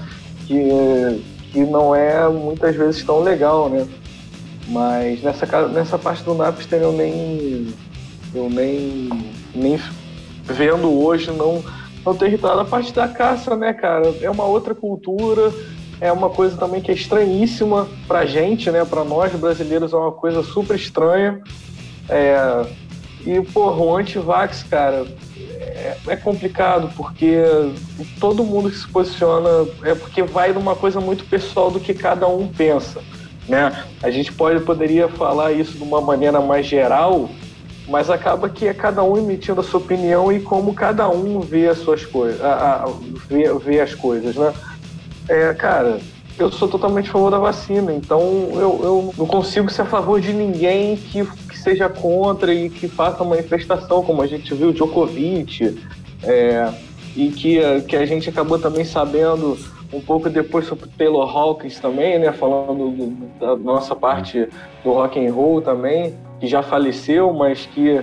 Que, 0.47 1.21
que 1.51 1.59
não 1.59 1.93
é 1.93 2.27
muitas 2.29 2.73
vezes 2.73 3.03
tão 3.03 3.19
legal, 3.19 3.69
né? 3.69 3.85
Mas 4.69 5.21
nessa, 5.21 5.67
nessa 5.67 5.97
parte 5.97 6.23
do 6.23 6.33
Napster 6.33 6.81
eu 6.81 6.93
nem. 6.93 7.67
Eu 8.33 8.49
nem. 8.49 9.09
nem 9.53 9.77
vendo 10.51 11.03
hoje 11.03 11.31
não, 11.31 11.63
não 12.05 12.15
ter 12.15 12.27
irritado. 12.27 12.59
A 12.59 12.65
parte 12.65 12.93
da 12.93 13.07
caça, 13.07 13.55
né, 13.55 13.73
cara? 13.73 14.13
É 14.21 14.29
uma 14.29 14.45
outra 14.45 14.75
cultura 14.75 15.51
é 16.01 16.11
uma 16.11 16.31
coisa 16.31 16.57
também 16.57 16.81
que 16.81 16.89
é 16.89 16.95
estranhíssima 16.95 17.87
pra 18.07 18.25
gente, 18.25 18.71
né? 18.71 18.83
Pra 18.83 19.05
nós 19.05 19.31
brasileiros 19.33 19.93
é 19.93 19.95
uma 19.95 20.11
coisa 20.11 20.41
super 20.41 20.75
estranha. 20.75 21.39
É, 22.09 22.65
e, 23.23 23.39
porra, 23.39 23.77
o 23.77 23.95
anti-vax, 23.95 24.63
cara, 24.63 25.05
é, 25.37 25.95
é 26.07 26.15
complicado 26.15 26.91
porque 26.97 27.35
todo 28.19 28.43
mundo 28.43 28.71
que 28.71 28.77
se 28.77 28.87
posiciona 28.87 29.67
é 29.83 29.93
porque 29.93 30.23
vai 30.23 30.51
numa 30.51 30.75
coisa 30.75 30.99
muito 30.99 31.23
pessoal 31.25 31.69
do 31.69 31.79
que 31.79 31.93
cada 31.93 32.27
um 32.27 32.47
pensa. 32.47 32.99
Né? 33.47 33.71
A 34.01 34.09
gente 34.09 34.33
pode, 34.33 34.59
poderia 34.61 35.07
falar 35.07 35.51
isso 35.51 35.77
de 35.77 35.83
uma 35.83 36.01
maneira 36.01 36.41
mais 36.41 36.65
geral, 36.65 37.29
mas 37.87 38.09
acaba 38.09 38.49
que 38.49 38.67
é 38.67 38.73
cada 38.73 39.03
um 39.03 39.17
emitindo 39.17 39.61
a 39.61 39.63
sua 39.63 39.79
opinião 39.79 40.31
e 40.31 40.39
como 40.39 40.73
cada 40.73 41.09
um 41.09 41.39
vê 41.39 41.67
as 41.67 41.79
suas 41.79 42.05
coisas, 42.05 42.39
vê, 43.27 43.53
vê 43.53 43.81
as 43.81 43.93
coisas, 43.93 44.35
né? 44.35 44.53
É, 45.27 45.53
cara, 45.53 45.99
eu 46.37 46.51
sou 46.51 46.67
totalmente 46.67 47.09
a 47.09 47.13
favor 47.13 47.29
da 47.29 47.37
vacina, 47.37 47.93
então 47.93 48.21
eu, 48.53 48.79
eu 48.83 49.13
não 49.17 49.25
consigo 49.25 49.69
ser 49.71 49.83
a 49.83 49.85
favor 49.85 50.19
de 50.19 50.33
ninguém 50.33 50.95
que, 50.95 51.25
que 51.25 51.57
seja 51.57 51.89
contra 51.89 52.53
e 52.53 52.69
que 52.69 52.87
faça 52.87 53.23
manifestação, 53.23 54.03
como 54.03 54.21
a 54.21 54.27
gente 54.27 54.53
viu, 54.53 54.71
Djokovic, 54.71 55.77
é, 56.23 56.73
e 57.15 57.29
que, 57.29 57.59
que 57.87 57.95
a 57.95 58.05
gente 58.05 58.29
acabou 58.29 58.57
também 58.57 58.85
sabendo 58.85 59.57
um 59.93 59.99
pouco 59.99 60.29
depois 60.29 60.65
sobre 60.65 60.87
Taylor 60.97 61.29
Hawkins 61.29 61.79
também, 61.79 62.17
né, 62.17 62.31
falando 62.31 62.89
do, 62.91 63.27
da 63.39 63.55
nossa 63.57 63.95
parte 63.95 64.47
do 64.83 64.93
rock 64.93 65.25
and 65.25 65.33
roll 65.33 65.61
também, 65.61 66.13
que 66.41 66.47
já 66.47 66.63
faleceu, 66.63 67.31
mas 67.31 67.67
que 67.67 68.01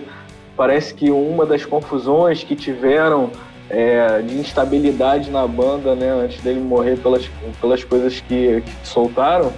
parece 0.57 0.95
que 0.95 1.11
uma 1.11 1.45
das 1.45 1.67
confusões 1.67 2.45
que 2.45 2.55
tiveram 2.55 3.31
é, 3.69 4.23
de 4.23 4.39
instabilidade 4.39 5.29
na 5.31 5.47
banda, 5.47 5.95
né, 5.95 6.11
antes 6.11 6.41
dele 6.41 6.61
morrer 6.61 6.97
pelas, 6.99 7.29
pelas 7.61 7.83
coisas 7.83 8.21
que, 8.21 8.63
que 8.63 8.87
soltaram, 8.87 9.53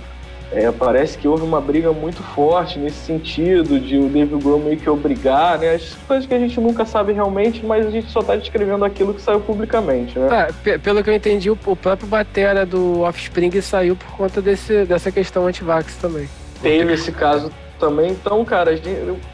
é, 0.53 0.70
parece 0.72 1.16
que 1.16 1.28
houve 1.28 1.45
uma 1.45 1.61
briga 1.61 1.93
muito 1.93 2.22
forte 2.22 2.78
nesse 2.78 2.97
sentido, 2.97 3.78
de 3.78 3.99
o 3.99 4.09
David 4.09 4.43
Grohl 4.43 4.59
meio 4.59 4.76
que 4.76 4.91
obrigar, 4.91 5.59
né? 5.59 5.74
As 5.74 5.95
coisas 6.09 6.26
que 6.26 6.35
a 6.35 6.39
gente 6.41 6.61
nunca 6.61 6.85
sabe 6.85 7.12
realmente, 7.12 7.64
mas 7.64 7.87
a 7.87 7.91
gente 7.91 8.11
só 8.11 8.20
tá 8.20 8.35
descrevendo 8.35 8.85
aquilo 8.85 9.14
que 9.14 9.22
saiu 9.22 9.39
publicamente, 9.39 10.18
né? 10.18 10.49
É, 10.66 10.76
pelo 10.78 11.05
que 11.05 11.11
eu 11.11 11.14
entendi, 11.14 11.51
o, 11.51 11.59
o 11.66 11.76
próprio 11.76 12.09
Batera 12.09 12.66
do 12.66 13.03
Offspring 13.03 13.61
saiu 13.61 13.95
por 13.95 14.09
conta 14.16 14.43
desse, 14.43 14.85
dessa 14.85 15.12
questão 15.12 15.47
anti-vax 15.47 15.95
também. 15.99 16.28
Teve 16.61 16.95
esse 16.95 17.12
caso 17.12 17.53
também, 17.81 18.12
então, 18.12 18.45
cara, 18.45 18.76
gente, 18.76 18.89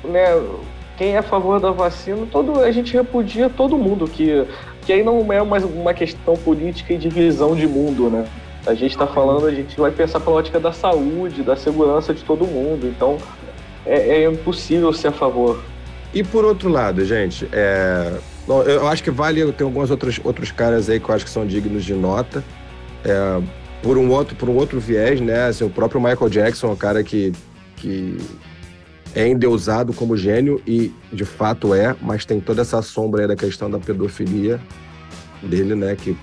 né, 0.05 0.41
quem 0.97 1.15
é 1.15 1.19
a 1.19 1.23
favor 1.23 1.61
da 1.61 1.71
vacina, 1.71 2.27
todo, 2.31 2.61
a 2.61 2.71
gente 2.71 2.95
repudia 2.95 3.51
todo 3.51 3.77
mundo, 3.77 4.09
que, 4.09 4.47
que 4.87 4.93
aí 4.93 5.03
não 5.03 5.31
é 5.33 5.43
mais 5.43 5.65
uma 5.65 5.93
questão 5.93 6.35
política 6.37 6.95
e 6.95 6.97
de 6.97 7.09
visão 7.09 7.55
de 7.55 7.67
mundo, 7.67 8.09
né? 8.09 8.27
A 8.67 8.75
gente 8.75 8.93
está 8.93 9.07
falando, 9.07 9.47
a 9.47 9.53
gente 9.53 9.79
vai 9.79 9.93
pensar 9.93 10.19
pela 10.19 10.37
ótica 10.37 10.59
da 10.59 10.73
saúde, 10.73 11.43
da 11.43 11.55
segurança 11.55 12.13
de 12.13 12.25
todo 12.25 12.45
mundo. 12.45 12.89
Então, 12.89 13.17
é, 13.85 14.23
é 14.23 14.29
impossível 14.29 14.93
ser 14.93 15.09
a 15.09 15.13
favor. 15.13 15.63
E 16.13 16.25
por 16.25 16.45
outro 16.45 16.69
lado, 16.69 17.05
gente, 17.05 17.49
é... 17.53 18.13
eu 18.49 18.89
acho 18.89 19.05
que 19.05 19.11
vale, 19.11 19.53
tem 19.53 19.65
alguns 19.65 19.91
outros, 19.91 20.19
outros 20.25 20.51
caras 20.51 20.91
aí 20.91 20.99
que 20.99 21.09
eu 21.09 21.15
acho 21.15 21.25
que 21.25 21.31
são 21.31 21.47
dignos 21.47 21.85
de 21.85 21.95
nota. 21.95 22.43
É... 23.05 23.41
Por 23.83 23.99
um 23.99 24.11
outro, 24.11 24.35
por 24.35 24.49
um 24.49 24.57
outro 24.57 24.81
viés, 24.81 25.21
né? 25.21 25.47
Assim, 25.47 25.63
o 25.63 25.71
próprio 25.71 26.01
Michael 26.01 26.29
Jackson 26.29 26.69
é 26.69 26.71
um 26.71 26.77
cara 26.77 27.05
que, 27.05 27.33
que 27.77 28.19
é 29.15 29.27
endeusado 29.29 29.93
como 29.93 30.17
gênio 30.17 30.61
e 30.67 30.93
de 31.13 31.25
fato 31.25 31.75
é, 31.75 31.97
mas 32.03 32.25
tem 32.25 32.41
toda 32.41 32.63
essa 32.63 32.83
sombra 32.83 33.23
aí 33.23 33.29
da 33.29 33.37
questão 33.37 33.71
da 33.71 33.79
pedofilia 33.79 34.61
dele, 35.43 35.75
né? 35.75 35.97
Que 35.97 36.17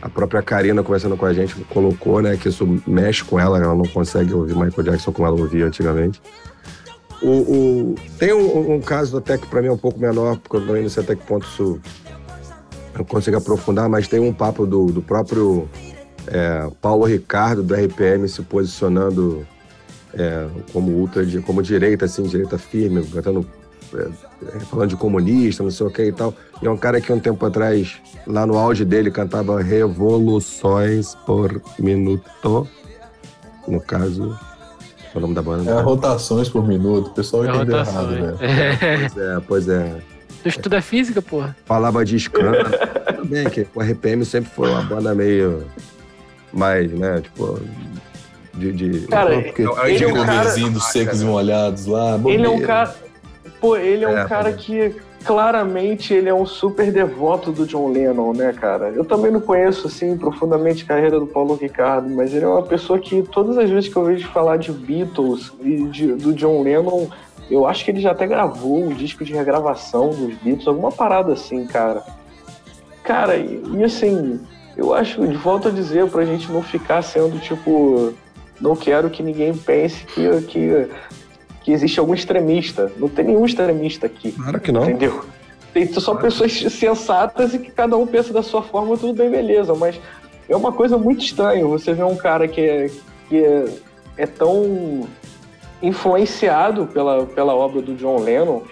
a 0.00 0.08
própria 0.08 0.42
Karina 0.42 0.82
conversando 0.82 1.16
com 1.16 1.26
a 1.26 1.32
gente 1.32 1.54
colocou, 1.64 2.20
né, 2.20 2.36
que 2.36 2.48
isso 2.48 2.80
mexe 2.86 3.24
com 3.24 3.40
ela, 3.40 3.58
ela 3.58 3.74
não 3.74 3.86
consegue 3.86 4.32
ouvir 4.32 4.54
Michael 4.54 4.82
Jackson 4.84 5.10
como 5.10 5.26
ela 5.26 5.40
ouvia 5.40 5.66
antigamente. 5.66 6.22
O, 7.22 7.30
o 7.30 7.94
tem 8.18 8.32
um, 8.32 8.74
um, 8.74 8.80
caso 8.80 9.16
até 9.16 9.38
que 9.38 9.46
para 9.46 9.62
mim 9.62 9.68
é 9.68 9.72
um 9.72 9.78
pouco 9.78 9.98
menor, 9.98 10.38
porque 10.38 10.56
eu 10.56 10.82
não 10.82 10.88
sei 10.88 11.02
até 11.02 11.16
que 11.16 11.26
ponto 11.26 11.46
isso 11.46 11.80
eu 12.96 13.04
consigo 13.04 13.36
aprofundar, 13.36 13.88
mas 13.88 14.06
tem 14.06 14.20
um 14.20 14.32
papo 14.32 14.66
do, 14.66 14.86
do 14.86 15.02
próprio 15.02 15.68
é, 16.26 16.70
Paulo 16.80 17.04
Ricardo 17.04 17.62
do 17.62 17.74
RPM 17.74 18.28
se 18.28 18.42
posicionando 18.42 19.46
é, 20.16 20.48
como 20.72 20.92
ultra, 20.92 21.24
como 21.42 21.62
direita, 21.62 22.06
assim, 22.06 22.22
direita 22.24 22.58
firme, 22.58 23.04
cantando 23.06 23.46
é, 23.94 24.08
é, 24.56 24.60
falando 24.60 24.90
de 24.90 24.96
comunista, 24.96 25.62
não 25.62 25.70
sei 25.70 25.86
o 25.86 25.90
que 25.90 26.02
e 26.02 26.12
tal. 26.12 26.34
E 26.60 26.66
é 26.66 26.70
um 26.70 26.76
cara 26.76 27.00
que 27.00 27.12
um 27.12 27.20
tempo 27.20 27.44
atrás, 27.44 27.96
lá 28.26 28.46
no 28.46 28.58
auge 28.58 28.84
dele, 28.84 29.10
cantava 29.10 29.60
revoluções 29.62 31.14
por 31.26 31.60
minuto. 31.78 32.66
No 33.68 33.80
caso, 33.80 34.38
é 35.14 35.18
o 35.18 35.20
nome 35.20 35.34
da 35.34 35.42
banda. 35.42 35.70
É 35.70 35.80
rotações 35.80 36.48
por 36.48 36.66
minuto, 36.66 37.08
o 37.08 37.14
pessoal 37.14 37.44
é 37.44 37.48
entendeu 37.48 37.78
errado, 37.78 38.10
né? 38.10 38.34
Pois 38.38 39.16
é, 39.16 39.40
pois 39.46 39.68
é. 39.68 39.96
Tu 40.42 40.48
estuda 40.48 40.80
física, 40.80 41.20
porra? 41.20 41.56
Falava 41.64 42.04
de 42.04 42.16
escândalo. 42.16 42.70
Tudo 43.16 43.24
bem 43.28 43.48
que 43.50 43.66
o 43.74 43.80
RPM 43.80 44.24
sempre 44.24 44.50
foi 44.50 44.70
uma 44.70 44.82
banda 44.82 45.14
meio 45.14 45.64
mais, 46.52 46.90
né, 46.92 47.20
tipo, 47.20 47.60
de. 48.56 48.72
de... 48.72 49.06
Cara, 49.06 49.40
porque 49.42 49.62
ele 49.62 50.04
é 50.04 50.08
um 50.08 50.24
cara... 50.24 50.54
dos 50.70 50.84
secos 50.86 51.22
e 51.22 51.24
molhados 51.24 51.86
lá. 51.86 52.16
Bobeira. 52.16 52.42
Ele 52.42 52.46
é 52.46 52.50
um 52.50 52.60
cara 52.60 52.94
Pô, 53.60 53.76
ele 53.76 54.04
é 54.04 54.08
um 54.08 54.18
é, 54.18 54.26
cara 54.26 54.52
que 54.52 54.94
claramente 55.24 56.12
ele 56.14 56.28
é 56.28 56.34
um 56.34 56.46
super 56.46 56.92
devoto 56.92 57.50
do 57.50 57.66
John 57.66 57.90
Lennon, 57.90 58.32
né, 58.32 58.52
cara? 58.52 58.90
Eu 58.90 59.04
também 59.04 59.30
não 59.30 59.40
conheço, 59.40 59.86
assim, 59.86 60.16
profundamente 60.16 60.84
a 60.84 60.86
carreira 60.86 61.18
do 61.18 61.26
Paulo 61.26 61.56
Ricardo, 61.56 62.08
mas 62.08 62.32
ele 62.32 62.44
é 62.44 62.48
uma 62.48 62.62
pessoa 62.62 62.98
que 62.98 63.22
todas 63.22 63.58
as 63.58 63.68
vezes 63.68 63.92
que 63.92 63.96
eu 63.96 64.04
vejo 64.04 64.28
falar 64.28 64.58
de 64.58 64.70
Beatles 64.70 65.52
e 65.60 65.84
de, 65.84 66.12
do 66.12 66.32
John 66.32 66.62
Lennon, 66.62 67.08
eu 67.50 67.66
acho 67.66 67.84
que 67.84 67.90
ele 67.90 68.00
já 68.00 68.12
até 68.12 68.26
gravou 68.26 68.84
um 68.84 68.90
disco 68.90 69.24
de 69.24 69.32
regravação 69.32 70.10
dos 70.10 70.34
Beatles, 70.36 70.68
alguma 70.68 70.92
parada 70.92 71.32
assim, 71.32 71.66
cara. 71.66 72.04
Cara, 73.02 73.36
e, 73.36 73.62
e 73.74 73.84
assim, 73.84 74.38
eu 74.76 74.92
acho, 74.92 75.26
de 75.26 75.36
volta 75.36 75.70
a 75.70 75.72
dizer, 75.72 76.08
pra 76.08 76.24
gente 76.24 76.52
não 76.52 76.62
ficar 76.62 77.02
sendo 77.02 77.40
tipo. 77.40 78.14
Não 78.60 78.74
quero 78.74 79.10
que 79.10 79.22
ninguém 79.22 79.54
pense 79.54 80.04
que, 80.06 80.42
que 80.42 80.88
que 81.66 81.72
existe 81.72 81.98
algum 81.98 82.14
extremista. 82.14 82.92
Não 82.96 83.08
tem 83.08 83.24
nenhum 83.24 83.44
extremista 83.44 84.06
aqui. 84.06 84.30
Claro 84.30 84.60
que 84.60 84.70
não. 84.70 84.84
Entendeu? 84.84 85.24
Tem 85.74 85.84
só 85.92 86.12
claro. 86.12 86.20
pessoas 86.20 86.52
sensatas 86.52 87.54
e 87.54 87.58
que 87.58 87.72
cada 87.72 87.96
um 87.96 88.06
pensa 88.06 88.32
da 88.32 88.40
sua 88.40 88.62
forma, 88.62 88.96
tudo 88.96 89.12
bem, 89.12 89.28
beleza. 89.28 89.74
Mas 89.74 90.00
é 90.48 90.54
uma 90.54 90.70
coisa 90.70 90.96
muito 90.96 91.24
estranha 91.24 91.66
você 91.66 91.92
ver 91.92 92.04
um 92.04 92.14
cara 92.14 92.46
que 92.46 92.60
é, 92.60 92.90
que 93.28 93.44
é, 93.44 93.64
é 94.16 94.26
tão 94.28 95.08
influenciado 95.82 96.86
pela, 96.86 97.26
pela 97.26 97.52
obra 97.52 97.82
do 97.82 97.96
John 97.96 98.20
Lennon 98.20 98.62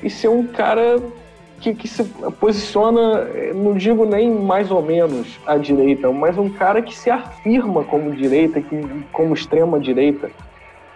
e 0.00 0.08
ser 0.08 0.28
um 0.28 0.46
cara 0.46 1.02
que, 1.60 1.74
que 1.74 1.86
se 1.86 2.02
posiciona, 2.40 3.26
não 3.54 3.74
digo 3.74 4.04
nem 4.04 4.30
mais 4.30 4.70
ou 4.70 4.82
menos 4.82 5.38
à 5.46 5.56
direita, 5.56 6.10
mas 6.10 6.36
um 6.38 6.48
cara 6.48 6.80
que 6.80 6.96
se 6.96 7.10
afirma 7.10 7.84
como 7.84 8.14
direita, 8.14 8.60
que, 8.60 9.04
como 9.12 9.34
extrema 9.34 9.78
direita 9.78 10.30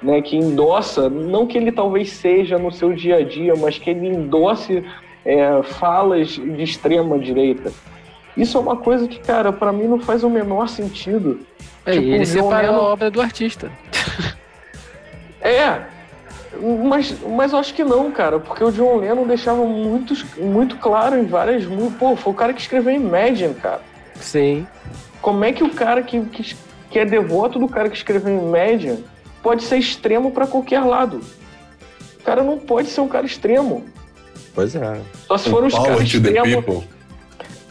né, 0.04 0.20
que 0.20 0.36
endossa, 0.36 1.08
não 1.08 1.46
que 1.46 1.56
ele 1.56 1.72
talvez 1.72 2.10
seja 2.10 2.58
no 2.58 2.70
seu 2.70 2.92
dia 2.92 3.16
a 3.16 3.24
dia, 3.24 3.54
mas 3.56 3.78
que 3.78 3.90
ele 3.90 4.08
endosse 4.08 4.84
é, 5.24 5.62
falas 5.62 6.28
de 6.28 6.62
extrema 6.62 7.18
direita. 7.18 7.72
Isso 8.36 8.58
é 8.58 8.60
uma 8.60 8.76
coisa 8.76 9.08
que, 9.08 9.18
cara, 9.18 9.52
para 9.52 9.72
mim 9.72 9.84
não 9.84 9.98
faz 9.98 10.22
o 10.22 10.28
menor 10.28 10.68
sentido. 10.68 11.40
É, 11.86 11.92
tipo, 11.92 12.06
ele 12.06 12.26
separa 12.26 12.70
Lennon... 12.70 12.80
a 12.80 12.82
obra 12.82 13.10
do 13.10 13.20
artista. 13.20 13.70
é, 15.40 15.82
mas, 16.60 17.16
mas 17.20 17.52
eu 17.52 17.58
acho 17.58 17.74
que 17.74 17.84
não, 17.84 18.10
cara, 18.10 18.38
porque 18.38 18.62
o 18.62 18.70
John 18.70 18.96
Lennon 18.96 19.26
deixava 19.26 19.64
muito, 19.64 20.14
muito 20.38 20.76
claro 20.76 21.18
em 21.18 21.26
várias 21.26 21.64
músicas. 21.66 21.98
Pô, 21.98 22.16
foi 22.16 22.32
o 22.32 22.36
cara 22.36 22.52
que 22.52 22.60
escreveu 22.60 22.94
Imagine, 22.94 23.54
cara. 23.54 23.80
Sim. 24.16 24.66
Como 25.20 25.44
é 25.44 25.52
que 25.52 25.64
o 25.64 25.70
cara 25.70 26.02
que, 26.02 26.20
que, 26.26 26.56
que 26.90 26.98
é 26.98 27.04
devoto 27.04 27.58
do 27.58 27.68
cara 27.68 27.88
que 27.88 27.96
escreveu 27.96 28.36
Imagine 28.36 29.04
pode 29.42 29.62
ser 29.64 29.76
extremo 29.76 30.30
para 30.30 30.46
qualquer 30.46 30.80
lado. 30.80 31.20
O 32.20 32.22
cara 32.24 32.42
não 32.42 32.58
pode 32.58 32.88
ser 32.88 33.00
um 33.00 33.08
cara 33.08 33.26
extremo. 33.26 33.84
Pois 34.54 34.74
é. 34.74 35.00
Só 35.26 35.36
se 35.36 35.50
for 35.50 35.64
um 35.64 35.70
cara 35.70 36.02
extremo. 36.02 36.84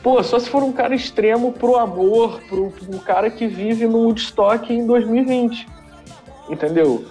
Pô, 0.03 0.21
só 0.21 0.37
se 0.37 0.49
for 0.49 0.61
um 0.61 0.73
cara 0.73 0.93
extremo 0.93 1.53
pro 1.53 1.77
amor, 1.77 2.41
pro, 2.49 2.71
pro 2.71 2.99
cara 2.99 3.31
que 3.31 3.47
vive 3.47 3.87
no 3.87 3.99
Woodstock 3.99 4.71
em 4.71 4.85
2020. 4.85 5.65
Entendeu? 6.49 7.05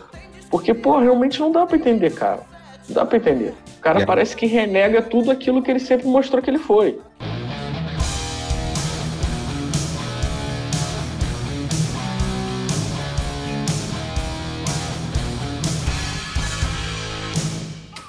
Porque, 0.52 0.74
pô, 0.74 0.98
realmente 0.98 1.40
não 1.40 1.50
dá 1.50 1.64
para 1.64 1.78
entender, 1.78 2.12
cara. 2.12 2.40
Não 2.86 2.94
dá 2.94 3.06
para 3.06 3.16
entender. 3.16 3.54
O 3.78 3.80
cara 3.80 4.04
parece 4.04 4.36
que 4.36 4.44
renega 4.44 5.00
tudo 5.00 5.30
aquilo 5.30 5.62
que 5.62 5.70
ele 5.70 5.80
sempre 5.80 6.06
mostrou 6.06 6.42
que 6.42 6.50
ele 6.50 6.58
foi. 6.58 7.00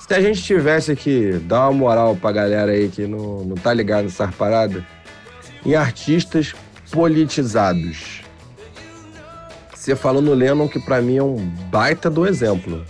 Se 0.05 0.13
a 0.13 0.21
gente 0.21 0.43
tivesse 0.43 0.97
que 0.97 1.39
dar 1.45 1.69
uma 1.69 1.79
moral 1.79 2.13
pra 2.17 2.33
galera 2.33 2.73
aí 2.73 2.89
que 2.89 3.07
não, 3.07 3.45
não 3.45 3.55
tá 3.55 3.73
ligado 3.73 4.03
nessa 4.03 4.27
parada, 4.27 4.85
em 5.65 5.75
artistas 5.75 6.53
politizados. 6.91 8.22
Você 9.83 9.97
falou 9.97 10.21
no 10.21 10.33
Lennon 10.33 10.69
que 10.69 10.79
para 10.79 11.01
mim 11.01 11.17
é 11.17 11.23
um 11.23 11.35
baita 11.69 12.09
do 12.09 12.25
exemplo. 12.25 12.85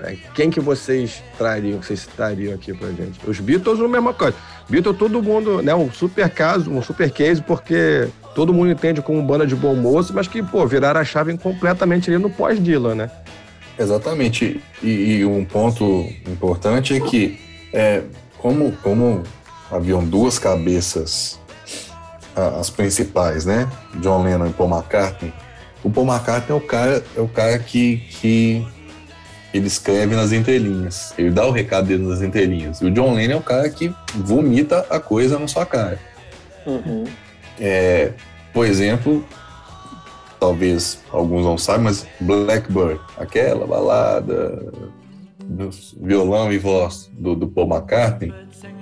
É, 0.00 0.16
quem 0.34 0.48
que 0.48 0.60
vocês 0.60 1.22
trariam, 1.36 1.78
que 1.78 1.84
vocês 1.84 2.00
citariam 2.00 2.54
aqui 2.54 2.72
pra 2.72 2.88
gente? 2.88 3.20
Os 3.26 3.38
Beatles, 3.38 3.78
a 3.78 3.86
mesma 3.86 4.14
coisa. 4.14 4.34
Beatles, 4.66 4.96
todo 4.96 5.22
mundo, 5.22 5.60
né? 5.60 5.74
Um 5.74 5.92
super 5.92 6.30
caso, 6.30 6.70
um 6.70 6.80
super 6.80 7.10
case, 7.10 7.42
porque 7.42 8.08
todo 8.34 8.54
mundo 8.54 8.70
entende 8.70 9.02
como 9.02 9.22
banda 9.22 9.46
de 9.46 9.54
bom 9.54 9.74
moço, 9.74 10.14
mas 10.14 10.26
que, 10.26 10.42
pô, 10.42 10.66
viraram 10.66 11.00
a 11.00 11.04
chave 11.04 11.36
completamente 11.36 12.08
ali 12.08 12.18
no 12.18 12.30
pós-Dylan, 12.30 12.94
né? 12.94 13.10
Exatamente. 13.78 14.62
E, 14.82 15.18
e, 15.18 15.26
um 15.26 15.44
ponto 15.44 16.08
importante 16.26 16.94
é 16.94 17.00
que, 17.00 17.38
é, 17.74 18.04
como, 18.38 18.72
como 18.82 19.22
haviam 19.70 20.02
duas 20.02 20.38
cabeças, 20.38 21.38
as 22.58 22.70
principais, 22.70 23.44
né? 23.44 23.68
John 23.96 24.22
Lennon 24.22 24.46
e 24.46 24.52
Paul 24.54 24.70
McCartney. 24.70 25.30
O 25.88 25.90
Paul 25.90 26.06
McCartney 26.06 26.50
é 26.50 26.54
o 26.54 26.60
cara, 26.60 27.02
é 27.16 27.20
o 27.20 27.26
cara 27.26 27.58
que, 27.58 27.96
que 27.96 28.66
ele 29.54 29.66
escreve 29.66 30.14
nas 30.14 30.32
entrelinhas. 30.32 31.14
Ele 31.16 31.30
dá 31.30 31.46
o 31.46 31.50
recado 31.50 31.86
dele 31.86 32.06
nas 32.06 32.20
entrelinhas. 32.20 32.82
E 32.82 32.84
o 32.84 32.90
John 32.90 33.14
Lennon 33.14 33.32
é 33.32 33.36
o 33.36 33.42
cara 33.42 33.70
que 33.70 33.90
vomita 34.14 34.84
a 34.90 35.00
coisa 35.00 35.38
na 35.38 35.48
sua 35.48 35.64
cara. 35.64 35.98
Uhum. 36.66 37.04
É, 37.58 38.12
por 38.52 38.66
exemplo, 38.66 39.24
talvez 40.38 41.02
alguns 41.10 41.42
não 41.42 41.56
saibam, 41.56 41.84
mas 41.84 42.06
Blackbird, 42.20 43.00
aquela 43.16 43.66
balada 43.66 44.70
violão 46.02 46.52
e 46.52 46.58
voz 46.58 47.10
do, 47.14 47.34
do 47.34 47.48
Paul 47.48 47.66
McCartney, 47.66 48.34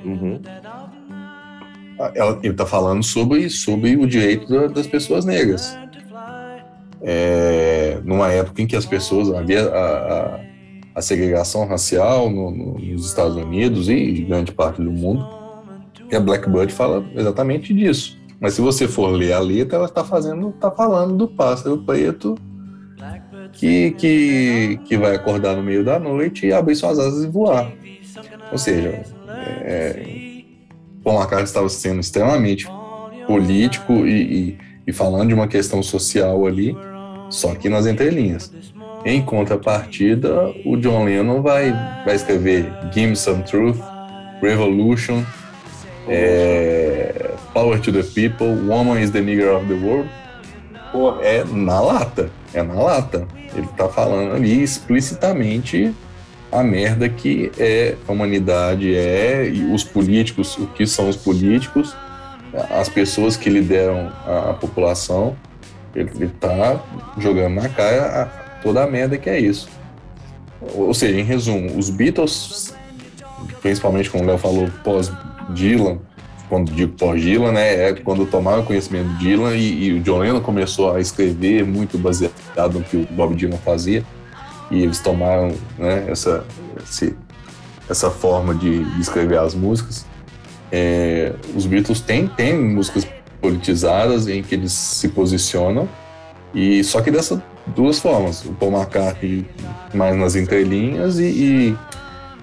Uhum. 0.04 0.40
ela, 2.14 2.38
ele 2.42 2.52
está 2.52 2.66
falando 2.66 3.02
sobre, 3.02 3.48
sobre 3.48 3.96
o 3.96 4.06
direito 4.06 4.48
da, 4.48 4.66
das 4.66 4.88
pessoas 4.88 5.24
negras. 5.24 5.76
É, 7.02 8.01
numa 8.05 8.32
época 8.32 8.62
em 8.62 8.66
que 8.66 8.74
as 8.74 8.86
pessoas 8.86 9.32
havia 9.32 9.68
a, 9.68 10.36
a, 10.36 10.40
a 10.94 11.02
segregação 11.02 11.66
racial 11.66 12.31
no, 12.31 12.51
no, 12.51 12.78
nos 12.78 13.06
Estados 13.06 13.36
Unidos 13.36 13.89
e 13.89 14.23
grande 14.23 14.52
parte 14.52 14.82
do 14.82 14.90
mundo, 14.90 15.27
e 16.10 16.16
a 16.16 16.20
Blackbird 16.20 16.73
fala 16.73 17.05
exatamente 17.14 17.74
disso. 17.74 18.18
Mas 18.40 18.55
se 18.55 18.60
você 18.60 18.86
for 18.86 19.09
ler 19.09 19.32
a 19.32 19.39
letra, 19.39 19.77
ela 19.77 19.86
está 19.86 20.05
fazendo, 20.05 20.51
está 20.51 20.70
falando 20.70 21.16
do 21.16 21.28
pássaro 21.28 21.78
preto 21.78 22.36
que, 23.52 23.93
que, 23.93 24.81
que 24.85 24.97
vai 24.97 25.14
acordar 25.14 25.56
no 25.56 25.62
meio 25.62 25.85
da 25.85 25.98
noite 25.98 26.47
e 26.47 26.52
abrir 26.52 26.77
suas 26.77 26.98
asas 26.98 27.24
e 27.24 27.27
voar. 27.27 27.73
Ou 28.52 28.59
seja, 28.59 29.02
é, 29.64 30.43
Paul 31.02 31.16
McCartney 31.16 31.44
estava 31.44 31.68
sendo 31.68 32.01
extremamente 32.01 32.66
político 33.27 33.93
e, 34.06 34.23
e, 34.51 34.59
e, 34.86 34.92
falando 34.92 35.28
de 35.28 35.34
uma 35.34 35.48
questão 35.48 35.82
social 35.82 36.46
ali, 36.46 36.76
só 37.28 37.54
que 37.54 37.68
nas 37.68 37.86
entrelinhas. 37.86 38.52
Em 39.04 39.22
contrapartida, 39.22 40.52
o 40.64 40.76
John 40.76 41.04
Lennon 41.04 41.42
vai, 41.42 41.72
vai 42.04 42.14
escrever 42.14 42.72
Give 42.92 43.08
Me 43.08 43.16
Some 43.16 43.42
Truth, 43.42 43.78
Revolution, 44.42 45.22
é, 46.08 47.30
Power 47.52 47.80
to 47.80 47.92
the 47.92 48.02
People, 48.02 48.54
Woman 48.68 49.00
is 49.00 49.10
the 49.10 49.20
Nigger 49.20 49.56
of 49.56 49.66
the 49.66 49.74
World. 49.74 50.08
Porra. 50.92 51.22
É 51.22 51.44
na 51.44 51.80
lata, 51.80 52.30
é 52.54 52.62
na 52.62 52.74
lata. 52.74 53.26
Ele 53.54 53.66
tá 53.76 53.88
falando 53.88 54.34
ali 54.34 54.62
explicitamente 54.62 55.94
a 56.50 56.62
merda 56.62 57.08
que 57.08 57.50
é 57.58 57.96
a 58.06 58.12
humanidade 58.12 58.94
é 58.94 59.48
e 59.48 59.72
os 59.72 59.84
políticos, 59.84 60.56
o 60.56 60.66
que 60.66 60.86
são 60.86 61.08
os 61.08 61.16
políticos, 61.16 61.94
as 62.70 62.88
pessoas 62.88 63.36
que 63.36 63.50
lideram 63.50 64.12
a, 64.26 64.50
a 64.50 64.54
população. 64.54 65.36
Ele, 65.94 66.10
ele 66.16 66.32
tá 66.40 66.82
jogando 67.18 67.54
na 67.54 67.68
cara 67.68 68.22
a, 68.22 68.26
toda 68.62 68.82
a 68.82 68.86
merda 68.86 69.16
que 69.16 69.30
é 69.30 69.38
isso. 69.38 69.68
Ou 70.74 70.92
seja, 70.94 71.18
em 71.18 71.24
resumo, 71.24 71.76
os 71.78 71.90
Beatles, 71.90 72.74
principalmente 73.60 74.10
como 74.10 74.24
o 74.24 74.26
Léo 74.26 74.38
falou, 74.38 74.68
pós-Dylan, 74.82 75.98
quando 76.48 76.72
digo 76.72 76.92
pós-Dylan, 76.92 77.52
né, 77.52 77.88
é 77.88 77.94
quando 77.94 78.26
tomaram 78.26 78.64
conhecimento 78.64 79.08
de 79.16 79.18
Dylan 79.18 79.54
e, 79.56 79.84
e, 79.84 79.92
o 79.92 80.00
John 80.00 80.18
Lennon 80.18 80.40
começou 80.40 80.94
a 80.94 81.00
escrever 81.00 81.64
muito 81.64 81.98
baseado 81.98 82.78
no 82.78 82.82
que 82.82 82.96
o 82.96 83.06
Bob 83.10 83.34
Dylan 83.34 83.58
fazia 83.58 84.04
e 84.70 84.82
eles 84.82 85.00
tomaram 85.00 85.52
né, 85.78 86.06
essa, 86.08 86.44
esse, 86.82 87.16
essa 87.88 88.10
forma 88.10 88.54
de, 88.54 88.84
de, 88.84 89.00
escrever 89.00 89.38
as 89.38 89.54
músicas. 89.54 90.05
É, 90.72 91.32
os 91.55 91.66
Beatles 91.66 92.01
têm, 92.01 92.26
têm 92.26 92.59
músicas 92.59 93.06
politizadas 93.40 94.26
em 94.26 94.43
que 94.43 94.55
eles 94.55 94.72
se 94.72 95.09
posicionam 95.09 95.88
e 96.55 96.82
só 96.82 97.01
que 97.02 97.10
dessas 97.10 97.40
duas 97.66 97.98
formas, 97.98 98.44
o 98.44 98.52
Paul 98.52 98.72
McCartney 98.72 99.47
mais 99.93 100.16
nas 100.16 100.36
entrelinhas 100.36 101.18
e, 101.18 101.76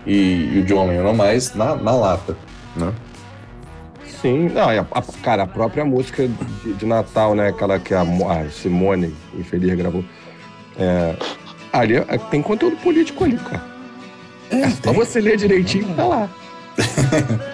e, 0.05 0.55
e 0.55 0.59
o 0.59 0.65
John 0.65 0.87
Lennon 0.87 1.13
mais 1.13 1.55
na, 1.55 1.75
na 1.75 1.91
lata, 1.91 2.37
né? 2.75 2.93
Sim, 4.21 4.49
não, 4.49 4.69
a, 4.69 4.79
a, 4.79 5.01
cara, 5.21 5.43
a 5.43 5.47
própria 5.47 5.83
música 5.83 6.27
de, 6.63 6.73
de, 6.73 6.85
Natal, 6.85 7.35
né? 7.35 7.49
Aquela 7.49 7.77
que 7.77 7.93
a, 7.93 8.01
a 8.01 8.49
Simone 8.49 9.13
Infeliz 9.37 9.75
gravou. 9.75 10.03
É, 10.77 11.15
ali 11.73 11.95
é, 11.95 12.17
tem 12.29 12.41
conteúdo 12.41 12.77
político 12.77 13.23
ali, 13.25 13.37
cara. 13.37 13.63
É, 14.49 14.61
é 14.61 14.69
só 14.69 14.93
você 14.93 15.19
ler 15.19 15.37
direitinho, 15.37 15.93
tá 15.95 16.05
lá. 16.05 16.29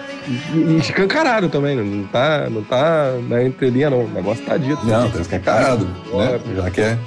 e, 0.54 0.76
escancarado 0.78 1.48
também, 1.48 1.76
não 1.76 2.06
tá, 2.06 2.48
não 2.48 2.62
tá 2.62 3.12
na 3.28 3.42
entrelinha, 3.44 3.90
não. 3.90 4.04
O 4.04 4.08
negócio 4.08 4.44
tá 4.44 4.56
dito. 4.56 4.84
Não, 4.86 5.10
tá 5.10 5.20
escancarado, 5.20 5.86
né? 6.12 6.40
Já 6.56 6.70
que 6.70 6.80
é, 6.80 6.98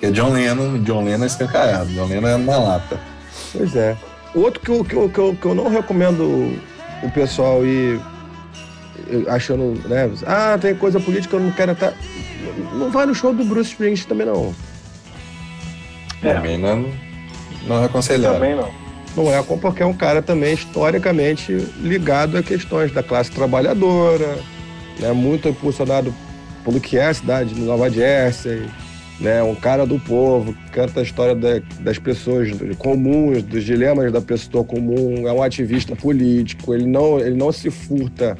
que 0.00 0.06
é 0.06 0.10
John 0.10 0.32
Lennon, 0.32 0.78
John 0.82 1.04
Lennon 1.04 1.24
é 1.24 1.26
escancarado, 1.26 1.90
John 1.90 2.06
Lennon 2.06 2.28
é 2.28 2.36
na 2.36 2.58
lata. 2.58 3.00
Pois 3.52 3.74
é. 3.76 3.96
Outro 4.34 4.60
que 4.60 4.70
eu, 4.70 4.84
que 4.84 4.94
eu, 4.94 5.08
que 5.08 5.18
eu, 5.18 5.36
que 5.40 5.46
eu 5.46 5.54
não 5.54 5.68
recomendo 5.68 6.58
o 7.02 7.10
pessoal 7.12 7.64
ir 7.64 8.00
achando, 9.28 9.80
né? 9.88 10.10
Ah, 10.26 10.58
tem 10.60 10.74
coisa 10.74 11.00
política, 11.00 11.36
eu 11.36 11.40
não 11.40 11.50
quero 11.52 11.72
estar. 11.72 11.92
Não 12.74 12.90
vai 12.90 13.06
no 13.06 13.14
show 13.14 13.32
do 13.32 13.44
Bruce 13.44 13.70
Springsteen 13.70 14.08
também, 14.08 14.26
não. 14.26 14.54
É. 16.22 16.34
Também 16.34 16.58
não, 16.58 16.86
não 17.66 17.82
é 17.82 17.86
aconselhável. 17.86 18.38
Também 18.38 18.56
não. 18.56 18.89
Não 19.16 19.32
é 19.32 19.42
porque 19.42 19.82
é 19.82 19.86
um 19.86 19.92
cara 19.92 20.22
também 20.22 20.54
historicamente 20.54 21.52
ligado 21.82 22.38
a 22.38 22.42
questões 22.42 22.92
da 22.92 23.02
classe 23.02 23.30
trabalhadora, 23.30 24.38
né? 24.98 25.12
muito 25.12 25.48
impulsionado 25.48 26.14
pelo 26.64 26.80
que 26.80 26.96
é 26.96 27.06
a 27.06 27.14
cidade 27.14 27.54
de 27.54 27.60
Nova 27.60 27.90
Jersey, 27.90 28.62
né? 29.18 29.42
um 29.42 29.54
cara 29.54 29.84
do 29.84 29.98
povo, 29.98 30.54
canta 30.70 31.00
a 31.00 31.02
história 31.02 31.34
da, 31.34 31.60
das 31.80 31.98
pessoas 31.98 32.50
comuns, 32.78 33.42
dos 33.42 33.64
dilemas 33.64 34.12
da 34.12 34.20
pessoa 34.20 34.62
comum, 34.62 35.26
é 35.26 35.32
um 35.32 35.42
ativista 35.42 35.96
político, 35.96 36.72
ele 36.72 36.86
não, 36.86 37.18
ele 37.18 37.36
não 37.36 37.50
se 37.50 37.68
furta 37.68 38.36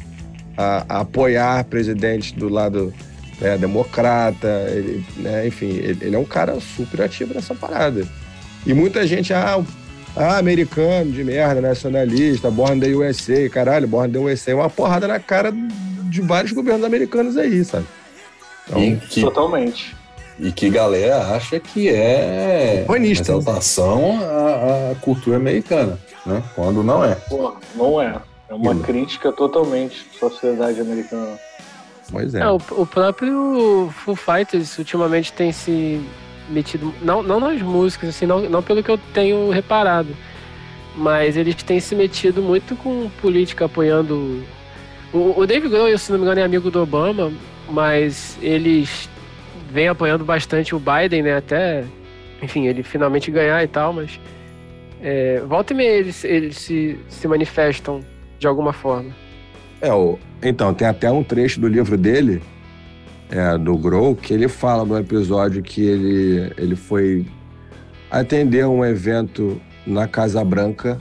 a, 0.56 0.84
a 0.88 1.00
apoiar 1.00 1.64
presidentes 1.64 2.30
do 2.32 2.48
lado 2.48 2.94
né, 3.40 3.56
democrata, 3.58 4.66
ele, 4.68 5.04
né, 5.16 5.46
enfim, 5.48 5.70
ele, 5.70 5.98
ele, 6.02 6.14
é 6.14 6.18
um 6.18 6.24
cara 6.24 6.60
super 6.60 7.02
ativo 7.02 7.34
nessa 7.34 7.54
parada. 7.54 8.06
E 8.66 8.74
muita 8.74 9.06
gente, 9.06 9.32
ah, 9.32 9.62
ah, 10.16 10.38
americano 10.38 11.12
de 11.12 11.22
merda, 11.24 11.60
nacionalista, 11.60 12.50
Born 12.50 12.80
the 12.80 12.94
USA, 12.94 13.48
caralho, 13.48 13.86
Born 13.86 14.12
the 14.12 14.18
USA 14.18 14.52
é 14.52 14.54
uma 14.54 14.70
porrada 14.70 15.06
na 15.06 15.18
cara 15.18 15.52
de 15.52 16.20
vários 16.20 16.52
governos 16.52 16.84
americanos 16.84 17.36
aí, 17.36 17.64
sabe? 17.64 17.86
Então, 18.68 19.08
que, 19.08 19.20
Totalmente. 19.20 19.96
E 20.38 20.50
que 20.50 20.70
galera 20.70 21.34
acha 21.34 21.60
que 21.60 21.88
é 21.88 22.84
Humanista, 22.88 23.32
exaltação 23.32 24.20
à, 24.22 24.92
à 24.92 24.94
cultura 24.96 25.36
americana, 25.36 25.98
né? 26.24 26.42
Quando 26.54 26.82
não 26.82 27.04
é. 27.04 27.14
Pô, 27.14 27.54
não 27.74 28.00
é. 28.00 28.20
É 28.48 28.54
uma 28.54 28.74
crítica 28.74 29.30
totalmente 29.30 30.06
à 30.16 30.18
sociedade 30.18 30.80
americana. 30.80 31.38
Pois 32.10 32.34
é. 32.34 32.40
é 32.40 32.48
o, 32.48 32.56
o, 32.70 32.86
próprio 32.86 33.90
Foo 34.04 34.16
Fighters 34.16 34.76
ultimamente 34.78 35.32
tem 35.32 35.52
se 35.52 36.00
metido, 36.50 36.92
não, 37.00 37.22
não 37.22 37.40
nas 37.40 37.62
músicas, 37.62 38.10
assim, 38.10 38.26
não, 38.26 38.40
não 38.40 38.62
pelo 38.62 38.82
que 38.82 38.90
eu 38.90 38.98
tenho 39.14 39.50
reparado, 39.50 40.14
mas 40.96 41.36
eles 41.36 41.54
têm 41.54 41.80
se 41.80 41.94
metido 41.94 42.42
muito 42.42 42.76
com 42.76 43.08
política 43.20 43.64
apoiando. 43.64 44.42
O, 45.12 45.40
o 45.40 45.46
Dave 45.46 45.68
Grohl, 45.68 45.96
se 45.96 46.10
não 46.10 46.18
me 46.18 46.24
engano, 46.24 46.40
é 46.40 46.44
amigo 46.44 46.70
do 46.70 46.82
Obama, 46.82 47.32
mas 47.68 48.36
eles 48.42 49.08
vêm 49.70 49.88
apoiando 49.88 50.24
bastante 50.24 50.74
o 50.74 50.80
Biden, 50.80 51.22
né? 51.22 51.36
Até, 51.36 51.84
enfim, 52.42 52.66
ele 52.66 52.82
finalmente 52.82 53.30
ganhar 53.30 53.62
e 53.62 53.68
tal, 53.68 53.92
mas. 53.92 54.18
É, 55.02 55.40
volta 55.46 55.72
e 55.72 55.76
meia 55.76 55.92
eles, 55.92 56.24
eles 56.24 56.58
se, 56.58 56.98
se 57.08 57.26
manifestam 57.26 58.00
de 58.38 58.46
alguma 58.46 58.72
forma. 58.72 59.14
É, 59.80 59.88
então, 60.42 60.74
tem 60.74 60.86
até 60.86 61.10
um 61.10 61.22
trecho 61.22 61.58
do 61.58 61.66
livro 61.66 61.96
dele, 61.96 62.42
é, 63.30 63.56
do 63.56 63.76
Grow, 63.76 64.14
que 64.14 64.34
ele 64.34 64.48
fala 64.48 64.84
no 64.84 64.98
episódio 64.98 65.62
que 65.62 65.82
ele, 65.82 66.52
ele 66.56 66.76
foi 66.76 67.26
atender 68.10 68.66
um 68.66 68.84
evento 68.84 69.60
na 69.86 70.08
Casa 70.08 70.44
Branca. 70.44 71.00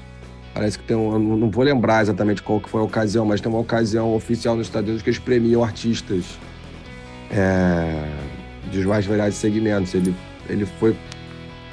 Parece 0.53 0.77
que 0.77 0.85
tem 0.85 0.95
um. 0.95 1.18
Não 1.18 1.49
vou 1.49 1.64
lembrar 1.64 2.01
exatamente 2.01 2.41
qual 2.41 2.60
que 2.60 2.69
foi 2.69 2.81
a 2.81 2.84
ocasião, 2.84 3.26
mas 3.26 3.41
tem 3.41 3.51
uma 3.51 3.61
ocasião 3.61 4.14
oficial 4.15 4.56
nos 4.56 4.68
Estados 4.68 4.88
Unidos 4.88 5.03
que 5.03 5.10
eles 5.10 5.19
premiam 5.19 5.64
artistas 5.64 6.38
é, 7.31 8.03
dos 8.72 8.85
mais 8.85 9.06
variados 9.06 9.35
segmentos. 9.35 9.93
Ele, 9.93 10.14
ele 10.47 10.65
foi 10.65 10.95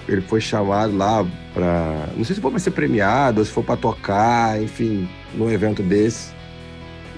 ele 0.08 0.20
foi 0.20 0.40
chamado 0.40 0.96
lá 0.96 1.26
para. 1.52 2.08
Não 2.16 2.24
sei 2.24 2.36
se 2.36 2.40
foi 2.40 2.50
para 2.50 2.60
ser 2.60 2.70
premiado 2.70 3.40
ou 3.40 3.44
se 3.44 3.50
foi 3.50 3.62
para 3.62 3.76
tocar, 3.76 4.62
enfim, 4.62 5.08
num 5.34 5.50
evento 5.50 5.82
desse. 5.82 6.35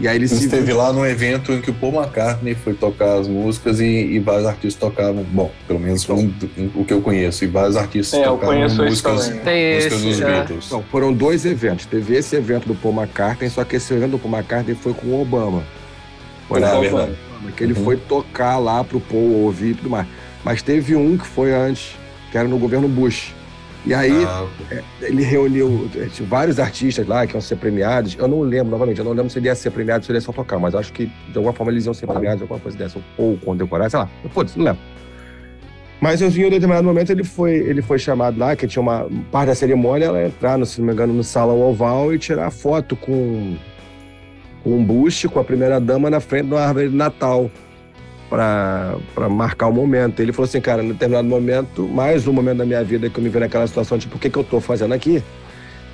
E 0.00 0.06
aí 0.06 0.16
ele 0.16 0.26
esteve 0.26 0.72
lá 0.72 0.92
num 0.92 1.04
evento 1.04 1.52
em 1.52 1.60
que 1.60 1.70
o 1.70 1.74
Paul 1.74 1.94
McCartney 1.94 2.54
foi 2.54 2.72
tocar 2.72 3.18
as 3.18 3.26
músicas 3.26 3.80
e, 3.80 3.84
e 3.84 4.18
vários 4.20 4.46
artistas 4.46 4.74
tocavam. 4.74 5.24
Bom, 5.24 5.50
pelo 5.66 5.80
menos 5.80 6.08
um, 6.08 6.30
um, 6.56 6.70
o 6.76 6.84
que 6.84 6.92
eu 6.92 7.00
conheço. 7.00 7.44
E 7.44 7.48
vários 7.48 7.76
artistas 7.76 8.20
é, 8.20 8.24
tocavam 8.24 8.60
músicas, 8.60 8.86
músicas 8.86 9.32
esse, 9.46 9.88
dos 9.88 10.20
é. 10.20 10.24
Beatles. 10.24 10.66
Então, 10.66 10.84
foram 10.90 11.12
dois 11.12 11.44
eventos. 11.44 11.86
Teve 11.86 12.14
esse 12.14 12.36
evento 12.36 12.68
do 12.68 12.76
Paul 12.76 12.94
McCartney, 12.94 13.50
só 13.50 13.64
que 13.64 13.76
esse 13.76 13.92
evento 13.92 14.12
do 14.12 14.18
Paul 14.18 14.34
McCartney 14.34 14.76
foi 14.76 14.94
com 14.94 15.08
o 15.08 15.20
Obama. 15.20 15.64
Foi 16.46 16.62
ah, 16.62 16.78
verdade. 16.78 17.12
Que 17.56 17.64
ele 17.64 17.74
uhum. 17.74 17.84
foi 17.84 17.96
tocar 17.96 18.58
lá 18.58 18.84
pro 18.84 19.00
Paul 19.00 19.44
ouvir 19.44 19.70
e 19.70 19.74
tudo 19.74 19.90
mais. 19.90 20.06
Mas 20.44 20.62
teve 20.62 20.94
um 20.94 21.18
que 21.18 21.26
foi 21.26 21.52
antes, 21.52 21.96
que 22.30 22.38
era 22.38 22.46
no 22.46 22.58
governo 22.58 22.86
Bush. 22.88 23.34
E 23.86 23.94
aí 23.94 24.24
ah. 24.24 24.46
É, 24.70 24.82
ele 25.02 25.22
reuniu 25.22 25.88
é, 25.96 26.08
vários 26.24 26.58
artistas 26.58 27.06
lá 27.06 27.26
que 27.26 27.34
iam 27.34 27.40
ser 27.40 27.56
premiados. 27.56 28.16
Eu 28.18 28.28
não 28.28 28.40
lembro, 28.40 28.70
novamente, 28.70 28.98
eu 28.98 29.04
não 29.04 29.12
lembro 29.12 29.30
se 29.30 29.38
ele 29.38 29.46
ia 29.46 29.54
ser 29.54 29.70
premiado, 29.70 30.04
se 30.04 30.10
ele 30.10 30.18
ia 30.18 30.22
só 30.22 30.32
tocar, 30.32 30.58
mas 30.58 30.74
acho 30.74 30.92
que 30.92 31.06
de 31.06 31.36
alguma 31.36 31.52
forma 31.52 31.72
eles 31.72 31.86
iam 31.86 31.94
ser 31.94 32.06
premiados, 32.06 32.42
alguma 32.42 32.60
coisa 32.60 32.76
dessa, 32.76 32.98
ou 33.16 33.36
condecorar, 33.38 33.90
sei 33.90 34.00
lá. 34.00 34.08
Foda-se, 34.30 34.58
não 34.58 34.66
lembro. 34.66 34.82
Mas 36.00 36.22
em 36.22 36.26
um 36.26 36.50
determinado 36.50 36.84
momento 36.84 37.10
ele 37.10 37.24
foi, 37.24 37.54
ele 37.54 37.82
foi 37.82 37.98
chamado 37.98 38.38
lá, 38.38 38.54
que 38.54 38.66
tinha 38.68 38.80
uma 38.80 39.08
parte 39.32 39.48
da 39.48 39.54
cerimônia, 39.54 40.06
ela 40.06 40.24
entrar, 40.24 40.64
se 40.64 40.80
não 40.80 40.86
me 40.86 40.92
engano, 40.92 41.12
no 41.12 41.24
salão 41.24 41.60
oval 41.60 42.14
e 42.14 42.18
tirar 42.18 42.50
foto 42.50 42.94
com, 42.94 43.56
com 44.62 44.76
um 44.76 44.84
buste, 44.84 45.28
com 45.28 45.40
a 45.40 45.44
primeira 45.44 45.80
dama 45.80 46.08
na 46.08 46.20
frente 46.20 46.50
da 46.50 46.68
árvore 46.68 46.88
de 46.88 46.96
Natal 46.96 47.50
para 48.28 49.28
marcar 49.30 49.68
o 49.68 49.72
momento. 49.72 50.20
Ele 50.20 50.32
falou 50.32 50.48
assim, 50.48 50.60
cara, 50.60 50.82
em 50.82 50.88
determinado 50.88 51.26
momento, 51.26 51.86
mais 51.88 52.26
um 52.26 52.32
momento 52.32 52.58
da 52.58 52.66
minha 52.66 52.84
vida 52.84 53.08
que 53.08 53.18
eu 53.18 53.24
me 53.24 53.30
vi 53.30 53.38
naquela 53.38 53.66
situação, 53.66 53.98
tipo, 53.98 54.16
o 54.16 54.18
que, 54.18 54.28
que 54.28 54.38
eu 54.38 54.44
tô 54.44 54.60
fazendo 54.60 54.92
aqui? 54.92 55.22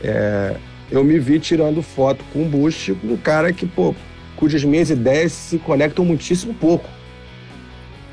É, 0.02 0.56
eu 0.90 1.02
me 1.04 1.18
vi 1.18 1.38
tirando 1.38 1.82
foto 1.82 2.24
com 2.32 2.42
o 2.42 2.44
Bush, 2.44 2.92
um 3.02 3.16
cara 3.16 3.52
que, 3.52 3.66
pô, 3.66 3.94
cujas 4.36 4.64
minhas 4.64 4.90
ideias 4.90 5.32
se 5.32 5.58
conectam 5.58 6.04
muitíssimo 6.04 6.52
pouco. 6.54 6.88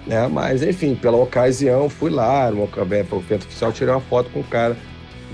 Né? 0.05 0.27
Mas, 0.27 0.63
enfim, 0.63 0.95
pela 0.95 1.17
ocasião, 1.17 1.89
fui 1.89 2.09
lá, 2.09 2.49
no 2.51 2.69
evento 2.79 3.15
oficial, 3.15 3.71
tirei 3.71 3.93
uma 3.93 4.01
foto 4.01 4.29
com 4.29 4.39
o 4.39 4.43
cara 4.43 4.75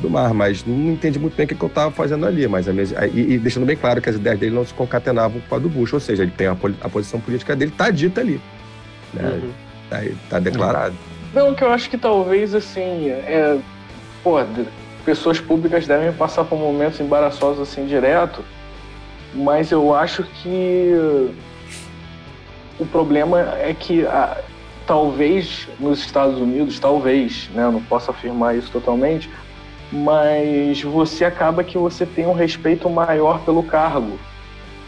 do 0.01 0.09
mar, 0.09 0.33
mas 0.33 0.63
não 0.65 0.91
entendi 0.91 1.17
muito 1.17 1.35
bem 1.35 1.45
o 1.45 1.47
que, 1.47 1.55
eu 1.59 1.67
estava 1.67 1.91
fazendo 1.91 2.25
ali. 2.25 2.47
Mas 2.47 2.67
minha, 2.67 2.85
e, 3.13 3.33
e, 3.33 3.39
deixando 3.39 3.65
bem 3.65 3.75
claro 3.75 4.01
que 4.01 4.09
as 4.09 4.15
ideias 4.15 4.39
dele 4.39 4.55
não 4.55 4.65
se 4.65 4.73
concatenavam 4.73 5.41
com 5.47 5.55
a 5.55 5.59
do 5.59 5.69
Bush, 5.69 5.93
ou 5.93 5.99
seja, 5.99 6.23
ele 6.23 6.31
tem 6.31 6.47
a, 6.47 6.57
a 6.81 6.89
posição 6.89 7.19
política 7.19 7.55
dele, 7.55 7.71
está 7.71 7.89
dita 7.89 8.21
ali. 8.21 8.39
Né? 9.13 9.23
Uhum. 9.23 9.51
Tá, 9.89 9.97
tá, 10.29 10.39
declarado. 10.39 10.95
Não, 11.33 11.53
que 11.53 11.63
eu 11.63 11.71
acho 11.71 11.89
que 11.89 11.97
talvez 11.97 12.53
assim, 12.53 13.09
é, 13.09 13.57
pô, 14.23 14.37
pessoas 15.05 15.39
públicas 15.39 15.87
devem 15.87 16.11
passar 16.11 16.43
por 16.43 16.57
momentos 16.57 16.99
embaraçosos 16.99 17.61
assim 17.61 17.85
direto, 17.85 18.43
mas 19.33 19.71
eu 19.71 19.95
acho 19.95 20.23
que 20.23 20.91
o 22.79 22.85
problema 22.85 23.39
é 23.59 23.73
que 23.73 24.05
a, 24.05 24.37
talvez 24.85 25.67
nos 25.79 25.99
Estados 25.99 26.39
Unidos, 26.39 26.79
talvez, 26.79 27.49
né, 27.53 27.63
eu 27.63 27.71
não 27.71 27.81
posso 27.81 28.11
afirmar 28.11 28.57
isso 28.57 28.69
totalmente, 28.71 29.29
mas 29.91 30.81
você 30.81 31.23
acaba 31.23 31.63
que 31.63 31.77
você 31.77 32.05
tem 32.05 32.25
um 32.25 32.33
respeito 32.33 32.89
maior 32.89 33.39
pelo 33.41 33.63
cargo, 33.63 34.19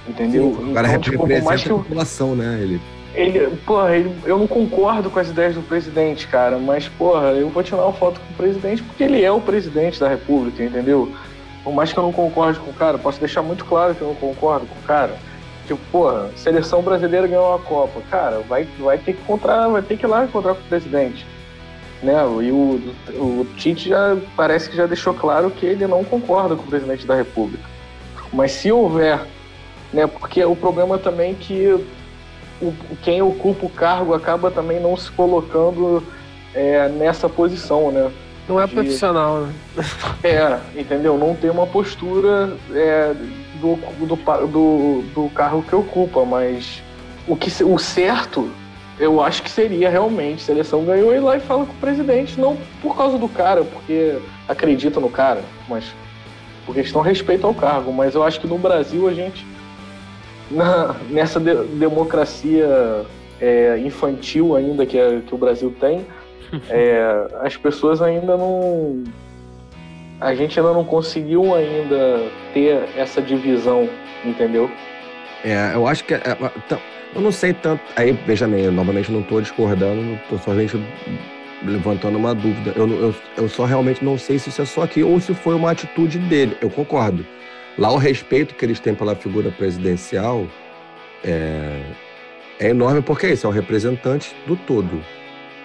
entendeu? 0.08 0.56
Sim, 0.58 0.72
o 0.72 0.74
cara 0.74 0.90
então, 0.90 1.02
tipo, 1.02 1.24
representa 1.24 1.58
que 1.58 1.72
a 1.72 1.76
população, 1.76 2.36
né? 2.36 2.60
Ele 2.62 2.82
ele, 3.20 3.58
porra, 3.66 3.96
ele, 3.96 4.16
eu 4.26 4.38
não 4.38 4.48
concordo 4.48 5.10
com 5.10 5.20
as 5.20 5.30
ideias 5.30 5.56
do 5.56 5.62
presidente, 5.62 6.28
cara, 6.28 6.58
mas, 6.58 6.88
porra, 6.88 7.32
eu 7.32 7.50
vou 7.50 7.62
tirar 7.62 7.84
uma 7.84 7.94
foto 7.94 8.20
com 8.20 8.34
o 8.34 8.38
presidente 8.38 8.82
porque 8.82 9.04
ele 9.04 9.24
é 9.24 9.32
o 9.32 9.42
presidente 9.42 10.00
da 10.00 10.08
república, 10.08 10.64
entendeu? 10.64 11.12
Por 11.64 11.74
mais 11.74 11.92
que 11.92 12.00
eu 12.00 12.04
não 12.04 12.14
concorde 12.14 12.60
com 12.60 12.72
o 12.72 12.74
cara, 12.74 12.98
posso 12.98 13.20
deixar 13.20 13.42
muito 13.42 13.66
claro 13.66 13.94
que 13.94 14.02
eu 14.02 14.08
não 14.08 14.16
concordo 14.16 14.66
com 14.66 14.80
o 14.80 14.84
cara. 14.84 15.16
Tipo, 15.68 15.80
porra, 15.92 16.32
seleção 16.36 16.82
brasileira 16.82 17.28
ganhou 17.28 17.54
a 17.54 17.60
Copa. 17.60 18.02
Cara, 18.10 18.40
vai, 18.48 18.68
vai 18.80 18.98
ter 18.98 19.14
que 19.14 19.22
encontrar, 19.22 19.68
vai 19.68 19.82
ter 19.82 19.98
que 19.98 20.06
ir 20.06 20.08
lá 20.08 20.24
encontrar 20.24 20.56
com 20.56 20.62
o 20.62 20.70
presidente. 20.70 21.26
Né? 22.02 22.14
E 22.42 22.52
o, 22.52 22.82
o 23.16 23.46
Tite 23.58 23.90
já 23.90 24.18
parece 24.36 24.70
que 24.70 24.78
já 24.78 24.88
deixou 24.88 25.14
claro 25.14 25.52
que 25.52 25.66
ele 25.66 25.86
não 25.86 26.04
concorda 26.04 26.56
com 26.56 26.64
o 26.64 26.68
presidente 26.68 27.06
da 27.06 27.16
República. 27.16 27.64
Mas 28.32 28.54
se 28.54 28.72
houver, 28.72 29.20
né? 29.92 30.08
Porque 30.08 30.44
o 30.44 30.56
problema 30.56 30.98
também 30.98 31.32
é 31.32 31.36
que 31.36 31.86
o, 32.62 32.74
quem 33.02 33.22
ocupa 33.22 33.66
o 33.66 33.70
cargo 33.70 34.14
acaba 34.14 34.52
também 34.52 34.80
não 34.80 34.96
se 34.96 35.12
colocando 35.12 36.04
é, 36.54 36.90
nessa 36.90 37.30
posição, 37.30 37.92
né? 37.92 38.12
Não 38.48 38.60
é 38.60 38.66
de, 38.66 38.74
profissional, 38.74 39.42
né? 39.42 39.54
É, 40.24 40.60
entendeu? 40.80 41.18
Não 41.18 41.36
tem 41.36 41.50
uma 41.50 41.68
postura 41.68 42.58
é, 42.74 43.14
do, 43.62 43.76
do, 44.06 44.16
do, 44.48 45.04
do, 45.14 45.30
carro 45.30 45.64
que 45.64 45.76
ocupa, 45.76 46.26
mas 46.26 46.82
o, 47.28 47.36
que, 47.36 47.64
o 47.64 47.78
certo 47.78 48.50
eu 49.00 49.22
acho 49.22 49.44
que 49.44 49.50
seria 49.50 49.90
realmente, 49.90 50.42
seleção 50.42 50.84
ganhou 50.84 51.14
ir 51.14 51.20
lá 51.20 51.38
e 51.38 51.40
fala 51.40 51.66
com 51.66 51.72
o 51.72 51.78
presidente, 51.78 52.40
não 52.40 52.58
por 52.82 52.98
causa 52.98 53.18
do 53.18 53.30
cara, 53.30 53.64
porque 53.64 54.18
acredita 54.48 55.00
no 55.00 55.10
cara, 55.10 55.42
mas 55.70 55.86
por 56.66 56.76
questão 56.76 57.02
respeito 57.02 57.48
ao 57.48 57.54
cargo. 57.54 57.94
Mas 57.94 58.14
eu 58.14 58.24
acho 58.24 58.42
que 58.42 58.48
no 58.48 58.58
Brasil 58.58 59.08
a 59.08 59.14
gente 59.14 59.46
na, 60.52 60.96
nessa 61.10 61.40
de, 61.40 61.54
democracia 61.78 63.06
é, 63.40 63.78
infantil 63.80 64.56
ainda 64.56 64.86
que, 64.86 64.98
é, 64.98 65.22
que 65.26 65.34
o 65.34 65.38
Brasil 65.38 65.74
tem, 65.80 66.06
é, 66.70 67.28
as 67.42 67.56
pessoas 67.58 68.02
ainda 68.02 68.36
não. 68.38 69.04
A 70.20 70.36
gente 70.36 70.60
ainda 70.60 70.74
não 70.74 70.84
conseguiu 70.84 71.56
ainda 71.56 72.28
ter 72.54 72.90
essa 72.98 73.22
divisão, 73.22 73.88
entendeu? 74.26 74.70
É, 75.44 75.72
eu 75.74 75.88
acho 75.88 76.04
que. 76.04 76.14
É, 76.14 76.38
então, 76.66 76.80
eu 77.16 77.22
não 77.22 77.32
sei 77.32 77.54
tanto. 77.54 77.82
Aí, 77.96 78.12
veja 78.26 78.48
bem, 78.48 78.66
eu 78.66 78.72
novamente 78.72 79.12
não 79.12 79.22
estou 79.22 79.42
discordando, 79.42 80.16
estou 80.16 80.38
só 80.40 80.54
gente 80.56 80.78
levantando 81.64 82.18
uma 82.18 82.34
dúvida. 82.36 82.74
Eu, 82.76 82.88
eu, 82.88 83.16
eu 83.38 83.50
só 83.50 83.66
realmente 83.66 84.04
não 84.04 84.18
sei 84.18 84.40
se 84.40 84.50
isso 84.50 84.62
é 84.62 84.66
só 84.66 84.84
aqui 84.84 85.04
ou 85.04 85.20
se 85.20 85.34
foi 85.34 85.56
uma 85.56 85.72
atitude 85.72 86.20
dele. 86.20 86.58
Eu 86.62 86.70
concordo. 86.70 87.26
Lá 87.80 87.90
o 87.94 87.98
respeito 87.98 88.56
que 88.56 88.66
eles 88.66 88.78
têm 88.78 88.94
pela 88.94 89.16
figura 89.16 89.50
presidencial 89.52 90.46
é, 91.24 91.82
é 92.60 92.70
enorme 92.70 93.02
porque 93.02 93.28
é 93.28 93.32
isso, 93.32 93.48
é 93.48 93.50
o 93.50 93.54
representante 93.54 94.36
do 94.46 94.58
todo. 94.58 95.02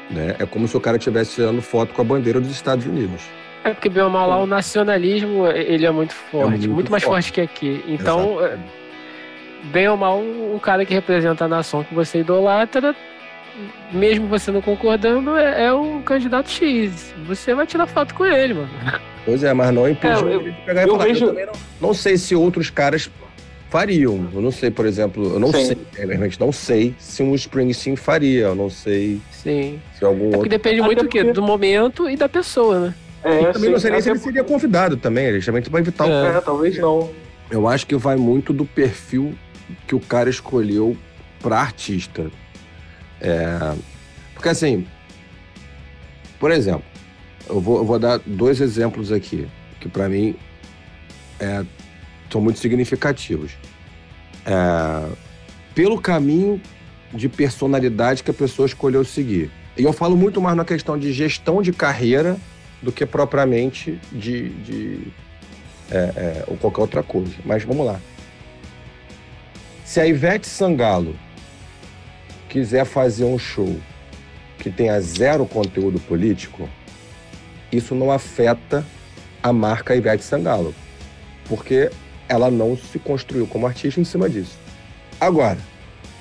Né? 0.09 0.37
É 0.39 0.47
como 0.47 0.69
se 0.69 0.77
o 0.77 0.81
cara 0.81 0.97
estivesse 0.97 1.35
tirando 1.35 1.61
foto 1.61 1.93
com 1.93 2.01
a 2.01 2.05
bandeira 2.05 2.41
dos 2.41 2.53
Estados 2.53 2.87
Unidos. 2.87 3.23
É 3.65 3.71
porque, 3.71 3.89
bem 3.89 4.05
ou 4.05 4.11
mal, 4.11 4.29
lá 4.29 4.37
o 4.41 4.47
nacionalismo 4.47 5.49
ele 5.49 5.85
é 5.85 5.91
muito 5.91 6.15
forte, 6.15 6.47
é 6.47 6.51
muito, 6.51 6.71
muito, 6.71 6.93
mais 6.93 7.03
forte. 7.03 7.33
forte. 7.33 7.33
que 7.33 7.41
aqui. 7.41 7.85
Então, 7.89 8.39
Exatamente. 8.39 8.73
bem 9.65 9.89
ou 9.89 9.97
mal, 9.97 10.21
um 10.21 10.59
cara 10.61 10.85
que 10.85 10.95
representa 10.95 11.47
a 11.47 11.49
nação 11.49 11.83
que 11.83 11.95
você 11.95 12.21
idolatra, 12.21 12.95
mesmo 13.91 14.29
você 14.29 14.53
não 14.53 14.61
concordando, 14.61 15.37
é, 15.37 15.65
é 15.65 15.73
o 15.73 16.01
candidato 16.03 16.49
X. 16.49 17.13
Você 17.27 17.55
vai 17.55 17.67
tirar 17.67 17.89
foto 17.89 18.15
com 18.15 18.25
ele, 18.25 18.55
mano. 18.55 18.71
Pois 19.25 19.43
é, 19.43 19.53
mas 19.55 19.73
não 19.73 19.89
impede 19.89 20.33
é, 20.33 20.39
de 20.39 20.53
pegar 20.65 20.83
eu, 20.83 20.89
e 20.89 20.91
falar. 20.91 21.05
Vejo... 21.05 21.25
Eu 21.27 21.47
não, 21.47 21.53
não, 21.81 21.95
sei 21.95 22.17
se 22.17 22.35
outros 22.35 22.69
caras 22.71 23.11
fariam. 23.71 24.29
Eu 24.33 24.41
não 24.41 24.51
sei, 24.51 24.71
por 24.71 24.87
exemplo, 24.87 25.35
eu 25.35 25.41
não 25.41 25.53
Sim. 25.53 25.67
sei, 25.67 25.79
realmente 26.07 26.39
não 26.39 26.53
sei 26.53 26.95
se 26.99 27.23
um 27.23 27.35
Springsteen 27.35 27.97
faria. 27.97 28.47
Eu 28.47 28.55
não 28.55 28.69
sei 28.69 29.21
Sim. 29.31 29.81
se 29.99 30.05
algum 30.05 30.33
é 30.33 30.37
outro. 30.37 30.49
depende 30.49 30.83
muito 30.83 31.03
do 31.03 31.09
quê? 31.09 31.25
Do 31.25 31.43
momento 31.43 32.09
e 32.09 32.17
da 32.17 32.29
pessoa, 32.29 32.79
né? 32.79 32.95
É, 33.25 33.41
e 33.41 33.47
também 33.47 33.63
sim, 33.63 33.71
não 33.71 33.79
sei 33.79 33.91
nem 33.91 34.01
se 34.03 34.11
ele 34.11 34.19
seria 34.19 34.45
convidado 34.45 34.99
também, 34.99 35.25
ele 35.25 35.41
para 35.71 35.81
evitar 35.81 36.07
é, 36.07 36.11
o. 36.11 36.27
É, 36.27 36.41
talvez 36.43 36.77
não. 36.77 37.11
Eu 37.51 37.67
acho 37.67 37.87
que 37.87 37.97
vai 37.97 38.17
muito 38.17 38.53
do 38.53 38.67
perfil 38.67 39.35
que 39.87 39.95
o 39.95 40.01
cara 40.01 40.29
escolheu 40.29 40.95
para 41.41 41.59
artista. 41.59 42.31
É... 43.21 43.75
Porque 44.35 44.49
assim, 44.51 44.87
por 46.39 46.51
exemplo, 46.51 46.85
eu 47.49 47.61
vou, 47.61 47.79
eu 47.79 47.85
vou 47.85 47.99
dar 47.99 48.19
dois 48.19 48.61
exemplos 48.61 49.13
aqui, 49.13 49.47
que 49.81 49.89
para 49.89 50.09
mim 50.09 50.35
é, 51.39 51.65
são 52.31 52.41
muito 52.41 52.59
significativos. 52.59 53.53
É, 54.47 55.09
pelo 55.75 56.01
caminho 56.01 56.61
de 57.13 57.29
personalidade 57.29 58.23
que 58.23 58.31
a 58.31 58.35
pessoa 58.35 58.67
escolheu 58.67 59.05
seguir. 59.05 59.51
E 59.77 59.83
eu 59.83 59.93
falo 59.93 60.17
muito 60.17 60.41
mais 60.41 60.57
na 60.57 60.65
questão 60.65 60.99
de 60.99 61.13
gestão 61.13 61.63
de 61.63 61.73
carreira 61.73 62.37
do 62.83 62.93
que 62.93 63.05
propriamente 63.07 63.99
de, 64.13 64.51
de 64.51 65.01
é, 65.91 65.97
é, 65.97 66.45
ou 66.47 66.57
qualquer 66.57 66.81
outra 66.81 67.03
coisa. 67.03 67.33
Mas 67.45 67.63
vamos 67.65 67.87
lá. 67.87 68.01
Se 69.85 70.01
a 70.01 70.07
Ivete 70.07 70.47
Sangalo 70.47 71.15
quiser 72.49 72.85
fazer 72.85 73.25
um 73.25 73.39
show 73.39 73.77
que 74.59 74.71
tenha 74.71 75.01
zero 75.01 75.45
conteúdo 75.45 76.01
político, 76.01 76.69
isso 77.77 77.95
não 77.95 78.11
afeta 78.11 78.85
a 79.43 79.53
marca 79.53 79.95
Ivete 79.95 80.25
Sangalo, 80.25 80.75
porque 81.49 81.91
ela 82.29 82.51
não 82.51 82.77
se 82.77 82.99
construiu 82.99 83.47
como 83.47 83.67
artista 83.67 84.01
em 84.01 84.05
cima 84.05 84.29
disso. 84.29 84.59
Agora, 85.21 85.59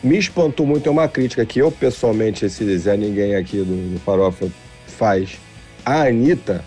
me 0.04 0.18
espantou 0.18 0.66
muito, 0.66 0.88
é 0.88 0.92
uma 0.92 1.08
crítica 1.08 1.46
que 1.46 1.60
eu, 1.60 1.72
pessoalmente, 1.72 2.46
esse 2.46 2.78
Zé 2.78 2.98
Ninguém 2.98 3.36
aqui 3.36 3.58
do, 3.58 3.94
do 3.94 4.00
Farofa 4.02 4.50
faz 4.86 5.38
a 5.86 6.04
Anitta 6.04 6.64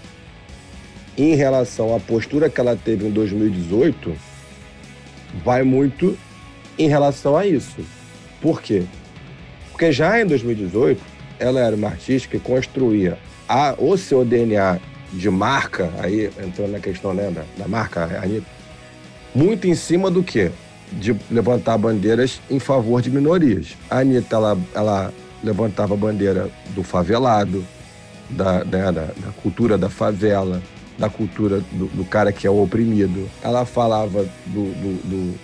em 1.17 1.35
relação 1.35 1.95
à 1.95 2.01
postura 2.01 2.49
que 2.49 2.61
ela 2.61 2.77
teve 2.77 3.07
em 3.07 3.11
2018, 3.11 4.15
vai 5.45 5.63
muito 5.63 6.17
em 6.79 6.89
relação 6.89 7.37
a 7.37 7.47
isso. 7.47 7.85
Por 8.41 8.61
quê? 8.61 8.83
Porque 9.71 9.93
já 9.93 10.21
em 10.21 10.27
2018, 10.27 11.03
ela 11.39 11.61
era 11.61 11.77
uma 11.77 11.89
artista 11.89 12.29
que 12.29 12.39
construía 12.39 13.19
a, 13.49 13.75
o 13.79 13.97
seu 13.97 14.25
DNA 14.25 14.79
de 15.13 15.31
marca, 15.31 15.91
aí 15.99 16.31
entrando 16.45 16.73
na 16.73 16.81
questão 16.81 17.15
né, 17.15 17.31
da, 17.31 17.45
da 17.57 17.69
marca, 17.69 18.05
Anitta, 18.23 18.47
muito 19.35 19.67
em 19.67 19.75
cima 19.75 20.11
do 20.11 20.23
quê? 20.23 20.51
De 20.93 21.17
levantar 21.31 21.79
bandeiras 21.79 22.41
em 22.51 22.59
favor 22.59 23.03
de 23.03 23.11
minorias. 23.11 23.77
A 23.91 23.99
Anitta, 23.99 24.37
ela, 24.37 24.59
ela 24.75 25.13
levantava 25.43 25.95
a 25.95 25.97
bandeira 25.97 26.51
do 26.75 26.83
favelado, 26.83 27.65
da, 28.31 28.65
né, 28.65 28.93
da, 28.93 28.93
da, 28.93 29.33
cultura 29.43 29.79
da 29.79 29.89
favela, 29.89 30.63
da 30.99 31.09
cultura 31.09 31.61
do, 31.73 31.87
do, 31.87 32.05
cara 32.05 32.33
que 32.33 32.47
é 32.47 32.51
o 32.51 32.63
oprimido. 32.63 33.29
Ela 33.43 33.65
falava 33.65 34.25
do. 34.47 34.65
do, 34.73 35.09
do 35.09 35.39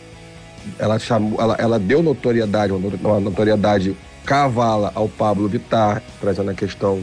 ela, 0.78 0.98
chamou, 0.98 1.40
ela, 1.40 1.56
ela 1.58 1.78
deu 1.78 2.02
notoriedade, 2.02 2.72
uma 2.72 3.20
notoriedade 3.20 3.96
cavala 4.24 4.92
ao 4.94 5.08
Pablo 5.08 5.48
Vittar, 5.48 6.02
trazendo 6.20 6.50
a 6.50 6.54
questão 6.54 7.02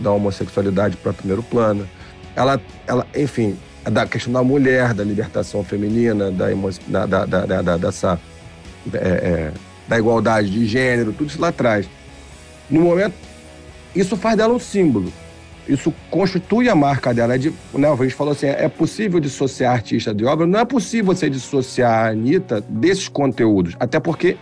da 0.00 0.10
homossexualidade 0.10 0.96
para 0.96 1.12
primeiro 1.12 1.42
plano. 1.42 1.88
Ela, 2.34 2.60
ela, 2.86 3.06
enfim, 3.14 3.56
da 3.84 4.06
questão 4.06 4.32
da 4.32 4.42
mulher, 4.42 4.94
da 4.94 5.04
libertação 5.04 5.62
feminina, 5.62 6.30
da, 6.30 6.46
da, 7.06 7.26
da, 7.26 7.46
da, 7.46 7.62
da 7.62 7.76
dessa, 7.76 8.18
é, 8.92 8.98
é, 8.98 9.52
da 9.86 9.98
igualdade 9.98 10.50
de 10.50 10.66
gênero, 10.66 11.12
tudo 11.12 11.28
isso 11.28 11.40
lá 11.40 11.48
atrás. 11.48 11.88
No 12.68 12.80
momento, 12.80 13.14
isso 13.94 14.16
faz 14.16 14.36
dela 14.36 14.54
um 14.54 14.58
símbolo. 14.58 15.12
Isso 15.68 15.94
constitui 16.10 16.68
a 16.68 16.74
marca 16.74 17.14
dela. 17.14 17.34
É 17.34 17.38
de, 17.38 17.52
né, 17.74 17.88
a 17.88 17.96
gente 17.96 18.14
falou 18.14 18.32
assim: 18.32 18.46
é 18.46 18.68
possível 18.68 19.20
dissociar 19.20 19.74
artista 19.74 20.14
de 20.14 20.24
obra? 20.24 20.46
Não 20.46 20.58
é 20.58 20.64
possível 20.64 21.14
você 21.14 21.30
dissociar 21.30 22.06
a 22.06 22.08
Anitta 22.08 22.60
desses 22.68 23.08
conteúdos, 23.08 23.76
até 23.78 24.00
porque 24.00 24.36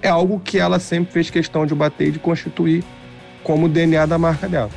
é 0.00 0.08
algo 0.08 0.40
que 0.40 0.58
ela 0.58 0.78
sempre 0.78 1.12
fez 1.12 1.30
questão 1.30 1.66
de 1.66 1.74
bater 1.74 2.08
e 2.08 2.12
de 2.12 2.18
constituir 2.18 2.84
como 3.44 3.68
DNA 3.68 4.06
da 4.06 4.18
marca 4.18 4.48
dela. 4.48 4.70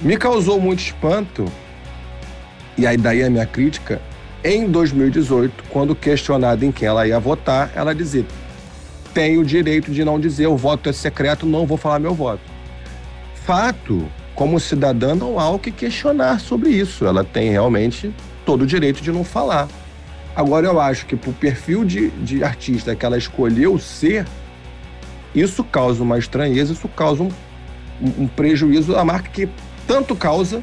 Me 0.00 0.16
causou 0.16 0.60
muito 0.60 0.80
espanto, 0.80 1.44
e 2.76 2.84
aí 2.84 2.96
daí 2.96 3.22
a 3.22 3.30
minha 3.30 3.46
crítica, 3.46 4.02
em 4.42 4.68
2018, 4.68 5.64
quando 5.70 5.94
questionada 5.94 6.66
em 6.66 6.72
quem 6.72 6.88
ela 6.88 7.06
ia 7.06 7.20
votar, 7.20 7.70
ela 7.76 7.94
dizia: 7.94 8.26
tenho 9.14 9.42
o 9.42 9.44
direito 9.44 9.92
de 9.92 10.04
não 10.04 10.18
dizer 10.18 10.48
o 10.48 10.56
voto 10.56 10.88
é 10.88 10.92
secreto, 10.92 11.46
não 11.46 11.66
vou 11.66 11.76
falar 11.76 12.00
meu 12.00 12.14
voto. 12.14 12.42
Fato, 13.44 14.08
como 14.34 14.58
cidadã, 14.58 15.14
não 15.14 15.38
há 15.38 15.50
o 15.50 15.58
que 15.58 15.70
questionar 15.70 16.40
sobre 16.40 16.70
isso. 16.70 17.06
Ela 17.06 17.22
tem 17.22 17.50
realmente 17.50 18.12
todo 18.44 18.62
o 18.62 18.66
direito 18.66 19.02
de 19.02 19.12
não 19.12 19.22
falar. 19.22 19.68
Agora, 20.34 20.66
eu 20.66 20.80
acho 20.80 21.04
que 21.06 21.14
pro 21.14 21.32
perfil 21.32 21.84
de, 21.84 22.08
de 22.10 22.42
artista 22.42 22.96
que 22.96 23.04
ela 23.04 23.18
escolheu 23.18 23.78
ser, 23.78 24.26
isso 25.34 25.64
causa 25.64 26.02
uma 26.02 26.18
estranheza, 26.18 26.72
isso 26.72 26.88
causa 26.88 27.22
um, 27.22 27.30
um 28.18 28.26
prejuízo 28.26 28.96
à 28.96 29.04
marca 29.04 29.30
que 29.30 29.48
tanto 29.86 30.14
causa, 30.14 30.62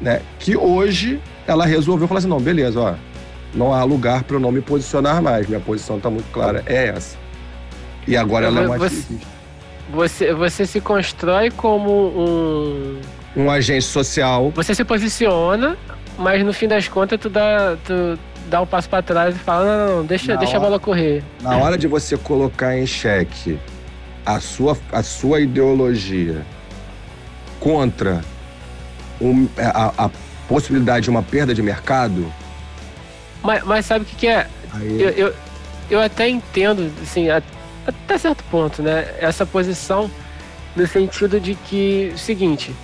né, 0.00 0.20
que 0.38 0.56
hoje 0.56 1.20
ela 1.46 1.64
resolveu 1.64 2.06
falar 2.06 2.18
assim: 2.18 2.28
não, 2.28 2.40
beleza, 2.40 2.80
ó, 2.80 2.94
não 3.54 3.72
há 3.72 3.82
lugar 3.84 4.24
para 4.24 4.36
eu 4.36 4.40
não 4.40 4.52
me 4.52 4.60
posicionar 4.60 5.22
mais. 5.22 5.46
Minha 5.46 5.60
posição 5.60 5.96
está 5.96 6.10
muito 6.10 6.30
clara, 6.30 6.62
é 6.66 6.88
essa. 6.88 7.16
E 8.06 8.16
agora 8.16 8.46
ela 8.46 8.62
é 8.62 8.66
mais 8.66 8.80
você, 8.80 9.18
você, 9.90 10.34
você 10.34 10.66
se 10.66 10.80
constrói 10.80 11.50
como 11.50 11.90
um. 11.90 13.00
Um 13.36 13.50
agente 13.50 13.84
social. 13.84 14.50
Você 14.54 14.74
se 14.74 14.84
posiciona, 14.84 15.76
mas 16.18 16.44
no 16.44 16.52
fim 16.52 16.68
das 16.68 16.88
contas 16.88 17.18
tu 17.20 17.28
dá, 17.28 17.76
tu 17.84 18.18
dá 18.48 18.60
um 18.60 18.66
passo 18.66 18.88
para 18.88 19.02
trás 19.02 19.36
e 19.36 19.38
fala: 19.38 19.64
não, 19.64 19.86
não, 19.86 19.96
não 19.98 20.06
deixa, 20.06 20.36
deixa 20.36 20.56
hora, 20.56 20.66
a 20.66 20.68
bola 20.68 20.80
correr. 20.80 21.22
Na 21.40 21.56
hora 21.56 21.76
de 21.76 21.86
você 21.86 22.16
colocar 22.16 22.76
em 22.76 22.86
xeque 22.86 23.58
a 24.24 24.40
sua, 24.40 24.76
a 24.92 25.02
sua 25.02 25.40
ideologia 25.40 26.44
contra 27.60 28.22
um, 29.20 29.48
a, 29.58 30.06
a 30.06 30.10
possibilidade 30.48 31.04
de 31.04 31.10
uma 31.10 31.22
perda 31.22 31.54
de 31.54 31.62
mercado. 31.62 32.32
Mas, 33.42 33.64
mas 33.64 33.86
sabe 33.86 34.04
o 34.04 34.06
que, 34.06 34.16
que 34.16 34.26
é? 34.26 34.48
Eu, 34.82 35.10
eu, 35.10 35.34
eu 35.90 36.00
até 36.00 36.28
entendo, 36.28 36.92
assim, 37.02 37.28
até 37.30 38.18
certo 38.18 38.44
ponto, 38.50 38.82
né? 38.82 39.14
Essa 39.18 39.46
posição 39.46 40.10
no 40.74 40.86
sentido 40.86 41.40
de 41.40 41.54
que, 41.54 42.12
seguinte, 42.16 42.74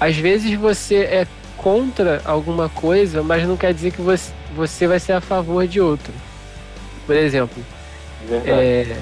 às 0.00 0.16
vezes 0.16 0.52
você 0.58 0.96
é 0.96 1.26
contra 1.64 2.20
alguma 2.26 2.68
coisa, 2.68 3.22
mas 3.22 3.48
não 3.48 3.56
quer 3.56 3.72
dizer 3.72 3.90
que 3.90 4.02
você, 4.02 4.30
você 4.54 4.86
vai 4.86 5.00
ser 5.00 5.14
a 5.14 5.20
favor 5.22 5.66
de 5.66 5.80
outra. 5.80 6.12
Por 7.06 7.16
exemplo, 7.16 7.64
é, 8.44 8.94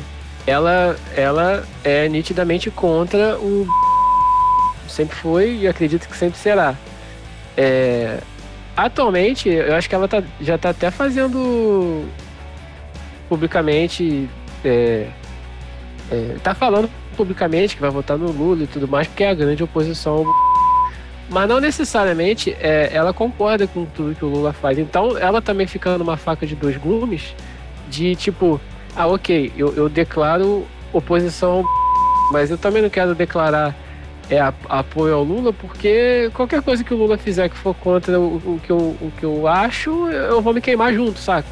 ela, 0.47 0.97
ela 1.17 1.67
é 1.83 2.09
nitidamente 2.09 2.71
contra 2.71 3.37
o. 3.37 3.67
Sempre 4.87 5.17
foi 5.17 5.57
e 5.57 5.67
acredito 5.67 6.07
que 6.07 6.15
sempre 6.15 6.39
será. 6.39 6.77
É, 7.57 8.19
atualmente, 8.77 9.49
eu 9.49 9.75
acho 9.75 9.89
que 9.89 9.95
ela 9.95 10.07
tá, 10.07 10.23
já 10.39 10.57
está 10.57 10.69
até 10.69 10.91
fazendo 10.91 12.07
publicamente 13.27 14.29
é, 14.63 15.07
é, 16.11 16.37
tá 16.43 16.55
falando 16.55 16.91
publicamente 17.17 17.75
que 17.75 17.81
vai 17.81 17.91
votar 17.91 18.19
no 18.19 18.31
Lula 18.31 18.65
e 18.65 18.67
tudo 18.67 18.87
mais, 18.87 19.07
porque 19.07 19.25
é 19.25 19.31
a 19.31 19.35
grande 19.35 19.65
oposição. 19.65 20.27
Mas 21.28 21.49
não 21.49 21.61
necessariamente 21.61 22.57
é, 22.61 22.90
ela 22.93 23.12
concorda 23.12 23.66
com 23.66 23.85
tudo 23.85 24.15
que 24.15 24.24
o 24.24 24.28
Lula 24.28 24.53
faz. 24.53 24.78
Então 24.78 25.16
ela 25.16 25.40
também 25.40 25.66
fica 25.66 25.97
numa 25.97 26.16
faca 26.16 26.47
de 26.47 26.55
dois 26.55 26.77
gumes, 26.77 27.35
de 27.89 28.15
tipo, 28.16 28.61
ah, 28.94 29.07
ok, 29.07 29.53
eu, 29.57 29.74
eu 29.74 29.89
declaro 29.89 30.66
oposição, 30.93 31.65
mas 32.31 32.51
eu 32.51 32.59
também 32.59 32.82
não 32.82 32.90
quero 32.90 33.15
declarar 33.15 33.74
é, 34.31 34.40
apoio 34.69 35.15
ao 35.15 35.23
Lula, 35.23 35.53
porque 35.53 36.31
qualquer 36.35 36.62
coisa 36.62 36.82
que 36.85 36.93
o 36.93 36.97
Lula 36.97 37.19
fizer 37.19 37.49
que 37.49 37.57
for 37.57 37.74
contra 37.74 38.19
o, 38.19 38.36
o, 38.36 38.61
que, 38.62 38.70
eu, 38.70 38.77
o 38.78 39.12
que 39.19 39.24
eu 39.24 39.47
acho, 39.47 40.09
eu 40.09 40.40
vou 40.40 40.55
me 40.55 40.61
queimar 40.61 40.93
junto, 40.93 41.19
saca? 41.19 41.49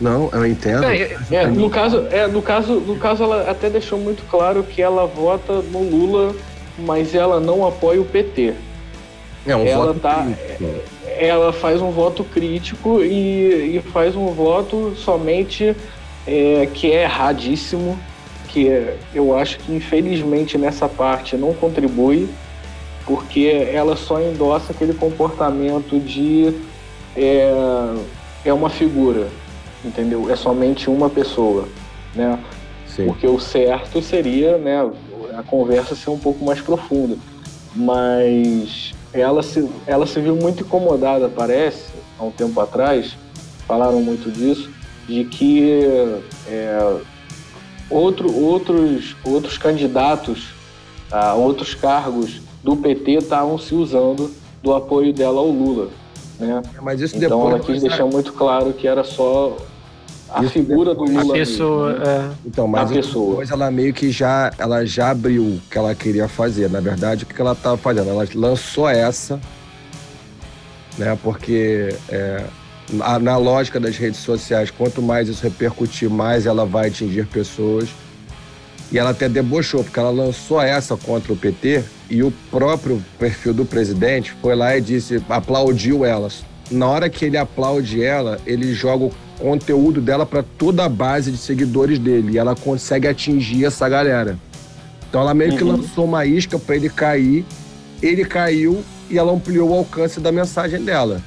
Não, 0.00 0.28
eu 0.32 0.46
entendo. 0.46 0.84
É, 0.84 1.16
é, 1.30 1.46
no, 1.46 1.70
caso, 1.70 2.06
é, 2.10 2.26
no, 2.26 2.42
caso, 2.42 2.80
no 2.80 2.96
caso, 2.96 3.22
ela 3.22 3.50
até 3.50 3.70
deixou 3.70 3.98
muito 3.98 4.28
claro 4.28 4.62
que 4.64 4.82
ela 4.82 5.06
vota 5.06 5.62
no 5.62 5.80
Lula, 5.82 6.34
mas 6.78 7.14
ela 7.14 7.38
não 7.38 7.66
apoia 7.66 8.00
o 8.00 8.04
PT. 8.04 8.54
É 9.46 9.56
um 9.56 9.66
ela 9.66 9.86
voto 9.86 10.00
tá, 10.00 10.24
crítico. 10.24 10.80
Ela 11.18 11.52
faz 11.52 11.80
um 11.82 11.90
voto 11.90 12.24
crítico 12.24 13.02
e, 13.02 13.76
e 13.76 13.82
faz 13.92 14.16
um 14.16 14.26
voto 14.26 14.94
somente 14.96 15.76
é, 16.26 16.68
que 16.72 16.92
é 16.92 17.02
erradíssimo, 17.02 17.98
que 18.48 18.68
é, 18.68 18.96
eu 19.14 19.36
acho 19.36 19.58
que 19.58 19.72
infelizmente 19.74 20.56
nessa 20.56 20.88
parte 20.88 21.36
não 21.36 21.52
contribui, 21.54 22.28
porque 23.04 23.68
ela 23.72 23.96
só 23.96 24.20
endossa 24.20 24.72
aquele 24.72 24.94
comportamento 24.94 25.98
de 25.98 26.54
é, 27.16 27.52
é 28.44 28.52
uma 28.52 28.70
figura 28.70 29.28
entendeu? 29.84 30.30
É 30.30 30.36
somente 30.36 30.88
uma 30.88 31.10
pessoa, 31.10 31.68
né? 32.14 32.38
Sim. 32.86 33.06
Porque 33.06 33.26
o 33.26 33.40
certo 33.40 34.02
seria, 34.02 34.58
né, 34.58 34.90
a 35.36 35.42
conversa 35.42 35.94
ser 35.94 36.10
um 36.10 36.18
pouco 36.18 36.44
mais 36.44 36.60
profunda. 36.60 37.16
Mas 37.74 38.94
ela 39.12 39.42
se, 39.42 39.68
ela 39.86 40.06
se 40.06 40.20
viu 40.20 40.36
muito 40.36 40.62
incomodada, 40.62 41.28
parece, 41.28 41.90
há 42.18 42.24
um 42.24 42.30
tempo 42.30 42.60
atrás, 42.60 43.16
falaram 43.66 44.00
muito 44.00 44.30
disso, 44.30 44.70
de 45.06 45.24
que 45.24 45.80
é, 46.48 46.96
outro, 47.90 48.34
outros, 48.34 49.16
outros 49.24 49.58
candidatos 49.58 50.54
a 51.10 51.34
outros 51.34 51.74
cargos 51.74 52.40
do 52.64 52.76
PT 52.76 53.18
estavam 53.18 53.58
se 53.58 53.74
usando 53.74 54.30
do 54.62 54.72
apoio 54.72 55.12
dela 55.12 55.40
ao 55.40 55.48
Lula. 55.48 55.90
Né? 56.38 56.62
então 57.14 57.48
ela 57.48 57.60
quis 57.60 57.82
deixar 57.82 58.06
muito 58.06 58.32
claro 58.32 58.72
que 58.72 58.88
era 58.88 59.04
só 59.04 59.56
a 60.34 60.42
isso 60.42 60.52
figura 60.52 60.94
do 60.94 61.04
Lula. 61.04 61.34
A 61.34 61.38
pessoa, 61.38 61.92
mesmo, 61.92 62.04
né? 62.04 62.30
é. 62.32 62.46
Então, 62.46 62.66
mas 62.66 62.90
a 62.90 62.94
pessoa. 62.94 63.30
depois 63.30 63.50
ela 63.50 63.70
meio 63.70 63.92
que 63.92 64.10
já, 64.10 64.52
ela 64.58 64.84
já 64.84 65.10
abriu 65.10 65.42
o 65.42 65.60
que 65.70 65.76
ela 65.76 65.94
queria 65.94 66.28
fazer. 66.28 66.70
Na 66.70 66.80
verdade, 66.80 67.24
o 67.24 67.26
que 67.26 67.40
ela 67.40 67.52
estava 67.52 67.76
fazendo? 67.76 68.08
Ela 68.10 68.26
lançou 68.34 68.88
essa, 68.88 69.40
né? 70.96 71.18
Porque 71.22 71.94
é, 72.08 72.44
na, 72.90 73.18
na 73.18 73.36
lógica 73.36 73.78
das 73.78 73.96
redes 73.96 74.20
sociais, 74.20 74.70
quanto 74.70 75.02
mais 75.02 75.28
isso 75.28 75.42
repercutir, 75.42 76.10
mais 76.10 76.46
ela 76.46 76.64
vai 76.64 76.88
atingir 76.88 77.26
pessoas. 77.26 77.88
E 78.90 78.98
ela 78.98 79.10
até 79.10 79.26
debochou, 79.28 79.82
porque 79.82 79.98
ela 79.98 80.10
lançou 80.10 80.60
essa 80.60 80.96
contra 80.96 81.32
o 81.32 81.36
PT 81.36 81.82
e 82.10 82.22
o 82.22 82.30
próprio 82.50 83.02
perfil 83.18 83.54
do 83.54 83.64
presidente 83.64 84.34
foi 84.42 84.54
lá 84.54 84.76
e 84.76 84.82
disse, 84.82 85.24
aplaudiu 85.30 86.04
elas. 86.04 86.44
Na 86.70 86.86
hora 86.86 87.08
que 87.08 87.24
ele 87.24 87.38
aplaude 87.38 88.02
ela, 88.04 88.38
ele 88.46 88.74
joga 88.74 89.04
o 89.04 89.12
conteúdo 89.42 90.00
dela 90.00 90.24
para 90.24 90.42
toda 90.42 90.84
a 90.84 90.88
base 90.88 91.32
de 91.32 91.36
seguidores 91.36 91.98
dele. 91.98 92.32
E 92.32 92.38
ela 92.38 92.54
consegue 92.54 93.08
atingir 93.08 93.64
essa 93.64 93.88
galera. 93.88 94.38
Então 95.08 95.20
ela 95.20 95.34
meio 95.34 95.56
que 95.56 95.64
uhum. 95.64 95.76
lançou 95.76 96.04
uma 96.04 96.24
isca 96.24 96.58
para 96.58 96.76
ele 96.76 96.88
cair. 96.88 97.44
Ele 98.00 98.24
caiu 98.24 98.82
e 99.10 99.18
ela 99.18 99.32
ampliou 99.32 99.70
o 99.70 99.74
alcance 99.74 100.20
da 100.20 100.30
mensagem 100.30 100.82
dela. 100.84 101.20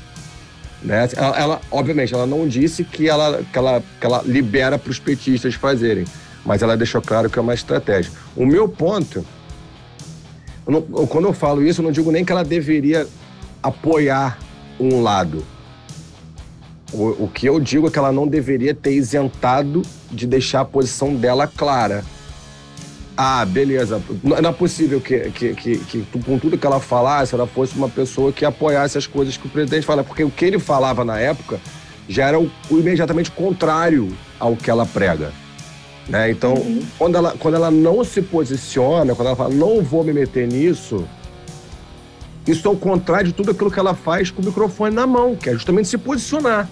Né? 0.82 1.10
Ela, 1.16 1.38
ela, 1.38 1.62
obviamente, 1.70 2.14
ela 2.14 2.26
não 2.26 2.48
disse 2.48 2.84
que 2.84 3.10
ela, 3.10 3.44
que 3.52 3.58
ela, 3.58 3.84
que 4.00 4.06
ela 4.06 4.22
libera 4.26 4.80
para 4.80 4.92
os 4.92 5.00
petistas 5.00 5.54
fazerem, 5.56 6.06
mas 6.46 6.62
ela 6.62 6.78
deixou 6.78 7.02
claro 7.02 7.30
que 7.30 7.38
é 7.38 7.42
uma 7.42 7.54
estratégia. 7.54 8.12
O 8.36 8.46
meu 8.46 8.68
ponto, 8.68 9.26
eu 10.66 10.74
não, 10.74 10.82
quando 11.08 11.26
eu 11.26 11.34
falo 11.34 11.66
isso, 11.66 11.82
eu 11.82 11.84
não 11.84 11.92
digo 11.92 12.12
nem 12.12 12.24
que 12.24 12.32
ela 12.32 12.44
deveria 12.44 13.08
apoiar 13.64 14.38
um 14.80 15.02
lado. 15.02 15.44
O, 16.96 17.26
o 17.26 17.28
que 17.28 17.46
eu 17.48 17.60
digo 17.60 17.88
é 17.88 17.92
que 17.92 18.00
ela 18.00 18.12
não 18.12 18.28
deveria 18.28 18.74
ter 18.74 18.94
isentado 18.94 19.82
de 20.10 20.26
deixar 20.26 20.62
a 20.62 20.66
posição 20.66 21.14
dela 21.14 21.46
clara. 21.46 22.04
Ah, 23.18 23.46
beleza. 23.46 24.02
Não, 24.24 24.42
não 24.42 24.50
é 24.50 24.54
possível 24.54 25.00
que, 25.00 25.30
que, 25.32 25.54
que, 25.54 25.78
que, 25.78 26.06
com 26.26 26.40
tudo 26.40 26.58
que 26.58 26.66
ela 26.66 26.80
falasse, 26.80 27.34
ela 27.34 27.48
fosse 27.48 27.76
uma 27.76 27.90
pessoa 27.90 28.32
que 28.32 28.46
apoiasse 28.46 28.98
as 28.98 29.08
coisas 29.08 29.38
que 29.38 29.48
o 29.48 29.50
presidente 29.50 29.86
fala. 29.86 30.04
Porque 30.04 30.24
o 30.24 30.32
que 30.32 30.46
ele 30.46 30.60
falava 30.60 31.06
na 31.06 31.20
época 31.20 31.60
já 32.08 32.28
era 32.28 32.40
o, 32.40 32.50
o 32.70 32.80
imediatamente 32.80 33.32
contrário 33.32 34.10
ao 34.40 34.56
que 34.56 34.70
ela 34.70 34.86
prega. 34.86 35.32
Né? 36.08 36.32
Então, 36.32 36.54
uhum. 36.54 36.84
quando, 36.98 37.16
ela, 37.16 37.36
quando 37.40 37.56
ela 37.56 37.72
não 37.72 38.04
se 38.04 38.22
posiciona, 38.22 39.16
quando 39.16 39.28
ela 39.28 39.36
fala, 39.36 39.54
não 39.54 39.82
vou 39.82 40.04
me 40.04 40.14
meter 40.14 40.48
nisso, 40.48 41.06
isso 42.48 42.68
é 42.68 42.72
o 42.72 42.78
contrário 42.78 43.28
de 43.28 43.34
tudo 43.34 43.52
aquilo 43.52 43.72
que 43.72 43.80
ela 43.80 43.96
faz 43.96 44.30
com 44.30 44.42
o 44.42 44.46
microfone 44.46 44.94
na 44.94 45.08
mão, 45.08 45.36
que 45.36 45.50
é 45.50 45.54
justamente 45.54 45.88
se 45.88 45.98
posicionar. 45.98 46.70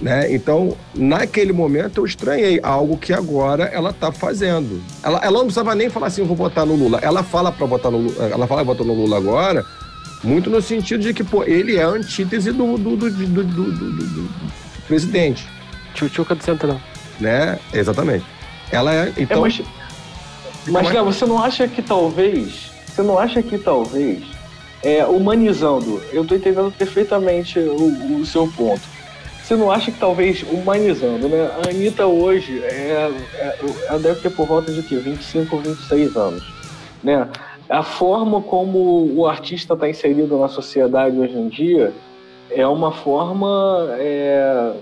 Né? 0.00 0.32
Então, 0.34 0.76
naquele 0.94 1.52
momento, 1.52 2.00
eu 2.00 2.06
estranhei 2.06 2.58
algo 2.62 2.96
que 2.96 3.12
agora 3.12 3.64
ela 3.64 3.90
está 3.90 4.10
fazendo. 4.10 4.82
Ela, 5.02 5.20
ela 5.22 5.32
não 5.32 5.44
precisava 5.44 5.74
nem 5.74 5.90
falar 5.90 6.06
assim, 6.06 6.24
vou 6.24 6.36
votar 6.36 6.64
no 6.64 6.74
Lula. 6.74 6.98
Ela 7.02 7.22
fala 7.22 7.52
para 7.52 7.66
votar 7.66 7.92
no 7.92 7.98
Lula, 7.98 8.24
ela 8.24 8.46
fala 8.46 8.64
votar 8.64 8.86
no 8.86 8.94
Lula 8.94 9.18
agora, 9.18 9.64
muito 10.24 10.48
no 10.48 10.62
sentido 10.62 11.02
de 11.02 11.12
que, 11.12 11.22
pô, 11.22 11.44
ele 11.44 11.76
é 11.76 11.82
a 11.82 11.88
antítese 11.88 12.50
do, 12.50 12.78
do, 12.78 12.96
do, 12.96 13.10
do, 13.10 13.26
do, 13.26 13.44
do, 13.44 13.92
do 13.92 14.30
presidente. 14.86 15.46
Tchutchuca 15.94 16.34
do 16.34 16.42
Centrão. 16.42 16.80
Né? 17.18 17.58
Exatamente. 17.72 18.24
Ela 18.72 18.94
é, 18.94 19.12
então... 19.18 19.38
É, 19.38 19.40
mas, 19.40 19.62
mas 20.66 20.90
Léo, 20.90 21.04
você 21.04 21.26
não 21.26 21.42
acha 21.42 21.68
que 21.68 21.82
talvez, 21.82 22.70
você 22.86 23.02
não 23.02 23.18
acha 23.18 23.42
que 23.42 23.58
talvez, 23.58 24.22
é, 24.82 25.04
humanizando, 25.04 26.02
eu 26.10 26.22
estou 26.22 26.38
entendendo 26.38 26.72
perfeitamente 26.72 27.58
o, 27.58 28.20
o 28.20 28.24
seu 28.24 28.46
ponto, 28.48 28.80
você 29.50 29.56
não 29.56 29.70
acha 29.70 29.90
que 29.90 29.98
talvez 29.98 30.44
humanizando, 30.44 31.28
né? 31.28 31.50
A 31.64 31.70
Anitta 31.70 32.06
hoje, 32.06 32.62
é, 32.62 33.10
é, 33.34 33.58
ela 33.88 33.98
deve 33.98 34.20
ter 34.20 34.30
por 34.30 34.46
volta 34.46 34.72
de 34.72 34.80
quê? 34.80 34.94
25, 34.96 35.56
26 35.56 36.16
anos, 36.16 36.54
né? 37.02 37.28
A 37.68 37.82
forma 37.82 38.40
como 38.40 39.12
o 39.12 39.26
artista 39.26 39.74
está 39.74 39.88
inserido 39.88 40.38
na 40.38 40.46
sociedade 40.46 41.18
hoje 41.18 41.36
em 41.36 41.48
dia 41.48 41.92
é 42.48 42.64
uma 42.64 42.92
forma 42.92 43.88
é, 43.98 44.72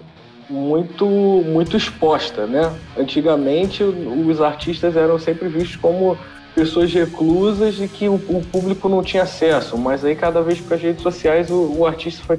muito, 0.50 1.06
muito 1.06 1.74
exposta, 1.74 2.46
né? 2.46 2.70
Antigamente, 2.98 3.82
os 3.82 4.42
artistas 4.42 4.96
eram 4.96 5.18
sempre 5.18 5.48
vistos 5.48 5.76
como 5.76 6.18
pessoas 6.54 6.92
reclusas 6.92 7.80
e 7.80 7.88
que 7.88 8.06
o, 8.06 8.16
o 8.16 8.44
público 8.52 8.86
não 8.86 9.02
tinha 9.02 9.22
acesso, 9.22 9.78
mas 9.78 10.04
aí 10.04 10.14
cada 10.14 10.42
vez 10.42 10.60
com 10.60 10.74
as 10.74 10.82
redes 10.82 11.02
sociais 11.02 11.50
o, 11.50 11.74
o 11.78 11.86
artista 11.86 12.22
foi 12.22 12.36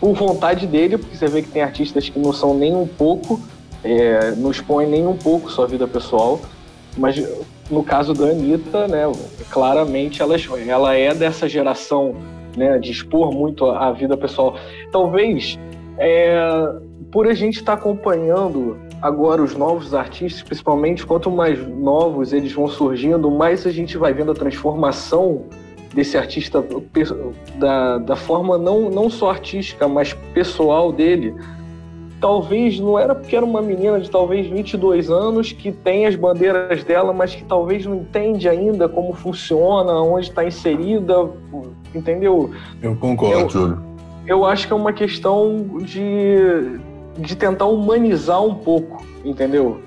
por 0.00 0.14
vontade 0.14 0.66
dele, 0.66 0.96
porque 0.96 1.16
você 1.16 1.26
vê 1.26 1.42
que 1.42 1.50
tem 1.50 1.62
artistas 1.62 2.08
que 2.08 2.18
não 2.18 2.32
são 2.32 2.54
nem 2.54 2.74
um 2.74 2.86
pouco, 2.86 3.38
é, 3.84 4.32
não 4.32 4.50
expõem 4.50 4.88
nem 4.88 5.06
um 5.06 5.16
pouco 5.16 5.50
sua 5.50 5.66
vida 5.66 5.86
pessoal, 5.86 6.40
mas 6.96 7.22
no 7.70 7.84
caso 7.84 8.14
da 8.14 8.26
Anitta, 8.26 8.88
né, 8.88 9.04
claramente 9.50 10.22
ela, 10.22 10.36
ela 10.66 10.94
é 10.94 11.14
dessa 11.14 11.48
geração 11.48 12.16
né, 12.56 12.78
de 12.78 12.90
expor 12.90 13.32
muito 13.32 13.66
a, 13.66 13.88
a 13.88 13.92
vida 13.92 14.16
pessoal. 14.16 14.56
Talvez 14.90 15.58
é, 15.98 16.34
por 17.12 17.26
a 17.26 17.34
gente 17.34 17.56
estar 17.56 17.76
tá 17.76 17.80
acompanhando 17.80 18.78
agora 19.02 19.42
os 19.42 19.54
novos 19.54 19.94
artistas, 19.94 20.42
principalmente 20.42 21.06
quanto 21.06 21.30
mais 21.30 21.58
novos 21.66 22.32
eles 22.32 22.52
vão 22.52 22.68
surgindo, 22.68 23.30
mais 23.30 23.66
a 23.66 23.70
gente 23.70 23.96
vai 23.96 24.12
vendo 24.12 24.32
a 24.32 24.34
transformação 24.34 25.44
desse 25.94 26.16
artista, 26.16 26.64
da, 27.56 27.98
da 27.98 28.16
forma 28.16 28.56
não, 28.56 28.90
não 28.90 29.10
só 29.10 29.30
artística, 29.30 29.88
mas 29.88 30.12
pessoal 30.32 30.92
dele, 30.92 31.34
talvez 32.20 32.78
não 32.78 32.98
era 32.98 33.14
porque 33.14 33.34
era 33.34 33.44
uma 33.44 33.62
menina 33.62 33.98
de 33.98 34.10
talvez 34.10 34.46
22 34.46 35.10
anos 35.10 35.52
que 35.52 35.72
tem 35.72 36.06
as 36.06 36.14
bandeiras 36.14 36.84
dela, 36.84 37.12
mas 37.12 37.34
que 37.34 37.44
talvez 37.44 37.86
não 37.86 37.96
entende 37.96 38.48
ainda 38.48 38.88
como 38.88 39.14
funciona, 39.14 39.92
onde 39.94 40.28
está 40.28 40.44
inserida, 40.44 41.28
entendeu? 41.94 42.50
Eu 42.82 42.94
concordo, 42.94 43.50
Júlio. 43.50 43.82
Eu 44.26 44.44
acho 44.44 44.66
que 44.66 44.72
é 44.72 44.76
uma 44.76 44.92
questão 44.92 45.66
de, 45.82 46.78
de 47.18 47.34
tentar 47.34 47.66
humanizar 47.66 48.42
um 48.44 48.54
pouco, 48.54 49.04
entendeu? 49.24 49.80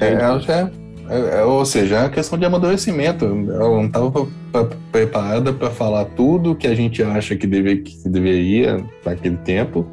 É, 0.00 0.06
é, 0.52 0.70
é, 1.10 1.44
ou 1.44 1.64
seja, 1.64 1.96
é 1.96 2.00
uma 2.00 2.08
questão 2.08 2.38
de 2.38 2.44
amadurecimento. 2.44 3.24
Ela 3.24 3.68
não 3.68 3.86
estava 3.86 4.28
preparada 4.90 5.52
para 5.52 5.70
falar 5.70 6.04
tudo 6.06 6.54
que 6.54 6.66
a 6.66 6.74
gente 6.74 7.02
acha 7.02 7.36
que, 7.36 7.46
deve, 7.46 7.78
que 7.78 8.08
deveria 8.08 8.84
naquele 9.04 9.36
tempo. 9.38 9.86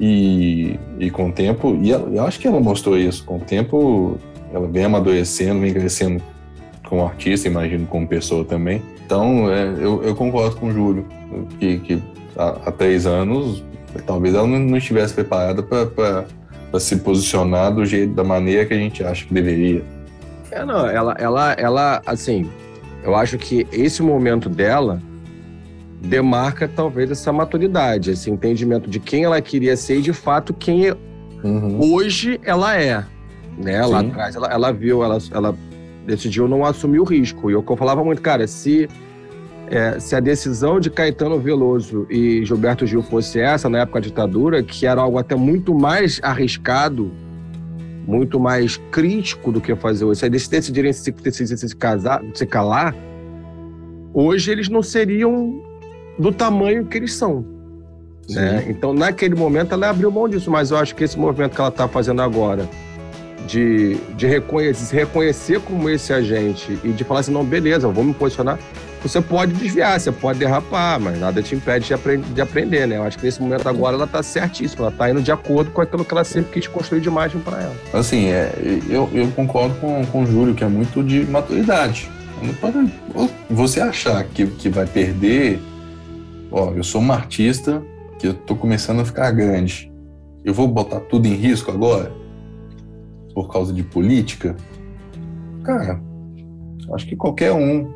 E, 0.00 0.78
e 1.00 1.10
com 1.10 1.28
o 1.28 1.32
tempo, 1.32 1.76
e 1.82 1.90
ela, 1.90 2.08
eu 2.08 2.22
acho 2.24 2.38
que 2.38 2.46
ela 2.46 2.60
mostrou 2.60 2.96
isso, 2.96 3.24
com 3.24 3.38
o 3.38 3.40
tempo 3.40 4.16
ela 4.52 4.68
vem 4.68 4.84
amadurecendo, 4.84 5.60
vem 5.60 5.72
crescendo 5.72 6.22
como 6.88 7.04
artista, 7.04 7.48
imagino 7.48 7.86
como 7.86 8.06
pessoa 8.06 8.44
também. 8.44 8.80
Então, 9.04 9.50
é, 9.50 9.64
eu, 9.78 10.02
eu, 10.02 10.14
concordo 10.14 10.56
com 10.56 10.68
o 10.68 10.72
Júlio, 10.72 11.06
que, 11.58 11.78
que 11.78 12.02
há, 12.36 12.48
há, 12.66 12.72
três 12.72 13.06
anos, 13.06 13.62
talvez 14.06 14.34
ela 14.34 14.46
não, 14.46 14.58
não 14.58 14.78
estivesse 14.78 15.14
preparada 15.14 15.62
para 15.62 16.80
se 16.80 16.96
posicionar 16.96 17.74
do 17.74 17.84
jeito, 17.84 18.14
da 18.14 18.24
maneira 18.24 18.64
que 18.66 18.74
a 18.74 18.78
gente 18.78 19.02
acha 19.02 19.26
que 19.26 19.34
deveria. 19.34 19.82
É, 20.50 20.64
não, 20.64 20.86
ela, 20.86 21.14
ela, 21.18 21.52
ela, 21.52 22.02
assim, 22.06 22.50
eu 23.02 23.14
acho 23.14 23.38
que 23.38 23.66
esse 23.72 24.02
momento 24.02 24.48
dela 24.48 25.00
demarca 26.00 26.68
talvez 26.68 27.10
essa 27.10 27.32
maturidade, 27.32 28.10
esse 28.10 28.30
entendimento 28.30 28.88
de 28.88 29.00
quem 29.00 29.24
ela 29.24 29.40
queria 29.40 29.76
ser 29.76 29.98
e 29.98 30.02
de 30.02 30.12
fato 30.12 30.54
quem 30.54 30.90
uhum. 31.42 31.80
hoje 31.80 32.40
ela 32.44 32.76
é. 32.76 33.04
Né? 33.56 33.84
Lá 33.84 34.00
atrás 34.00 34.36
ela, 34.36 34.48
ela 34.48 34.72
viu, 34.72 35.02
ela, 35.02 35.18
ela 35.32 35.54
decidiu 36.06 36.46
não 36.48 36.64
assumir 36.64 37.00
o 37.00 37.04
risco. 37.04 37.50
E 37.50 37.56
o 37.56 37.62
que 37.62 37.70
eu 37.70 37.76
falava 37.76 38.04
muito, 38.04 38.22
cara, 38.22 38.46
se, 38.46 38.88
é, 39.68 39.98
se 39.98 40.14
a 40.14 40.20
decisão 40.20 40.78
de 40.78 40.88
Caetano 40.88 41.38
Veloso 41.38 42.06
e 42.08 42.44
Gilberto 42.44 42.86
Gil 42.86 43.02
fosse 43.02 43.40
essa 43.40 43.68
na 43.68 43.80
época 43.80 44.00
da 44.00 44.06
ditadura, 44.06 44.62
que 44.62 44.86
era 44.86 45.00
algo 45.00 45.18
até 45.18 45.34
muito 45.34 45.74
mais 45.74 46.20
arriscado 46.22 47.12
muito 48.08 48.40
mais 48.40 48.78
crítico 48.90 49.52
do 49.52 49.60
que 49.60 49.76
fazer 49.76 50.06
hoje. 50.06 50.20
Se 50.20 50.26
eles 50.26 50.48
decidirem 50.48 50.90
se, 50.94 51.14
se, 51.30 51.46
se, 51.46 51.58
se, 51.58 51.76
casar, 51.76 52.24
se 52.32 52.46
calar, 52.46 52.96
hoje 54.14 54.50
eles 54.50 54.70
não 54.70 54.82
seriam 54.82 55.62
do 56.18 56.32
tamanho 56.32 56.86
que 56.86 56.96
eles 56.96 57.12
são. 57.12 57.44
Né? 58.30 58.64
Então, 58.70 58.94
naquele 58.94 59.34
momento, 59.34 59.74
ela 59.74 59.90
abriu 59.90 60.10
mão 60.10 60.26
disso, 60.26 60.50
mas 60.50 60.70
eu 60.70 60.78
acho 60.78 60.94
que 60.94 61.04
esse 61.04 61.18
movimento 61.18 61.54
que 61.54 61.60
ela 61.60 61.68
está 61.68 61.86
fazendo 61.86 62.22
agora, 62.22 62.66
de, 63.46 63.96
de 64.16 64.26
reconhecer, 64.26 64.96
reconhecer 64.96 65.60
como 65.60 65.90
esse 65.90 66.10
agente 66.10 66.78
e 66.82 66.88
de 66.88 67.04
falar 67.04 67.20
assim: 67.20 67.32
não, 67.32 67.44
beleza, 67.44 67.86
eu 67.86 67.92
vou 67.92 68.04
me 68.04 68.14
posicionar 68.14 68.58
você 69.02 69.20
pode 69.20 69.52
desviar, 69.54 69.98
você 70.00 70.10
pode 70.10 70.38
derrapar, 70.38 70.98
mas 70.98 71.18
nada 71.18 71.42
te 71.42 71.54
impede 71.54 71.86
de, 71.86 71.94
aprend 71.94 72.22
de 72.22 72.40
aprender, 72.40 72.86
né? 72.86 72.96
Eu 72.96 73.04
acho 73.04 73.18
que 73.18 73.24
nesse 73.24 73.40
momento 73.40 73.68
agora 73.68 73.94
ela 73.94 74.04
está 74.04 74.22
certíssima, 74.22 74.86
ela 74.86 74.92
está 74.92 75.10
indo 75.10 75.22
de 75.22 75.30
acordo 75.30 75.70
com 75.70 75.80
aquilo 75.80 76.04
que 76.04 76.12
ela 76.12 76.24
sempre 76.24 76.52
quis 76.52 76.66
construir 76.66 77.00
de 77.00 77.08
imagem 77.08 77.40
para 77.40 77.62
ela. 77.62 77.76
Assim, 77.92 78.26
é, 78.26 78.52
eu, 78.88 79.08
eu 79.12 79.30
concordo 79.32 79.74
com, 79.76 80.04
com 80.06 80.22
o 80.22 80.26
Júlio, 80.26 80.54
que 80.54 80.64
é 80.64 80.68
muito 80.68 81.02
de 81.02 81.24
maturidade. 81.26 82.10
Você 83.50 83.80
achar 83.80 84.22
que, 84.24 84.46
que 84.46 84.68
vai 84.68 84.86
perder, 84.86 85.60
ó, 86.50 86.72
eu 86.72 86.84
sou 86.84 87.00
uma 87.00 87.14
artista 87.14 87.82
que 88.18 88.28
eu 88.28 88.34
tô 88.34 88.54
começando 88.54 89.00
a 89.00 89.04
ficar 89.04 89.30
grande. 89.32 89.92
Eu 90.44 90.54
vou 90.54 90.68
botar 90.68 91.00
tudo 91.00 91.26
em 91.26 91.34
risco 91.34 91.70
agora? 91.70 92.12
Por 93.34 93.50
causa 93.52 93.72
de 93.72 93.82
política? 93.82 94.56
Cara, 95.64 96.00
acho 96.94 97.06
que 97.06 97.16
qualquer 97.16 97.52
um 97.52 97.92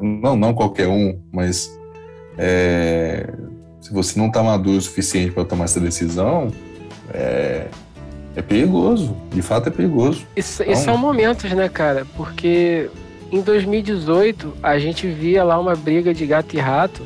não, 0.00 0.36
não 0.36 0.54
qualquer 0.54 0.88
um, 0.88 1.20
mas 1.32 1.70
é, 2.36 3.32
se 3.80 3.92
você 3.92 4.18
não 4.18 4.28
está 4.28 4.42
maduro 4.42 4.78
o 4.78 4.80
suficiente 4.80 5.32
para 5.32 5.44
tomar 5.44 5.64
essa 5.64 5.80
decisão, 5.80 6.52
é, 7.12 7.66
é, 8.36 8.42
perigoso. 8.42 9.16
De 9.30 9.42
fato, 9.42 9.68
é 9.68 9.70
perigoso. 9.70 10.26
Isso, 10.36 10.62
então, 10.62 10.76
são 10.76 10.98
momentos, 10.98 11.50
né, 11.52 11.68
cara? 11.68 12.06
Porque 12.16 12.90
em 13.30 13.40
2018 13.40 14.54
a 14.62 14.78
gente 14.78 15.06
via 15.06 15.42
lá 15.42 15.58
uma 15.58 15.74
briga 15.74 16.14
de 16.14 16.26
gato 16.26 16.54
e 16.54 16.58
rato 16.58 17.02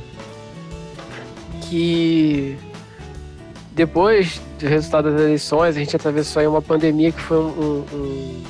que 1.62 2.56
depois 3.74 4.40
do 4.59 4.66
resultado 4.66 5.10
das 5.10 5.20
eleições 5.20 5.77
a 5.77 5.78
gente 5.78 5.97
atravessou 5.97 6.40
aí 6.40 6.47
uma 6.47 6.60
pandemia 6.60 7.10
que 7.10 7.20
foi 7.20 7.39
um, 7.39 7.85
um 7.93 8.43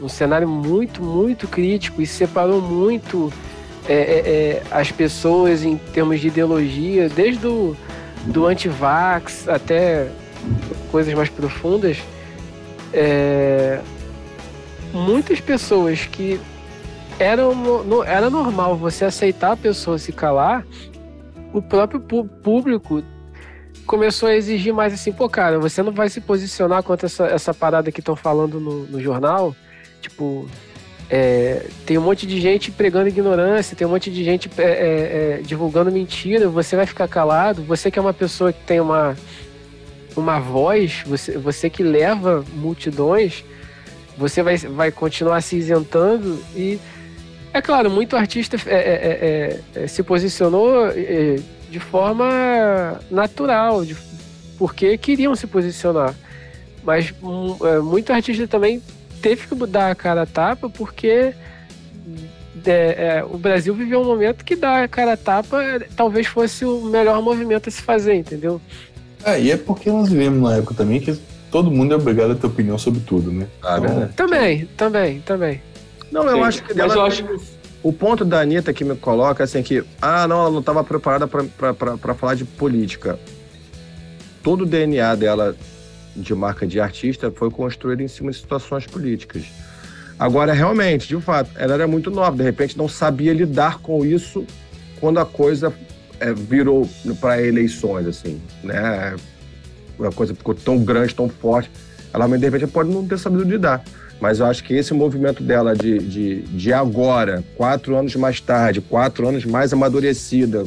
um 0.00 0.08
cenário 0.08 0.48
muito, 0.48 1.02
muito 1.02 1.46
crítico 1.46 2.00
e 2.00 2.06
separou 2.06 2.60
muito 2.60 3.32
é, 3.88 3.94
é, 3.94 3.98
é, 3.98 4.62
as 4.70 4.90
pessoas 4.92 5.64
em 5.64 5.76
termos 5.76 6.20
de 6.20 6.28
ideologia, 6.28 7.08
desde 7.08 7.40
do 8.26 8.46
anti-vax 8.46 9.48
até 9.48 10.08
coisas 10.90 11.12
mais 11.14 11.28
profundas, 11.28 11.98
é, 12.92 13.80
muitas 14.92 15.40
pessoas 15.40 16.06
que 16.06 16.40
eram, 17.18 17.54
no, 17.84 18.02
era 18.02 18.30
normal 18.30 18.76
você 18.76 19.04
aceitar 19.04 19.52
a 19.52 19.56
pessoa 19.56 19.98
se 19.98 20.12
calar, 20.12 20.64
o 21.52 21.60
próprio 21.60 22.00
público 22.00 23.02
começou 23.86 24.28
a 24.28 24.36
exigir 24.36 24.72
mais 24.72 24.92
assim, 24.92 25.12
pô, 25.12 25.28
cara, 25.28 25.58
você 25.58 25.82
não 25.82 25.92
vai 25.92 26.08
se 26.08 26.20
posicionar 26.20 26.82
contra 26.82 27.06
essa, 27.06 27.26
essa 27.26 27.52
parada 27.52 27.90
que 27.90 28.00
estão 28.00 28.14
falando 28.14 28.60
no, 28.60 28.84
no 28.86 29.00
jornal? 29.00 29.54
Tipo, 30.00 30.48
é, 31.12 31.66
tem 31.84 31.98
um 31.98 32.02
monte 32.02 32.24
de 32.24 32.40
gente 32.40 32.70
pregando 32.70 33.08
ignorância, 33.08 33.76
tem 33.76 33.84
um 33.84 33.90
monte 33.90 34.12
de 34.12 34.22
gente 34.22 34.48
é, 34.56 34.62
é, 34.62 34.68
é, 34.70 35.42
divulgando 35.42 35.90
mentira, 35.90 36.48
você 36.48 36.76
vai 36.76 36.86
ficar 36.86 37.08
calado? 37.08 37.64
Você 37.64 37.90
que 37.90 37.98
é 37.98 38.02
uma 38.02 38.14
pessoa 38.14 38.52
que 38.52 38.62
tem 38.64 38.78
uma, 38.78 39.16
uma 40.16 40.38
voz, 40.38 41.02
você, 41.04 41.36
você 41.36 41.68
que 41.68 41.82
leva 41.82 42.44
multidões, 42.54 43.44
você 44.16 44.40
vai, 44.40 44.56
vai 44.56 44.92
continuar 44.92 45.40
se 45.40 45.56
isentando 45.56 46.40
e 46.54 46.78
é 47.52 47.60
claro, 47.60 47.90
muito 47.90 48.14
artista 48.14 48.56
é, 48.66 49.60
é, 49.74 49.86
se 49.88 50.04
posicionou 50.04 50.92
de 51.68 51.80
forma 51.80 53.00
natural, 53.10 53.84
de, 53.84 53.96
porque 54.56 54.96
queriam 54.96 55.34
se 55.34 55.48
posicionar. 55.48 56.14
Mas 56.84 57.12
um, 57.20 57.82
muito 57.82 58.12
artista 58.12 58.46
também 58.46 58.80
teve 59.20 59.46
que 59.46 59.54
mudar 59.54 59.90
a 59.90 59.94
cara 59.94 60.22
a 60.22 60.26
tapa 60.26 60.68
porque 60.68 61.34
é, 62.66 63.18
é, 63.18 63.24
o 63.24 63.38
Brasil 63.38 63.74
viveu 63.74 64.00
um 64.00 64.04
momento 64.04 64.44
que 64.44 64.56
dar 64.56 64.84
a 64.84 64.88
cara 64.88 65.12
a 65.12 65.16
tapa 65.16 65.58
talvez 65.96 66.26
fosse 66.26 66.64
o 66.64 66.82
melhor 66.82 67.22
movimento 67.22 67.68
a 67.68 67.72
se 67.72 67.82
fazer, 67.82 68.14
entendeu? 68.14 68.60
É, 69.24 69.40
e 69.40 69.50
é 69.50 69.56
porque 69.56 69.90
nós 69.90 70.08
vivemos 70.08 70.38
numa 70.38 70.56
época 70.56 70.74
também 70.74 71.00
que 71.00 71.18
todo 71.50 71.70
mundo 71.70 71.92
é 71.92 71.96
obrigado 71.96 72.32
a 72.32 72.34
ter 72.34 72.46
opinião 72.46 72.78
sobre 72.78 73.00
tudo, 73.00 73.30
né? 73.30 73.46
Ah, 73.62 73.78
então, 73.78 74.08
também, 74.16 74.66
também, 74.76 75.20
também. 75.20 75.62
Não, 76.10 76.24
eu 76.24 76.36
Sim, 76.36 76.42
acho 76.42 76.62
que 76.64 76.74
dela, 76.74 77.06
acho. 77.06 77.24
O 77.82 77.92
ponto 77.92 78.24
da 78.24 78.40
Anitta 78.40 78.72
que 78.72 78.84
me 78.84 78.94
coloca 78.94 79.44
assim 79.44 79.62
que, 79.62 79.82
ah, 80.02 80.28
não, 80.28 80.40
ela 80.40 80.50
não 80.50 80.60
estava 80.60 80.84
preparada 80.84 81.26
para 81.26 82.14
falar 82.14 82.34
de 82.34 82.44
política. 82.44 83.18
Todo 84.42 84.62
o 84.62 84.66
DNA 84.66 85.14
dela 85.14 85.56
de 86.16 86.34
marca 86.34 86.66
de 86.66 86.80
artista 86.80 87.30
foi 87.30 87.50
construída 87.50 88.02
em 88.02 88.08
cima 88.08 88.30
de 88.30 88.38
situações 88.38 88.86
políticas. 88.86 89.44
Agora, 90.18 90.52
realmente, 90.52 91.08
de 91.08 91.20
fato, 91.20 91.50
ela 91.56 91.74
era 91.74 91.86
muito 91.86 92.10
nova, 92.10 92.36
de 92.36 92.42
repente 92.42 92.76
não 92.76 92.88
sabia 92.88 93.32
lidar 93.32 93.78
com 93.78 94.04
isso 94.04 94.44
quando 95.00 95.18
a 95.18 95.24
coisa 95.24 95.72
é, 96.20 96.32
virou 96.32 96.88
para 97.20 97.42
eleições, 97.42 98.06
assim, 98.06 98.40
né? 98.62 99.14
A 99.98 100.12
coisa 100.12 100.34
ficou 100.34 100.54
tão 100.54 100.78
grande, 100.78 101.14
tão 101.14 101.28
forte. 101.28 101.70
Ela, 102.12 102.26
de 102.28 102.44
repente, 102.44 102.66
pode 102.66 102.90
não 102.90 103.06
ter 103.06 103.18
sabido 103.18 103.44
lidar. 103.44 103.82
Mas 104.20 104.40
eu 104.40 104.46
acho 104.46 104.62
que 104.62 104.74
esse 104.74 104.92
movimento 104.92 105.42
dela 105.42 105.74
de, 105.74 105.98
de, 105.98 106.42
de 106.42 106.72
agora, 106.72 107.42
quatro 107.56 107.96
anos 107.96 108.14
mais 108.16 108.40
tarde, 108.40 108.80
quatro 108.80 109.26
anos 109.26 109.46
mais 109.46 109.72
amadurecida, 109.72 110.64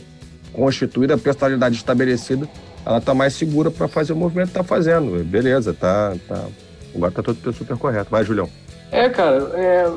constituída, 0.51 1.13
a 1.13 1.17
personalidade 1.17 1.75
estabelecida, 1.75 2.49
ela 2.85 2.99
tá 2.99 3.13
mais 3.13 3.33
segura 3.33 3.71
para 3.71 3.87
fazer 3.87 4.13
o 4.13 4.15
movimento 4.15 4.49
que 4.49 4.53
tá 4.53 4.63
fazendo. 4.63 5.23
Beleza, 5.23 5.73
tá, 5.73 6.15
tá. 6.27 6.45
Agora 6.95 7.11
tá 7.11 7.23
tudo 7.23 7.53
super 7.53 7.77
correto. 7.77 8.11
Vai, 8.11 8.23
Julião. 8.23 8.49
É, 8.91 9.09
cara, 9.09 9.51
é, 9.55 9.91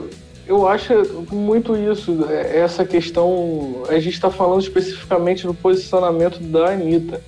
eu 0.46 0.66
acho 0.66 0.92
muito 1.30 1.76
isso, 1.76 2.26
é, 2.30 2.58
essa 2.60 2.84
questão. 2.84 3.82
A 3.88 3.94
gente 3.94 4.14
está 4.14 4.30
falando 4.30 4.60
especificamente 4.60 5.46
do 5.46 5.52
posicionamento 5.52 6.38
da 6.38 6.70
Anitta, 6.70 7.20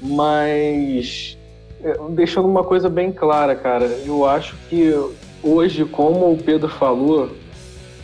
mas 0.00 1.38
é, 1.82 1.96
deixando 2.10 2.48
uma 2.48 2.64
coisa 2.64 2.88
bem 2.88 3.12
clara, 3.12 3.54
cara, 3.54 3.86
eu 4.04 4.26
acho 4.26 4.56
que 4.68 4.92
hoje, 5.42 5.84
como 5.84 6.32
o 6.32 6.36
Pedro 6.36 6.68
falou, 6.68 7.30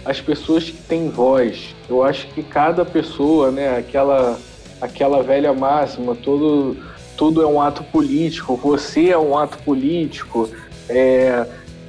as 0.04 0.20
pessoas 0.20 0.64
que 0.64 0.82
têm 0.82 1.10
voz, 1.10 1.74
eu 1.88 2.02
acho 2.02 2.26
que 2.28 2.42
cada 2.42 2.84
pessoa, 2.84 3.50
né, 3.50 3.76
aquela 3.76 4.38
aquela 4.80 5.22
velha 5.22 5.52
máxima, 5.52 6.14
todo, 6.14 6.76
tudo 7.16 7.42
é 7.42 7.46
um 7.46 7.60
ato 7.60 7.82
político, 7.84 8.56
você 8.56 9.10
é 9.10 9.18
um 9.18 9.36
ato 9.36 9.58
político, 9.58 10.48
é, 10.88 11.46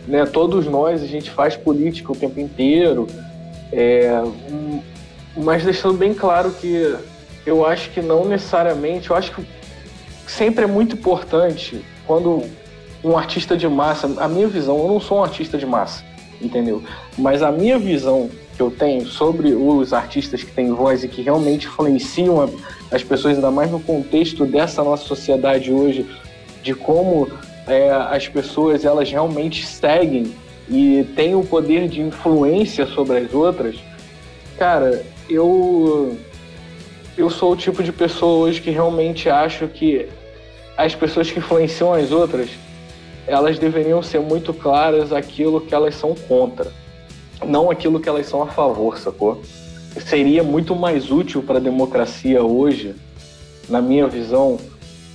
né, 0.07 0.25
todos 0.25 0.65
nós 0.65 1.01
a 1.01 1.05
gente 1.05 1.29
faz 1.29 1.55
política 1.55 2.11
o 2.11 2.15
tempo 2.15 2.39
inteiro, 2.39 3.07
é, 3.71 4.21
mas 5.37 5.63
deixando 5.63 5.97
bem 5.97 6.13
claro 6.13 6.51
que 6.51 6.95
eu 7.45 7.65
acho 7.65 7.91
que 7.91 8.01
não 8.01 8.25
necessariamente, 8.25 9.09
eu 9.09 9.15
acho 9.15 9.33
que 9.33 9.45
sempre 10.27 10.63
é 10.63 10.67
muito 10.67 10.95
importante 10.95 11.83
quando 12.05 12.43
um 13.03 13.17
artista 13.17 13.55
de 13.55 13.67
massa, 13.67 14.09
a 14.17 14.27
minha 14.27 14.47
visão, 14.47 14.77
eu 14.79 14.87
não 14.87 14.99
sou 14.99 15.19
um 15.19 15.23
artista 15.23 15.57
de 15.57 15.65
massa, 15.65 16.03
entendeu? 16.41 16.83
Mas 17.17 17.41
a 17.41 17.51
minha 17.51 17.77
visão 17.77 18.29
que 18.59 18.63
eu 18.63 18.69
tenho 18.69 19.05
sobre 19.05 19.53
os 19.53 19.93
artistas 19.93 20.43
que 20.43 20.51
têm 20.51 20.73
voz 20.73 21.01
e 21.01 21.07
que 21.07 21.21
realmente 21.21 21.65
influenciam 21.65 22.53
as 22.91 23.01
pessoas, 23.01 23.35
ainda 23.35 23.49
mais 23.49 23.71
no 23.71 23.79
contexto 23.79 24.45
dessa 24.45 24.83
nossa 24.83 25.05
sociedade 25.05 25.71
hoje, 25.71 26.05
de 26.61 26.75
como 26.75 27.29
é, 27.65 27.89
as 27.89 28.27
pessoas 28.27 28.83
elas 28.83 29.09
realmente 29.09 29.65
seguem 29.65 30.35
e 30.67 31.07
têm 31.15 31.35
o 31.35 31.41
poder 31.45 31.87
de 31.87 32.01
influência 32.01 32.85
sobre 32.85 33.19
as 33.19 33.33
outras, 33.33 33.77
cara, 34.57 35.05
eu 35.29 36.17
eu 37.17 37.29
sou 37.29 37.53
o 37.53 37.55
tipo 37.55 37.81
de 37.81 37.93
pessoa 37.93 38.45
hoje 38.45 38.59
que 38.59 38.71
realmente 38.71 39.29
acho 39.29 39.69
que 39.69 40.09
as 40.75 40.93
pessoas 40.93 41.31
que 41.31 41.39
influenciam 41.39 41.93
as 41.93 42.11
outras, 42.11 42.49
elas 43.25 43.57
deveriam 43.57 44.03
ser 44.03 44.19
muito 44.19 44.53
claras 44.53 45.13
aquilo 45.13 45.61
que 45.61 45.73
elas 45.73 45.95
são 45.95 46.13
contra 46.13 46.69
não 47.45 47.69
aquilo 47.69 47.99
que 47.99 48.09
elas 48.09 48.27
são 48.27 48.41
a 48.41 48.47
favor, 48.47 48.97
sacou? 48.97 49.41
Seria 50.05 50.43
muito 50.43 50.75
mais 50.75 51.11
útil 51.11 51.41
para 51.41 51.57
a 51.57 51.61
democracia 51.61 52.43
hoje, 52.43 52.95
na 53.67 53.81
minha 53.81 54.07
visão, 54.07 54.57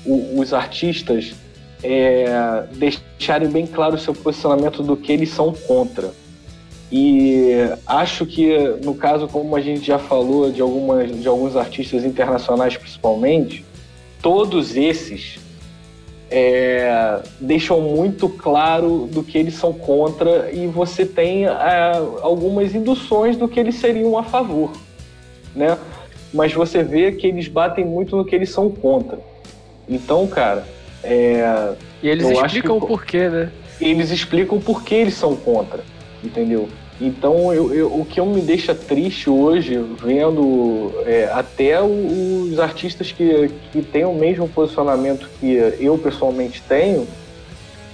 o, 0.04 0.40
os 0.40 0.52
artistas 0.52 1.34
é, 1.82 2.64
deixarem 2.72 3.48
bem 3.48 3.66
claro 3.66 3.94
o 3.94 3.98
seu 3.98 4.14
posicionamento 4.14 4.82
do 4.82 4.96
que 4.96 5.12
eles 5.12 5.30
são 5.30 5.52
contra. 5.52 6.12
E 6.90 7.50
acho 7.86 8.24
que, 8.24 8.56
no 8.84 8.94
caso, 8.94 9.26
como 9.26 9.56
a 9.56 9.60
gente 9.60 9.84
já 9.84 9.98
falou 9.98 10.50
de, 10.50 10.60
algumas, 10.60 11.20
de 11.20 11.26
alguns 11.26 11.56
artistas 11.56 12.04
internacionais 12.04 12.76
principalmente, 12.76 13.64
todos 14.22 14.76
esses 14.76 15.38
é, 16.30 17.20
deixam 17.40 17.80
muito 17.80 18.28
claro 18.28 19.08
do 19.10 19.22
que 19.22 19.36
eles 19.38 19.54
são 19.54 19.72
contra 19.72 20.50
e 20.50 20.66
você 20.66 21.04
tem 21.04 21.46
é, 21.46 21.50
algumas 22.22 22.74
induções 22.74 23.36
do 23.36 23.48
que 23.48 23.60
eles 23.60 23.76
seriam 23.76 24.18
a 24.18 24.22
favor, 24.22 24.72
né? 25.54 25.78
Mas 26.32 26.52
você 26.52 26.82
vê 26.82 27.12
que 27.12 27.26
eles 27.26 27.46
batem 27.46 27.84
muito 27.84 28.16
no 28.16 28.24
que 28.24 28.34
eles 28.34 28.50
são 28.50 28.68
contra. 28.68 29.18
Então, 29.88 30.26
cara, 30.26 30.66
é, 31.02 31.74
e 32.02 32.08
eles 32.08 32.28
explicam 32.28 32.78
o 32.78 32.80
porquê, 32.80 33.28
né? 33.28 33.52
Eles 33.80 34.10
explicam 34.10 34.60
por 34.60 34.82
que 34.82 34.94
eles 34.94 35.14
são 35.14 35.36
contra, 35.36 35.84
entendeu? 36.22 36.68
Então, 37.00 37.52
eu, 37.52 37.74
eu, 37.74 38.00
o 38.00 38.04
que 38.04 38.20
eu 38.20 38.26
me 38.26 38.40
deixa 38.40 38.74
triste 38.74 39.28
hoje, 39.28 39.76
vendo 40.00 40.92
é, 41.04 41.28
até 41.32 41.82
os 41.82 42.58
artistas 42.58 43.10
que, 43.10 43.50
que 43.72 43.82
têm 43.82 44.04
o 44.04 44.14
mesmo 44.14 44.48
posicionamento 44.48 45.28
que 45.40 45.54
eu 45.80 45.98
pessoalmente 45.98 46.62
tenho, 46.62 47.06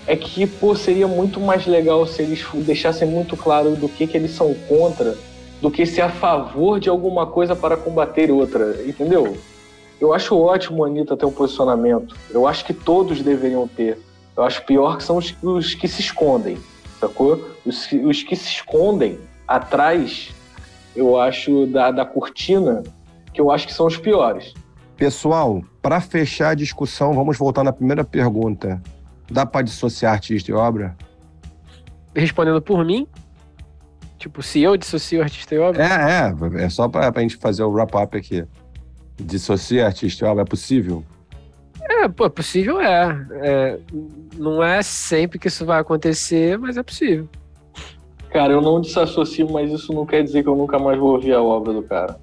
é 0.06 0.14
que 0.14 0.47
pô, 0.47 0.74
seria 0.74 1.09
muito 1.09 1.40
mais 1.40 1.66
legal 1.66 2.06
se 2.06 2.22
eles 2.22 2.44
deixassem 2.55 3.09
muito 3.09 3.36
claro 3.36 3.74
do 3.74 3.89
que, 3.89 4.06
que 4.06 4.16
eles 4.16 4.32
são 4.32 4.55
contra, 4.68 5.16
do 5.62 5.70
que 5.70 5.86
ser 5.86 6.02
a 6.02 6.10
favor 6.10 6.78
de 6.78 6.89
alguma 6.90 7.27
coisa 7.27 7.56
para 7.56 7.77
combater 7.77 8.31
outra, 8.31 8.82
entendeu? 8.86 9.36
Eu 9.98 10.12
acho 10.12 10.36
ótimo 10.36 10.85
a 10.85 10.89
Anitta 10.89 11.16
ter 11.16 11.27
um 11.27 11.32
posicionamento. 11.32 12.16
Eu 12.31 12.47
acho 12.47 12.64
que 12.64 12.72
todos 12.72 13.20
deveriam 13.22 13.68
ter. 13.68 13.98
Eu 14.36 14.43
acho 14.43 14.64
pior 14.64 14.97
que 14.97 15.05
são 15.05 15.18
os, 15.18 15.35
os 15.43 15.74
que 15.74 15.86
se 15.86 16.01
escondem 16.01 16.59
sacou? 17.01 17.56
Os, 17.64 17.90
os 17.90 18.22
que 18.22 18.36
se 18.36 18.47
escondem 18.47 19.18
atrás, 19.48 20.32
eu 20.94 21.18
acho, 21.18 21.66
da, 21.66 21.90
da 21.90 22.05
cortina, 22.05 22.82
que 23.32 23.40
eu 23.40 23.51
acho 23.51 23.66
que 23.66 23.72
são 23.72 23.86
os 23.86 23.97
piores. 23.97 24.55
Pessoal, 24.97 25.62
para 25.81 26.01
fechar 26.01 26.51
a 26.51 26.55
discussão, 26.55 27.14
vamos 27.14 27.39
voltar 27.39 27.64
na 27.64 27.72
primeira 27.72 28.05
pergunta. 28.05 28.82
Dá 29.31 29.47
para 29.47 29.62
dissociar 29.62 30.12
artista 30.12 30.51
e 30.51 30.55
obra? 30.55 30.97
Respondendo 32.14 32.60
por 32.60 32.85
mim, 32.85 33.06
tipo, 34.18 34.43
se 34.43 34.60
eu 34.60 34.77
dissocio 34.77 35.22
artista 35.22 35.55
e 35.55 35.59
obra? 35.59 35.82
É, 35.82 36.59
é, 36.59 36.64
é 36.64 36.68
só 36.68 36.89
para 36.89 37.10
a 37.14 37.20
gente 37.20 37.36
fazer 37.36 37.62
o 37.62 37.70
wrap-up 37.70 38.16
aqui. 38.16 38.44
Dissociar 39.16 39.86
artista 39.86 40.24
e 40.24 40.28
obra 40.28 40.43
é 40.43 40.47
possível? 40.47 41.05
É, 42.01 42.09
pô, 42.09 42.31
possível 42.31 42.81
é. 42.81 43.27
é. 43.32 43.78
Não 44.36 44.62
é 44.62 44.82
sempre 44.82 45.39
que 45.39 45.48
isso 45.48 45.66
vai 45.66 45.81
acontecer, 45.81 46.59
mas 46.59 46.77
é 46.77 46.82
possível. 46.82 47.28
Cara, 48.31 48.52
eu 48.52 48.60
não 48.60 48.81
desassocio, 48.81 49.51
mas 49.51 49.70
isso 49.70 49.93
não 49.93 50.06
quer 50.06 50.22
dizer 50.22 50.43
que 50.43 50.48
eu 50.48 50.56
nunca 50.56 50.78
mais 50.78 50.98
vou 50.98 51.14
ouvir 51.14 51.35
a 51.35 51.43
obra 51.43 51.72
do 51.72 51.82
cara. 51.82 52.18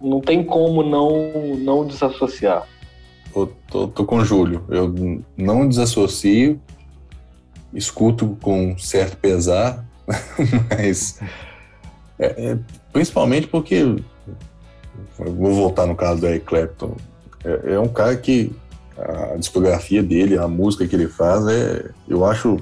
Não 0.00 0.20
tem 0.20 0.44
como 0.44 0.82
não, 0.82 1.56
não 1.58 1.86
desassociar. 1.86 2.68
Tô, 3.32 3.46
tô, 3.68 3.88
tô 3.88 4.04
com 4.04 4.18
o 4.18 4.24
Júlio. 4.24 4.64
Eu 4.68 4.94
não 5.36 5.68
desassocio, 5.68 6.60
escuto 7.72 8.36
com 8.40 8.76
certo 8.78 9.16
pesar, 9.16 9.84
mas 10.70 11.18
é, 12.18 12.50
é, 12.50 12.58
principalmente 12.92 13.48
porque 13.48 13.84
vou 15.18 15.54
voltar 15.54 15.86
no 15.86 15.96
caso 15.96 16.20
do 16.20 16.26
Eric 16.26 16.44
Clapton. 16.44 16.94
É, 17.44 17.74
é, 17.74 17.80
um 17.80 17.88
cara 17.88 18.16
que 18.16 18.52
a 18.98 19.36
discografia 19.36 20.02
dele, 20.02 20.38
a 20.38 20.48
música 20.48 20.86
que 20.86 20.96
ele 20.96 21.08
faz, 21.08 21.46
é, 21.46 21.90
eu 22.08 22.24
acho 22.24 22.58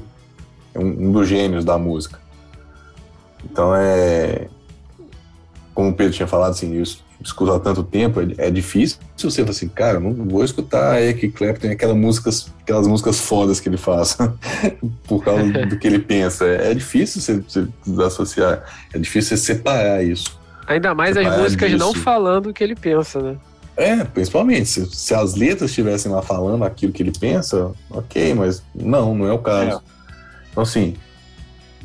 é 0.75 0.79
um, 0.79 1.09
um 1.09 1.13
dos 1.13 1.29
gênios 1.29 1.65
da 1.65 1.79
música. 1.79 2.19
Então 3.45 3.75
é. 3.75 4.49
Como 5.75 5.91
o 5.91 5.95
Pedro 5.95 6.13
tinha 6.13 6.27
falado, 6.29 6.53
assim, 6.53 6.75
eu 6.77 6.85
escuto 7.21 7.53
há 7.53 7.59
tanto 7.59 7.83
tempo, 7.83 8.21
é, 8.21 8.47
é 8.47 8.51
difícil 8.51 8.99
você 9.17 9.41
falar 9.41 9.51
assim, 9.51 9.69
cara, 9.69 9.99
não 9.99 10.13
vou 10.13 10.45
escutar 10.45 11.01
Eric 11.01 11.31
Clapton 11.31 11.71
aquelas 11.71 11.97
músicas, 11.97 12.53
aquelas 12.63 12.87
músicas 12.87 13.19
fodas 13.21 13.59
que 13.59 13.69
ele 13.69 13.77
faz, 13.77 14.17
por 15.07 15.25
causa 15.25 15.45
do 15.67 15.79
que 15.79 15.87
ele 15.87 15.99
pensa. 15.99 16.45
É, 16.45 16.71
é 16.71 16.75
difícil 16.75 17.21
você, 17.21 17.69
você 17.85 18.03
associar, 18.05 18.65
é 18.93 18.99
difícil 18.99 19.37
você 19.37 19.43
separar 19.45 20.05
isso. 20.05 20.39
Ainda 20.67 20.95
mais 20.95 21.15
separar 21.15 21.35
as 21.35 21.43
músicas 21.43 21.71
disso. 21.71 21.85
não 21.85 21.95
falando 21.95 22.49
o 22.49 22.53
que 22.53 22.63
ele 22.63 22.75
pensa, 22.75 23.21
né? 23.21 23.37
É, 23.77 24.05
principalmente. 24.05 24.69
Se, 24.69 24.87
se, 24.87 25.15
as 25.15 25.35
letras 25.35 25.71
estivessem 25.71 26.11
lá 26.11 26.23
falando 26.23 26.65
aquilo 26.65 26.93
que 26.93 27.03
ele 27.03 27.13
pensa, 27.13 27.73
ok, 27.91 28.35
mas 28.35 28.63
não, 28.75 29.15
não 29.15 29.27
é 29.27 29.33
o 29.33 29.39
caso. 29.39 29.79
É. 29.79 29.81
Então, 30.51 30.63
assim, 30.63 30.95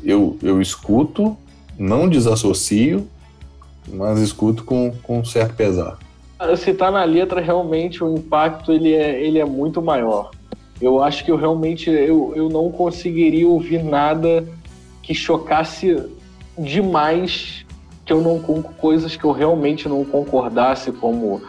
eu, 0.02 0.38
eu 0.42 0.60
escuto 0.60 1.36
não 1.80 2.08
desassocio, 2.08 3.08
mas 3.88 4.20
escuto 4.20 4.64
com, 4.64 4.92
com 5.02 5.24
certo 5.24 5.54
pesar. 5.54 5.98
Se 6.56 6.74
tá 6.74 6.90
na 6.90 7.04
letra, 7.04 7.40
realmente 7.40 8.04
o 8.04 8.14
impacto 8.14 8.70
ele 8.70 8.92
é, 8.92 9.22
ele 9.22 9.38
é 9.38 9.44
muito 9.44 9.80
maior. 9.80 10.30
Eu 10.80 11.02
acho 11.02 11.24
que 11.24 11.30
eu 11.30 11.36
realmente 11.36 11.90
eu, 11.90 12.32
eu 12.36 12.48
não 12.48 12.70
conseguiria 12.70 13.48
ouvir 13.48 13.82
nada 13.82 14.46
que 15.02 15.14
chocasse 15.14 15.96
demais, 16.58 17.64
que 18.04 18.12
eu 18.12 18.20
não 18.20 18.38
coisas 18.38 19.16
que 19.16 19.24
eu 19.24 19.32
realmente 19.32 19.88
não 19.88 20.04
concordasse, 20.04 20.92
como 20.92 21.42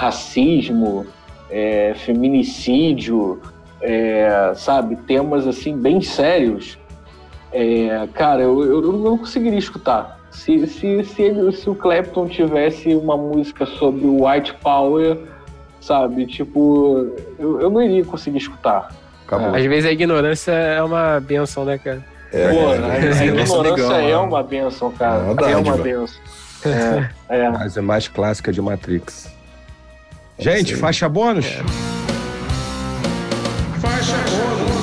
racismo, 0.00 1.06
é, 1.50 1.94
feminicídio, 1.94 3.40
é, 3.80 4.52
sabe, 4.54 4.96
temas 4.96 5.46
assim 5.46 5.76
bem 5.76 6.00
sérios 6.00 6.78
é, 7.52 8.08
cara, 8.14 8.42
eu, 8.42 8.62
eu 8.64 8.92
não 8.92 9.18
conseguiria 9.18 9.58
escutar. 9.58 10.20
Se, 10.30 10.66
se, 10.68 11.04
se, 11.04 11.22
ele, 11.22 11.52
se 11.52 11.68
o 11.68 11.74
Clapton 11.74 12.28
tivesse 12.28 12.94
uma 12.94 13.16
música 13.16 13.66
sobre 13.66 14.06
o 14.06 14.26
White 14.26 14.54
Power, 14.62 15.18
sabe? 15.80 16.26
Tipo, 16.26 17.08
eu, 17.38 17.60
eu 17.60 17.70
não 17.70 17.82
iria 17.82 18.04
conseguir 18.04 18.38
escutar. 18.38 18.94
Acabou. 19.26 19.54
Às 19.54 19.64
vezes 19.64 19.86
a 19.86 19.92
ignorância 19.92 20.52
é 20.52 20.82
uma 20.82 21.18
benção, 21.20 21.64
né, 21.64 21.78
cara? 21.78 22.04
É, 22.32 22.48
Pô, 22.48 22.72
é, 22.72 22.78
a, 22.78 23.20
a, 23.20 23.26
ignorância 23.26 23.94
é 23.96 24.16
uma 24.16 24.42
benção, 24.42 24.92
cara. 24.92 25.22
É, 25.44 25.52
é 25.52 25.56
uma 25.56 25.76
benção. 25.76 26.20
É, 26.64 27.10
é. 27.28 27.50
Mas 27.50 27.76
é 27.76 27.80
mais 27.80 28.06
clássica 28.06 28.52
de 28.52 28.62
Matrix. 28.62 29.32
Gente, 30.40 30.74
faixa 30.74 31.06
bônus? 31.06 31.44
É. 31.44 31.62
Faixa 33.78 34.16
bônus. 34.16 34.80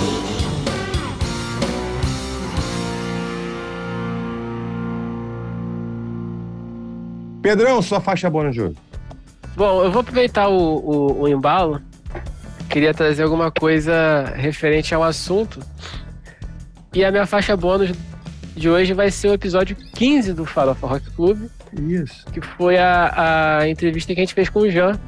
Pedrão, 7.42 7.82
sua 7.82 8.00
faixa 8.00 8.30
boa 8.30 8.44
no 8.44 8.54
jogo. 8.54 8.76
Bom, 9.56 9.84
eu 9.84 9.92
vou 9.92 10.02
aproveitar 10.02 10.48
o, 10.48 10.58
o, 10.58 11.22
o 11.22 11.28
embalo. 11.28 11.82
Queria 12.70 12.94
trazer 12.94 13.24
alguma 13.24 13.50
coisa 13.50 14.32
referente 14.36 14.94
ao 14.94 15.04
assunto. 15.04 15.60
E 16.94 17.04
a 17.04 17.10
minha 17.10 17.26
faixa 17.26 17.58
bônus 17.58 17.92
de 18.56 18.70
hoje 18.70 18.94
vai 18.94 19.10
ser 19.10 19.30
o 19.30 19.34
episódio 19.34 19.76
15 19.76 20.34
do 20.34 20.46
Farofa 20.46 20.86
Rock 20.86 21.10
Club. 21.12 21.50
Isso. 21.74 22.26
Que 22.28 22.42
foi 22.42 22.78
a, 22.78 23.60
a 23.62 23.68
entrevista 23.68 24.14
que 24.14 24.20
a 24.20 24.24
gente 24.24 24.36
fez 24.36 24.50
com 24.50 24.60
o 24.60 24.70
Jean. 24.70 25.00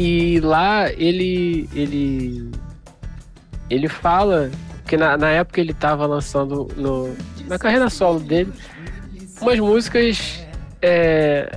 E 0.00 0.40
lá 0.40 0.90
ele 0.90 1.68
ele 1.74 2.50
ele 3.68 3.86
fala 3.86 4.50
porque 4.78 4.96
na, 4.96 5.14
na 5.18 5.28
época 5.28 5.60
ele 5.60 5.72
estava 5.72 6.06
lançando 6.06 6.68
no, 6.74 7.14
na 7.46 7.58
carreira 7.58 7.90
solo 7.90 8.18
dele 8.18 8.50
umas 9.42 9.58
músicas 9.58 10.42
é, 10.80 11.54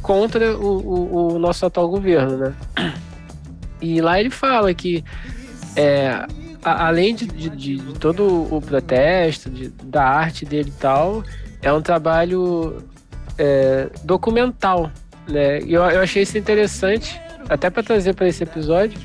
contra 0.00 0.56
o, 0.56 0.78
o, 0.78 1.34
o, 1.34 1.38
nosso 1.38 1.66
atual 1.66 1.90
governo, 1.90 2.38
né? 2.38 2.54
E 3.78 4.00
lá 4.00 4.18
ele 4.18 4.30
fala 4.30 4.72
que 4.72 5.04
é, 5.76 6.26
a, 6.64 6.86
além 6.86 7.14
de, 7.14 7.26
de, 7.26 7.50
de, 7.50 7.98
todo 7.98 8.54
o 8.54 8.58
protesto, 8.62 9.50
de, 9.50 9.68
da 9.68 10.02
arte 10.02 10.46
dele 10.46 10.70
e 10.70 10.80
tal, 10.80 11.22
é 11.60 11.70
um 11.70 11.82
trabalho 11.82 12.82
é, 13.36 13.90
documental, 14.02 14.90
né? 15.28 15.60
E 15.60 15.74
eu, 15.74 15.82
eu 15.82 16.00
achei 16.00 16.22
isso 16.22 16.38
interessante, 16.38 17.20
até 17.48 17.70
para 17.70 17.82
trazer 17.82 18.14
para 18.14 18.28
esse 18.28 18.42
episódio, 18.42 18.98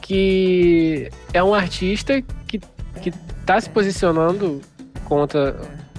que 0.00 1.10
é 1.32 1.42
um 1.42 1.54
artista 1.54 2.22
que 2.46 2.60
que 3.00 3.12
está 3.40 3.60
se 3.60 3.70
posicionando 3.70 4.60
contra, 5.04 5.56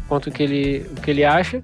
contra 0.08 0.30
o, 0.30 0.34
que 0.34 0.44
ele, 0.44 0.86
o 0.92 1.02
que 1.02 1.12
ele 1.12 1.24
acha. 1.24 1.62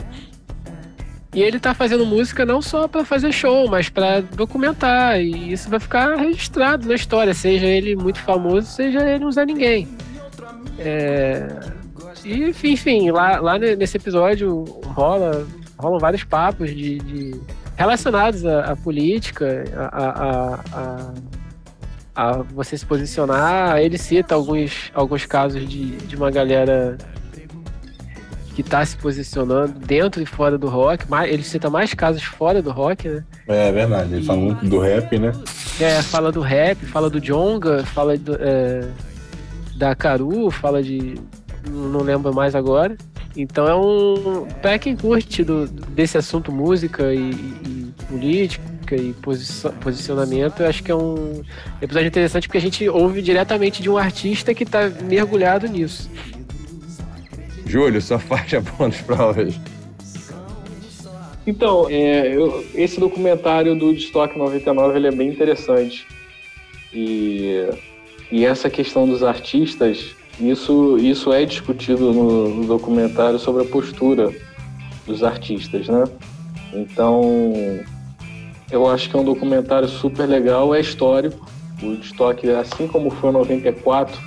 E 1.34 1.42
ele 1.42 1.58
está 1.58 1.74
fazendo 1.74 2.06
música 2.06 2.46
não 2.46 2.62
só 2.62 2.88
para 2.88 3.04
fazer 3.04 3.32
show, 3.32 3.68
mas 3.68 3.90
para 3.90 4.22
documentar. 4.22 5.20
E 5.20 5.52
isso 5.52 5.70
vai 5.70 5.80
ficar 5.80 6.16
registrado 6.16 6.88
na 6.88 6.94
história, 6.94 7.34
seja 7.34 7.66
ele 7.66 7.96
muito 7.96 8.20
famoso, 8.20 8.68
seja 8.68 9.04
ele 9.10 9.26
um 9.26 9.32
Zé 9.32 9.46
Ninguém. 9.46 9.88
É... 10.78 11.48
E, 12.24 12.46
enfim, 12.46 12.72
enfim 12.74 13.12
lá, 13.12 13.40
lá 13.40 13.58
nesse 13.58 13.98
episódio 13.98 14.64
rola, 14.86 15.46
rolam 15.78 16.00
vários 16.00 16.24
papos 16.24 16.70
de, 16.70 17.00
de 17.00 17.42
relacionados 17.76 18.46
à, 18.46 18.72
à 18.72 18.76
política, 18.76 19.64
a, 19.76 20.60
a, 20.72 21.14
a 22.16 22.32
você 22.54 22.78
se 22.78 22.86
posicionar. 22.86 23.78
Ele 23.80 23.98
cita 23.98 24.36
alguns, 24.36 24.92
alguns 24.94 25.26
casos 25.26 25.68
de, 25.68 25.96
de 25.98 26.16
uma 26.16 26.32
galera 26.32 26.98
que 28.54 28.62
está 28.62 28.86
se 28.86 28.96
posicionando 28.98 29.80
dentro 29.80 30.22
e 30.22 30.26
fora 30.26 30.58
do 30.58 30.68
rock. 30.68 31.06
Ele 31.28 31.44
cita 31.44 31.70
mais 31.70 31.94
casos 31.94 32.24
fora 32.24 32.62
do 32.62 32.72
rock, 32.72 33.10
né? 33.10 33.24
É, 33.48 33.70
é 33.70 33.72
verdade. 33.72 34.14
Ele 34.14 34.26
fala 34.26 34.40
muito 34.40 34.66
do 34.66 34.80
rap, 34.80 35.18
né? 35.18 35.32
É, 35.80 36.02
fala 36.02 36.32
do 36.32 36.42
rap, 36.42 36.78
fala 36.86 37.10
do 37.10 37.20
Jonga, 37.20 37.84
fala 37.84 38.18
do, 38.18 38.36
é, 38.40 38.88
da 39.76 39.96
Caru, 39.96 40.52
fala 40.52 40.84
de. 40.84 41.16
Não 41.68 42.02
lembro 42.02 42.34
mais 42.34 42.54
agora. 42.56 42.96
Então 43.36 43.68
é 43.68 43.76
um. 43.76 44.46
Pra 44.62 44.78
quem 44.78 44.96
curte 44.96 45.44
do, 45.44 45.68
desse 45.68 46.18
assunto 46.18 46.52
música 46.52 47.14
e, 47.14 47.32
e 47.32 47.94
política 48.08 48.96
e 48.96 49.14
posicionamento, 49.82 50.62
eu 50.62 50.68
acho 50.68 50.84
que 50.84 50.92
é 50.92 50.96
um 50.96 51.42
episódio 51.82 52.08
interessante 52.08 52.48
porque 52.48 52.60
a 52.60 52.62
gente 52.62 52.88
ouve 52.88 53.22
diretamente 53.22 53.82
de 53.82 53.90
um 53.90 53.98
artista 53.98 54.54
que 54.54 54.64
está 54.64 54.90
mergulhado 54.90 55.68
nisso. 55.68 56.10
Júlio, 57.66 58.02
sua 58.02 58.20
faixa 58.20 58.62
bônus 58.62 59.02
para 59.02 59.28
hoje. 59.28 59.60
Então, 61.46 61.88
é, 61.90 62.36
eu, 62.36 62.64
esse 62.74 63.00
documentário 63.00 63.78
do 63.78 63.94
Destoque 63.94 64.38
99 64.38 64.96
ele 64.96 65.08
é 65.08 65.12
bem 65.12 65.30
interessante. 65.30 66.06
E, 66.94 67.68
e 68.32 68.46
essa 68.46 68.70
questão 68.70 69.08
dos 69.08 69.24
artistas, 69.24 70.16
isso, 70.40 70.98
isso 70.98 71.32
é 71.32 71.46
discutido 71.46 72.12
no, 72.12 72.50
no 72.50 72.66
documentário 72.66 73.38
sobre 73.38 73.64
a 73.64 73.66
postura 73.66 74.34
dos 75.06 75.24
artistas, 75.24 75.88
né? 75.88 76.04
Então, 76.74 77.22
eu 78.72 78.90
acho 78.90 79.10
que 79.10 79.16
é 79.16 79.20
um 79.20 79.24
documentário 79.24 79.88
super 79.88 80.28
legal, 80.28 80.74
é 80.74 80.80
histórico. 80.80 81.46
O 81.82 81.94
estoque, 81.94 82.50
assim 82.50 82.88
como 82.88 83.10
foi 83.12 83.30
em 83.30 83.34
94, 83.34 84.20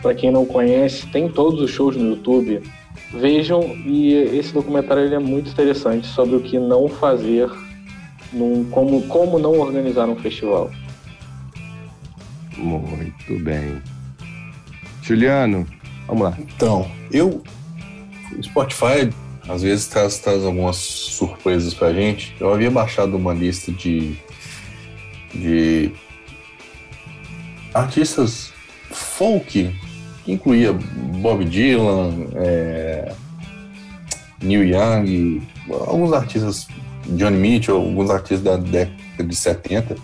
para 0.00 0.14
quem 0.14 0.30
não 0.30 0.46
conhece, 0.46 1.06
tem 1.08 1.28
todos 1.28 1.60
os 1.60 1.70
shows 1.70 1.96
no 1.96 2.10
YouTube. 2.10 2.62
Vejam, 3.12 3.62
e 3.84 4.12
esse 4.12 4.52
documentário 4.52 5.02
ele 5.02 5.14
é 5.14 5.18
muito 5.18 5.50
interessante 5.50 6.06
sobre 6.06 6.36
o 6.36 6.40
que 6.40 6.58
não 6.58 6.88
fazer, 6.88 7.50
num, 8.32 8.64
como, 8.70 9.02
como 9.08 9.38
não 9.38 9.58
organizar 9.58 10.08
um 10.08 10.16
festival. 10.16 10.70
Muito 12.56 13.38
bem. 13.42 13.82
Juliano, 15.08 15.66
vamos 16.06 16.22
lá. 16.22 16.38
Então, 16.38 16.90
eu. 17.10 17.42
O 18.36 18.42
Spotify 18.42 19.10
às 19.48 19.62
vezes 19.62 19.86
traz, 19.86 20.18
traz 20.18 20.44
algumas 20.44 20.76
surpresas 20.76 21.72
pra 21.72 21.92
gente. 21.92 22.36
Eu 22.38 22.52
havia 22.52 22.70
baixado 22.70 23.16
uma 23.16 23.32
lista 23.32 23.72
de, 23.72 24.18
de 25.34 25.90
artistas 27.72 28.52
folk, 28.90 29.74
que 30.24 30.32
incluía 30.32 30.72
Bob 30.72 31.44
Dylan, 31.46 32.28
é, 32.34 33.14
Neil 34.42 34.64
Young, 34.64 35.42
alguns 35.70 36.12
artistas, 36.12 36.68
Johnny 37.06 37.38
Mitchell, 37.38 37.76
alguns 37.76 38.10
artistas 38.10 38.42
da 38.42 38.56
década 38.58 39.24
de 39.24 39.34
70, 39.34 39.96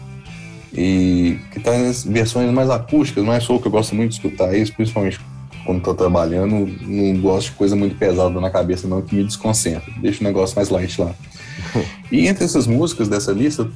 e 0.74 1.38
que 1.52 1.60
traz 1.60 2.04
versões 2.04 2.50
mais 2.50 2.68
acústicas, 2.68 3.24
mais 3.24 3.44
soul, 3.44 3.60
que 3.60 3.68
eu 3.68 3.72
gosto 3.72 3.94
muito 3.94 4.10
de 4.10 4.16
escutar 4.16 4.54
isso, 4.56 4.72
principalmente 4.74 5.20
quando 5.64 5.78
estou 5.78 5.94
trabalhando, 5.94 6.68
não 6.82 7.20
gosto 7.20 7.50
de 7.50 7.56
coisa 7.56 7.74
muito 7.74 7.96
pesada 7.96 8.38
na 8.40 8.50
cabeça 8.50 8.86
não, 8.86 9.00
que 9.00 9.14
me 9.14 9.24
desconcentra, 9.24 9.90
deixa 10.00 10.20
o 10.20 10.24
negócio 10.24 10.56
mais 10.56 10.68
light 10.68 11.00
lá. 11.00 11.14
e 12.10 12.26
entre 12.26 12.44
essas 12.44 12.66
músicas 12.66 13.08
dessa 13.08 13.32
lista, 13.32 13.70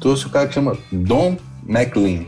trouxe 0.00 0.26
o 0.26 0.30
cara 0.30 0.46
que 0.46 0.54
chama 0.54 0.76
Don 0.90 1.36
McLean. 1.68 2.24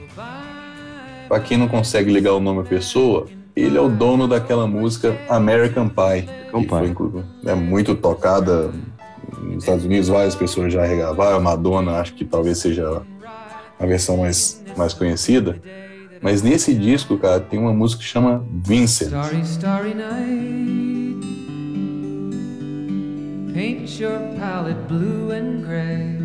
Para 1.28 1.40
quem 1.40 1.56
não 1.56 1.68
consegue 1.68 2.12
ligar 2.12 2.32
o 2.34 2.40
nome 2.40 2.60
à 2.60 2.64
pessoa, 2.64 3.26
ele 3.54 3.76
é 3.76 3.80
o 3.80 3.88
dono 3.88 4.26
daquela 4.26 4.66
música 4.66 5.16
American 5.28 5.88
Pie. 5.88 6.28
American 6.52 7.10
Pie. 7.10 7.24
É 7.46 7.54
muito 7.54 7.94
tocada 7.94 8.70
nos 9.42 9.64
Estados 9.64 9.84
Unidos, 9.84 10.08
várias 10.08 10.34
pessoas 10.34 10.72
já 10.72 10.84
regravaram. 10.84 11.40
Madonna, 11.40 12.00
acho 12.00 12.14
que 12.14 12.24
talvez 12.24 12.58
seja 12.58 13.02
a 13.78 13.86
versão 13.86 14.18
mais, 14.18 14.62
mais 14.76 14.92
conhecida. 14.92 15.60
Mas 16.20 16.42
nesse 16.42 16.74
disco, 16.74 17.16
cara, 17.16 17.40
tem 17.40 17.58
uma 17.58 17.72
música 17.72 18.02
que 18.02 18.08
chama 18.08 18.44
Vincent. 18.64 19.08
Starry, 19.08 19.40
starry 19.42 19.94
night. 19.94 21.18
Paint 23.54 24.00
your 24.00 24.18
palette 24.38 24.80
blue 24.88 25.30
and 25.32 25.62
gray. 25.62 26.18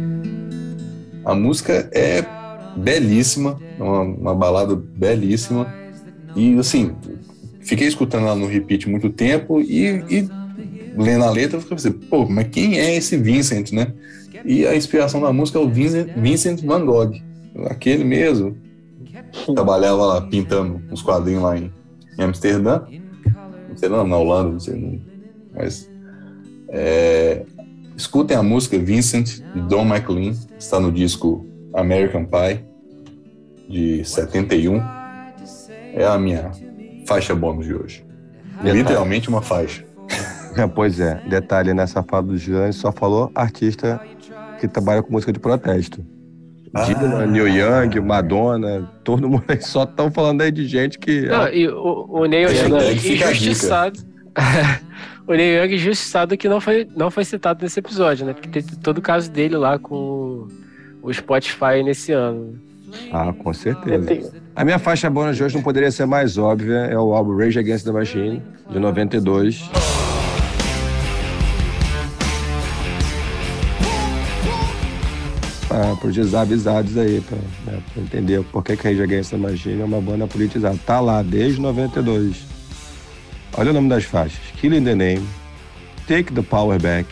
A 1.26 1.34
música 1.34 1.90
é 1.94 2.24
belíssima, 2.76 3.60
é 3.80 3.84
uma, 3.84 4.02
uma 4.02 4.36
balada 4.36 4.76
belíssima. 4.76 5.72
E 6.36 6.58
assim, 6.58 6.96
fiquei 7.62 7.88
escutando 7.88 8.26
ela 8.26 8.36
no 8.36 8.48
repeat 8.48 8.90
muito 8.90 9.10
tempo 9.10 9.62
e, 9.62 10.04
e 10.10 10.30
lendo 10.98 11.24
a 11.24 11.32
letra, 11.32 11.58
eu 11.58 11.62
fiquei 11.62 11.78
assim, 11.78 11.92
pô, 11.92 12.28
mas 12.28 12.48
quem 12.50 12.80
é 12.80 12.96
esse 12.96 13.16
Vincent, 13.18 13.72
né? 13.72 13.94
E 14.46 14.66
a 14.68 14.76
inspiração 14.76 15.22
da 15.22 15.32
música 15.32 15.60
é 15.60 15.62
o 15.62 15.70
Vincent, 15.70 16.10
Vincent 16.18 16.62
Van 16.62 16.86
Gogh, 16.86 17.14
aquele 17.66 18.04
mesmo. 18.04 18.58
Trabalhava 19.54 20.06
lá 20.06 20.22
pintando 20.22 20.82
uns 20.92 21.02
quadrinhos 21.02 21.44
lá 21.44 21.58
em, 21.58 21.72
em 22.18 22.24
Amsterdã. 22.24 22.82
Amsterdã, 23.70 24.04
na 24.04 24.18
Holanda, 24.18 24.52
não 24.52 24.60
sei. 24.60 25.02
Mas. 25.54 25.90
É, 26.70 27.46
escutem 27.96 28.36
a 28.36 28.44
música 28.44 28.78
Vincent, 28.80 29.42
de 29.54 29.62
Don 29.62 29.86
McLean, 29.86 30.34
está 30.58 30.80
no 30.80 30.92
disco 30.92 31.46
American 31.74 32.26
Pie, 32.26 32.66
de 33.70 34.04
71. 34.04 34.82
É 35.94 36.06
a 36.06 36.18
minha 36.18 36.52
faixa 37.08 37.36
bônus 37.36 37.66
de 37.66 37.76
hoje. 37.76 38.06
Literalmente 38.62 39.30
uma 39.30 39.42
faixa. 39.42 39.84
É, 40.56 40.68
pois 40.68 41.00
é, 41.00 41.16
detalhe 41.28 41.74
nessa 41.74 42.04
fala 42.04 42.28
do 42.28 42.38
Jean, 42.38 42.72
só 42.72 42.92
falou 42.92 43.32
artista 43.34 44.00
que 44.60 44.68
trabalha 44.68 45.02
com 45.02 45.12
música 45.12 45.34
de 45.34 45.40
protesto. 45.40 46.06
Ah. 46.74 46.86
Dylan, 46.86 47.28
Neil 47.28 47.48
Young, 47.48 48.00
Madonna, 48.02 48.90
todo 49.04 49.30
mundo 49.30 49.44
aí 49.48 49.62
só 49.62 49.84
estão 49.84 50.12
falando 50.12 50.42
aí 50.42 50.52
de 50.52 50.66
gente 50.68 50.98
que. 50.98 51.22
Não, 51.28 51.48
e 51.50 51.68
o, 51.68 52.08
o 52.10 52.26
Neil 52.26 52.50
Young 52.50 52.94
injustiçado. 52.94 54.00
o 55.28 55.34
Neil 55.34 55.64
Young 55.64 55.76
injustiçado 55.76 56.36
que 56.36 56.50
não 56.50 56.60
foi, 56.60 56.88
não 56.96 57.12
foi 57.12 57.26
citado 57.26 57.62
nesse 57.62 57.80
episódio, 57.80 58.26
né? 58.26 58.34
Porque 58.34 58.50
teve 58.50 58.76
todo 58.78 58.98
o 58.98 59.02
caso 59.02 59.30
dele 59.30 59.56
lá 59.56 59.78
com 59.78 60.48
o 61.04 61.14
Spotify 61.14 61.84
nesse 61.84 62.12
ano. 62.12 62.60
Ah, 63.12 63.32
com 63.34 63.54
certeza. 63.54 64.34
A 64.56 64.64
minha 64.64 64.80
faixa 64.80 65.10
bônus 65.10 65.38
de 65.38 65.44
hoje 65.44 65.56
não 65.56 65.64
poderia 65.64 65.92
ser 65.92 66.06
mais 66.06 66.38
óbvia, 66.38 66.88
é 66.90 66.98
o 66.98 67.14
álbum 67.14 67.38
Rage 67.38 67.60
Against 67.60 67.86
the 67.86 67.92
Machine, 67.92 68.42
de 68.70 68.80
92. 68.80 69.70
Para 76.00 76.08
os 76.08 76.16
desavisados 76.16 76.98
aí, 76.98 77.20
para 77.22 77.38
né, 77.66 77.82
entender 77.98 78.44
por 78.44 78.64
que, 78.64 78.78
que 78.78 78.88
Against 78.88 79.32
the 79.32 79.38
Machine 79.38 79.82
é 79.82 79.86
uma 79.86 80.00
banda 80.00 80.28
politizada. 80.28 80.78
Tá 80.86 81.00
lá 81.00 81.24
desde 81.24 81.60
92. 81.60 82.46
Olha 83.58 83.72
o 83.72 83.74
nome 83.74 83.90
das 83.90 84.04
faixas: 84.04 84.40
Killing 84.60 84.84
the 84.84 84.94
Name, 84.94 85.28
Take 86.08 86.32
the 86.32 86.44
Power 86.44 86.80
Back, 86.80 87.10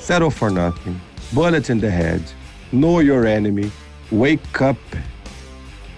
Settle 0.00 0.30
for 0.30 0.50
Nothing, 0.50 0.96
Bullet 1.30 1.70
in 1.72 1.78
the 1.78 1.88
Head, 1.88 2.22
Know 2.72 3.00
Your 3.02 3.24
Enemy, 3.24 3.70
Wake 4.10 4.42
Up. 4.68 4.80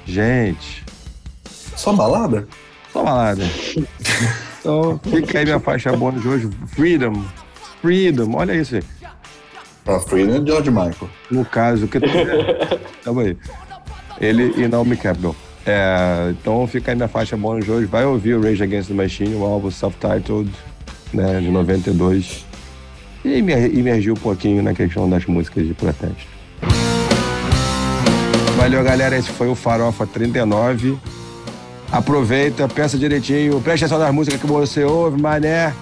Gente. 0.04 0.84
Só 1.74 1.94
balada? 1.94 2.46
Só 2.92 3.02
balada. 3.02 3.44
então, 4.60 5.00
fica 5.04 5.38
aí 5.38 5.44
minha 5.46 5.60
faixa 5.60 5.96
bônus 5.96 6.20
de 6.20 6.28
hoje: 6.28 6.50
Freedom. 6.68 7.24
Freedom, 7.80 8.36
olha 8.36 8.54
isso 8.54 8.76
aí. 8.76 8.82
A 9.86 9.98
Freedom 9.98 10.36
é 10.36 10.46
George 10.46 10.70
Michael. 10.70 11.10
No 11.30 11.44
caso, 11.44 11.88
que 11.88 11.98
Calma 13.04 13.22
aí. 13.22 13.36
Ele 14.20 14.54
e 14.56 14.68
Naomi 14.68 14.96
Campbell. 14.96 15.34
É, 15.66 16.30
então 16.30 16.66
fica 16.66 16.92
aí 16.92 16.96
minha 16.96 17.08
faixa 17.08 17.36
bônus 17.36 17.68
hoje. 17.68 17.86
Vai 17.86 18.04
ouvir 18.04 18.34
o 18.34 18.42
Rage 18.42 18.62
Against 18.62 18.88
the 18.88 18.94
Machine, 18.94 19.34
o 19.34 19.44
álbum 19.44 19.70
self-titled, 19.70 20.50
né, 21.12 21.40
de 21.40 21.48
92. 21.48 22.44
E 23.24 23.38
imergiu 23.38 24.14
um 24.14 24.16
pouquinho 24.16 24.62
na 24.62 24.74
questão 24.74 25.08
das 25.08 25.26
músicas 25.26 25.66
de 25.66 25.74
protesto. 25.74 26.32
Valeu, 28.56 28.82
galera. 28.82 29.16
Esse 29.16 29.30
foi 29.30 29.48
o 29.48 29.54
Farofa 29.54 30.06
39. 30.06 30.98
Aproveita, 31.90 32.66
pensa 32.68 32.96
direitinho, 32.96 33.60
preste 33.60 33.84
atenção 33.84 33.98
nas 33.98 34.14
músicas 34.14 34.40
que 34.40 34.46
você 34.46 34.82
ouve, 34.82 35.20
mané. 35.20 35.74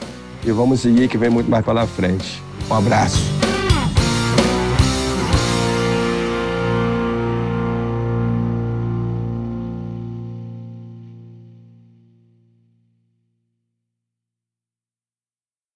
E 0.45 0.51
vamos 0.51 0.81
seguir 0.81 1.09
que 1.09 1.17
vem 1.17 1.31
muito 1.31 1.51
mais 1.51 1.65
pela 1.65 1.87
frente. 1.87 2.43
Um 2.69 2.75
abraço. 2.75 3.40